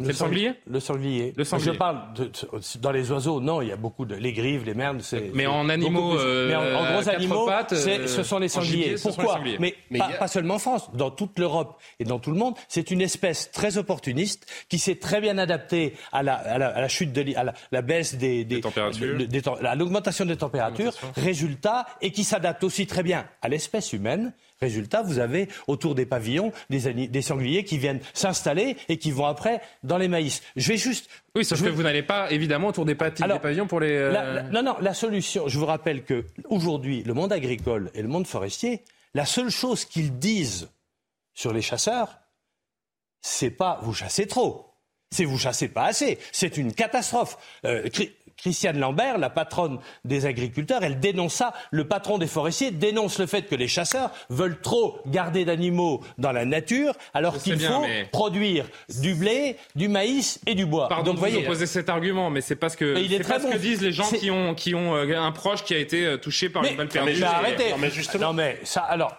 C'est 0.00 0.06
le 0.08 0.12
sanglier 0.14 0.52
Le 0.66 0.80
sanglier. 0.80 1.32
Le 1.36 1.44
sanglier. 1.44 1.72
Je 1.72 1.78
parle 1.78 2.14
de, 2.14 2.24
de- 2.24 2.78
dans 2.80 2.90
les 2.90 3.10
oiseaux. 3.12 3.40
Non, 3.40 3.60
il 3.62 3.68
y 3.68 3.72
a 3.72 3.76
beaucoup 3.76 4.04
de 4.04 4.14
les 4.14 4.32
grives, 4.32 4.64
les 4.64 4.74
merdes. 4.74 5.00
c'est- 5.02 5.30
Mais 5.34 5.46
en 5.46 5.68
animaux, 5.68 6.16
euh, 6.18 6.48
mais 6.48 6.56
en, 6.56 6.92
gros 6.94 7.08
animaux, 7.08 7.46
pattes, 7.46 7.74
c'est- 7.74 8.00
euh, 8.00 8.06
ce 8.06 8.22
sont 8.22 8.38
les 8.38 8.48
sangliers. 8.48 8.70
gibier, 8.72 8.88
les 8.94 8.98
Pourquoi? 9.00 9.34
sangliers. 9.34 9.56
Mais, 9.60 9.74
Mais 9.90 9.98
pas, 9.98 10.06
a- 10.06 10.12
pas 10.18 10.28
seulement 10.28 10.54
en 10.54 10.58
France, 10.58 10.90
dans 10.94 11.10
toute 11.10 11.38
l'Europe 11.38 11.80
et 11.98 12.04
dans 12.04 12.18
tout 12.18 12.30
le 12.30 12.38
monde, 12.38 12.54
c'est 12.68 12.90
une 12.90 13.00
espèce 13.02 13.50
très 13.50 13.76
opportuniste 13.78 14.46
qui 14.68 14.78
s'est 14.78 14.96
très 14.96 15.20
bien 15.20 15.38
adaptée 15.38 15.94
à 16.12 16.22
la, 16.22 16.34
à 16.34 16.58
la, 16.58 16.68
à 16.68 16.80
la 16.80 16.88
chute 16.88 17.12
de 17.12 17.20
à 17.36 17.44
la, 17.44 17.54
la 17.70 17.82
baisse 17.82 18.14
des, 18.14 18.44
des, 18.44 18.60
températures. 18.60 19.18
de- 19.18 19.24
des 19.26 19.40
tem- 19.42 19.64
à 19.64 19.74
l'augmentation 19.74 20.24
des 20.24 20.36
températures. 20.36 20.92
Résultat, 21.16 21.86
et 22.00 22.10
qui 22.10 22.24
s'adapte 22.24 22.64
aussi 22.64 22.86
très 22.86 23.02
bien 23.02 23.26
à 23.42 23.48
l'espèce 23.48 23.92
humaine. 23.92 24.32
Résultat, 24.60 25.00
vous 25.02 25.18
avez 25.18 25.48
autour 25.68 25.94
des 25.94 26.04
pavillons 26.04 26.52
des, 26.68 27.22
sangliers 27.22 27.64
qui 27.64 27.78
viennent 27.78 28.00
s'installer 28.12 28.76
et 28.90 28.98
qui 28.98 29.10
vont 29.10 29.24
après 29.24 29.62
dans 29.82 29.96
les 29.96 30.08
maïs. 30.08 30.42
Je 30.54 30.68
vais 30.68 30.76
juste. 30.76 31.08
Oui, 31.34 31.46
sauf 31.46 31.58
je 31.58 31.64
que 31.64 31.70
vous 31.70 31.82
n'allez 31.82 32.02
pas 32.02 32.30
évidemment 32.30 32.68
autour 32.68 32.84
des, 32.84 32.94
Alors, 33.22 33.38
des 33.38 33.42
pavillons 33.42 33.66
pour 33.66 33.80
les. 33.80 33.92
euh, 33.92 34.12
la- 34.12 34.32
la- 34.34 34.42
non, 34.42 34.62
non, 34.62 34.76
la 34.82 34.92
solution, 34.92 35.48
je 35.48 35.58
vous 35.58 35.64
rappelle 35.64 36.04
que 36.04 36.26
aujourd'hui, 36.50 37.02
le 37.04 37.14
monde 37.14 37.32
agricole 37.32 37.90
et 37.94 38.02
le 38.02 38.08
monde 38.08 38.26
forestier, 38.26 38.84
la 39.14 39.24
seule 39.24 39.48
chose 39.50 39.86
qu'ils 39.86 40.18
disent 40.18 40.68
sur 41.32 41.54
les 41.54 41.62
chasseurs, 41.62 42.18
c'est 43.22 43.50
pas 43.50 43.78
vous 43.82 43.94
chassez 43.94 44.26
trop, 44.26 44.74
c'est 45.10 45.24
vous 45.24 45.38
chassez 45.38 45.68
pas 45.68 45.84
assez. 45.86 46.18
C'est 46.32 46.58
une 46.58 46.74
catastrophe. 46.74 47.38
Euh, 47.64 47.88
Christiane 48.40 48.78
Lambert, 48.78 49.18
la 49.18 49.30
patronne 49.30 49.78
des 50.04 50.26
agriculteurs, 50.26 50.82
elle 50.82 50.98
dénonce 51.00 51.34
ça. 51.34 51.52
Le 51.70 51.86
patron 51.86 52.18
des 52.18 52.26
forestiers 52.26 52.70
dénonce 52.70 53.18
le 53.18 53.26
fait 53.26 53.42
que 53.42 53.54
les 53.54 53.68
chasseurs 53.68 54.10
veulent 54.30 54.60
trop 54.60 54.98
garder 55.06 55.44
d'animaux 55.44 56.02
dans 56.18 56.32
la 56.32 56.44
nature, 56.44 56.94
alors 57.14 57.36
qu'il 57.38 57.58
faut 57.60 57.82
mais- 57.82 58.04
produire 58.10 58.66
du 59.00 59.14
blé, 59.14 59.56
du 59.76 59.88
maïs 59.88 60.40
et 60.46 60.54
du 60.54 60.66
bois. 60.66 60.88
Pardon 60.88 61.04
Donc, 61.12 61.14
de 61.16 61.20
vous 61.20 61.26
voyez, 61.26 61.44
opposer 61.46 61.66
cet 61.66 61.88
argument, 61.88 62.30
mais 62.30 62.40
c'est 62.40 62.56
parce 62.56 62.76
que 62.76 62.94
Mais 62.94 63.04
il 63.04 63.12
est 63.12 63.18
c'est 63.18 63.24
très 63.24 63.34
pas 63.34 63.40
ce 63.40 63.46
bon. 63.46 63.52
que 63.52 63.58
disent 63.58 63.82
les 63.82 63.92
gens 63.92 64.08
qui 64.08 64.30
ont 64.30 64.54
qui 64.54 64.74
ont 64.74 64.96
euh, 64.96 65.18
un 65.20 65.32
proche 65.32 65.62
qui 65.64 65.74
a 65.74 65.78
été 65.78 66.04
euh, 66.06 66.16
touché 66.16 66.48
par 66.48 66.64
une 66.64 66.76
balle 66.76 66.88
perdue. 66.88 67.12
mais 67.18 67.22
arrêtez. 67.24 67.70
non, 67.70 67.78
mais 67.78 67.90
justement- 67.90 68.28
Non, 68.28 68.32
mais 68.32 68.58
ça, 68.64 68.80
alors. 68.80 69.14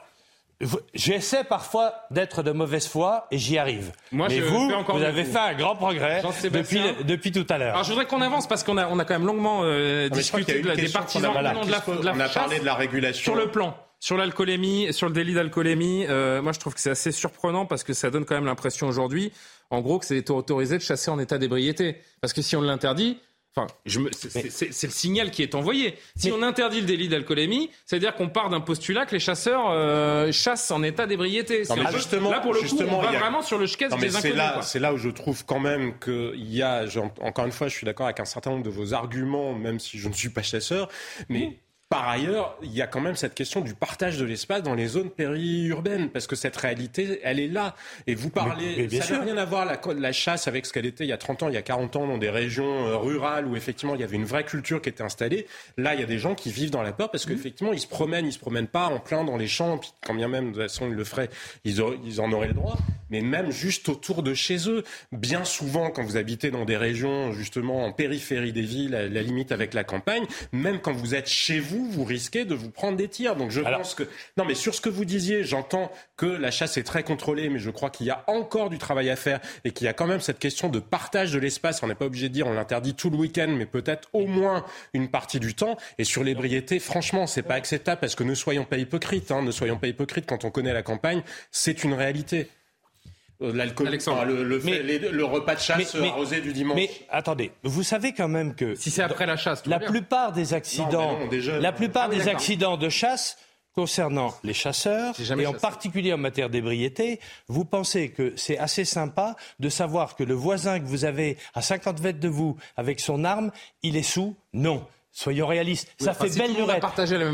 J'essaie 0.93 1.43
parfois 1.43 1.93
d'être 2.12 2.43
de 2.43 2.51
mauvaise 2.51 2.88
foi 2.88 3.28
et 3.32 3.38
j'y 3.38 3.57
arrive. 3.57 3.91
Moi, 4.12 4.28
mais 4.30 4.38
je 4.38 4.43
vous, 4.43 4.70
fais 4.70 4.76
encore 4.76 4.97
vous 4.97 5.03
avez 5.03 5.24
fait 5.24 5.38
un 5.39 5.53
grand 5.53 5.76
progrès 5.76 6.22
depuis, 6.51 6.82
depuis 7.05 7.32
tout 7.32 7.45
à 7.49 7.57
l'heure. 7.57 7.74
Alors 7.74 7.84
je 7.84 7.89
voudrais 7.89 8.05
qu'on 8.05 8.22
avance 8.22 8.47
parce 8.47 8.64
qu'on 8.64 8.78
a 8.78 8.88
on 8.88 8.99
a 8.99 9.05
quand 9.05 9.14
même 9.16 9.26
longuement 9.26 9.62
euh, 9.64 10.07
y 10.07 10.14
discuté 10.14 10.53
a 10.53 10.55
une 10.57 10.62
de 10.64 10.68
la- 10.70 10.76
des 10.76 10.89
partisans 10.89 11.34
non, 11.34 11.39
de 11.39 11.43
la, 11.43 11.53
de 11.80 12.05
la 12.05 12.14
On 12.16 12.20
a 12.20 12.30
parlé 12.30 12.59
de 12.59 12.66
la 12.66 12.76
régulation. 12.76 13.24
Sur 13.34 13.36
le 13.36 13.49
plan, 13.49 13.76
sur 13.99 14.18
l'alcoolémie, 14.18 14.93
sur 14.93 15.07
le 15.07 15.14
délit 15.14 15.34
d'alcoolémie, 15.34 16.05
euh, 16.09 16.41
moi 16.41 16.51
je 16.51 16.59
trouve 16.59 16.74
que 16.74 16.80
c'est 16.82 16.89
assez 16.91 17.12
surprenant 17.12 17.66
parce 17.66 17.84
que 17.84 17.93
ça 17.93 18.09
donne 18.09 18.26
quand 18.26 18.36
même 18.36 18.45
l'impression 18.45 18.88
aujourd'hui, 18.88 19.32
en 19.70 19.82
gros, 19.82 19.99
que 19.99 20.05
c'est 20.05 20.30
autorisé 20.30 20.78
de 20.78 20.84
chasser 20.84 21.09
en 21.12 21.20
état 21.20 21.38
d'ébriété. 21.38 21.97
Parce 22.20 22.34
que 22.34 22.41
si 22.41 22.55
on 22.55 22.62
l'interdit, 22.62 23.20
Enfin, 23.54 23.68
c'est- 24.14 24.88
le 24.88 24.91
signal 24.93 25.30
qui 25.30 25.43
est 25.43 25.56
envoyé. 25.56 25.95
Si 26.16 26.32
on 26.32 26.41
interdit 26.41 26.80
le 26.80 26.86
délit 26.86 27.10
d'alcoolémie, 27.10 27.70
c'est-à-dire 27.86 28.16
qu'on 28.16 28.30
part 28.30 28.49
d'un 28.49 28.62
postulat 28.62 29.06
que 29.06 29.12
les 29.14 29.20
chasseurs 29.20 29.70
euh, 29.72 30.32
chassent 30.32 30.72
en 30.72 30.84
état 30.84 31.06
d'ébriété. 31.06 31.66
Justement, 31.91 32.32
là, 32.32 32.39
pour 32.39 32.54
le 32.54 32.60
coup, 32.62 32.66
on 32.97 33.02
va 33.02 33.10
a- 33.10 33.20
vraiment 33.20 33.41
sur 33.41 33.58
le 33.58 33.66
des 33.97 34.16
inconnus. 34.16 34.36
c'est 34.62 34.80
là 34.80 34.93
où 34.93 34.97
je 34.97 35.10
trouve 35.10 35.43
quand 35.45 35.60
même 35.60 35.99
qu'il 35.99 36.54
y 36.54 36.62
a, 36.62 36.86
encore 37.20 37.45
une 37.45 37.52
fois, 37.52 37.68
je 37.68 37.76
suis 37.76 37.86
d'accord 37.86 38.06
avec 38.06 38.20
un 38.22 38.26
certain 38.26 38.52
nombre 38.52 38.64
de 38.64 38.70
vos 38.70 38.93
arguments, 38.93 39.54
même 39.54 39.80
si 39.80 39.97
je 39.99 40.08
ne 40.08 40.14
suis 40.14 40.30
pas 40.30 40.43
chasseur, 40.43 40.88
mais 41.28 41.58
par 41.91 42.07
ailleurs, 42.07 42.57
il 42.63 42.71
y 42.73 42.81
a 42.81 42.87
quand 42.87 43.01
même 43.01 43.17
cette 43.17 43.33
question 43.35 43.59
du 43.59 43.73
partage 43.73 44.17
de 44.17 44.23
l'espace 44.23 44.63
dans 44.63 44.75
les 44.75 44.87
zones 44.87 45.09
périurbaines, 45.09 46.09
parce 46.09 46.25
que 46.25 46.37
cette 46.37 46.55
réalité, 46.55 47.19
elle 47.21 47.37
est 47.37 47.49
là. 47.49 47.75
Et 48.07 48.15
vous 48.15 48.29
parlez, 48.29 48.65
Mais- 48.77 48.81
mais 48.83 48.87
bien 48.87 49.01
ça 49.01 49.17
n'a 49.17 49.23
rien 49.25 49.35
à 49.37 49.43
voir 49.43 49.65
la, 49.65 49.77
la 49.93 50.11
chasse 50.13 50.47
avec 50.47 50.65
ce 50.65 50.71
qu'elle 50.71 50.85
était 50.85 51.03
il 51.03 51.09
y 51.09 51.13
a 51.13 51.17
30 51.17 51.43
ans, 51.43 51.49
il 51.49 51.53
y 51.53 51.57
a 51.57 51.61
40 51.61 51.97
ans, 51.97 52.07
dans 52.07 52.17
des 52.17 52.29
régions 52.29 52.87
euh, 52.87 52.95
rurales 52.95 53.45
où 53.45 53.57
effectivement 53.57 53.93
il 53.95 53.99
y 53.99 54.05
avait 54.05 54.15
une 54.15 54.23
vraie 54.23 54.45
culture 54.45 54.81
qui 54.81 54.87
était 54.87 55.03
installée. 55.03 55.47
Là, 55.77 55.93
il 55.93 55.99
y 55.99 56.03
a 56.03 56.05
des 56.05 56.17
gens 56.17 56.33
qui 56.33 56.49
vivent 56.49 56.71
dans 56.71 56.81
la 56.81 56.93
peur 56.93 57.11
parce 57.11 57.25
qu'effectivement, 57.25 57.73
ils 57.73 57.81
se 57.81 57.87
promènent, 57.87 58.25
ils 58.25 58.31
se 58.31 58.39
promènent 58.39 58.67
pas 58.67 58.85
en 58.85 58.99
plein 58.99 59.25
dans 59.25 59.35
les 59.35 59.47
champs, 59.47 59.77
puis 59.77 59.91
quand 60.07 60.13
bien 60.13 60.29
même, 60.29 60.45
de 60.45 60.51
toute 60.53 60.61
façon, 60.61 60.87
ils 60.87 60.93
le 60.95 61.03
feraient, 61.03 61.29
ils, 61.65 61.81
auraient- 61.81 61.99
ils 62.05 62.21
en 62.21 62.31
auraient 62.31 62.47
le 62.47 62.53
droit, 62.53 62.77
mais 63.09 63.19
même 63.19 63.51
juste 63.51 63.89
autour 63.89 64.23
de 64.23 64.33
chez 64.33 64.69
eux. 64.69 64.85
Bien 65.11 65.43
souvent, 65.43 65.89
quand 65.89 66.03
vous 66.03 66.15
habitez 66.15 66.51
dans 66.51 66.63
des 66.63 66.77
régions, 66.77 67.33
justement, 67.33 67.83
en 67.85 67.91
périphérie 67.91 68.53
des 68.53 68.61
villes, 68.61 68.95
à 68.95 69.09
la 69.09 69.21
limite 69.21 69.51
avec 69.51 69.73
la 69.73 69.83
campagne, 69.83 70.23
même 70.53 70.79
quand 70.79 70.93
vous 70.93 71.15
êtes 71.15 71.27
chez 71.27 71.59
vous, 71.59 71.80
vous 71.89 72.03
risquez 72.03 72.45
de 72.45 72.55
vous 72.55 72.69
prendre 72.69 72.97
des 72.97 73.07
tirs. 73.07 73.36
Donc 73.36 73.51
je 73.51 73.61
pense 73.61 73.95
que... 73.95 74.03
Non, 74.38 74.45
mais 74.45 74.55
sur 74.55 74.75
ce 74.75 74.82
que 74.82 74.89
vous 74.89 75.05
disiez, 75.05 75.43
j'entends 75.43 75.91
que 76.17 76.25
la 76.25 76.51
chasse 76.51 76.77
est 76.77 76.84
très 76.84 77.03
contrôlée, 77.03 77.49
mais 77.49 77.59
je 77.59 77.69
crois 77.69 77.89
qu'il 77.89 78.07
y 78.07 78.11
a 78.11 78.23
encore 78.27 78.69
du 78.69 78.77
travail 78.77 79.09
à 79.09 79.15
faire 79.15 79.39
et 79.63 79.71
qu'il 79.71 79.86
y 79.86 79.88
a 79.88 79.93
quand 79.93 80.07
même 80.07 80.21
cette 80.21 80.39
question 80.39 80.69
de 80.69 80.79
partage 80.79 81.32
de 81.32 81.39
l'espace. 81.39 81.82
On 81.84 81.88
n'est 81.88 81.95
pas 81.95 82.05
obligé 82.05 82.29
de 82.29 82.34
dire 82.34 82.47
on 82.47 82.53
l'interdit 82.53 82.93
tout 82.93 83.09
le 83.09 83.17
week-end, 83.17 83.53
mais 83.57 83.65
peut-être 83.65 84.09
au 84.13 84.27
moins 84.27 84.65
une 84.93 85.09
partie 85.09 85.39
du 85.39 85.53
temps. 85.53 85.77
Et 85.97 86.03
sur 86.03 86.23
l'ébriété, 86.23 86.79
franchement, 86.79 87.27
c'est 87.27 87.41
pas 87.41 87.55
acceptable 87.55 87.99
parce 87.99 88.15
que 88.15 88.23
ne 88.23 88.36
soyons 88.36 88.65
pas 88.65 88.77
hypocrites. 88.77 89.32
Hein, 89.32 89.41
ne 89.41 89.51
soyons 89.51 89.77
pas 89.77 89.88
hypocrites 89.88 90.25
quand 90.25 90.45
on 90.45 90.51
connaît 90.51 90.73
la 90.73 90.84
campagne, 90.84 91.23
c'est 91.51 91.84
une 91.84 91.93
réalité. 91.93 92.49
Euh, 93.41 93.51
L'alcool, 93.53 93.89
enfin, 94.07 94.23
le, 94.25 94.43
le, 94.43 94.59
fait- 94.59 94.83
les- 94.83 94.99
le 94.99 95.25
repas 95.25 95.55
de 95.55 95.59
chasse 95.59 95.95
mais- 95.95 96.09
arrosé 96.09 96.41
du 96.41 96.53
dimanche. 96.53 96.75
Mais 96.75 96.89
attendez, 97.09 97.51
vous 97.63 97.81
savez 97.83 98.13
quand 98.13 98.27
même 98.27 98.53
que 98.53 98.75
si 98.75 98.91
c'est 98.91 99.01
après 99.01 99.25
la 99.25 99.35
chasse, 99.37 99.65
la 99.65 99.79
bien. 99.79 99.89
plupart 99.89 100.31
des 100.31 100.53
accidents, 100.53 101.13
Non, 101.13 101.17
mais 101.17 101.23
non, 101.25 101.29
des 101.31 101.41
jeunes. 101.41 101.61
la 101.61 101.71
plupart 101.71 102.09
Ah 102.11 102.15
des 102.15 102.27
accidents 102.27 102.77
de 102.77 102.89
chasse 102.89 103.37
concernant 103.73 104.33
les 104.43 104.53
chasseurs 104.53 105.15
jamais 105.17 105.43
et 105.43 105.47
en 105.47 105.53
particulier 105.53 106.11
en 106.13 106.17
matière 106.17 106.49
d'ébriété, 106.49 107.19
vous 107.47 107.63
pensez 107.65 108.09
que 108.09 108.33
c'est 108.35 108.57
assez 108.57 108.83
sympa 108.85 109.35
de 109.59 109.69
savoir 109.69 110.15
que 110.15 110.23
le 110.23 110.33
voisin 110.33 110.79
que 110.79 110.85
vous 110.85 111.05
avez 111.05 111.37
à 111.53 111.61
50 111.61 112.01
mètres 112.01 112.19
de 112.19 112.27
vous 112.27 112.57
avec 112.77 112.99
son 112.99 113.23
arme, 113.23 113.51
il 113.81 113.95
est 113.97 114.03
sous 114.03 114.35
Non. 114.53 114.85
Soyons 115.13 115.47
réalistes. 115.47 115.89
Oui, 115.99 116.05
ça 116.05 116.11
enfin, 116.11 116.25
fait 116.25 116.31
si 116.31 116.39
belle 116.39 116.53
lurette. 116.55 116.81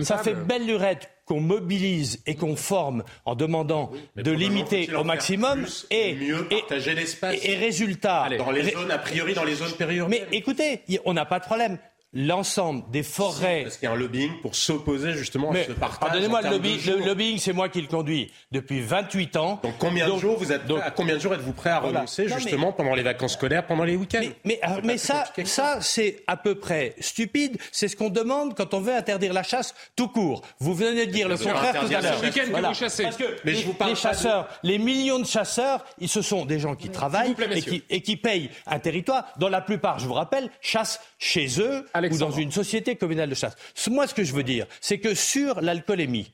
Ça 0.04 0.16
table. 0.16 0.24
fait 0.24 0.34
belle 0.34 0.66
lurette 0.66 1.10
qu'on 1.28 1.42
mobilise 1.42 2.22
et 2.26 2.36
qu'on 2.36 2.56
forme 2.56 3.04
en 3.26 3.36
demandant 3.36 3.92
de 4.16 4.32
limiter 4.32 4.92
au 4.96 5.04
maximum 5.04 5.62
plus 5.64 5.86
et, 5.92 6.16
mieux 6.16 6.48
et- 6.50 6.60
partager 6.60 6.96
l'espace. 6.96 7.36
et- 7.44 7.52
et 7.52 7.56
résultat. 7.58 8.30
dans 8.38 8.50
les 8.52 8.62
ré- 8.62 8.72
zones, 8.72 8.90
a 8.92 8.98
priori, 8.98 9.34
dans 9.34 9.44
les 9.44 9.56
zones 9.56 9.74
périurbaines. 9.74 10.26
mais 10.32 10.38
écoutez, 10.38 10.82
on 11.06 11.14
n'a 11.14 11.26
pas 11.26 11.40
de 11.40 11.44
problème. 11.46 11.78
L'ensemble 12.14 12.84
des 12.90 13.04
forêts. 13.04 13.64
Parce 13.64 13.78
qu'il 13.78 13.88
y 13.88 13.92
a 13.92 13.94
un 13.94 13.98
lobbying 13.98 14.40
pour 14.42 14.56
s'opposer 14.56 15.12
justement 15.14 15.52
Mais 15.52 15.64
à 15.64 15.68
ce 15.68 15.72
partage. 15.74 16.00
pardonnez-moi, 16.00 16.42
le, 16.42 16.50
lobby- 16.52 16.80
lobbying, 17.06 17.38
c'est 17.38 17.52
moi 17.52 17.68
qui 17.68 17.82
le 17.82 17.88
conduis 17.88 18.32
depuis 18.52 18.80
28 18.80 19.36
ans. 19.36 19.60
Donc 19.62 19.74
combien 19.78 20.10
de 20.10 20.18
jours 20.18 20.38
vous 20.40 20.52
êtes 20.54 20.66
donc- 20.66 20.80
prêt- 20.80 20.88
à 20.88 20.92
combien 20.92 21.16
de 21.16 21.20
jours 21.20 21.34
êtes-vous 21.34 21.52
prêt 21.52 21.70
à 21.70 21.82
Voilà. 21.82 22.00
renoncer 22.00 22.24
Non, 22.26 22.36
mais- 22.36 22.42
justement 22.42 22.72
pendant 22.72 22.96
les 22.96 23.04
vacances 23.04 23.34
scolaires, 23.34 23.68
pendant 23.68 23.84
les 23.84 23.98
week-ends? 23.98 24.20
Mais, 24.22 24.32
mais, 24.46 24.60
ah, 24.64 24.78
mais 24.86 24.98
ça, 24.98 25.26
ça 25.44 25.80
c'est 25.82 26.24
à 26.28 26.38
peu 26.38 26.56
près 26.56 26.96
stupide. 27.02 27.58
C'est 27.74 27.90
ce 27.90 27.98
qu'on 27.98 28.10
demande 28.10 28.56
quand 28.56 28.74
on 28.74 28.80
veut 28.80 28.96
interdire 28.96 29.34
la 29.34 29.44
chasse 29.44 29.76
tout 29.98 30.08
court. 30.08 30.42
Vous 30.60 30.74
venez 30.74 31.08
de 31.08 31.12
dire 31.12 31.28
le 31.28 31.36
contraire 31.38 31.74
tout 31.80 31.94
à 31.94 32.02
l'heure. 32.02 32.22
Parce 32.22 33.18
que 33.18 33.24
Mais 33.44 33.52
les, 33.52 33.58
je 33.60 33.66
vous 33.66 33.74
parle 33.74 33.92
les 33.92 33.96
pas 34.02 34.10
de- 34.12 34.16
chasseurs, 34.16 34.48
les 34.64 34.78
millions 34.80 35.20
de 35.20 35.26
chasseurs, 35.28 35.84
ils, 36.00 36.08
ce 36.08 36.22
sont 36.22 36.46
des 36.46 36.60
gens 36.60 36.76
qui 36.76 36.88
travaillent 36.90 37.36
plaît, 37.36 37.50
et 37.58 37.62
qui, 37.62 37.84
et 37.90 38.02
qui 38.02 38.16
payent 38.16 38.50
un 38.66 38.80
territoire. 38.80 39.26
Dont 39.38 39.50
la 39.50 39.62
plupart, 39.62 40.00
je 40.00 40.08
vous 40.08 40.14
rappelle, 40.14 40.50
chassent 40.62 41.02
chez 41.20 41.48
eux 41.60 41.86
Alexandre. 41.98 42.26
ou 42.26 42.30
dans 42.32 42.38
une 42.38 42.52
société 42.52 42.96
communale 42.96 43.30
de 43.30 43.36
chasse. 43.36 43.56
Moi, 43.90 44.08
ce 44.08 44.14
que 44.14 44.24
je 44.24 44.34
veux 44.34 44.44
dire, 44.44 44.66
c'est 44.82 45.00
que 45.00 45.14
sur 45.14 45.62
l'alcoolémie, 45.62 46.32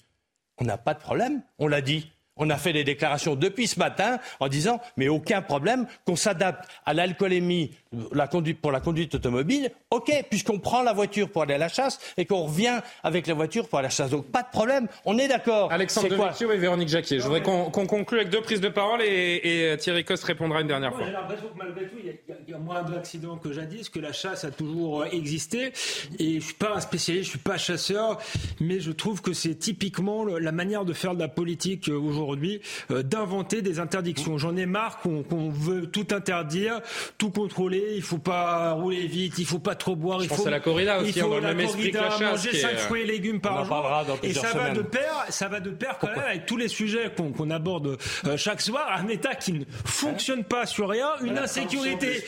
on 0.57 0.65
n'a 0.65 0.77
pas 0.77 0.93
de 0.93 0.99
problème, 0.99 1.41
on 1.59 1.67
l'a 1.67 1.81
dit. 1.81 2.09
On 2.35 2.49
a 2.49 2.57
fait 2.57 2.73
des 2.73 2.83
déclarations 2.83 3.35
depuis 3.35 3.67
ce 3.67 3.77
matin 3.77 4.17
en 4.39 4.47
disant 4.47 4.81
mais 4.97 5.07
aucun 5.07 5.43
problème 5.43 5.85
qu'on 6.03 6.15
s'adapte 6.15 6.67
à 6.83 6.93
l'alcoolémie 6.95 7.75
la 8.13 8.27
conduite, 8.27 8.59
pour 8.59 8.71
la 8.71 8.79
conduite 8.79 9.15
automobile. 9.15 9.71
Ok, 9.91 10.11
puisqu'on 10.29 10.59
prend 10.59 10.81
la 10.83 10.93
voiture 10.93 11.29
pour 11.29 11.43
aller 11.43 11.53
à 11.53 11.57
la 11.57 11.69
chasse 11.69 11.99
et 12.17 12.25
qu'on 12.25 12.43
revient 12.45 12.79
avec 13.03 13.27
la 13.27 13.33
voiture 13.33 13.67
pour 13.67 13.79
aller 13.79 13.85
à 13.85 13.89
la 13.89 13.95
chasse. 13.95 14.09
Donc 14.09 14.25
pas 14.27 14.41
de 14.43 14.49
problème, 14.51 14.87
on 15.05 15.17
est 15.17 15.27
d'accord. 15.27 15.71
Alexandre 15.71 16.09
Devecchio 16.09 16.51
et 16.51 16.57
Véronique 16.57 16.89
Jacquier. 16.89 17.19
Je 17.19 17.23
voudrais 17.23 17.41
qu'on 17.43 17.69
conclue 17.69 18.17
avec 18.19 18.29
deux 18.29 18.41
prises 18.41 18.61
de 18.61 18.69
parole 18.69 19.01
et, 19.01 19.41
et 19.43 19.71
euh, 19.71 19.77
Thierry 19.77 20.03
Coste 20.05 20.23
répondra 20.23 20.61
une 20.61 20.67
dernière 20.67 20.89
Moi, 20.91 20.99
fois. 20.99 21.07
j'ai 21.07 21.13
l'impression 21.13 21.47
que 21.47 21.57
malgré 21.57 21.87
tout, 21.87 21.95
il 22.03 22.07
y, 22.07 22.53
a- 22.53 22.57
y 22.57 22.61
moins 22.61 22.83
d'accidents 22.83 23.37
que 23.37 23.51
jadis, 23.53 23.89
que 23.89 23.99
la 23.99 24.13
chasse 24.13 24.43
a 24.43 24.51
toujours 24.51 25.01
euh, 25.03 25.05
existé. 25.11 25.71
Et 26.19 26.39
je 26.39 26.45
suis 26.45 26.53
pas 26.55 26.73
un 26.75 26.79
spécialiste, 26.79 27.25
je 27.25 27.29
suis 27.31 27.39
pas 27.39 27.57
chasseur, 27.57 28.19
mais 28.59 28.79
je 28.79 28.91
trouve 28.91 29.21
que 29.21 29.33
c'est 29.33 29.55
typiquement 29.55 30.23
le- 30.23 30.39
la 30.39 30.51
manière 30.51 30.85
de 30.85 30.93
faire 30.93 31.13
de 31.15 31.19
la 31.19 31.27
politique 31.27 31.89
euh, 31.89 31.97
aujourd'hui, 31.99 32.61
euh, 32.91 33.03
d'inventer 33.03 33.61
des 33.61 33.79
interdictions. 33.79 34.37
J'en 34.37 34.55
ai 34.55 34.65
marre 34.65 34.99
qu'on 34.99 35.23
qu'on 35.23 35.49
veut 35.49 35.85
tout 35.87 36.07
interdire, 36.11 36.81
tout 37.17 37.29
contrôler. 37.29 37.82
Il 37.95 38.01
faut 38.01 38.17
pas 38.17 38.71
rouler 38.73 39.07
vite, 39.07 39.35
il 39.37 39.45
faut 39.45 39.59
pas 39.59 39.75
trop 39.75 39.95
boire. 39.95 40.19
Je 40.19 40.25
il 40.25 40.29
pense 40.29 40.39
faut, 40.39 40.47
à 40.47 40.51
la 40.51 40.59
corrida 40.59 40.99
aussi, 40.99 41.11
il 41.15 41.21
faut 41.21 41.29
dans 41.29 41.35
le 41.35 41.41
la 41.41 41.53
même 41.53 41.67
corrida, 41.67 42.09
chasse, 42.09 42.21
Manger 42.21 42.49
qui 42.49 42.57
est, 42.57 42.61
5 42.61 42.73
euh, 42.73 42.77
fruits 42.77 43.01
et 43.01 43.05
légumes 43.05 43.37
on 43.37 43.39
par 43.39 43.65
jour. 43.65 44.19
Et 44.23 44.33
ça 44.33 44.53
va 44.53 44.69
de 44.71 44.81
pair, 44.81 45.25
ça 45.29 45.47
va 45.47 45.59
de 45.59 45.69
pair 45.69 45.97
quand 45.99 46.07
même 46.07 46.19
avec 46.19 46.45
tous 46.45 46.57
les 46.57 46.67
sujets 46.67 47.11
qu'on 47.15 47.49
aborde 47.49 47.97
euh, 48.25 48.37
chaque 48.37 48.61
soir. 48.61 48.87
Un 48.97 49.07
État 49.07 49.35
qui 49.35 49.53
ne 49.53 49.65
fonctionne 49.85 50.43
pas 50.43 50.65
sur 50.65 50.89
rien, 50.89 51.09
une 51.21 51.33
La 51.33 51.43
insécurité 51.43 52.23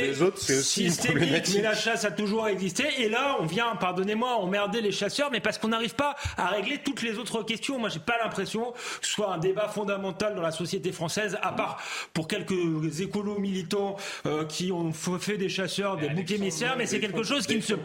des 0.00 0.22
autres, 0.22 0.38
c'est 0.38 0.58
aussi 0.58 0.90
systémique. 0.90 1.30
Mais 1.54 1.62
la 1.62 1.74
chasse 1.74 2.04
a 2.04 2.10
toujours 2.10 2.48
existé. 2.48 2.84
Et 2.98 3.08
là, 3.08 3.36
on 3.40 3.46
vient, 3.46 3.76
pardonnez-moi, 3.76 4.34
emmerder 4.36 4.80
les 4.80 4.92
chasseurs, 4.92 5.30
mais 5.30 5.40
parce 5.40 5.58
qu'on 5.58 5.68
n'arrive 5.68 5.94
pas 5.94 6.16
à 6.36 6.48
régler 6.48 6.78
toutes 6.78 7.02
les 7.02 7.18
autres 7.18 7.42
questions. 7.42 7.78
Moi, 7.78 7.88
j'ai 7.88 8.00
pas 8.00 8.18
l'impression 8.22 8.72
que 8.72 9.06
ce 9.06 9.12
soit 9.12 9.32
un 9.32 9.38
débat 9.38 9.68
fondamental 9.68 10.34
dans 10.34 10.42
la 10.42 10.52
société 10.52 10.92
française, 10.92 11.38
à 11.42 11.52
part 11.52 11.82
pour 12.12 12.28
quelques 12.28 13.00
écolos 13.00 13.38
militants 13.38 13.89
euh, 14.26 14.44
qui 14.44 14.72
ont 14.72 14.92
fait 14.92 15.36
des 15.36 15.48
chasseurs 15.48 15.96
des 15.96 16.08
boucs 16.08 16.30
émissaires, 16.30 16.74
mais 16.78 16.86
c'est 16.86 17.00
quelque 17.00 17.22
chose 17.22 17.46
qui 17.46 17.56
ne 17.56 17.60
se 17.60 17.74
ne 17.74 17.78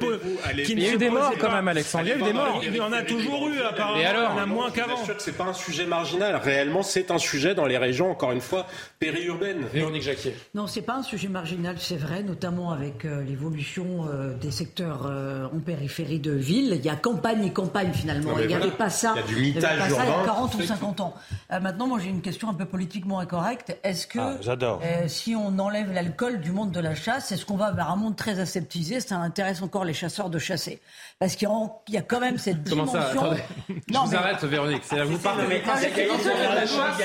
Il 0.70 0.80
y 0.80 0.88
a 0.90 0.94
eu 0.94 0.98
des 0.98 1.10
morts 1.10 1.34
quand 1.40 1.48
pas. 1.48 1.56
même, 1.56 1.68
Alexandre. 1.68 2.06
Il 2.06 2.10
y 2.10 2.14
a 2.14 2.18
eu 2.18 2.22
des 2.24 2.34
morts. 2.34 2.62
Il 2.64 2.76
y 2.76 2.82
en 2.82 2.92
a 2.92 3.02
toujours 3.04 3.48
eu, 3.50 3.60
apparemment. 3.62 4.00
Et 4.00 4.06
alors 4.06 4.32
Il 4.34 4.38
y 4.38 4.40
en 4.40 4.44
a 4.44 4.46
moins 4.46 4.68
Je 4.70 4.74
qu'avant. 4.74 4.96
suis 4.98 5.06
sûr 5.06 5.18
que 5.18 5.24
c'est 5.24 5.38
pas 5.38 5.46
un 5.46 5.54
sujet 5.54 5.86
marginal? 5.86 6.36
Réellement, 6.36 6.84
c'est 6.84 7.12
un 7.12 7.18
sujet 7.18 7.56
dans 7.56 7.66
les 7.66 7.78
régions, 7.78 8.12
encore 8.12 8.32
une 8.32 8.42
fois, 8.42 8.68
périurbaines. 9.00 9.66
Véronique 9.74 10.04
Jacquier. 10.04 10.36
Non, 10.54 10.68
c'est 10.68 10.82
pas 10.82 10.96
un 10.96 11.04
sujet 11.04 11.28
marginal, 11.28 11.76
c'est 11.80 11.98
vrai, 11.98 12.24
notamment 12.24 12.72
avec 12.72 13.06
euh, 13.06 13.24
l'évolution 13.24 14.08
euh, 14.10 14.34
des 14.38 14.52
secteurs 14.52 15.12
en 15.54 15.60
périphérie 15.60 16.20
de 16.20 16.32
ville. 16.32 16.74
Il 16.80 16.86
y 16.86 16.90
a 16.90 16.96
campagne 16.96 17.44
et 17.46 17.52
campagne 17.54 17.92
finalement. 17.94 18.32
Non, 18.32 18.40
il 18.40 18.48
n'y 18.48 18.54
avait 18.56 18.72
pas 18.72 18.90
ça. 18.90 19.14
Il 19.16 19.20
y 19.20 19.24
a 19.24 19.28
du 19.28 19.34
il 19.36 19.48
y 19.48 19.52
avait 19.52 19.56
mitage 19.58 19.80
pas 19.80 19.90
ça 19.90 20.04
il 20.04 20.10
y 20.10 20.12
a 20.12 20.12
urbain, 20.14 20.26
40 20.26 20.56
ou 20.56 20.62
c'est 20.62 20.68
50 20.68 21.00
ans. 21.02 21.14
Maintenant, 21.62 21.88
moi 21.88 22.00
j'ai 22.02 22.10
une 22.10 22.22
question 22.22 22.50
un 22.50 22.54
peu 22.54 22.66
politiquement 22.66 23.20
incorrecte. 23.20 23.78
Est-ce 23.84 24.08
que 24.08 24.20
Ah, 24.20 24.38
j'adore. 24.42 24.82
si 25.08 25.36
on 25.36 25.58
enlève 25.60 25.92
l'alcool 25.96 26.42
du 26.42 26.52
monde 26.52 26.72
de 26.72 26.80
la 26.80 26.94
chasse, 26.94 27.32
est-ce 27.32 27.46
qu'on 27.46 27.56
va 27.56 27.72
vers 27.72 27.90
un 27.90 27.96
monde 27.96 28.16
très 28.16 28.40
aseptisé 28.40 29.00
Ça 29.00 29.18
intéresse 29.18 29.62
encore 29.62 29.86
les 29.86 29.94
chasseurs 29.94 30.30
de 30.30 30.38
chasser. 30.38 30.82
Parce 31.18 31.38
qu'il 31.38 31.48
y 31.90 31.98
a- 31.98 32.02
quand 32.02 32.20
même 32.20 32.38
cette 32.38 32.68
Comment 32.70 32.86
ça 32.86 33.00
dimension. 33.10 33.22
Attendez. 33.22 33.42
Je 33.70 33.94
Non, 33.94 34.04
vous 34.04 34.12
mais- 34.12 34.18
arrête, 34.18 34.44
Véronique. 34.44 34.82
C'est 34.84 34.98
là 34.98 35.06
vous 35.06 35.18
parlez. 35.18 35.44
Mais 35.48 35.62
L'intérêt 35.66 36.50
de 36.50 36.56
la 36.56 36.68
chasse, 36.68 36.98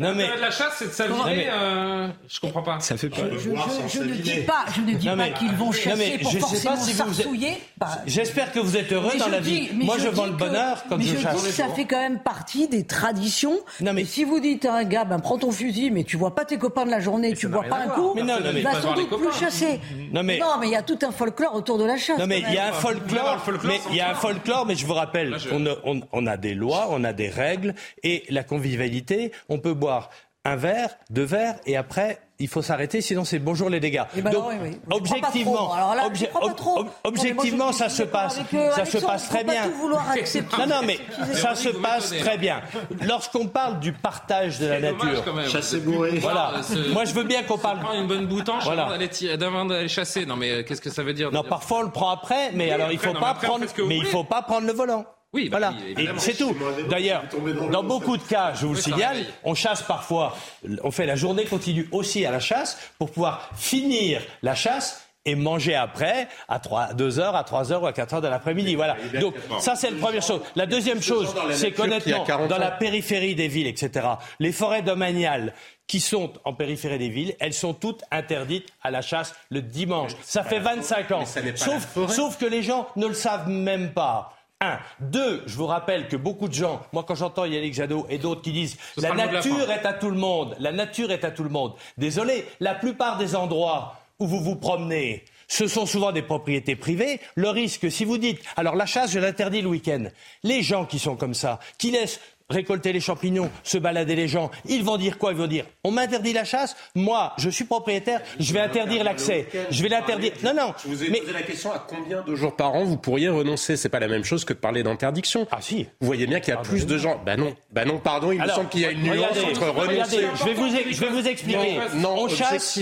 Non 0.00 0.12
mais 0.16 0.26
la 0.40 0.50
chasse, 0.50 0.82
c'est 0.90 1.08
de 1.08 1.12
mais- 1.24 1.48
euh, 1.48 2.08
Je 2.28 2.40
comprends 2.40 2.62
pas. 2.62 2.80
Ça 2.80 2.96
fait 2.96 3.08
peur. 3.08 3.26
Je, 3.32 3.38
je- 3.38 3.98
je 3.98 4.02
ne 4.02 4.14
dis 4.14 4.40
pas, 4.40 4.64
je 4.74 4.80
ne 4.80 4.92
dis 4.94 5.06
Non, 5.06 5.16
pas 5.16 5.24
mais- 5.24 5.32
qu'ils 5.34 5.52
vont 5.52 5.70
chasser 5.70 6.14
mais 6.14 6.18
pour 6.18 6.32
je 6.32 6.38
forcément 6.40 6.76
si 6.76 6.92
vous 6.94 7.00
êtes- 7.00 7.14
s'arsouiller. 7.14 7.58
Bah, 7.78 7.88
j'espère 8.06 8.50
que 8.50 8.58
vous 8.58 8.76
êtes 8.76 8.90
heureux 8.92 9.10
Mais 9.12 9.18
dans 9.20 9.26
je 9.26 9.30
la 9.30 9.40
vie. 9.40 9.70
mais 9.74 9.84
Moi, 9.84 9.96
je, 10.00 10.08
vends 10.08 10.26
le 10.26 10.32
bonheur 10.32 10.82
quand 10.88 10.96
mais 10.98 11.04
je, 11.04 11.16
je 11.16 11.22
chasse. 11.22 11.36
dis 11.42 11.46
que 11.48 11.52
ça 11.54 11.68
fait 11.68 11.84
quand 11.84 12.00
même 12.00 12.18
partie 12.18 12.66
des 12.66 12.84
traditions. 12.86 13.56
Non, 13.80 13.92
mais- 13.92 14.04
si 14.04 14.24
vous 14.24 14.40
dites 14.40 14.64
à 14.64 14.74
un 14.74 14.84
gars, 14.84 15.04
ben, 15.04 15.20
prends 15.20 15.38
ton 15.38 15.52
fusil, 15.52 15.92
mais 15.92 16.02
tu 16.02 16.16
vois 16.16 16.34
pas 16.34 16.44
tes 16.44 16.58
copains 16.58 16.84
de 16.84 16.90
la 16.90 16.98
journée, 17.00 17.34
tu 17.34 17.46
bois 17.46 17.62
pas 17.62 17.76
un 17.84 17.88
coup, 17.88 18.14
Mais 18.16 18.22
mais 18.24 18.32
il 18.56 18.62
va 18.64 18.80
sans 18.82 18.94
doute 18.94 19.16
plus 19.16 19.32
chasser. 19.32 19.80
Non, 20.12 20.24
mais- 20.24 20.40
mais 20.60 20.66
il 20.66 20.72
y 20.72 20.76
a 20.76 20.82
tout 20.82 20.98
un 21.06 21.12
folklore 21.12 21.54
autour 21.54 21.78
de 21.78 21.84
la 21.84 21.96
chasse. 21.96 22.18
Non 22.18 22.26
mais 22.26 22.42
quand 22.42 22.48
il 22.48 22.54
y 22.54 22.58
a 22.58 22.68
un 22.68 22.72
même. 22.72 22.95
Folklore, 23.00 23.40
folklore 23.44 23.66
mais 23.72 23.80
il 23.90 23.96
y 23.96 24.00
a 24.00 24.10
un 24.10 24.14
folklore, 24.14 24.66
mais 24.66 24.74
je 24.74 24.86
vous 24.86 24.94
rappelle 24.94 25.30
Là, 25.30 25.38
je- 25.38 25.48
qu'on 25.48 25.66
a, 25.66 25.74
on, 25.84 26.00
on 26.12 26.26
a 26.26 26.36
des 26.36 26.54
lois, 26.54 26.86
on 26.90 27.04
a 27.04 27.12
des 27.12 27.28
règles 27.28 27.74
et 28.02 28.24
la 28.28 28.42
convivialité, 28.44 29.32
on 29.48 29.58
peut 29.58 29.74
boire 29.74 30.10
un 30.44 30.56
verre, 30.56 30.96
deux 31.10 31.24
verres 31.24 31.56
et 31.66 31.76
après 31.76 32.18
il 32.38 32.48
faut 32.48 32.62
s'arrêter, 32.62 33.00
sinon 33.00 33.24
c'est 33.24 33.38
bonjour 33.38 33.70
les 33.70 33.80
dégâts. 33.80 34.02
Ben 34.16 34.24
Donc, 34.30 34.34
non, 34.34 34.48
oui, 34.50 34.54
oui. 34.62 34.78
Je 34.90 34.94
objectivement, 34.96 35.74
là, 35.74 36.08
obje- 36.08 36.28
ob- 36.34 36.52
ob- 36.76 36.88
objectivement, 37.04 37.72
ça 37.72 37.88
se 37.88 38.02
passe, 38.02 38.38
avec, 38.38 38.52
euh, 38.54 38.70
ça 38.72 38.84
se 38.84 38.98
passe 38.98 39.28
très 39.28 39.44
pas 39.44 39.52
bien. 39.52 39.64
tout 39.68 39.74
vouloir 39.78 40.10
accepter. 40.14 40.56
Non, 40.58 40.66
non, 40.66 40.80
mais 40.86 40.98
ça 41.34 41.54
se 41.54 41.70
passe 41.70 42.10
très 42.18 42.36
bien. 42.38 42.60
Lorsqu'on 43.02 43.46
parle 43.46 43.80
du 43.80 43.92
partage 43.92 44.58
de 44.58 44.66
la 44.66 44.80
nature. 44.80 45.24
Chasser 45.48 45.78
Voilà. 46.20 46.52
Moi, 46.92 47.04
je 47.04 47.14
veux 47.14 47.24
bien 47.24 47.42
qu'on 47.42 47.58
parle. 47.58 47.80
prend 47.80 47.94
une 47.94 48.06
bonne 48.06 48.26
boutanche 48.26 48.64
Voilà. 48.64 48.82
avant 48.82 48.90
d'aller 48.92 49.08
tirer- 49.08 49.36
d'avant 49.36 49.64
d'aller 49.64 49.88
chasser. 49.88 50.26
Non 50.26 50.36
mais 50.36 50.50
euh, 50.50 50.62
qu'est-ce 50.62 50.80
que 50.80 50.90
ça 50.90 51.02
veut 51.02 51.12
dire 51.14 51.30
Non, 51.32 51.42
parfois 51.42 51.78
on 51.78 51.82
le 51.82 51.90
prend 51.90 52.10
après, 52.10 52.50
mais 52.52 52.66
Oui, 52.66 52.70
alors 52.70 52.92
il 52.92 52.98
faut 52.98 53.12
non, 53.12 53.20
pas 53.20 53.34
prendre, 53.34 53.64
mais 53.86 53.96
il 53.96 54.04
faut 54.06 54.24
pas 54.24 54.42
prendre 54.42 54.66
le 54.66 54.72
volant. 54.72 55.04
Oui, 55.32 55.48
bah 55.48 55.58
voilà. 55.58 55.74
oui, 55.96 56.08
c'est 56.18 56.34
tout. 56.36 56.56
D'ailleurs, 56.88 57.24
dans 57.70 57.82
beaucoup 57.82 58.16
de 58.16 58.22
cas, 58.22 58.54
je 58.54 58.66
vous 58.66 58.74
le 58.74 58.80
signale, 58.80 59.18
on 59.44 59.54
chasse 59.54 59.82
parfois, 59.82 60.36
on 60.82 60.90
fait 60.90 61.04
la 61.06 61.16
journée 61.16 61.44
continue 61.44 61.88
aussi 61.92 62.24
à 62.24 62.30
la 62.30 62.40
chasse 62.40 62.78
pour 62.98 63.10
pouvoir 63.10 63.50
finir 63.54 64.22
la 64.42 64.54
chasse 64.54 65.06
et 65.26 65.34
manger 65.34 65.74
après 65.74 66.28
à 66.48 66.58
3, 66.58 66.94
2 66.94 67.18
heures, 67.18 67.34
à 67.34 67.44
3 67.44 67.72
heures 67.72 67.82
ou 67.82 67.86
à 67.86 67.92
4 67.92 68.14
heures 68.14 68.20
de 68.22 68.28
l'après-midi. 68.28 68.76
Voilà. 68.76 68.96
Donc 69.20 69.34
ça 69.58 69.74
c'est 69.74 69.90
la 69.90 69.98
première 69.98 70.22
chose. 70.22 70.40
La 70.54 70.66
deuxième 70.66 71.02
chose, 71.02 71.34
c'est 71.50 71.72
qu'honnêtement, 71.72 72.24
40 72.24 72.48
dans 72.48 72.58
la 72.58 72.70
périphérie 72.70 73.34
des 73.34 73.48
villes, 73.48 73.66
etc., 73.66 74.06
les 74.38 74.52
forêts 74.52 74.82
domaniales 74.82 75.52
qui 75.86 76.00
sont 76.00 76.32
en 76.44 76.52
périphérie 76.54 76.98
des 76.98 77.08
villes, 77.08 77.34
elles 77.40 77.52
sont 77.52 77.74
toutes 77.74 78.02
interdites 78.10 78.68
à 78.82 78.90
la 78.90 79.02
chasse 79.02 79.34
le 79.50 79.62
dimanche. 79.62 80.12
Ça 80.22 80.44
fait 80.44 80.60
25 80.60 81.10
ans. 81.12 81.24
sauf 81.26 82.38
que 82.38 82.46
les 82.46 82.62
gens 82.62 82.88
ne 82.96 83.06
le 83.06 83.14
savent 83.14 83.48
même 83.48 83.92
pas. 83.92 84.32
Un. 84.62 84.78
Deux, 85.00 85.42
je 85.44 85.54
vous 85.54 85.66
rappelle 85.66 86.08
que 86.08 86.16
beaucoup 86.16 86.48
de 86.48 86.54
gens, 86.54 86.80
moi 86.94 87.04
quand 87.06 87.14
j'entends 87.14 87.44
Yannick 87.44 87.74
Jadot 87.74 88.06
et 88.08 88.16
d'autres 88.16 88.40
qui 88.40 88.52
disent 88.52 88.78
Ce 88.96 89.02
la 89.02 89.12
nature 89.14 89.70
est 89.70 89.84
à 89.84 89.92
tout 89.92 90.08
le 90.08 90.16
monde, 90.16 90.56
la 90.58 90.72
nature 90.72 91.10
est 91.10 91.24
à 91.24 91.30
tout 91.30 91.42
le 91.42 91.50
monde. 91.50 91.74
Désolé, 91.98 92.46
la 92.60 92.74
plupart 92.74 93.18
des 93.18 93.36
endroits 93.36 94.00
où 94.18 94.26
vous 94.26 94.40
vous 94.40 94.56
promenez, 94.56 95.26
ce 95.46 95.66
sont 95.68 95.84
souvent 95.84 96.10
des 96.10 96.22
propriétés 96.22 96.74
privées. 96.74 97.20
Le 97.34 97.50
risque, 97.50 97.90
si 97.90 98.06
vous 98.06 98.16
dites, 98.16 98.40
alors 98.56 98.76
la 98.76 98.86
chasse, 98.86 99.12
je 99.12 99.18
l'interdis 99.18 99.60
le 99.60 99.68
week-end. 99.68 100.04
Les 100.42 100.62
gens 100.62 100.86
qui 100.86 100.98
sont 100.98 101.16
comme 101.16 101.34
ça, 101.34 101.60
qui 101.76 101.90
laissent 101.90 102.20
récolter 102.48 102.92
les 102.92 103.00
champignons, 103.00 103.50
se 103.62 103.78
balader 103.78 104.14
les 104.14 104.28
gens, 104.28 104.50
ils 104.66 104.84
vont 104.84 104.96
dire 104.96 105.18
quoi? 105.18 105.32
Ils 105.32 105.38
vont 105.38 105.46
dire, 105.46 105.64
on 105.84 105.90
m'interdit 105.90 106.32
la 106.32 106.44
chasse, 106.44 106.76
moi, 106.94 107.32
je 107.38 107.50
suis 107.50 107.64
propriétaire, 107.64 108.20
je 108.38 108.52
vais 108.52 108.60
interdire 108.60 109.04
l'accès. 109.04 109.48
Je 109.70 109.82
vais 109.82 109.88
l'interdire. 109.88 110.32
Non, 110.42 110.54
non. 110.54 110.74
Je 110.82 110.88
vous 110.88 111.04
ai 111.04 111.10
mais 111.10 111.20
posé 111.20 111.32
la 111.32 111.42
question 111.42 111.72
à 111.72 111.84
combien 111.86 112.22
de 112.22 112.34
jours 112.34 112.54
par 112.54 112.74
an 112.74 112.84
vous 112.84 112.96
pourriez 112.96 113.28
renoncer? 113.28 113.76
C'est 113.76 113.88
pas 113.88 114.00
la 114.00 114.08
même 114.08 114.24
chose 114.24 114.44
que 114.44 114.52
de 114.52 114.58
parler 114.58 114.82
d'interdiction. 114.82 115.46
Ah 115.50 115.58
si. 115.60 115.84
Vous 116.00 116.06
voyez 116.06 116.26
bien 116.26 116.40
qu'il 116.40 116.54
y 116.54 116.56
a 116.56 116.60
plus 116.60 116.86
de 116.86 116.98
gens. 116.98 117.20
Bah 117.24 117.36
non, 117.36 117.54
bah 117.72 117.84
non, 117.84 117.98
pardon. 117.98 118.32
Il 118.32 118.40
me 118.40 118.48
semble 118.48 118.68
qu'il 118.68 118.80
y 118.80 118.86
a 118.86 118.90
une 118.90 119.02
nuance 119.02 119.16
regardez, 119.16 119.44
entre 119.44 119.68
renoncer. 119.68 119.88
regardez, 119.88 120.26
je 120.34 120.44
vais 120.44 120.54
vous, 120.54 120.68
je 120.68 121.00
vais 121.00 121.10
vous 121.10 121.28
expliquer. 121.28 121.78
Non, 121.94 122.16
non, 122.16 122.24
on 122.24 122.28
chasse, 122.28 122.78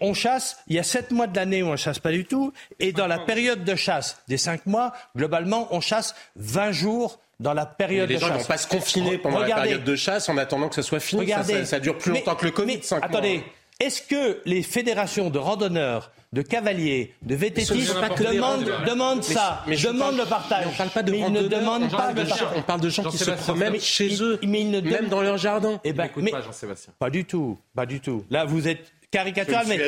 on 0.00 0.14
chasse. 0.14 0.58
Il 0.66 0.76
y 0.76 0.78
a 0.78 0.82
sept 0.82 1.10
mois 1.10 1.26
de 1.26 1.36
l'année 1.36 1.62
où 1.62 1.66
on 1.66 1.76
chasse 1.76 1.98
pas 1.98 2.12
du 2.12 2.24
tout, 2.24 2.52
et 2.78 2.92
dans 2.92 3.06
la 3.06 3.18
période 3.18 3.64
de 3.64 3.74
chasse 3.74 4.22
des 4.28 4.36
cinq 4.36 4.66
mois, 4.66 4.92
globalement, 5.16 5.68
on 5.70 5.80
chasse 5.80 6.14
20 6.36 6.72
jours 6.72 7.20
dans 7.40 7.54
la 7.54 7.64
Mais 7.64 7.70
période 7.86 8.08
les 8.08 8.14
de 8.16 8.20
gens 8.20 8.26
ne 8.28 8.32
chasse. 8.34 8.42
vont 8.42 8.46
pas 8.48 8.58
se 8.58 8.68
confiner 8.68 9.18
pendant 9.18 9.40
la 9.40 9.54
période 9.56 9.82
de 9.84 9.96
chasse 9.96 10.28
en 10.28 10.36
attendant 10.36 10.68
que 10.68 10.76
ça 10.76 10.82
soit 10.82 11.00
fini. 11.00 11.22
Ça, 11.26 11.38
Regardez. 11.38 11.52
ça- 11.60 11.64
ça 11.64 11.80
dure 11.80 11.98
plus 11.98 12.12
Mais- 12.12 12.18
longtemps 12.20 12.36
que 12.36 12.44
le 12.44 12.52
Covid. 12.52 12.76
mais 12.90 12.96
attendez, 13.02 13.42
est-ce 13.80 14.02
que 14.02 14.40
les 14.44 14.62
fédérations 14.62 15.30
de 15.30 15.38
randonneurs, 15.38 16.12
de 16.32 16.42
cavaliers, 16.42 17.12
de 17.22 17.34
vététistes 17.34 17.72
ne 17.72 18.32
demandent, 18.32 18.70
demandent 18.86 19.24
Mais- 19.26 19.34
ça, 19.34 19.64
mais 19.66 19.76
je 19.76 19.88
demandent 19.88 20.00
parle- 20.00 20.16
le 20.18 20.24
partage 20.26 20.64
mais 20.66 20.70
on 20.72 20.76
parle 20.76 20.90
pas 20.90 21.02
de 21.02 21.10
mais 21.10 21.18
ils 21.18 21.32
ne 21.32 21.42
demandent 21.48 21.90
pas 21.90 22.12
de 22.12 22.22
partage. 22.22 22.46
on 22.54 22.62
parle 22.62 22.80
de 22.82 22.88
gens 22.88 23.02
qui 23.04 23.18
se 23.18 23.30
promènent 23.32 23.72
mais 23.72 23.80
chez 23.80 24.06
ils- 24.06 24.22
eux, 24.22 24.38
mais 24.46 24.60
ils 24.60 24.70
ne 24.70 24.80
même 24.80 25.08
dans 25.08 25.22
leur 25.22 25.38
jardin. 25.38 25.80
Eh 25.82 25.92
ben, 25.92 26.08
mais- 26.16 26.30
pas 26.30 26.42
Jean-Sébastien. 26.42 26.92
Pas 27.00 27.10
du 27.10 27.24
tout, 27.24 27.58
pas 27.74 27.84
du 27.86 27.98
tout. 28.00 28.24
Là, 28.30 28.44
vous 28.44 28.68
êtes 28.68 28.92
caricatural, 29.10 29.66
mais 29.68 29.80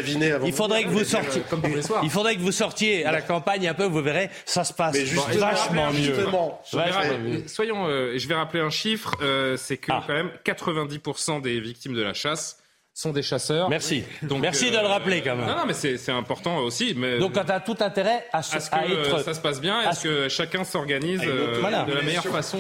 il 0.47 0.53
faudrait 0.53 0.85
que 0.85 0.89
vous 0.89 1.05
sortiez. 1.05 1.43
Il 2.03 2.11
faudrait 2.11 2.35
que 2.37 2.41
vous 2.41 2.53
sortiez 2.53 3.05
à 3.07 3.13
la 3.13 3.23
campagne 3.23 3.69
un 3.69 3.75
peu, 3.75 3.85
vous 3.85 4.03
verrez, 4.03 4.31
ça 4.45 4.65
se 4.65 4.73
passe 4.73 4.95
Mais 4.95 5.07
justement, 5.07 5.39
vachement 5.51 5.91
mieux. 5.93 5.99
justement, 6.03 6.61
Je 6.71 6.77
vais 6.77 6.83
Vachement 6.85 6.99
rappeler- 7.01 7.19
mieux. 7.19 7.49
soyons, 7.49 7.87
euh, 7.87 8.19
je 8.19 8.29
vais 8.29 8.35
rappeler 8.35 8.61
un 8.61 8.71
chiffre, 8.71 9.13
euh, 9.23 9.57
c'est 9.57 9.77
que 9.77 9.93
Ah. 9.93 10.03
quand 10.07 10.13
même 10.13 10.31
90% 10.45 11.41
des 11.41 11.61
victimes 11.61 11.95
de 11.95 12.03
la 12.03 12.15
chasse 12.15 12.59
sont 12.95 13.11
des 13.13 13.23
chasseurs. 13.23 13.69
Merci. 13.71 14.05
Donc, 14.23 14.41
Merci 14.41 14.71
de 14.71 14.77
euh, 14.77 14.83
le 14.83 14.87
rappeler 14.89 15.23
quand 15.23 15.35
même. 15.35 15.47
Non, 15.47 15.57
non, 15.57 15.65
mais 15.67 15.73
c'est 15.73 16.11
important 16.11 16.59
aussi. 16.59 16.95
Mais 16.97 17.19
Donc, 17.19 17.33
quand 17.35 17.45
tu 17.45 17.53
as 17.53 17.61
tout 17.61 17.77
intérêt 17.81 18.27
à, 18.33 18.43
ce 18.43 18.57
que 18.69 18.75
à 18.75 18.83
euh, 18.85 19.05
être. 19.07 19.19
ça 19.25 19.33
se 19.35 19.41
passe 19.41 19.61
bien, 19.61 19.79
à 19.79 19.91
est-ce 19.91 20.03
que 20.03 20.29
chacun 20.29 20.63
s'organise 20.65 21.23
une 21.23 21.29
euh, 21.31 21.59
Voilà. 21.61 21.85
de 21.85 21.93
la 21.95 22.03
meilleure 22.03 22.25
façon 22.27 22.59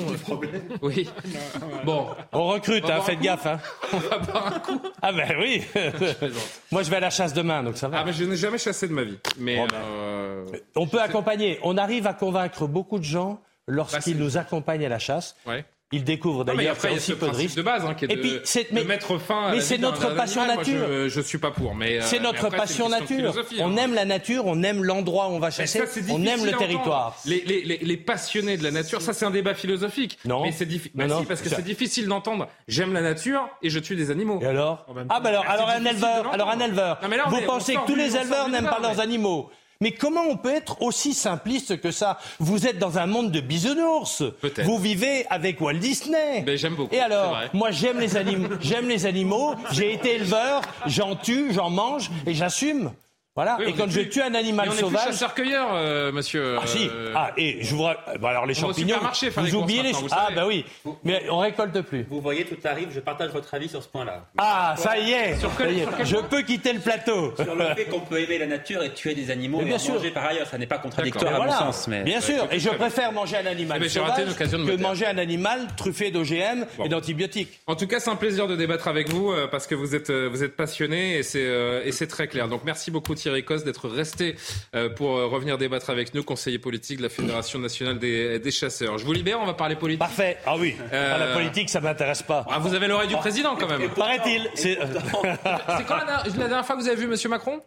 Oui. 0.80 1.08
Bon, 1.84 2.06
On 2.32 2.46
recrute, 2.46 2.84
On 2.86 2.90
hein, 2.90 3.00
faites 3.02 3.20
gaffe. 3.20 3.44
Hein. 3.46 3.58
on 3.92 3.98
va 3.98 4.18
boire 4.18 4.46
un 4.54 4.60
coup. 4.60 4.80
Ah 5.02 5.12
ben 5.12 5.34
oui. 5.38 5.62
Moi, 6.70 6.82
je 6.82 6.90
vais 6.90 6.96
à 6.96 7.00
la 7.00 7.10
chasse 7.10 7.34
demain, 7.34 7.62
donc 7.62 7.76
ça 7.76 7.88
va. 7.88 7.98
Ah, 8.00 8.04
mais 8.04 8.12
je 8.12 8.24
n'ai 8.24 8.36
jamais 8.36 8.58
chassé 8.58 8.88
de 8.88 8.92
ma 8.92 9.04
vie. 9.04 9.18
Mais 9.38 9.56
Bon, 9.56 9.66
ben. 9.66 9.74
euh, 9.84 10.44
On 10.76 10.86
peut 10.86 11.00
accompagner. 11.00 11.58
On 11.62 11.76
arrive 11.76 12.06
à 12.06 12.14
convaincre 12.14 12.66
beaucoup 12.66 12.98
de 12.98 13.04
gens 13.04 13.40
lorsqu'ils 13.66 14.16
Bah, 14.16 14.24
nous 14.24 14.38
accompagnent 14.38 14.86
à 14.86 14.88
la 14.88 14.98
chasse. 14.98 15.36
ouais. 15.46 15.64
Ils 15.92 16.04
découvrent 16.04 16.44
Non, 16.44 16.52
mais 16.52 16.58
d'ailleurs 16.64 16.72
après, 16.76 16.88
qu'il 16.88 16.98
y 16.98 17.00
il 17.00 17.00
y 17.00 17.00
a 17.00 17.02
a 17.02 17.06
ce 17.06 17.12
aussi 17.12 17.20
peu 17.20 17.26
de 17.28 17.36
risques. 17.36 17.56
de 17.56 17.62
base 17.62 17.84
hein, 17.84 17.94
qui 17.94 18.04
est 18.06 18.12
Et 18.12 18.16
de, 18.16 18.20
puis, 18.20 18.30
de 18.32 18.66
mais- 18.72 18.84
mettre 18.84 19.18
fin 19.18 19.46
à 19.46 19.50
mais 19.50 19.56
la 19.58 19.62
c'est 19.62 19.78
notre 19.78 20.14
passion 20.14 20.40
animal. 20.42 20.64
Moi, 20.64 20.74
nature. 20.74 20.86
je, 20.88 21.08
je 21.08 21.20
suis 21.20 21.38
pas 21.38 21.50
pour, 21.50 21.74
mais 21.74 21.98
euh, 21.98 22.02
C'est 22.02 22.16
mais 22.18 22.24
notre 22.24 22.46
après, 22.46 22.56
passion 22.56 22.88
nature. 22.88 23.34
On 23.60 23.72
hein. 23.72 23.76
aime 23.76 23.94
la 23.94 24.04
nature, 24.04 24.46
on 24.46 24.62
aime 24.62 24.82
l'endroit 24.84 25.28
où 25.28 25.32
on 25.32 25.38
va 25.38 25.50
chasser, 25.50 25.80
ça, 25.80 25.86
c'est 25.86 26.02
on 26.10 26.24
aime 26.24 26.44
le 26.44 26.52
territoire. 26.52 27.16
Les, 27.26 27.42
les, 27.46 27.62
les, 27.62 27.78
les 27.78 27.96
passionnés 27.96 28.56
de 28.56 28.64
la 28.64 28.70
nature, 28.70 29.02
ça 29.02 29.12
c'est 29.12 29.24
un 29.26 29.30
débat 29.30 29.54
philosophique. 29.54 30.18
Non. 30.24 30.42
Mais 30.42 30.52
c'est 30.52 30.66
difficile. 30.66 30.92
Non, 31.06 31.24
parce 31.24 31.42
que 31.42 31.48
c'est 31.48 31.62
difficile 31.62 32.06
d'entendre. 32.08 32.48
J'aime 32.68 32.92
la 32.92 33.02
nature 33.02 33.48
et 33.62 33.68
je 33.70 33.78
tue 33.78 33.96
des 33.96 34.10
animaux. 34.10 34.40
Et 34.42 34.46
alors 34.46 34.86
Ah 35.08 35.20
ben 35.20 35.30
alors, 35.30 35.44
Ah, 35.46 35.52
alors 35.52 35.68
un 35.68 35.84
éleveur, 35.84 36.32
alors 36.32 36.48
un 36.50 36.60
éleveur. 36.60 37.00
Vous 37.28 37.40
pensez 37.46 37.74
que 37.74 37.86
tous 37.86 37.94
les 37.96 38.16
éleveurs 38.16 38.48
n'aiment 38.48 38.64
pas 38.64 38.80
leurs 38.80 39.00
animaux 39.00 39.50
mais 39.82 39.90
comment 39.90 40.22
on 40.30 40.36
peut 40.36 40.54
être 40.54 40.80
aussi 40.80 41.12
simpliste 41.12 41.80
que 41.80 41.90
ça? 41.90 42.20
Vous 42.38 42.68
êtes 42.68 42.78
dans 42.78 42.98
un 42.98 43.06
monde 43.06 43.32
de 43.32 43.40
bisounours. 43.40 44.22
Peut-être. 44.40 44.62
Vous 44.62 44.78
vivez 44.78 45.26
avec 45.28 45.60
Walt 45.60 45.74
Disney. 45.74 46.42
Ben, 46.42 46.56
j'aime 46.56 46.76
beaucoup, 46.76 46.94
Et 46.94 47.00
alors, 47.00 47.36
moi 47.52 47.72
j'aime 47.72 47.98
les 47.98 48.16
animaux, 48.16 48.48
j'aime 48.60 48.88
les 48.88 49.06
animaux. 49.06 49.56
J'ai 49.72 49.92
été 49.92 50.14
éleveur, 50.14 50.62
j'en 50.86 51.16
tue, 51.16 51.52
j'en 51.52 51.68
mange 51.68 52.12
et 52.26 52.32
j'assume. 52.32 52.92
Voilà. 53.34 53.56
Oui, 53.58 53.64
et 53.68 53.72
on 53.72 53.76
quand 53.78 53.86
est 53.86 53.90
je 53.90 54.00
plus- 54.00 54.08
tue 54.10 54.20
un 54.20 54.34
animal 54.34 54.66
Mais 54.68 54.74
on 54.74 54.76
est 54.76 54.80
plus 54.80 54.84
sauvage, 54.90 55.04
chasseur-cueilleur, 55.06 55.68
euh, 55.72 56.12
monsieur. 56.12 56.56
ah 56.60 56.66
si. 56.66 56.86
euh, 56.92 57.12
Ah 57.16 57.30
et 57.38 57.62
je 57.62 57.74
vous 57.74 57.82
ra- 57.84 57.96
bah, 58.20 58.28
alors 58.28 58.44
les 58.44 58.54
on 58.58 58.60
champignons. 58.68 58.96
Vous 58.98 59.06
courses 59.06 59.52
oubliez 59.54 59.82
les 59.82 59.92
vous 59.92 60.06
ah 60.10 60.24
savez. 60.26 60.34
bah 60.36 60.46
oui. 60.46 60.66
Mais 61.02 61.22
on 61.30 61.38
récolte 61.38 61.80
plus. 61.80 62.04
Vous 62.10 62.20
voyez, 62.20 62.44
tout 62.44 62.58
arrive, 62.64 62.88
je 62.94 63.00
partage 63.00 63.30
votre 63.30 63.54
avis 63.54 63.70
sur 63.70 63.82
ce 63.82 63.88
point-là. 63.88 64.26
Ah 64.36 64.74
ça 64.76 64.98
y 64.98 65.12
est. 65.12 65.38
Sur 65.38 65.50
quel- 65.56 65.68
ça 65.68 65.72
y 65.72 65.78
est. 65.80 65.82
sur 65.84 65.96
quel 65.96 66.06
Je 66.06 66.16
peux 66.16 66.42
quitter 66.42 66.74
le 66.74 66.80
plateau. 66.80 67.32
Sur 67.42 67.54
le 67.54 67.64
fait 67.74 67.86
qu'on 67.86 68.00
peut 68.00 68.20
aimer 68.20 68.36
la 68.36 68.46
nature 68.46 68.82
et 68.82 68.90
tuer 68.92 69.14
des 69.14 69.30
animaux 69.30 69.58
Mais 69.58 69.64
et 69.64 69.66
bien 69.68 69.76
en 69.76 69.78
sûr. 69.78 69.94
manger 69.94 70.10
par 70.10 70.26
ailleurs, 70.26 70.46
ça 70.46 70.58
n'est 70.58 70.66
pas 70.66 70.76
contradictoire 70.78 71.32
à 71.32 71.36
voilà. 71.38 71.52
mon 71.52 71.72
sens. 71.72 71.88
Mais... 71.88 72.02
Bien 72.02 72.20
sûr, 72.20 72.46
et 72.50 72.58
je 72.58 72.68
préfère 72.68 73.12
manger 73.12 73.38
un 73.38 73.44
Eh 73.44 73.48
animal 73.48 73.78
ben, 73.80 73.84
raté 73.86 73.98
sauvage 73.98 74.20
une 74.26 74.30
occasion 74.32 74.58
de 74.58 74.64
me 74.64 74.76
que 74.76 74.82
manger 74.82 75.06
un 75.06 75.16
animal 75.16 75.68
truffé 75.78 76.10
d'OGM 76.10 76.66
et 76.84 76.88
d'antibiotiques. 76.90 77.60
En 77.66 77.76
tout 77.76 77.86
cas, 77.86 77.98
c'est 77.98 78.10
un 78.10 78.16
plaisir 78.16 78.46
de 78.46 78.56
débattre 78.56 78.88
avec 78.88 79.08
vous 79.08 79.32
euh, 79.32 79.46
parce 79.50 79.66
que 79.66 79.74
vous 79.74 79.94
êtes 79.94 80.10
euh, 80.10 80.28
vous 80.30 80.44
êtes 80.44 80.54
passionné 80.54 81.16
et 81.16 81.22
c'est 81.22 81.46
euh, 81.46 81.80
et 81.86 81.92
c'est 81.92 82.08
très 82.08 82.26
clair. 82.28 82.46
Donc 82.48 82.60
merci 82.66 82.90
beaucoup 82.90 83.14
Thierry 83.22 83.44
Cos 83.44 83.58
d'être 83.64 83.88
resté 83.88 84.36
euh, 84.74 84.88
pour 84.88 85.16
euh, 85.16 85.26
revenir 85.26 85.58
débattre 85.58 85.90
avec 85.90 86.12
nous, 86.14 86.22
conseiller 86.24 86.58
politique 86.58 86.98
de 86.98 87.02
la 87.04 87.08
Fédération 87.08 87.58
nationale 87.58 87.98
des, 87.98 88.38
des 88.38 88.50
chasseurs. 88.50 88.98
Je 88.98 89.04
vous 89.04 89.12
libère, 89.12 89.40
on 89.40 89.46
va 89.46 89.54
parler 89.54 89.76
politique. 89.76 90.00
Parfait. 90.00 90.38
Ah 90.44 90.56
oui. 90.56 90.76
Euh, 90.92 91.12
Ah, 91.14 91.18
La 91.18 91.34
politique, 91.34 91.70
ça 91.70 91.80
m'intéresse 91.80 92.22
pas. 92.22 92.44
Ah, 92.50 92.58
vous 92.58 92.74
avez 92.74 92.86
l'oreille 92.88 93.08
du 93.08 93.16
président 93.16 93.54
quand 93.56 93.68
même. 93.68 93.88
Paraît-il. 93.90 94.50
C'est 94.54 94.76
quand 94.76 95.96
la, 95.96 96.04
dernière- 96.04 96.24
la 96.26 96.48
dernière 96.48 96.66
fois 96.66 96.76
que 96.76 96.80
vous 96.80 96.88
avez 96.88 96.96
vu 96.96 97.06
Monsieur 97.06 97.28
Macron? 97.28 97.60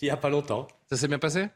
Il 0.00 0.08
y 0.08 0.10
a 0.10 0.16
pas 0.16 0.30
longtemps. 0.30 0.66
Ça 0.90 0.96
s'est 0.96 1.08
bien 1.08 1.18
passé? 1.18 1.46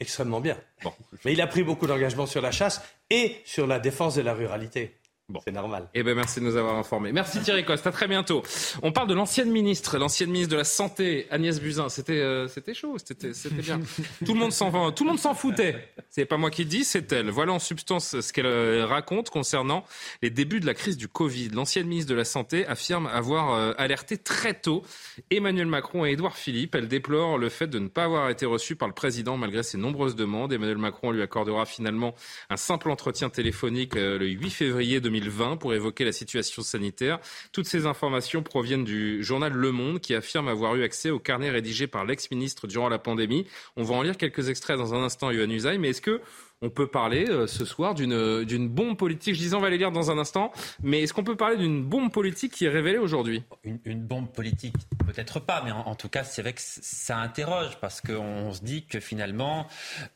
Extrêmement 0.00 0.40
bien. 0.40 0.56
Bon. 0.84 0.92
Mais 1.24 1.32
il 1.32 1.40
a 1.40 1.46
pris 1.46 1.62
beaucoup 1.64 1.86
d'engagement 1.86 2.26
sur 2.26 2.40
la 2.40 2.50
chasse 2.52 2.82
et 3.10 3.36
sur 3.44 3.66
la 3.66 3.80
défense 3.80 4.14
de 4.14 4.22
la 4.22 4.34
ruralité. 4.34 4.94
Bon. 5.30 5.40
C'est 5.44 5.52
normal. 5.52 5.90
Eh 5.92 6.02
ben 6.02 6.14
merci 6.14 6.40
de 6.40 6.46
nous 6.46 6.56
avoir 6.56 6.76
informés. 6.76 7.12
Merci 7.12 7.42
Thierry 7.42 7.62
Coste. 7.62 7.86
À 7.86 7.92
très 7.92 8.08
bientôt. 8.08 8.42
On 8.82 8.92
parle 8.92 9.08
de 9.08 9.14
l'ancienne 9.14 9.50
ministre, 9.50 9.98
l'ancienne 9.98 10.30
ministre 10.30 10.52
de 10.52 10.56
la 10.56 10.64
santé, 10.64 11.26
Agnès 11.30 11.60
Buzyn. 11.60 11.90
C'était 11.90 12.14
euh, 12.14 12.48
c'était 12.48 12.72
chaud, 12.72 12.96
c'était 12.96 13.34
c'était 13.34 13.60
bien. 13.60 13.78
tout 14.24 14.32
le 14.32 14.40
monde 14.40 14.52
s'en 14.52 14.90
tout 14.90 15.04
le 15.04 15.10
monde 15.10 15.18
s'en 15.18 15.34
foutait. 15.34 15.92
C'est 16.08 16.24
pas 16.24 16.38
moi 16.38 16.50
qui 16.50 16.62
le 16.62 16.70
dis, 16.70 16.82
c'est 16.82 17.12
elle. 17.12 17.28
Voilà 17.28 17.52
en 17.52 17.58
substance 17.58 18.18
ce 18.18 18.32
qu'elle 18.32 18.46
euh, 18.46 18.86
raconte 18.86 19.28
concernant 19.28 19.84
les 20.22 20.30
débuts 20.30 20.60
de 20.60 20.66
la 20.66 20.72
crise 20.72 20.96
du 20.96 21.08
Covid. 21.08 21.50
L'ancienne 21.50 21.88
ministre 21.88 22.08
de 22.08 22.16
la 22.16 22.24
santé 22.24 22.66
affirme 22.66 23.06
avoir 23.06 23.52
euh, 23.52 23.74
alerté 23.76 24.16
très 24.16 24.54
tôt 24.54 24.82
Emmanuel 25.30 25.66
Macron 25.66 26.06
et 26.06 26.12
Édouard 26.12 26.38
Philippe. 26.38 26.74
Elle 26.74 26.88
déplore 26.88 27.36
le 27.36 27.50
fait 27.50 27.66
de 27.66 27.78
ne 27.78 27.88
pas 27.88 28.04
avoir 28.04 28.30
été 28.30 28.46
reçue 28.46 28.76
par 28.76 28.88
le 28.88 28.94
président 28.94 29.36
malgré 29.36 29.62
ses 29.62 29.76
nombreuses 29.76 30.16
demandes. 30.16 30.54
Emmanuel 30.54 30.78
Macron 30.78 31.10
lui 31.10 31.20
accordera 31.20 31.66
finalement 31.66 32.14
un 32.48 32.56
simple 32.56 32.90
entretien 32.90 33.28
téléphonique 33.28 33.94
euh, 33.94 34.18
le 34.18 34.26
8 34.26 34.48
février 34.48 35.00
2020 35.02 35.17
pour 35.58 35.74
évoquer 35.74 36.04
la 36.04 36.12
situation 36.12 36.62
sanitaire. 36.62 37.18
Toutes 37.52 37.66
ces 37.66 37.86
informations 37.86 38.42
proviennent 38.42 38.84
du 38.84 39.22
journal 39.22 39.52
Le 39.52 39.72
Monde 39.72 40.00
qui 40.00 40.14
affirme 40.14 40.48
avoir 40.48 40.74
eu 40.76 40.82
accès 40.82 41.10
au 41.10 41.18
carnet 41.18 41.50
rédigé 41.50 41.86
par 41.86 42.04
l'ex-ministre 42.04 42.66
durant 42.66 42.88
la 42.88 42.98
pandémie. 42.98 43.46
On 43.76 43.82
va 43.82 43.94
en 43.94 44.02
lire 44.02 44.16
quelques 44.16 44.48
extraits 44.48 44.76
dans 44.76 44.94
un 44.94 45.02
instant, 45.02 45.30
Yohann 45.30 45.52
Usaï, 45.52 45.78
mais 45.78 45.90
est-ce 45.90 46.02
que 46.02 46.20
on 46.60 46.70
peut 46.70 46.88
parler 46.88 47.26
euh, 47.28 47.46
ce 47.46 47.64
soir 47.64 47.94
d'une 47.94 48.44
d'une 48.44 48.68
bombe 48.68 48.96
politique. 48.96 49.34
Je 49.34 49.40
disais, 49.40 49.54
on 49.54 49.60
va 49.60 49.70
les 49.70 49.78
lire 49.78 49.92
dans 49.92 50.10
un 50.10 50.18
instant, 50.18 50.52
mais 50.82 51.02
est-ce 51.02 51.12
qu'on 51.12 51.22
peut 51.22 51.36
parler 51.36 51.56
d'une 51.56 51.84
bombe 51.84 52.10
politique 52.10 52.52
qui 52.52 52.64
est 52.64 52.68
révélée 52.68 52.98
aujourd'hui? 52.98 53.42
Une, 53.84 54.00
bombe 54.00 54.32
politique 54.32 54.74
Peut-être 55.06 55.40
pas, 55.40 55.62
mais 55.64 55.70
en, 55.70 55.94
tout 55.94 56.08
cas, 56.08 56.24
c'est 56.24 56.42
vrai 56.42 56.52
que 56.52 56.60
ça 56.60 57.18
interroge 57.18 57.78
parce 57.80 58.00
qu'on 58.00 58.52
se 58.52 58.62
dit 58.62 58.84
que 58.84 59.00
finalement, 59.00 59.66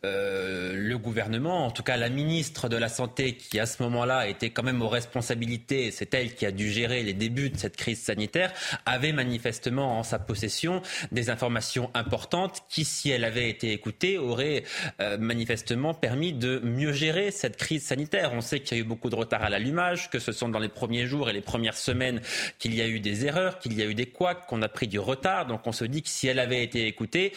euh, 0.04 0.74
le 0.76 0.98
gouvernement, 0.98 1.66
en 1.66 1.70
tout 1.70 1.82
cas 1.82 1.96
la 1.96 2.08
ministre 2.08 2.68
de 2.68 2.76
la 2.76 2.88
Santé, 2.88 3.36
qui 3.36 3.60
à 3.60 3.66
ce 3.66 3.82
moment-là 3.82 4.28
était 4.28 4.50
quand 4.50 4.62
même 4.62 4.82
aux 4.82 4.88
responsabilités, 4.88 5.90
c'est 5.90 6.12
elle 6.14 6.34
qui 6.34 6.46
a 6.46 6.50
dû 6.50 6.70
gérer 6.70 7.02
les 7.02 7.14
débuts 7.14 7.50
de 7.50 7.56
cette 7.56 7.76
crise 7.76 8.00
sanitaire, 8.00 8.52
avait 8.86 9.12
manifestement 9.12 9.98
en 9.98 10.02
sa 10.02 10.18
possession 10.18 10.82
des 11.12 11.30
informations 11.30 11.90
importantes 11.94 12.62
qui, 12.68 12.84
si 12.84 13.10
elle 13.10 13.24
avait 13.24 13.48
été 13.48 13.72
écoutée, 13.72 14.18
auraient 14.18 14.64
euh, 15.00 15.18
manifestement 15.18 15.94
permis 15.94 16.31
de 16.32 16.60
mieux 16.60 16.92
gérer 16.92 17.30
cette 17.30 17.56
crise 17.56 17.84
sanitaire. 17.84 18.32
On 18.34 18.40
sait 18.40 18.60
qu'il 18.60 18.76
y 18.76 18.80
a 18.80 18.82
eu 18.82 18.86
beaucoup 18.86 19.10
de 19.10 19.14
retard 19.14 19.42
à 19.42 19.50
l'allumage, 19.50 20.10
que 20.10 20.18
ce 20.18 20.32
sont 20.32 20.48
dans 20.48 20.58
les 20.58 20.68
premiers 20.68 21.06
jours 21.06 21.30
et 21.30 21.32
les 21.32 21.40
premières 21.40 21.76
semaines 21.76 22.20
qu'il 22.58 22.74
y 22.74 22.80
a 22.80 22.86
eu 22.88 23.00
des 23.00 23.26
erreurs, 23.26 23.58
qu'il 23.58 23.74
y 23.74 23.82
a 23.82 23.86
eu 23.86 23.94
des 23.94 24.06
couacs, 24.06 24.46
qu'on 24.46 24.62
a 24.62 24.68
pris 24.68 24.88
du 24.88 24.98
retard. 24.98 25.46
Donc 25.46 25.66
on 25.66 25.72
se 25.72 25.84
dit 25.84 26.02
que 26.02 26.08
si 26.08 26.26
elle 26.28 26.38
avait 26.38 26.62
été 26.62 26.86
écoutée, 26.86 27.32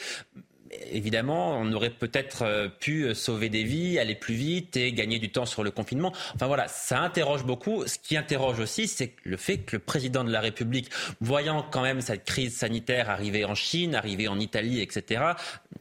évidemment, 0.91 1.57
on 1.57 1.71
aurait 1.73 1.89
peut-être 1.89 2.43
euh, 2.43 2.67
pu 2.67 3.13
sauver 3.13 3.49
des 3.49 3.63
vies, 3.63 3.99
aller 3.99 4.15
plus 4.15 4.33
vite 4.33 4.77
et 4.77 4.91
gagner 4.93 5.19
du 5.19 5.31
temps 5.31 5.45
sur 5.45 5.63
le 5.63 5.71
confinement. 5.71 6.13
Enfin 6.33 6.47
voilà, 6.47 6.67
ça 6.67 6.99
interroge 6.99 7.43
beaucoup. 7.43 7.85
Ce 7.87 7.97
qui 7.99 8.17
interroge 8.17 8.59
aussi, 8.59 8.87
c'est 8.87 9.15
le 9.23 9.37
fait 9.37 9.59
que 9.59 9.75
le 9.75 9.79
président 9.79 10.23
de 10.23 10.31
la 10.31 10.41
République, 10.41 10.89
voyant 11.21 11.65
quand 11.69 11.81
même 11.81 12.01
cette 12.01 12.25
crise 12.25 12.55
sanitaire 12.55 13.09
arriver 13.09 13.45
en 13.45 13.55
Chine, 13.55 13.95
arriver 13.95 14.27
en 14.27 14.39
Italie, 14.39 14.81
etc., 14.81 15.23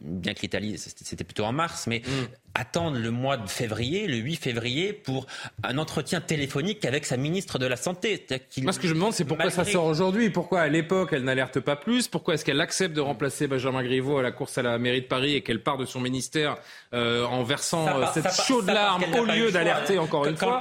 bien 0.00 0.34
que 0.34 0.42
l'Italie, 0.42 0.76
c'était 0.78 1.24
plutôt 1.24 1.44
en 1.44 1.52
mars, 1.52 1.86
mais 1.86 2.00
mm 2.00 2.43
attendre 2.54 2.98
le 2.98 3.10
mois 3.10 3.36
de 3.36 3.48
février, 3.48 4.06
le 4.06 4.16
8 4.16 4.36
février, 4.36 4.92
pour 4.92 5.26
un 5.62 5.76
entretien 5.78 6.20
téléphonique 6.20 6.84
avec 6.84 7.04
sa 7.04 7.16
ministre 7.16 7.58
de 7.58 7.66
la 7.66 7.76
Santé. 7.76 8.26
Moi, 8.58 8.72
ce 8.72 8.78
que 8.78 8.86
je 8.86 8.92
me 8.92 8.98
demande, 8.98 9.12
c'est 9.12 9.24
pourquoi 9.24 9.50
ça 9.50 9.64
sort 9.64 9.86
aujourd'hui? 9.86 10.30
Pourquoi, 10.30 10.60
à 10.60 10.68
l'époque, 10.68 11.10
elle 11.12 11.24
n'alerte 11.24 11.60
pas 11.60 11.76
plus? 11.76 12.06
Pourquoi 12.08 12.34
est-ce 12.34 12.44
qu'elle 12.44 12.60
accepte 12.60 12.94
de 12.94 13.00
remplacer 13.00 13.48
Benjamin 13.48 13.82
Griveaux 13.82 14.18
à 14.18 14.22
la 14.22 14.30
course 14.30 14.58
à 14.58 14.62
la 14.62 14.78
mairie 14.78 15.02
de 15.02 15.06
Paris 15.06 15.34
et 15.34 15.40
qu'elle 15.42 15.62
part 15.62 15.78
de 15.78 15.84
son 15.84 16.00
ministère 16.00 16.56
euh, 16.92 17.24
en 17.24 17.42
versant 17.42 17.88
euh, 17.88 18.04
cette 18.14 18.32
chaude 18.46 18.66
larme 18.66 19.04
au 19.18 19.24
lieu 19.24 19.50
d'alerter 19.50 19.98
encore 19.98 20.26
une 20.26 20.36
fois? 20.36 20.60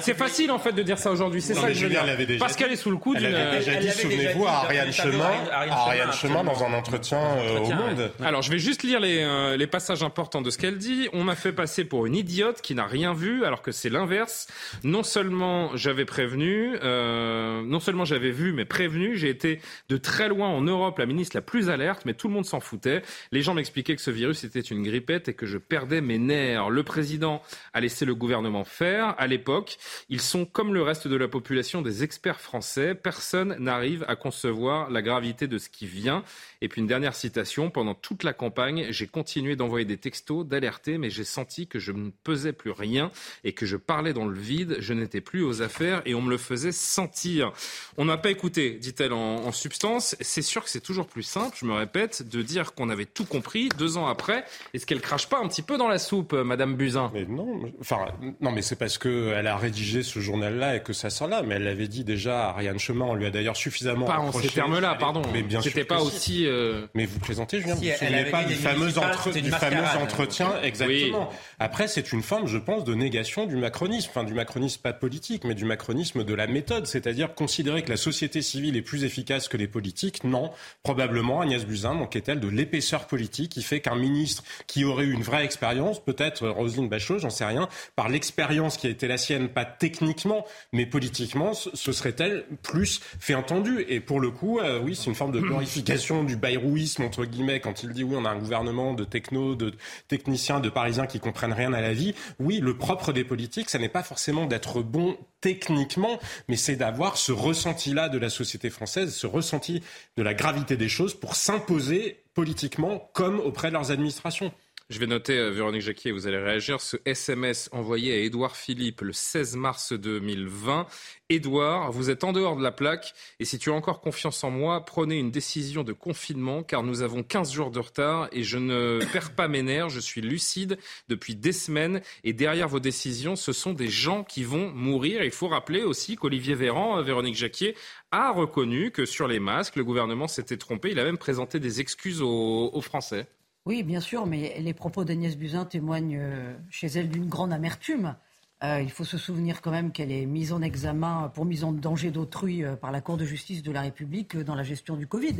C'est 0.00 0.16
facile, 0.16 0.52
en 0.52 0.58
fait, 0.58 0.72
de 0.72 0.82
dire 0.82 0.98
ça 0.98 1.10
aujourd'hui. 1.10 1.42
C'est 1.42 1.54
ça 1.54 1.68
que 1.68 1.74
je 1.74 1.86
veux 1.86 1.90
dire. 1.90 2.38
Parce 2.38 2.54
qu'elle 2.54 2.72
est 2.72 2.76
sous 2.76 2.90
le 2.90 2.98
coup 2.98 3.14
d'une... 3.14 3.26
Elle 3.26 3.34
avait 3.34 3.58
déjà 3.58 3.76
dit, 3.76 3.90
souvenez-vous, 3.90 4.46
à 4.46 4.64
Ariane 4.64 4.92
Chemin, 4.92 6.44
dans 6.44 6.62
un 6.64 6.72
entretien 6.72 7.18
euh, 7.18 7.58
au 7.58 7.72
Monde. 7.72 8.12
Alors, 8.24 8.42
je 8.42 8.50
vais 8.50 8.58
juste 8.58 8.84
lire 8.84 9.00
les 9.00 9.66
passages 9.66 10.04
importants 10.04 10.40
de 10.40 10.50
ce 10.50 10.58
qu'elle 10.58 10.78
dit. 10.78 11.08
On 11.12 11.31
fait 11.34 11.52
passer 11.52 11.84
pour 11.84 12.06
une 12.06 12.14
idiote 12.14 12.60
qui 12.60 12.74
n'a 12.74 12.86
rien 12.86 13.14
vu, 13.14 13.44
alors 13.44 13.62
que 13.62 13.72
c'est 13.72 13.90
l'inverse. 13.90 14.48
Non 14.84 15.02
seulement 15.02 15.76
j'avais 15.76 16.04
prévenu, 16.04 16.76
euh, 16.82 17.62
non 17.62 17.80
seulement 17.80 18.04
j'avais 18.04 18.30
vu, 18.30 18.52
mais 18.52 18.64
prévenu. 18.64 19.16
J'ai 19.16 19.28
été 19.28 19.60
de 19.88 19.96
très 19.96 20.28
loin 20.28 20.48
en 20.48 20.62
Europe 20.62 20.98
la 20.98 21.06
ministre 21.06 21.36
la 21.36 21.42
plus 21.42 21.70
alerte, 21.70 22.02
mais 22.04 22.14
tout 22.14 22.28
le 22.28 22.34
monde 22.34 22.46
s'en 22.46 22.60
foutait. 22.60 23.02
Les 23.30 23.42
gens 23.42 23.54
m'expliquaient 23.54 23.96
que 23.96 24.02
ce 24.02 24.10
virus 24.10 24.44
était 24.44 24.60
une 24.60 24.82
grippette 24.82 25.28
et 25.28 25.34
que 25.34 25.46
je 25.46 25.58
perdais 25.58 26.00
mes 26.00 26.18
nerfs. 26.18 26.70
Le 26.70 26.82
président 26.82 27.42
a 27.72 27.80
laissé 27.80 28.04
le 28.04 28.14
gouvernement 28.14 28.64
faire. 28.64 29.14
À 29.18 29.26
l'époque, 29.26 29.78
ils 30.08 30.20
sont 30.20 30.44
comme 30.44 30.74
le 30.74 30.82
reste 30.82 31.08
de 31.08 31.16
la 31.16 31.28
population 31.28 31.82
des 31.82 32.02
experts 32.04 32.40
français. 32.40 32.94
Personne 32.94 33.56
n'arrive 33.58 34.04
à 34.08 34.16
concevoir 34.16 34.90
la 34.90 35.02
gravité 35.02 35.46
de 35.46 35.58
ce 35.58 35.68
qui 35.68 35.86
vient. 35.86 36.24
Et 36.62 36.68
puis 36.68 36.80
une 36.80 36.86
dernière 36.86 37.16
citation. 37.16 37.70
Pendant 37.70 37.94
toute 37.94 38.22
la 38.22 38.32
campagne, 38.32 38.86
j'ai 38.90 39.08
continué 39.08 39.56
d'envoyer 39.56 39.84
des 39.84 39.96
textos, 39.96 40.46
d'alerter, 40.46 40.96
mais 40.96 41.10
j'ai 41.10 41.24
senti 41.24 41.66
que 41.66 41.80
je 41.80 41.90
ne 41.90 42.10
pesais 42.22 42.52
plus 42.52 42.70
rien 42.70 43.10
et 43.42 43.52
que 43.52 43.66
je 43.66 43.76
parlais 43.76 44.12
dans 44.12 44.26
le 44.26 44.38
vide. 44.38 44.76
Je 44.78 44.94
n'étais 44.94 45.20
plus 45.20 45.42
aux 45.42 45.60
affaires 45.60 46.02
et 46.06 46.14
on 46.14 46.22
me 46.22 46.30
le 46.30 46.38
faisait 46.38 46.70
sentir. 46.70 47.52
On 47.98 48.04
n'a 48.04 48.16
pas 48.16 48.30
écouté, 48.30 48.78
dit-elle 48.80 49.12
en, 49.12 49.50
substance. 49.50 50.16
C'est 50.20 50.40
sûr 50.40 50.62
que 50.62 50.70
c'est 50.70 50.80
toujours 50.80 51.08
plus 51.08 51.24
simple, 51.24 51.56
je 51.60 51.66
me 51.66 51.74
répète, 51.74 52.26
de 52.26 52.42
dire 52.42 52.74
qu'on 52.74 52.90
avait 52.90 53.06
tout 53.06 53.24
compris 53.24 53.68
deux 53.76 53.96
ans 53.96 54.06
après. 54.06 54.44
Est-ce 54.72 54.86
qu'elle 54.86 55.00
crache 55.00 55.28
pas 55.28 55.40
un 55.40 55.48
petit 55.48 55.62
peu 55.62 55.76
dans 55.76 55.88
la 55.88 55.98
soupe, 55.98 56.32
Madame 56.32 56.76
Buzyn? 56.76 57.10
Mais 57.12 57.24
non, 57.24 57.72
enfin 57.80 58.06
non, 58.40 58.52
mais 58.52 58.62
c'est 58.62 58.76
parce 58.76 58.98
qu'elle 58.98 59.48
a 59.48 59.56
rédigé 59.56 60.04
ce 60.04 60.20
journal-là 60.20 60.76
et 60.76 60.82
que 60.82 60.92
ça 60.92 61.10
sort 61.10 61.26
là. 61.26 61.42
Mais 61.42 61.56
elle 61.56 61.64
l'avait 61.64 61.88
dit 61.88 62.04
déjà 62.04 62.46
à 62.46 62.50
Ariane 62.50 62.78
Chemin. 62.78 63.04
On 63.04 63.14
lui 63.14 63.26
a 63.26 63.30
d'ailleurs 63.30 63.56
suffisamment. 63.56 64.06
Pas 64.06 64.18
en 64.18 64.30
ces 64.30 64.48
termes-là, 64.48 64.94
pardon. 64.94 65.22
Mais 65.32 65.42
bien 65.42 65.60
C'était 65.60 65.84
pas 65.84 66.00
aussi. 66.00 66.46
Euh, 66.52 66.86
mais 66.94 67.06
vous 67.06 67.18
plaisantez, 67.18 67.60
Julien. 67.60 67.76
Si, 67.76 67.86
vous 67.86 67.90
ne 67.90 67.96
souvenez 67.96 68.24
pas 68.26 68.44
du 68.44 68.54
fameux, 68.54 68.86
du 68.86 69.50
fameux 69.50 69.84
entretien, 70.00 70.52
exactement. 70.62 71.30
Après, 71.58 71.88
c'est 71.88 72.12
une 72.12 72.22
forme, 72.22 72.46
je 72.46 72.58
pense, 72.58 72.84
de 72.84 72.94
négation 72.94 73.46
du 73.46 73.56
macronisme. 73.56 74.08
Enfin, 74.10 74.24
du 74.24 74.34
macronisme 74.34 74.80
pas 74.82 74.92
politique, 74.92 75.44
mais 75.44 75.54
du 75.54 75.64
macronisme 75.64 76.24
de 76.24 76.34
la 76.34 76.46
méthode. 76.46 76.86
C'est-à-dire 76.86 77.34
considérer 77.34 77.82
que 77.82 77.90
la 77.90 77.96
société 77.96 78.42
civile 78.42 78.76
est 78.76 78.82
plus 78.82 79.04
efficace 79.04 79.48
que 79.48 79.56
les 79.56 79.68
politiques. 79.68 80.24
Non. 80.24 80.50
Probablement, 80.82 81.40
Agnès 81.40 81.64
Buzyn 81.64 81.94
manquait-elle 81.94 82.40
de 82.40 82.48
l'épaisseur 82.48 83.06
politique 83.06 83.52
qui 83.52 83.62
fait 83.62 83.80
qu'un 83.80 83.96
ministre 83.96 84.44
qui 84.66 84.84
aurait 84.84 85.04
eu 85.04 85.12
une 85.12 85.22
vraie 85.22 85.44
expérience, 85.44 86.02
peut-être 86.02 86.48
Roselyne 86.48 86.88
Bachelot, 86.88 87.18
j'en 87.18 87.30
sais 87.30 87.44
rien, 87.44 87.68
par 87.96 88.08
l'expérience 88.08 88.76
qui 88.76 88.86
a 88.86 88.90
été 88.90 89.08
la 89.08 89.18
sienne, 89.18 89.48
pas 89.48 89.64
techniquement, 89.64 90.44
mais 90.72 90.86
politiquement, 90.86 91.54
ce 91.54 91.92
serait-elle 91.92 92.44
plus 92.62 93.00
fait 93.20 93.34
entendu. 93.34 93.84
Et 93.88 94.00
pour 94.00 94.20
le 94.20 94.30
coup, 94.30 94.58
euh, 94.58 94.80
oui, 94.82 94.94
c'est 94.94 95.06
une 95.06 95.14
forme 95.14 95.32
de 95.32 95.40
glorification 95.40 96.24
du 96.24 96.36
bayrou,isme 96.42 97.04
entre 97.04 97.24
guillemets, 97.24 97.60
quand 97.60 97.82
il 97.82 97.90
dit 97.92 98.04
oui, 98.04 98.16
on 98.18 98.26
a 98.26 98.30
un 98.30 98.38
gouvernement 98.38 98.92
de 98.92 99.04
techno, 99.04 99.54
de 99.54 99.72
techniciens, 100.08 100.60
de 100.60 100.68
parisiens 100.68 101.06
qui 101.06 101.20
comprennent 101.20 101.54
rien 101.54 101.72
à 101.72 101.80
la 101.80 101.94
vie. 101.94 102.14
Oui, 102.38 102.58
le 102.58 102.76
propre 102.76 103.12
des 103.12 103.24
politiques, 103.24 103.70
ça 103.70 103.78
n'est 103.78 103.88
pas 103.88 104.02
forcément 104.02 104.44
d'être 104.44 104.82
bon 104.82 105.16
techniquement, 105.40 106.18
mais 106.48 106.56
c'est 106.56 106.76
d'avoir 106.76 107.16
ce 107.16 107.32
ressenti-là 107.32 108.08
de 108.08 108.18
la 108.18 108.28
société 108.28 108.68
française, 108.68 109.14
ce 109.14 109.26
ressenti 109.26 109.82
de 110.16 110.22
la 110.22 110.34
gravité 110.34 110.76
des 110.76 110.88
choses 110.88 111.14
pour 111.14 111.36
s'imposer 111.36 112.22
politiquement 112.34 113.10
comme 113.12 113.40
auprès 113.40 113.68
de 113.68 113.74
leurs 113.74 113.90
administrations. 113.90 114.52
Je 114.90 114.98
vais 114.98 115.06
noter, 115.06 115.38
euh, 115.38 115.50
Véronique 115.50 115.82
Jacquier, 115.82 116.12
vous 116.12 116.26
allez 116.26 116.38
réagir, 116.38 116.80
ce 116.80 116.96
SMS 117.04 117.68
envoyé 117.72 118.12
à 118.12 118.16
Édouard 118.16 118.56
Philippe 118.56 119.02
le 119.02 119.12
16 119.12 119.56
mars 119.56 119.92
2020. 119.92 120.86
Édouard, 121.28 121.92
vous 121.92 122.10
êtes 122.10 122.24
en 122.24 122.32
dehors 122.32 122.56
de 122.56 122.62
la 122.62 122.72
plaque 122.72 123.14
et 123.38 123.44
si 123.44 123.58
tu 123.58 123.70
as 123.70 123.74
encore 123.74 124.00
confiance 124.00 124.42
en 124.44 124.50
moi, 124.50 124.84
prenez 124.84 125.18
une 125.18 125.30
décision 125.30 125.84
de 125.84 125.92
confinement 125.92 126.62
car 126.62 126.82
nous 126.82 127.02
avons 127.02 127.22
15 127.22 127.52
jours 127.52 127.70
de 127.70 127.78
retard 127.78 128.28
et 128.32 128.42
je 128.42 128.58
ne 128.58 129.00
perds 129.12 129.34
pas 129.34 129.48
mes 129.48 129.62
nerfs, 129.62 129.88
je 129.88 130.00
suis 130.00 130.20
lucide 130.20 130.78
depuis 131.08 131.36
des 131.36 131.52
semaines 131.52 132.02
et 132.24 132.32
derrière 132.32 132.68
vos 132.68 132.80
décisions, 132.80 133.36
ce 133.36 133.52
sont 133.52 133.72
des 133.72 133.88
gens 133.88 134.24
qui 134.24 134.42
vont 134.42 134.70
mourir. 134.72 135.22
Il 135.22 135.30
faut 135.30 135.48
rappeler 135.48 135.84
aussi 135.84 136.16
qu'Olivier 136.16 136.54
Véran, 136.54 136.98
euh, 136.98 137.02
Véronique 137.02 137.36
Jacquier, 137.36 137.76
a 138.10 138.30
reconnu 138.30 138.90
que 138.90 139.06
sur 139.06 139.28
les 139.28 139.38
masques, 139.38 139.76
le 139.76 139.84
gouvernement 139.84 140.28
s'était 140.28 140.58
trompé. 140.58 140.90
Il 140.90 140.98
a 140.98 141.04
même 141.04 141.18
présenté 141.18 141.60
des 141.60 141.80
excuses 141.80 142.20
aux 142.20 142.80
Français. 142.82 143.26
Oui, 143.64 143.84
bien 143.84 144.00
sûr, 144.00 144.26
mais 144.26 144.58
les 144.58 144.74
propos 144.74 145.04
d'Agnès 145.04 145.36
Buzyn 145.36 145.64
témoignent 145.64 146.18
euh, 146.20 146.56
chez 146.68 146.88
elle 146.88 147.08
d'une 147.08 147.28
grande 147.28 147.52
amertume. 147.52 148.16
Euh, 148.64 148.80
il 148.82 148.90
faut 148.90 149.04
se 149.04 149.18
souvenir 149.18 149.62
quand 149.62 149.70
même 149.70 149.92
qu'elle 149.92 150.10
est 150.10 150.26
mise 150.26 150.52
en 150.52 150.62
examen 150.62 151.30
pour 151.32 151.44
mise 151.44 151.62
en 151.62 151.70
danger 151.70 152.10
d'autrui 152.10 152.64
euh, 152.64 152.74
par 152.74 152.90
la 152.90 153.00
Cour 153.00 153.18
de 153.18 153.24
justice 153.24 153.62
de 153.62 153.70
la 153.70 153.82
République 153.82 154.36
dans 154.36 154.56
la 154.56 154.64
gestion 154.64 154.96
du 154.96 155.06
Covid. 155.06 155.36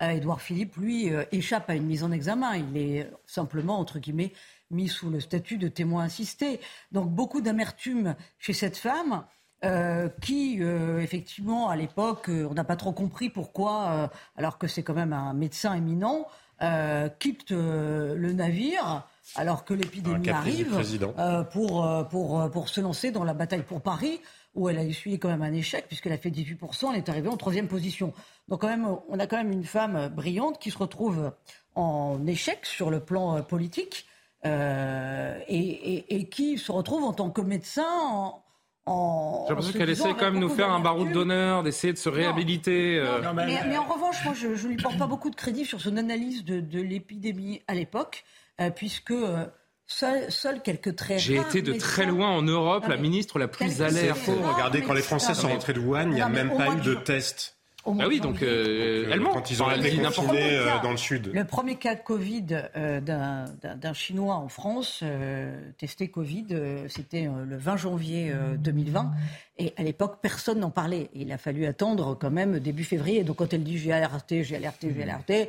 Édouard 0.00 0.40
Philippe, 0.40 0.76
lui, 0.76 1.08
échappe 1.30 1.70
à 1.70 1.76
une 1.76 1.86
mise 1.86 2.02
en 2.02 2.10
examen. 2.10 2.56
Il 2.56 2.76
est 2.76 3.08
simplement, 3.26 3.78
entre 3.78 4.00
guillemets, 4.00 4.32
mis 4.70 4.88
sous 4.88 5.08
le 5.08 5.20
statut 5.20 5.56
de 5.56 5.68
témoin 5.68 6.04
assisté. 6.04 6.60
Donc 6.90 7.10
beaucoup 7.10 7.40
d'amertume 7.40 8.16
chez 8.40 8.52
cette 8.52 8.76
femme. 8.76 9.24
qui, 10.20 10.60
effectivement, 11.00 11.70
à 11.70 11.76
l'époque, 11.76 12.28
on 12.28 12.52
n'a 12.54 12.64
pas 12.64 12.74
trop 12.74 12.92
compris 12.92 13.30
pourquoi, 13.30 14.10
alors 14.36 14.58
que 14.58 14.66
c'est 14.66 14.82
quand 14.82 14.94
même 14.94 15.12
un 15.12 15.32
médecin 15.32 15.74
éminent, 15.74 16.26
euh, 16.62 17.08
quitte 17.18 17.50
euh, 17.50 18.14
le 18.14 18.32
navire 18.32 19.08
alors 19.34 19.64
que 19.64 19.74
l'épidémie 19.74 20.28
arrive 20.30 20.78
euh, 21.18 21.42
pour, 21.42 22.06
pour, 22.10 22.50
pour 22.50 22.68
se 22.68 22.80
lancer 22.80 23.10
dans 23.10 23.24
la 23.24 23.34
bataille 23.34 23.64
pour 23.64 23.80
Paris 23.80 24.20
où 24.54 24.68
elle 24.68 24.78
a 24.78 24.84
essuyé 24.84 25.18
quand 25.18 25.28
même 25.28 25.42
un 25.42 25.52
échec 25.52 25.86
puisqu'elle 25.88 26.12
a 26.12 26.18
fait 26.18 26.30
18%, 26.30 26.90
elle 26.92 26.98
est 26.98 27.08
arrivée 27.08 27.28
en 27.28 27.36
troisième 27.36 27.66
position. 27.66 28.12
Donc 28.46 28.60
quand 28.60 28.68
même, 28.68 28.86
on 29.08 29.18
a 29.18 29.26
quand 29.26 29.36
même 29.36 29.50
une 29.50 29.64
femme 29.64 30.08
brillante 30.14 30.60
qui 30.60 30.70
se 30.70 30.78
retrouve 30.78 31.32
en 31.74 32.24
échec 32.26 32.64
sur 32.64 32.90
le 32.90 33.00
plan 33.00 33.42
politique 33.42 34.06
et, 34.44 36.04
et, 36.14 36.28
qui 36.28 36.58
se 36.58 36.70
retrouve 36.70 37.02
en 37.02 37.14
tant 37.14 37.30
que 37.30 37.40
médecin 37.40 37.86
en, 38.00 38.43
j'ai 38.86 39.48
l'impression 39.48 39.78
qu'elle 39.78 39.90
essaie 39.90 40.12
quand 40.12 40.26
même 40.26 40.34
de 40.34 40.40
nous 40.40 40.48
faire 40.50 40.70
un 40.70 40.80
baroud 40.80 41.10
d'honneur, 41.10 41.62
d'essayer 41.62 41.92
de 41.92 41.98
se 41.98 42.08
réhabiliter. 42.08 42.98
Euh. 42.98 43.32
mais, 43.34 43.78
en 43.78 43.84
revanche, 43.84 44.24
moi, 44.24 44.34
je 44.34 44.48
ne 44.48 44.68
lui 44.68 44.76
porte 44.76 44.98
pas 44.98 45.06
beaucoup 45.06 45.30
de 45.30 45.36
crédit 45.36 45.64
sur 45.64 45.80
son 45.80 45.96
analyse 45.96 46.44
de, 46.44 46.80
l'épidémie 46.80 47.62
à 47.66 47.74
l'époque, 47.74 48.24
euh, 48.60 48.70
puisque 48.70 49.12
euh, 49.12 49.46
seuls 49.86 50.60
quelques 50.62 50.96
traits. 50.96 51.18
J'ai 51.18 51.36
été 51.36 51.62
de 51.62 51.72
très 51.72 52.04
loin 52.06 52.28
en 52.28 52.42
Europe, 52.42 52.86
la 52.86 52.96
ministre 52.96 53.38
la 53.38 53.48
plus 53.48 53.80
alerte. 53.80 54.28
Regardez, 54.28 54.82
quand 54.82 54.94
les 54.94 55.02
Français 55.02 55.34
sont 55.34 55.48
rentrés 55.48 55.72
de 55.72 55.80
Wuhan, 55.80 56.08
il 56.08 56.14
n'y 56.14 56.20
a 56.20 56.28
même 56.28 56.56
pas 56.56 56.74
eu 56.74 56.80
de 56.80 56.94
test. 56.94 57.53
Ah 58.00 58.08
oui, 58.08 58.18
donc 58.20 58.42
euh, 58.42 59.04
ment. 59.20 59.30
Quand 59.32 59.50
ils 59.50 59.62
ont 59.62 59.66
été 59.70 59.96
confinés 60.22 60.56
euh, 60.56 60.64
dans 60.82 60.90
le 60.90 60.96
sud. 60.96 61.30
Le 61.34 61.44
premier 61.44 61.76
cas 61.76 61.94
de 61.94 62.00
Covid 62.00 62.46
euh, 62.76 63.00
d'un- 63.00 63.44
d'un 63.62 63.76
d'un 63.76 63.92
Chinois 63.92 64.36
en 64.36 64.48
France, 64.48 65.00
euh, 65.02 65.54
testé 65.78 66.08
Covid, 66.08 66.46
euh, 66.52 66.86
c'était 66.88 67.26
euh, 67.26 67.44
le 67.46 67.56
20 67.56 67.76
janvier 67.76 68.30
euh, 68.32 68.56
2020. 68.56 69.10
Et 69.58 69.72
à 69.76 69.82
l'époque, 69.82 70.18
personne 70.22 70.60
n'en 70.60 70.70
parlait. 70.70 71.10
Il 71.14 71.30
a 71.30 71.38
fallu 71.38 71.66
attendre 71.66 72.16
quand 72.18 72.30
même 72.30 72.58
début 72.58 72.84
février. 72.84 73.22
Donc 73.22 73.36
quand 73.36 73.52
elle 73.52 73.62
dit 73.64 73.78
j'ai 73.78 73.92
alerté, 73.92 74.44
j'ai 74.44 74.56
alerté, 74.56 74.92
j'ai 74.96 75.02
alerté. 75.02 75.48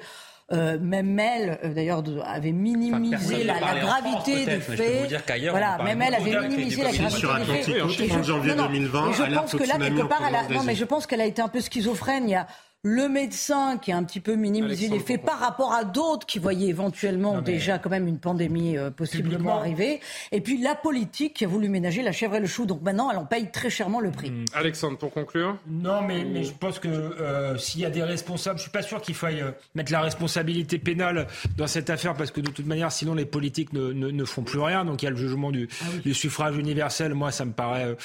Euh, 0.52 0.78
même 0.80 1.18
elle, 1.20 1.60
euh, 1.64 1.74
d'ailleurs, 1.74 2.04
avait 2.24 2.52
minimisé 2.52 3.44
la, 3.44 3.60
gravité 3.60 4.46
des 4.46 4.60
faits. 4.60 5.02
vous 5.02 5.08
dire 5.08 5.26
qu'ailleurs, 5.26 5.56
on 5.56 5.58
voilà, 5.58 5.84
même 5.84 6.02
elle 6.02 6.16
avait 6.16 6.48
minimisé 6.48 6.84
la 6.84 6.92
gravité 6.92 7.20
sur 7.20 7.36
des 7.36 7.46
faits. 7.46 7.70
Atlantique, 7.70 7.84
en 7.84 7.88
Et 7.88 7.92
je- 8.08 8.10
30 8.10 8.24
janvier 8.24 8.52
non, 8.56 8.64
non, 8.64 8.70
2020, 8.70 9.10
et 9.10 9.14
je 9.14 9.24
alerte 9.24 9.42
pense 9.42 9.52
que 9.56 9.68
là, 9.68 9.78
quelque 9.80 10.08
part, 10.08 10.22
elle 10.28 10.36
a, 10.36 10.44
non, 10.50 10.64
mais 10.64 10.76
je 10.76 10.86
pense 10.86 11.08
qu'elle 11.08 11.22
a 11.22 11.26
été 11.26 11.42
un 11.42 11.48
peu 11.48 11.62
schizophrène. 11.62 12.30
Il 12.30 12.32
y 12.32 12.36
a 12.36 12.46
le 12.88 13.10
médecin 13.10 13.80
qui 13.80 13.92
a 13.92 13.98
un 13.98 14.04
petit 14.04 14.20
peu 14.20 14.36
minimisé 14.36 14.88
les 14.88 15.00
faits 15.00 15.24
par 15.24 15.40
rapport 15.40 15.74
à 15.74 15.84
d'autres 15.84 16.28
qui 16.28 16.38
voyaient 16.38 16.68
éventuellement 16.68 17.42
déjà 17.42 17.80
quand 17.80 17.90
même 17.90 18.08
une 18.08 18.20
pandémie 18.20 18.78
euh, 18.78 18.92
possiblement 18.92 19.30
Publiquement. 19.32 19.58
arriver. 19.60 20.02
Et 20.32 20.40
puis 20.40 20.62
la 20.62 20.76
politique 20.76 21.34
qui 21.34 21.46
a 21.46 21.48
voulu 21.48 21.68
ménager 21.68 22.04
la 22.04 22.12
chèvre 22.12 22.36
et 22.36 22.40
le 22.40 22.46
chou. 22.46 22.68
Donc 22.68 22.84
maintenant, 22.84 23.10
elle 23.10 23.18
en 23.18 23.26
paye 23.26 23.50
très 23.50 23.72
chèrement 23.72 24.00
le 24.00 24.12
prix. 24.12 24.32
Alexandre, 24.54 25.00
pour 25.00 25.12
conclure 25.12 25.58
Non, 25.68 26.04
mais, 26.04 26.24
mais 26.26 26.44
je 26.44 26.52
pense 26.52 26.78
que 26.78 26.88
euh, 26.88 27.58
s'il 27.58 27.82
y 27.82 27.86
a 27.86 27.90
des 27.90 28.04
responsables, 28.04 28.60
je 28.60 28.64
suis 28.64 28.72
pas 28.72 28.84
sûr 28.84 29.02
qu'il 29.02 29.16
faille 29.16 29.42
euh, 29.42 29.50
mettre 29.74 29.92
la 29.92 30.02
responsabilité 30.02 30.78
pénale 30.78 31.26
dans 31.58 31.66
cette 31.68 31.90
affaire 31.90 32.14
parce 32.14 32.30
que 32.30 32.40
de 32.40 32.52
toute 32.52 32.68
manière, 32.68 32.92
sinon 32.92 33.16
les 33.16 33.26
politiques 33.26 33.74
ne, 33.74 33.94
ne, 33.94 34.12
ne 34.12 34.26
font 34.26 34.44
plus 34.44 34.60
rien. 34.60 34.86
Donc 34.86 35.02
il 35.02 35.06
y 35.06 35.08
a 35.08 35.12
le 35.12 35.18
jugement 35.18 35.50
du, 35.52 35.68
du 36.04 36.14
suffrage 36.14 36.56
universel. 36.56 37.16
Moi, 37.16 37.32
ça 37.32 37.46
me 37.46 37.52
paraît 37.52 37.96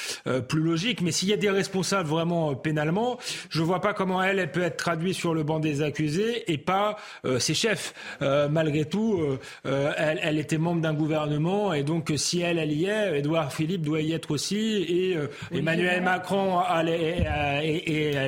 plus 0.49 0.63
logique. 0.63 1.03
Mais 1.03 1.13
s'il 1.13 1.29
y 1.29 1.35
a 1.35 1.37
des 1.37 1.51
responsables 1.51 2.09
vraiment 2.09 2.53
euh, 2.53 2.55
pénalement, 2.55 3.19
je 3.51 3.63
vois 3.63 3.83
pas 3.83 3.93
comment 3.93 4.23
elle, 4.23 4.39
elle 4.39 4.51
peut 4.51 4.63
être 4.63 4.70
traduite 4.77 5.15
sur 5.15 5.35
le 5.35 5.43
banc 5.43 5.61
des 5.61 5.83
accusés 5.83 6.51
et 6.51 6.59
pas 6.59 6.97
euh, 7.25 7.39
ses 7.39 7.55
chefs. 7.55 7.95
Euh, 8.23 8.49
malgré 8.49 8.85
tout, 8.85 9.21
euh, 9.67 9.93
elle, 9.97 10.21
elle 10.23 10.39
était 10.39 10.59
membre 10.59 10.81
d'un 10.81 10.95
gouvernement 10.95 11.73
et 11.73 11.83
donc 11.83 12.13
si 12.17 12.41
elle, 12.41 12.59
elle 12.59 12.73
y 12.73 12.87
est, 12.87 13.19
Édouard 13.19 13.53
Philippe 13.53 13.83
doit 13.83 14.01
y 14.01 14.13
être 14.13 14.31
aussi 14.31 14.57
et 14.57 15.17
Emmanuel 15.53 16.03
Macron 16.03 16.59
a, 16.59 16.83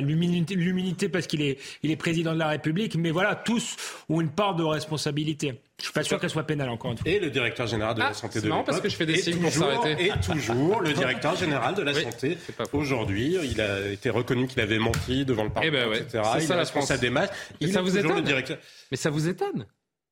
l'humilité 0.01 0.55
l'humilité 0.55 1.09
parce 1.09 1.27
qu'il 1.27 1.41
est, 1.41 1.57
il 1.83 1.91
est 1.91 1.95
président 1.95 2.33
de 2.33 2.39
la 2.39 2.47
République. 2.47 2.95
Mais 2.95 3.11
voilà, 3.11 3.35
tous 3.35 3.75
ont 4.09 4.21
une 4.21 4.31
part 4.31 4.55
de 4.55 4.63
responsabilité. 4.63 5.61
Je 5.83 5.87
suis 5.89 5.93
pas 5.93 6.03
sûr 6.03 6.17
qu'elle 6.17 6.29
soit 6.29 6.43
pénale 6.47 6.69
encore 6.69 6.91
une 6.93 6.97
fois. 6.97 7.11
Et 7.11 7.19
le 7.19 7.29
directeur 7.29 7.67
général 7.67 7.93
de 7.95 8.01
Ah, 8.01 8.07
la 8.07 8.13
santé 8.13 8.35
c'est 8.35 8.41
de 8.41 8.45
l'époque. 8.45 8.65
parce 8.67 8.79
que 8.79 8.87
je 8.87 8.95
fais 8.95 9.05
des 9.05 9.15
est 9.15 9.21
signes 9.21 9.41
pour 9.41 9.51
s'arrêter. 9.51 10.05
Et 10.05 10.11
toujours 10.25 10.79
le 10.79 10.93
directeur 10.93 11.35
général 11.35 11.75
de 11.75 11.81
la 11.81 11.91
Oui, 11.95 12.03
santé. 12.03 12.37
Aujourd'hui, 12.71 13.35
il 13.43 13.59
a 13.59 13.89
été 13.89 14.09
reconnu 14.09 14.47
qu'il 14.47 14.61
avait 14.61 14.79
menti 14.79 15.25
devant 15.25 15.43
le 15.43 15.49
Eh 15.49 15.53
Parlement, 15.53 15.77
ben 15.79 15.89
ouais, 15.89 15.99
etc. 15.99 16.23
c'est 16.23 16.39
Il 16.39 16.47
ça 16.47 16.53
est 16.53 16.55
la 16.55 16.63
responsable 16.63 17.01
des 17.01 17.11
Il 17.59 17.73
ça 17.73 17.79
est 17.79 17.83
vous 17.83 17.91
le 17.93 17.99
étonne 17.99 18.23
directeur. 18.23 18.57
Mais 18.91 18.97
ça 18.97 19.09
vous 19.09 19.27
étonne 19.27 19.65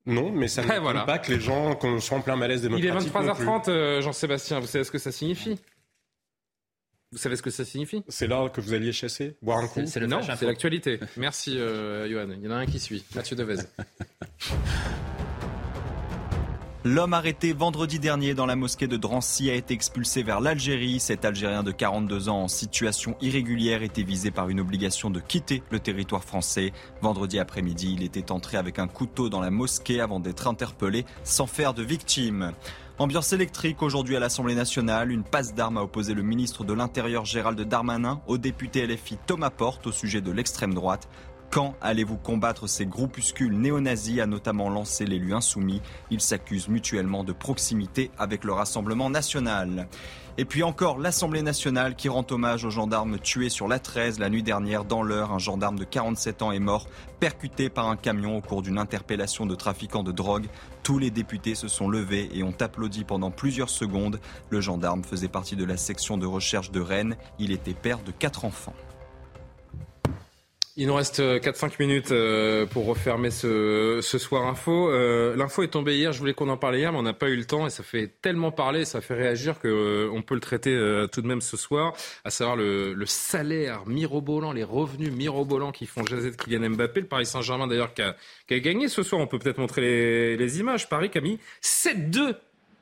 Non, 0.06 0.30
mais 0.34 0.50
ça 0.50 0.62
ne 0.62 0.68
Ouais, 0.68 0.76
veut 0.76 0.82
voilà. 0.82 1.04
pas 1.06 1.20
que 1.20 1.32
les 1.32 1.40
gens 1.40 1.74
qu'on 1.76 2.02
soit 2.02 2.18
en 2.18 2.22
plein 2.22 2.36
malaise 2.36 2.64
Il 2.70 2.76
est 2.76 2.82
démocratique. 2.82 3.14
non 3.16 3.34
plus. 3.34 3.46
23h30, 3.46 3.70
euh, 3.70 4.02
Jean-Sébastien, 4.02 4.60
vous 4.60 4.68
savez 4.68 4.84
ce 4.84 4.92
que 4.92 4.98
ça 5.00 5.14
signifie 5.14 5.58
Vous 7.14 7.18
savez 7.18 7.38
ce 7.38 7.42
que 7.42 7.50
ça 7.50 7.64
signifie 7.64 8.04
C'est 8.10 8.28
là 8.28 8.50
que 8.50 8.60
vous 8.60 8.74
alliez 8.74 8.92
chasser, 8.92 9.38
boire 9.42 9.60
un 9.60 9.68
coup. 9.70 9.80
Non, 9.80 10.20
c'est 10.38 10.46
l'actualité. 10.46 11.00
Merci, 11.16 11.58
euh, 11.58 12.10
Johan. 12.10 12.28
Il 12.38 12.44
y 12.44 12.48
en 12.50 12.52
a 12.52 12.56
un 12.56 12.66
qui 12.66 12.80
suit. 12.80 13.06
Mathieu 13.16 13.38
Devez. 13.38 13.56
L'homme 16.84 17.14
arrêté 17.14 17.54
vendredi 17.54 18.00
dernier 18.00 18.34
dans 18.34 18.48
la 18.48 18.56
mosquée 18.56 18.88
de 18.88 18.98
Drancy 18.98 19.52
a 19.52 19.54
été 19.54 19.72
expulsé 19.72 20.24
vers 20.24 20.42
l'Algérie. 20.42 21.00
Cet 21.00 21.26
Algérien 21.26 21.62
de 21.62 21.72
42 21.72 22.28
ans 22.28 22.42
en 22.42 22.48
situation 22.48 23.16
irrégulière 23.22 23.84
était 23.84 24.02
visé 24.02 24.32
par 24.32 24.50
une 24.50 24.60
obligation 24.60 25.12
de 25.12 25.20
quitter 25.20 25.62
le 25.70 25.80
territoire 25.80 26.24
français. 26.24 26.74
Vendredi 27.04 27.38
après-midi, 27.38 27.94
il 27.96 28.04
était 28.04 28.32
entré 28.32 28.58
avec 28.58 28.80
un 28.80 28.88
couteau 28.88 29.30
dans 29.30 29.42
la 29.42 29.52
mosquée 29.52 30.02
avant 30.02 30.20
d'être 30.20 30.48
interpellé 30.48 31.06
sans 31.24 31.46
faire 31.46 31.76
de 31.76 31.84
victime. 31.84 32.52
Ambiance 32.98 33.32
électrique 33.32 33.84
aujourd'hui 33.84 34.16
à 34.16 34.20
l'Assemblée 34.20 34.56
nationale. 34.56 35.12
Une 35.12 35.24
passe 35.24 35.54
d'armes 35.54 35.78
a 35.78 35.84
opposé 35.84 36.16
le 36.16 36.24
ministre 36.24 36.64
de 36.64 36.74
l'Intérieur 36.74 37.26
Gérald 37.26 37.60
Darmanin 37.62 38.22
au 38.26 38.40
député 38.40 38.88
LFI 38.88 39.18
Thomas 39.28 39.50
Porte 39.52 39.86
au 39.86 39.92
sujet 39.92 40.22
de 40.22 40.32
l'extrême 40.32 40.74
droite. 40.74 41.08
Quand 41.52 41.76
allez-vous 41.82 42.16
combattre 42.16 42.68
ces 42.68 42.86
groupuscules 42.86 43.58
néo-nazis 43.58 44.22
a 44.22 44.26
notamment 44.26 44.70
lancé 44.70 45.06
l'élu 45.06 45.34
insoumis. 45.34 45.82
Ils 46.10 46.22
s'accusent 46.22 46.70
mutuellement 46.70 47.26
de 47.26 47.34
proximité 47.34 48.10
avec 48.18 48.46
le 48.46 48.54
Rassemblement 48.54 49.10
national. 49.10 49.90
Et 50.38 50.46
puis 50.46 50.64
encore 50.64 50.98
l'Assemblée 50.98 51.42
nationale 51.42 51.98
qui 51.98 52.08
rend 52.08 52.26
hommage 52.32 52.64
aux 52.64 52.70
gendarmes 52.70 53.20
tués 53.20 53.50
sur 53.50 53.68
la 53.68 53.80
13 53.80 54.18
la 54.18 54.30
nuit 54.30 54.44
dernière 54.44 54.86
dans 54.86 55.04
l'heure. 55.04 55.34
Un 55.34 55.40
gendarme 55.40 55.78
de 55.78 55.84
47 55.84 56.42
ans 56.42 56.54
est 56.54 56.60
mort, 56.60 56.88
percuté 57.20 57.68
par 57.70 57.90
un 57.90 57.98
camion 57.98 58.38
au 58.38 58.42
cours 58.42 58.62
d'une 58.62 58.78
interpellation 58.78 59.46
de 59.46 59.56
trafiquants 59.56 60.04
de 60.04 60.14
drogue. 60.14 60.48
Tous 60.84 61.00
les 61.00 61.12
députés 61.12 61.56
se 61.56 61.68
sont 61.68 61.90
levés 61.90 62.30
et 62.34 62.44
ont 62.44 62.56
applaudi 62.62 63.04
pendant 63.04 63.30
plusieurs 63.30 63.70
secondes. 63.70 64.22
Le 64.52 64.62
gendarme 64.62 65.04
faisait 65.04 65.28
partie 65.28 65.58
de 65.58 65.66
la 65.66 65.76
section 65.76 66.18
de 66.18 66.26
recherche 66.26 66.72
de 66.72 66.80
Rennes. 66.80 67.18
Il 67.40 67.52
était 67.52 67.74
père 67.74 68.00
de 68.00 68.12
quatre 68.12 68.46
enfants. 68.46 68.74
Il 70.82 70.88
nous 70.88 70.96
reste 70.96 71.20
euh, 71.20 71.38
4-5 71.38 71.74
minutes 71.78 72.12
euh, 72.12 72.66
pour 72.66 72.88
refermer 72.88 73.30
ce, 73.30 74.00
ce 74.02 74.18
soir 74.18 74.48
info. 74.48 74.90
Euh, 74.90 75.36
L'info 75.36 75.62
est 75.62 75.68
tombée 75.68 75.96
hier, 75.96 76.12
je 76.12 76.18
voulais 76.18 76.34
qu'on 76.34 76.50
en 76.50 76.58
parle 76.58 76.76
hier, 76.76 76.92
mais 76.92 76.98
on 76.98 77.04
n'a 77.04 77.14
pas 77.14 77.30
eu 77.30 77.36
le 77.36 77.46
temps 77.46 77.68
et 77.68 77.70
ça 77.70 77.84
fait 77.84 78.10
tellement 78.24 78.52
parler, 78.52 78.84
ça 78.84 79.00
fait 79.00 79.14
réagir 79.14 79.60
que 79.60 79.68
euh, 79.68 80.10
on 80.12 80.24
peut 80.24 80.34
le 80.34 80.40
traiter 80.40 80.74
euh, 80.74 81.06
tout 81.06 81.22
de 81.22 81.28
même 81.28 81.40
ce 81.40 81.56
soir, 81.56 81.94
à 82.26 82.32
savoir 82.32 82.56
le, 82.56 82.96
salaire 83.06 83.86
mirobolant, 83.86 84.54
les 84.54 84.64
revenus 84.64 85.12
mirobolants 85.12 85.72
qui 85.72 85.86
font 85.86 86.04
jaser 86.04 86.32
de 86.32 86.36
Kylian 86.36 86.72
Mbappé. 86.72 87.02
Le 87.02 87.06
Paris 87.06 87.28
Saint-Germain 87.28 87.68
d'ailleurs 87.68 87.94
qui 87.94 88.02
a, 88.02 88.16
qui 88.48 88.56
a 88.56 88.60
gagné 88.60 88.88
ce 88.88 89.04
soir, 89.04 89.22
on 89.22 89.28
peut 89.28 89.38
peut-être 89.38 89.60
montrer 89.60 89.82
les, 89.82 90.36
les 90.36 90.60
images. 90.60 90.90
Paris 90.90 91.12
qui 91.12 91.20
a 91.20 91.22
mis 91.22 91.38
7-2 91.62 92.34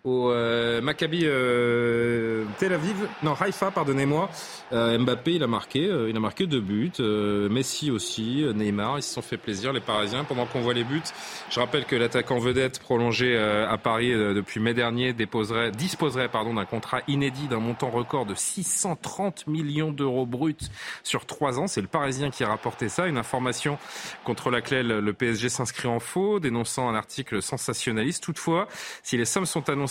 au 0.05 0.31
euh, 0.31 0.79
Maccabi 0.81 1.21
euh, 1.25 2.45
Tel 2.57 2.71
Aviv, 2.73 2.95
non 3.21 3.33
Haïfa, 3.39 3.69
pardonnez-moi. 3.71 4.29
Euh, 4.71 4.97
Mbappé, 4.97 5.33
il 5.33 5.43
a 5.43 5.47
marqué, 5.47 5.87
euh, 5.87 6.09
il 6.09 6.15
a 6.15 6.19
marqué 6.21 6.47
deux 6.47 6.61
buts. 6.61 6.91
Euh, 6.99 7.49
Messi 7.49 7.91
aussi, 7.91 8.43
euh, 8.43 8.53
Neymar, 8.53 8.97
ils 8.97 9.03
se 9.03 9.13
sont 9.13 9.21
fait 9.21 9.37
plaisir 9.37 9.73
les 9.73 9.81
Parisiens. 9.81 10.23
Pendant 10.23 10.45
qu'on 10.45 10.61
voit 10.61 10.73
les 10.73 10.85
buts, 10.85 11.01
je 11.49 11.59
rappelle 11.59 11.85
que 11.85 11.97
l'attaquant 11.97 12.39
vedette 12.39 12.79
prolongé 12.79 13.37
à 13.37 13.77
Paris 13.77 14.11
depuis 14.11 14.59
mai 14.59 14.73
dernier 14.73 15.13
déposerait, 15.13 15.71
disposerait 15.71 16.29
pardon 16.29 16.53
d'un 16.53 16.65
contrat 16.65 17.01
inédit 17.07 17.47
d'un 17.47 17.59
montant 17.59 17.89
record 17.89 18.25
de 18.25 18.35
630 18.35 19.47
millions 19.47 19.91
d'euros 19.91 20.25
bruts 20.25 20.55
sur 21.03 21.25
trois 21.25 21.59
ans. 21.59 21.67
C'est 21.67 21.81
le 21.81 21.87
Parisien 21.87 22.29
qui 22.29 22.43
a 22.43 22.47
rapporté 22.47 22.89
ça. 22.89 23.07
Une 23.07 23.17
information 23.17 23.77
contre 24.23 24.49
laquelle 24.49 24.87
le 24.87 25.13
PSG 25.13 25.49
s'inscrit 25.49 25.87
en 25.87 25.99
faux, 25.99 26.39
dénonçant 26.39 26.89
un 26.89 26.95
article 26.95 27.41
sensationnaliste. 27.41 28.23
Toutefois, 28.23 28.67
si 29.03 29.17
les 29.17 29.25
sommes 29.25 29.45
sont 29.45 29.69
annoncées 29.69 29.88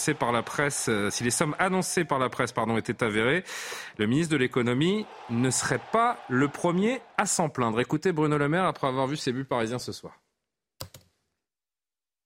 euh, 0.89 1.11
si 1.11 1.25
les 1.25 1.31
sommes 1.31 1.55
annoncées 1.59 2.05
par 2.05 2.19
la 2.19 2.29
presse, 2.29 2.53
étaient 2.79 3.03
avérées, 3.03 3.45
le 3.99 4.07
ministre 4.07 4.33
de 4.33 4.39
l'économie 4.39 5.07
ne 5.31 5.51
serait 5.51 5.81
pas 5.93 6.19
le 6.29 6.49
premier 6.49 7.01
à 7.17 7.27
s'en 7.27 7.49
plaindre. 7.49 7.81
Écoutez 7.81 8.13
Bruno 8.13 8.39
Le 8.39 8.49
Maire 8.49 8.65
après 8.65 8.87
avoir 8.87 9.07
vu 9.07 9.17
ses 9.17 9.33
buts 9.33 9.45
parisiens 9.45 9.79
ce 9.79 9.93
soir. 9.93 10.19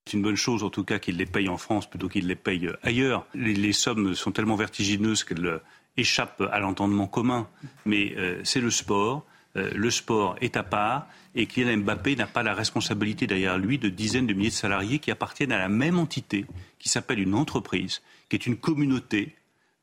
C'est 0.06 0.16
une 0.16 0.22
bonne 0.22 0.36
chose, 0.36 0.64
en 0.64 0.70
tout 0.70 0.84
cas, 0.84 0.98
qu'ils 0.98 1.16
les 1.16 1.26
payent 1.26 1.48
en 1.48 1.56
France 1.56 1.88
plutôt 1.88 2.08
qu'ils 2.08 2.26
les 2.26 2.34
payent 2.36 2.70
ailleurs. 2.82 3.26
Les, 3.34 3.54
les 3.54 3.72
sommes 3.72 4.14
sont 4.14 4.32
tellement 4.32 4.56
vertigineuses 4.56 5.24
qu'elles 5.24 5.46
euh, 5.46 5.58
échappent 5.96 6.42
à 6.50 6.58
l'entendement 6.58 7.06
commun. 7.06 7.48
Mais 7.86 8.14
euh, 8.16 8.40
c'est 8.44 8.60
le 8.60 8.70
sport. 8.70 9.24
Euh, 9.56 9.70
le 9.74 9.90
sport 9.90 10.36
est 10.40 10.56
à 10.56 10.62
part. 10.62 11.06
Et 11.34 11.46
Kylian 11.46 11.78
Mbappé 11.78 12.16
n'a 12.16 12.26
pas 12.26 12.42
la 12.42 12.54
responsabilité 12.54 13.26
derrière 13.26 13.58
lui 13.58 13.78
de 13.78 13.88
dizaines 13.88 14.26
de 14.26 14.34
milliers 14.34 14.50
de 14.50 14.54
salariés 14.54 14.98
qui 14.98 15.10
appartiennent 15.10 15.52
à 15.52 15.58
la 15.58 15.68
même 15.68 15.98
entité, 15.98 16.46
qui 16.78 16.88
s'appelle 16.88 17.20
une 17.20 17.34
entreprise, 17.34 18.02
qui 18.28 18.36
est 18.36 18.46
une 18.46 18.56
communauté 18.56 19.34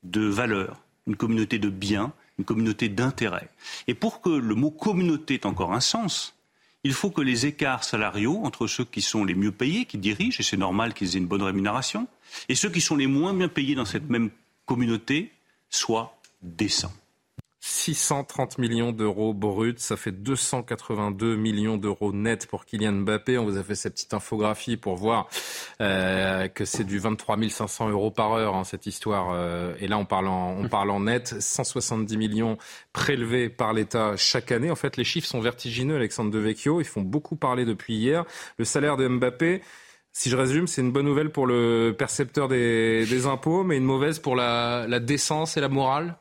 de 0.04 0.22
valeurs, 0.22 0.82
une 1.08 1.16
communauté 1.16 1.60
de 1.60 1.70
biens, 1.70 2.14
une 2.38 2.46
communauté 2.46 2.90
d'intérêts. 2.90 3.50
Et 3.88 3.94
pour 3.94 4.22
que 4.22 4.30
le 4.30 4.56
mot 4.56 4.72
communauté 4.72 5.36
ait 5.36 5.46
encore 5.46 5.74
un 5.74 5.82
sens, 5.82 6.36
il 6.84 6.94
faut 6.94 7.10
que 7.10 7.22
les 7.22 7.46
écarts 7.46 7.84
salariaux 7.84 8.40
entre 8.44 8.68
ceux 8.68 8.86
qui 8.86 9.02
sont 9.02 9.26
les 9.26 9.36
mieux 9.36 9.52
payés, 9.52 9.86
qui 9.86 9.98
dirigent, 9.98 10.38
et 10.40 10.44
c'est 10.44 10.58
normal 10.58 10.94
qu'ils 10.94 11.16
aient 11.16 11.20
une 11.20 11.28
bonne 11.28 11.44
rémunération, 11.44 12.08
et 12.48 12.56
ceux 12.56 12.70
qui 12.70 12.80
sont 12.80 12.96
les 12.96 13.08
moins 13.08 13.34
bien 13.34 13.50
payés 13.50 13.76
dans 13.76 13.86
cette 13.86 14.10
même 14.10 14.30
communauté 14.66 15.32
soient 15.70 16.18
décents. 16.41 16.94
630 17.61 18.57
millions 18.57 18.94
d'euros 18.94 19.34
bruts, 19.34 19.76
ça 19.77 19.98
fait 19.98 20.14
282 20.14 21.36
millions 21.36 21.76
d'euros 21.76 22.14
nets 22.14 22.48
pour 22.48 22.64
Kylian 22.65 22.94
Mbappé. 22.94 23.38
On 23.38 23.44
vous 23.44 23.57
a 23.57 23.64
fait 23.64 23.76
cette 23.76 23.95
petite 23.95 24.14
infographie 24.14 24.77
pour 24.77 24.95
voir 24.95 25.27
euh, 25.81 26.48
que 26.48 26.64
c'est 26.64 26.86
du 26.86 26.99
23 26.99 27.38
500 27.49 27.90
euros 27.90 28.11
par 28.11 28.31
heure 28.34 28.56
hein, 28.56 28.64
cette 28.64 28.86
histoire. 28.86 29.31
Euh, 29.34 29.73
et 29.80 29.88
là, 29.88 29.98
on 29.98 30.06
parle 30.06 30.27
en, 30.27 30.57
on 30.57 30.68
parle 30.69 30.90
en 30.90 31.02
net, 31.02 31.36
170 31.40 32.15
millions 32.15 32.57
prélevés 32.94 33.49
par 33.49 33.73
l'État 33.73 34.15
chaque 34.15 34.53
année. 34.53 34.72
En 34.72 34.76
fait, 34.76 34.95
les 34.95 35.03
chiffres 35.03 35.27
sont 35.27 35.41
vertigineux, 35.41 35.98
Alexandre 35.98 36.31
Devecchio. 36.31 36.80
Ils 36.80 36.86
font 36.86 37.02
beaucoup 37.02 37.36
parler 37.36 37.65
depuis 37.65 37.95
hier. 37.95 38.23
Le 38.57 38.64
salaire 38.64 38.95
de 38.95 39.07
Mbappé. 39.07 39.61
Si 40.14 40.30
je 40.30 40.38
résume, 40.38 40.65
c'est 40.65 40.81
une 40.81 40.91
bonne 40.91 41.06
nouvelle 41.06 41.30
pour 41.30 41.45
le 41.45 41.94
percepteur 41.98 42.48
des, 42.48 43.06
des 43.06 43.27
impôts, 43.27 43.64
mais 43.64 43.77
une 43.77 43.84
mauvaise 43.84 44.19
pour 44.19 44.36
la, 44.36 44.88
la 44.88 44.99
décence 44.99 45.56
et 45.57 45.61
la 45.61 45.69
morale? 45.69 46.18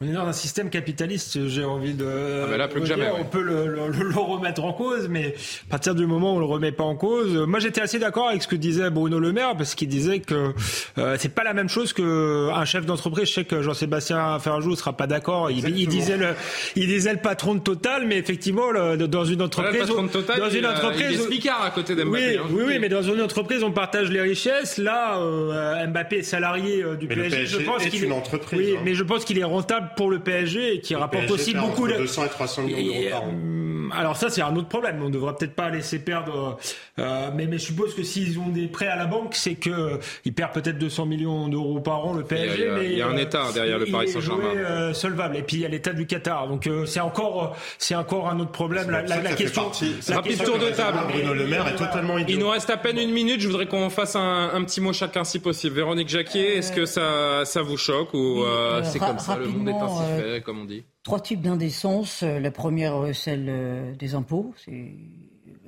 On 0.00 0.06
est 0.06 0.12
dans 0.12 0.28
un 0.28 0.32
système 0.32 0.70
capitaliste, 0.70 1.48
j'ai 1.48 1.64
envie 1.64 1.92
de. 1.92 2.06
Ah 2.06 2.46
ben 2.48 2.56
là, 2.56 2.68
plus 2.68 2.82
que 2.82 2.86
jamais. 2.86 3.10
On 3.18 3.24
peut 3.24 3.42
le, 3.42 3.66
le, 3.66 3.88
le, 3.88 4.14
remettre 4.16 4.62
en 4.62 4.72
cause, 4.72 5.08
mais 5.08 5.34
à 5.66 5.70
partir 5.70 5.96
du 5.96 6.06
moment 6.06 6.34
où 6.34 6.36
on 6.36 6.38
le 6.38 6.44
remet 6.44 6.70
pas 6.70 6.84
en 6.84 6.94
cause, 6.94 7.34
moi 7.48 7.58
j'étais 7.58 7.80
assez 7.80 7.98
d'accord 7.98 8.28
avec 8.28 8.40
ce 8.40 8.46
que 8.46 8.54
disait 8.54 8.90
Bruno 8.90 9.18
Le 9.18 9.32
Maire, 9.32 9.56
parce 9.56 9.74
qu'il 9.74 9.88
disait 9.88 10.20
que 10.20 10.54
euh, 10.98 11.16
c'est 11.18 11.34
pas 11.34 11.42
la 11.42 11.52
même 11.52 11.68
chose 11.68 11.92
que 11.92 12.48
un 12.48 12.64
chef 12.64 12.86
d'entreprise. 12.86 13.28
Je 13.28 13.32
sais 13.32 13.44
que 13.44 13.60
Jean-Sébastien 13.60 14.38
Ferrajou 14.38 14.76
sera 14.76 14.96
pas 14.96 15.08
d'accord. 15.08 15.50
Il, 15.50 15.68
il, 15.68 15.88
disait 15.88 16.16
le, 16.16 16.28
il 16.76 16.86
disait 16.86 17.14
le 17.14 17.18
patron 17.18 17.56
de 17.56 17.60
Total, 17.60 18.06
mais 18.06 18.18
effectivement, 18.18 18.70
le, 18.70 18.96
dans 19.08 19.24
une 19.24 19.42
entreprise, 19.42 19.82
voilà, 19.88 20.02
le 20.02 20.08
Total, 20.10 20.38
dans 20.38 20.50
une 20.50 20.66
entreprise, 20.66 21.26
il 21.28 21.44
est 21.44 21.50
à 21.50 21.70
côté 21.74 21.96
d'Mbappé. 21.96 22.10
Oui, 22.10 22.36
hein, 22.36 22.46
oui, 22.52 22.62
oui, 22.68 22.78
mais 22.78 22.88
dans 22.88 23.02
une 23.02 23.20
entreprise, 23.20 23.64
on 23.64 23.72
partage 23.72 24.12
les 24.12 24.20
richesses. 24.20 24.78
Là, 24.78 25.18
euh, 25.18 25.88
Mbappé 25.88 26.18
est 26.18 26.22
salarié 26.22 26.84
euh, 26.84 26.94
du 26.94 27.08
mais 27.08 27.16
PSG. 27.16 27.30
Le 27.30 27.42
PSG. 27.42 27.58
Je 27.58 27.66
pense 27.66 27.84
est 27.84 27.98
une 27.98 28.12
entreprise. 28.12 28.60
Oui, 28.60 28.76
hein. 28.76 28.82
mais 28.84 28.94
je 28.94 29.02
pense 29.02 29.24
qu'il 29.24 29.40
est 29.40 29.42
rentable 29.42 29.87
pour 29.96 30.10
le 30.10 30.20
PSG 30.20 30.74
et 30.74 30.80
qui 30.80 30.94
le 30.94 31.00
rapporte 31.00 31.24
PSG 31.26 31.34
aussi 31.34 31.52
perd 31.52 31.66
beaucoup 31.66 31.84
entre 31.84 31.94
de 31.94 31.98
200 31.98 32.24
et 32.24 32.28
300 32.28 32.62
millions 32.62 32.92
d'euros 32.92 33.10
par 33.10 33.22
an. 33.22 33.32
Euh, 33.32 33.68
alors 33.92 34.16
ça, 34.16 34.30
c'est 34.30 34.42
un 34.42 34.54
autre 34.56 34.68
problème. 34.68 35.00
On 35.02 35.06
ne 35.08 35.12
devrait 35.12 35.34
peut-être 35.34 35.54
pas 35.54 35.70
laisser 35.70 35.98
perdre. 35.98 36.58
Euh, 36.98 37.30
mais, 37.34 37.46
mais 37.46 37.58
je 37.58 37.64
suppose 37.64 37.94
que 37.94 38.02
s'ils 38.02 38.38
ont 38.38 38.48
des 38.48 38.66
prêts 38.66 38.88
à 38.88 38.96
la 38.96 39.06
banque, 39.06 39.34
c'est 39.34 39.54
que 39.54 39.70
euh, 39.70 39.96
ils 40.24 40.32
perdent 40.32 40.52
peut-être 40.52 40.78
200 40.78 41.06
millions 41.06 41.48
d'euros 41.48 41.80
par 41.80 42.04
an 42.06 42.14
le 42.14 42.24
PSG. 42.24 42.54
Il 42.58 42.64
y 42.64 42.68
a, 42.68 42.74
mais 42.74 42.84
il 42.86 42.98
y 42.98 43.02
a 43.02 43.06
un 43.06 43.16
État 43.16 43.44
derrière 43.52 43.78
le 43.78 43.86
Paris 43.86 44.08
Saint-Germain. 44.08 44.54
Euh, 44.56 44.92
solvable. 44.92 45.36
Et 45.36 45.42
puis 45.42 45.56
il 45.58 45.62
y 45.62 45.66
a 45.66 45.68
l'État 45.68 45.92
du 45.92 46.06
Qatar. 46.06 46.48
Donc 46.48 46.66
euh, 46.66 46.86
c'est 46.86 47.00
encore, 47.00 47.56
c'est 47.78 47.94
encore 47.94 48.28
un 48.28 48.38
autre 48.40 48.50
problème. 48.50 48.90
La, 48.90 49.02
la, 49.02 49.22
la 49.22 49.32
question. 49.34 49.70
La 50.08 50.16
rapide 50.16 50.36
question 50.36 50.54
tour 50.54 50.64
de 50.64 50.70
table. 50.70 50.98
Bruno 51.08 51.34
Le 51.34 51.46
Maire 51.46 51.68
est 51.68 51.76
totalement 51.76 52.18
idiot. 52.18 52.36
Il 52.36 52.38
nous 52.40 52.50
reste 52.50 52.70
à 52.70 52.76
peine 52.76 52.98
une 52.98 53.12
minute. 53.12 53.40
Je 53.40 53.46
voudrais 53.46 53.66
qu'on 53.66 53.90
fasse 53.90 54.16
un, 54.16 54.50
un, 54.52 54.64
petit 54.64 54.80
mot 54.80 54.92
chacun 54.92 55.24
si 55.24 55.38
possible. 55.38 55.76
Véronique 55.76 56.08
Jacquier, 56.08 56.56
est-ce 56.56 56.72
que 56.72 56.86
ça, 56.86 57.44
ça 57.44 57.62
vous 57.62 57.76
choque 57.76 58.12
ou 58.14 58.42
euh, 58.42 58.82
c'est 58.84 58.98
comme 58.98 59.18
ça, 59.18 59.36
le 59.36 59.46
monde 59.46 59.68
est 59.68 59.77
ainsi 59.82 60.22
fait, 60.22 60.42
comme 60.42 60.60
on 60.60 60.64
dit 60.64 60.84
Trois 61.02 61.20
types 61.20 61.40
d'indécence. 61.40 62.22
La 62.22 62.50
première, 62.50 63.14
celle 63.14 63.96
des 63.98 64.14
impôts. 64.14 64.52
C'est 64.64 64.94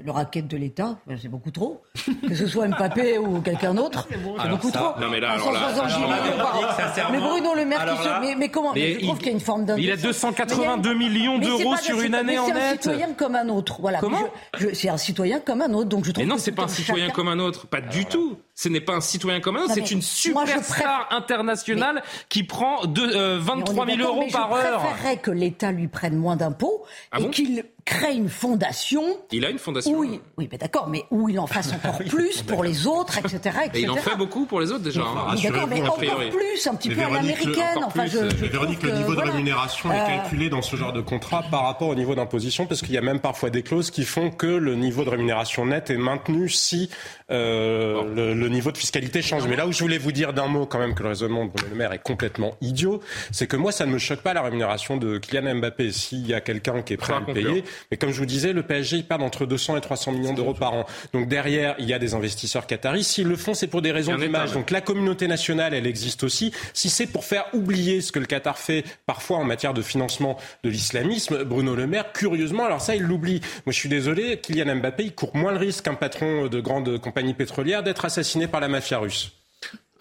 le 0.05 0.11
racket 0.11 0.47
de 0.47 0.57
l'État, 0.57 0.99
c'est 1.21 1.29
beaucoup 1.29 1.51
trop. 1.51 1.83
Que 2.29 2.35
ce 2.35 2.47
soit 2.47 2.69
Mbappé 2.69 3.19
ou 3.19 3.41
quelqu'un 3.41 3.75
d'autre, 3.75 4.07
c'est 4.11 4.23
beaucoup 4.23 4.71
ça, 4.71 4.79
trop. 4.79 5.01
Non 5.01 5.11
mais 5.11 5.21
là, 5.21 5.33
alors 5.33 5.53
là, 5.53 5.67
alors 5.67 7.11
mais 7.11 7.19
Bruno 7.19 7.55
Le 7.55 7.65
Maire, 7.65 7.81
qui 7.81 7.87
là, 7.87 7.97
se... 7.97 8.21
mais, 8.21 8.35
mais, 8.37 8.49
comment 8.49 8.73
mais 8.73 8.95
Je 8.95 9.01
trouve 9.01 9.19
qu'il 9.19 9.29
y 9.29 9.31
a 9.31 9.33
une 9.33 9.41
forme 9.41 9.65
d'indécence. 9.65 9.85
Il 9.85 9.93
a 9.93 9.97
282 9.97 10.95
millions 10.95 11.39
d'euros 11.39 11.77
sur 11.77 12.01
une 12.01 12.15
année 12.15 12.39
en 12.39 12.47
net. 12.49 12.55
C'est 12.57 12.63
un 12.63 12.73
citoyen 12.73 13.15
comme 13.15 13.35
un 13.35 13.49
autre. 13.49 13.81
Voilà. 13.81 13.99
Comment 13.99 14.29
C'est 14.73 14.89
un 14.89 14.97
citoyen 14.97 15.41
comme 15.41 15.61
un 15.63 15.73
autre, 15.73 15.89
donc 15.89 16.05
je 16.05 16.13
trouve. 16.13 16.25
Mais 16.25 16.29
non, 16.29 16.37
que 16.37 16.43
c'est 16.43 16.53
pas 16.53 16.65
un 16.65 16.69
citoyen 16.69 17.07
chacun... 17.07 17.15
comme 17.15 17.29
un 17.29 17.39
autre, 17.39 17.67
pas 17.67 17.81
du 17.81 18.05
tout. 18.05 18.39
Ce 18.63 18.69
n'est 18.69 18.83
pas 18.83 18.93
un 18.93 19.01
citoyen 19.01 19.41
comme 19.41 19.57
un 19.57 19.63
autre, 19.63 19.73
c'est 19.73 19.91
une 19.91 20.03
superstar 20.03 21.09
internationale 21.13 21.95
mais... 21.95 22.03
qui 22.29 22.45
prend 22.45 22.85
de, 22.85 23.01
euh, 23.01 23.39
23 23.41 23.87
000 23.87 24.01
euros 24.03 24.27
par 24.31 24.53
heure. 24.53 24.81
Je 24.83 24.87
préférerais 24.87 25.17
que 25.17 25.31
l'État 25.31 25.73
lui 25.73 25.89
prenne 25.89 26.15
moins 26.15 26.37
d'impôts 26.37 26.85
ah 27.11 27.21
et 27.21 27.23
bon 27.23 27.31
qu'il 27.31 27.65
crée 27.85 28.15
une 28.15 28.29
fondation. 28.29 29.03
Il 29.33 29.45
a 29.45 29.51
une 29.51 29.59
fondation. 29.59 29.97
Oui, 29.97 30.21
oui, 30.37 30.49
mais 30.51 30.59
d'accord, 30.59 30.89
mais 30.89 31.05
où 31.11 31.29
il 31.29 31.39
en 31.39 31.47
fasse 31.47 31.73
encore 31.75 31.99
plus 31.99 32.43
pour 32.43 32.63
les 32.63 32.87
autres, 32.87 33.19
etc., 33.19 33.37
etc. 33.65 33.71
Et 33.75 33.81
il 33.81 33.91
en 33.91 33.97
fait 33.97 34.17
beaucoup 34.17 34.47
pour 34.47 34.61
les 34.61 34.71
autres 34.71 34.85
déjà. 34.85 35.03
Hein. 35.03 35.35
D'accord, 35.43 35.67
mais 35.69 35.81
encore 35.83 35.97
plus, 35.97 36.67
un 36.67 36.75
petit 36.75 36.91
peu 36.91 37.03
à 37.03 37.11
l'américaine. 37.11 37.83
Enfin, 37.85 38.07
je, 38.07 38.29
je 38.29 38.45
Véronique, 38.47 38.83
le 38.83 38.93
niveau 38.93 39.11
de 39.11 39.15
voilà. 39.15 39.33
rémunération 39.33 39.91
est 39.93 40.07
calculé 40.07 40.51
dans 40.51 40.63
ce 40.63 40.77
genre 40.77 40.93
de 40.93 41.01
contrat 41.01 41.43
par 41.51 41.65
rapport 41.65 41.89
au 41.89 41.95
niveau 41.95 42.15
d'imposition, 42.15 42.67
parce 42.67 42.83
qu'il 42.83 42.93
y 42.93 42.99
a 42.99 43.03
même 43.03 43.21
parfois 43.21 43.51
des 43.51 43.63
clauses 43.63 43.91
qui 43.91 44.05
font 44.05 44.31
que 44.31 44.47
le 44.47 44.75
niveau 44.75 45.05
de 45.05 45.11
rémunération 45.11 45.67
net 45.67 45.91
est 45.91 45.97
maintenu 45.97 46.49
si 46.49 46.91
euh, 47.31 47.95
bon. 47.95 48.15
le, 48.15 48.35
le, 48.35 48.49
niveau 48.51 48.73
de 48.73 48.79
fiscalité 48.79 49.23
change. 49.23 49.47
Mais 49.47 49.57
là 49.57 49.67
où 49.67 49.73
je 49.73 49.81
voulais 49.81 49.99
vous 49.99 50.13
dire 50.13 50.33
d'un 50.33 50.47
mot 50.47 50.67
quand 50.67 50.79
même 50.79 50.95
que 50.95 51.03
le 51.03 51.11
raisonnement 51.11 51.45
de 51.45 51.51
Bruno 51.51 51.69
Le 51.71 51.77
Maire 51.77 51.93
est 51.93 52.03
complètement 52.03 52.57
idiot, 52.61 53.01
c'est 53.31 53.47
que 53.47 53.57
moi 53.57 53.73
ça 53.73 53.87
ne 53.87 53.93
me 53.93 53.99
choque 53.99 54.21
pas 54.21 54.35
la 54.35 54.43
rémunération 54.43 54.97
de 54.97 55.19
Kylian 55.19 55.57
Mbappé 55.57 55.93
s'il 55.93 56.27
y 56.27 56.35
a 56.35 56.41
quelqu'un 56.41 56.83
qui 56.83 56.95
est 56.95 56.97
prêt 56.97 57.15
à 57.15 57.21
le 57.21 57.33
payer. 57.33 57.65
Mais 57.91 57.97
comme 57.97 58.11
je 58.11 58.19
vous 58.19 58.27
disais, 58.27 58.53
le 58.53 58.63
PSG 58.63 58.99
il 58.99 59.07
perd 59.07 59.23
entre 59.23 59.47
200 59.47 59.77
et 59.77 59.81
300 59.81 60.13
millions 60.13 60.35
d'euros 60.35 60.55
par 60.55 60.75
an. 60.75 60.87
Donc 61.13 61.29
derrière, 61.29 61.75
il 61.79 61.87
y 61.87 61.95
a 61.95 61.99
des 61.99 62.15
investisseurs 62.15 62.67
qataris. 62.67 63.05
S'ils 63.05 63.27
le 63.27 63.37
font, 63.37 63.55
c'est 63.55 63.67
pour 63.67 63.83
des 63.83 63.93
raisons 63.93 64.17
d'image. 64.17 64.53
Donc 64.53 64.71
la 64.71 64.81
communauté 64.81 65.27
nationale, 65.29 65.75
elle 65.75 65.87
existe 65.87 66.25
aussi. 66.25 66.53
Si 66.75 66.91
c'est 66.91 67.07
pour 67.07 67.25
faire 67.25 67.45
oublier 67.53 68.01
ce 68.01 68.13
que 68.13 68.19
le 68.19 68.27
Qatar 68.27 68.59
fait 68.59 68.85
parfois 69.07 69.39
en 69.39 69.45
matière 69.45 69.75
de 69.75 69.83
financement 69.83 70.37
de 70.65 70.71
l'islamisme, 70.71 71.45
Bruno 71.45 71.75
Le 71.75 71.87
Maire, 71.87 72.13
curieusement, 72.13 72.65
alors 72.65 72.81
ça, 72.81 72.95
il 72.95 73.03
l'oublie. 73.03 73.41
Moi, 73.67 73.73
je 73.73 73.79
suis 73.79 73.89
désolé, 73.89 74.39
Kylian 74.41 74.77
Mbappé, 74.77 75.05
il 75.05 75.15
court 75.15 75.35
moins 75.35 75.53
le 75.53 75.59
risque 75.59 75.85
qu'un 75.85 75.95
patron 75.95 76.47
de 76.47 76.61
grande 76.61 76.99
compagnie 76.99 77.35
pétrolière 77.35 77.83
d'être 77.83 78.05
assassiné 78.05 78.40
par 78.49 78.61
la 78.61 78.69
mafia 78.69 78.99
russe. 78.99 79.33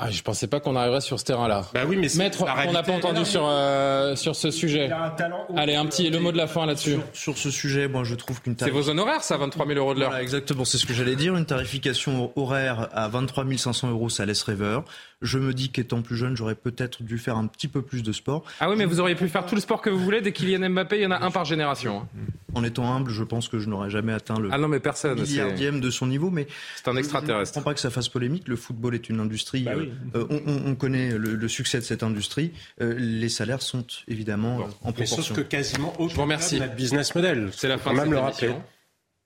Ah, 0.02 0.10
je 0.10 0.22
pensais 0.22 0.48
pas 0.48 0.61
qu'on 0.61 0.78
arriverait 0.78 1.02
sur 1.02 1.20
ce 1.20 1.26
terrain-là. 1.26 1.66
Bah 1.74 1.82
oui, 1.86 1.98
mais 1.98 2.07
Maître, 2.16 2.45
on 2.68 2.72
n'a 2.72 2.84
pas 2.84 2.94
entendu 2.94 3.26
sur, 3.26 3.45
euh, 3.45 4.16
sur 4.16 4.34
ce 4.34 4.49
sujet. 4.49 4.90
Un 4.90 5.14
Allez, 5.57 5.76
un 5.76 5.86
petit, 5.86 6.10
le 6.10 6.20
mot 6.20 6.32
de 6.32 6.38
la 6.38 6.48
fin 6.48 6.66
là-dessus. 6.66 6.99
Sur, 7.11 7.36
sur, 7.36 7.38
ce 7.38 7.52
sujet, 7.52 7.90
moi, 7.90 8.06
je 8.06 8.16
trouve 8.16 8.41
qu'une 8.41 8.56
C'est 8.57 8.70
vos 8.70 8.88
honoraires, 8.88 9.24
ça, 9.24 9.36
23 9.36 9.68
000 9.68 9.78
euros 9.78 9.94
de 9.94 9.99
l'heure 9.99 10.11
voilà, 10.11 10.24
Exactement, 10.24 10.64
c'est 10.64 10.78
ce 10.78 10.86
que 10.86 10.94
j'allais 10.94 11.18
dire. 11.18 11.36
Une 11.36 11.45
tarification 11.45 12.32
horaire 12.38 12.88
à 12.94 13.10
23 13.10 13.44
500 13.57 13.90
euros, 13.90 14.07
ça 14.07 14.26
laisse 14.26 14.41
rêveur. 14.41 14.86
Je 15.22 15.38
me 15.38 15.54
dis 15.54 15.70
qu'étant 15.70 16.02
plus 16.02 16.16
jeune, 16.16 16.38
j'aurais 16.38 16.56
peut-être 16.56 17.04
dû 17.04 17.18
faire 17.18 17.36
un 17.38 17.48
petit 17.48 17.68
peu 17.68 17.82
plus 17.82 18.04
de 18.04 18.12
sport. 18.14 18.46
Ah 18.62 18.70
oui, 18.70 18.76
mais 18.78 18.86
vous 18.86 19.02
auriez 19.02 19.16
pu 19.16 19.28
faire 19.28 19.46
tout 19.46 19.56
le 19.56 19.62
sport 19.62 19.82
que 19.82 19.90
vous 19.90 20.00
voulez. 20.00 20.22
Dès 20.22 20.32
qu'il 20.32 20.50
y 20.50 20.56
a 20.56 20.70
Mbappé, 20.70 20.98
il 20.98 21.04
y 21.04 21.06
en 21.06 21.12
a 21.12 21.20
un 21.24 21.30
par 21.32 21.44
génération. 21.44 22.08
En 22.56 22.64
étant 22.64 22.91
humble, 22.94 23.12
je 23.12 23.24
pense 23.24 23.48
que 23.50 23.60
je 23.60 23.70
n'aurais 23.70 23.90
jamais 23.90 24.14
atteint 24.14 24.40
le 24.40 24.50
ah 24.52 24.58
non, 24.58 24.68
mais 24.68 24.80
personne, 24.80 25.20
milliardième 25.20 25.82
de 25.82 25.90
son 25.90 26.08
niveau. 26.08 26.30
Mais 26.30 26.48
c'est 26.76 26.88
un 26.88 26.96
extraterrestre. 26.96 27.54
Je 27.54 27.60
ne 27.60 27.62
comprends 27.62 27.72
pas 27.72 27.74
que 27.76 27.82
ça 27.82 27.90
fasse 27.90 28.08
polémique. 28.10 28.48
Le 28.48 28.56
football 28.56 28.96
est 28.96 29.10
une 29.10 29.20
industrie. 29.20 29.64
Bah 29.64 29.74
oui. 29.78 29.91
euh, 30.16 30.26
on, 30.30 30.41
on, 30.48 30.72
on, 30.72 30.76
connaît 30.76 31.18
le, 31.18 31.36
le, 31.36 31.48
succès 31.48 31.80
de 31.80 31.84
cette 31.84 32.02
industrie. 32.04 32.54
Euh, 32.82 32.96
les 32.98 33.30
salaires 33.30 33.62
sont 33.62 33.86
évidemment 34.08 34.58
bon. 34.58 34.64
en 34.64 34.68
proportion. 34.94 35.18
Mais 35.18 35.24
sauf 35.24 35.38
que 35.38 35.41
quasiment 35.41 35.94
aucun 36.00 36.10
je 36.10 36.16
vous 36.16 36.22
remercie. 36.22 36.62
business 36.78 37.14
model. 37.14 37.50
C'est 37.52 37.68
la 37.68 37.78
fin 37.78 37.91
de 37.91 37.98
même 37.98 38.12
le 38.12 38.20
rappeler. 38.20 38.54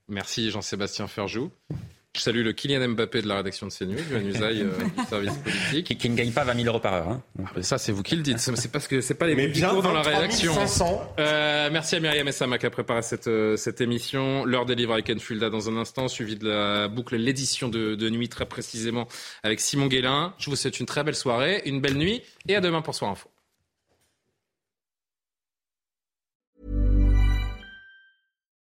Merci 0.10 0.52
Jean-Sébastien 0.52 1.08
Ferjou. 1.08 1.52
Je 2.16 2.22
salue 2.22 2.44
le 2.44 2.54
Kylian 2.54 2.90
Mbappé 2.90 3.24
de 3.24 3.28
la 3.28 3.38
rédaction 3.38 3.66
de 3.66 3.72
CNews, 3.72 3.98
Johan 4.08 4.20
Usaï 4.26 4.62
euh, 4.62 4.70
du 4.70 5.06
service 5.10 5.34
politique. 5.34 5.88
Qui, 5.88 5.98
qui, 5.98 6.10
ne 6.12 6.16
gagne 6.16 6.32
pas 6.32 6.44
20 6.44 6.56
000 6.58 6.68
euros 6.68 6.80
par 6.80 6.94
heure. 6.94 7.08
Hein. 7.10 7.24
Ah, 7.44 7.64
ça, 7.64 7.80
c'est 7.80 7.92
vous 7.92 8.04
qui 8.04 8.16
le 8.16 8.22
dites. 8.22 8.38
C'est 8.38 8.72
parce 8.72 8.88
que 8.88 9.02
c'est 9.02 9.16
pas 9.16 9.26
les 9.26 9.34
médicaux 9.34 9.82
dans 9.82 9.92
la 9.92 10.04
rédaction. 10.04 10.54
Euh, 11.18 11.70
merci 11.72 11.96
à 11.96 12.00
Myriam 12.00 12.28
Essama 12.28 12.60
qui 12.60 12.68
a 12.68 12.70
préparé 12.70 13.02
cette, 13.02 13.26
euh, 13.26 13.58
cette 13.58 13.82
émission. 13.82 14.46
L'heure 14.46 14.68
des 14.68 14.76
livres 14.76 14.94
avec 14.94 15.10
Enfulda 15.10 15.50
dans 15.50 15.70
un 15.70 15.78
instant, 15.78 16.08
suivi 16.08 16.36
de 16.36 16.48
la 16.48 16.88
boucle 16.88 17.16
l'édition 17.16 17.68
de, 17.68 17.96
de, 17.96 18.10
nuit 18.12 18.30
très 18.30 18.46
précisément 18.46 19.08
avec 19.42 19.60
Simon 19.60 19.88
Guélin. 19.88 20.36
Je 20.38 20.52
vous 20.52 20.56
souhaite 20.56 20.80
une 20.80 20.86
très 20.86 21.04
belle 21.04 21.16
soirée, 21.16 21.64
une 21.66 21.82
belle 21.82 21.98
nuit 21.98 22.22
et 22.48 22.56
à 22.56 22.62
demain 22.62 22.84
pour 22.84 22.94
Soir 22.94 23.10
Info. 23.10 23.33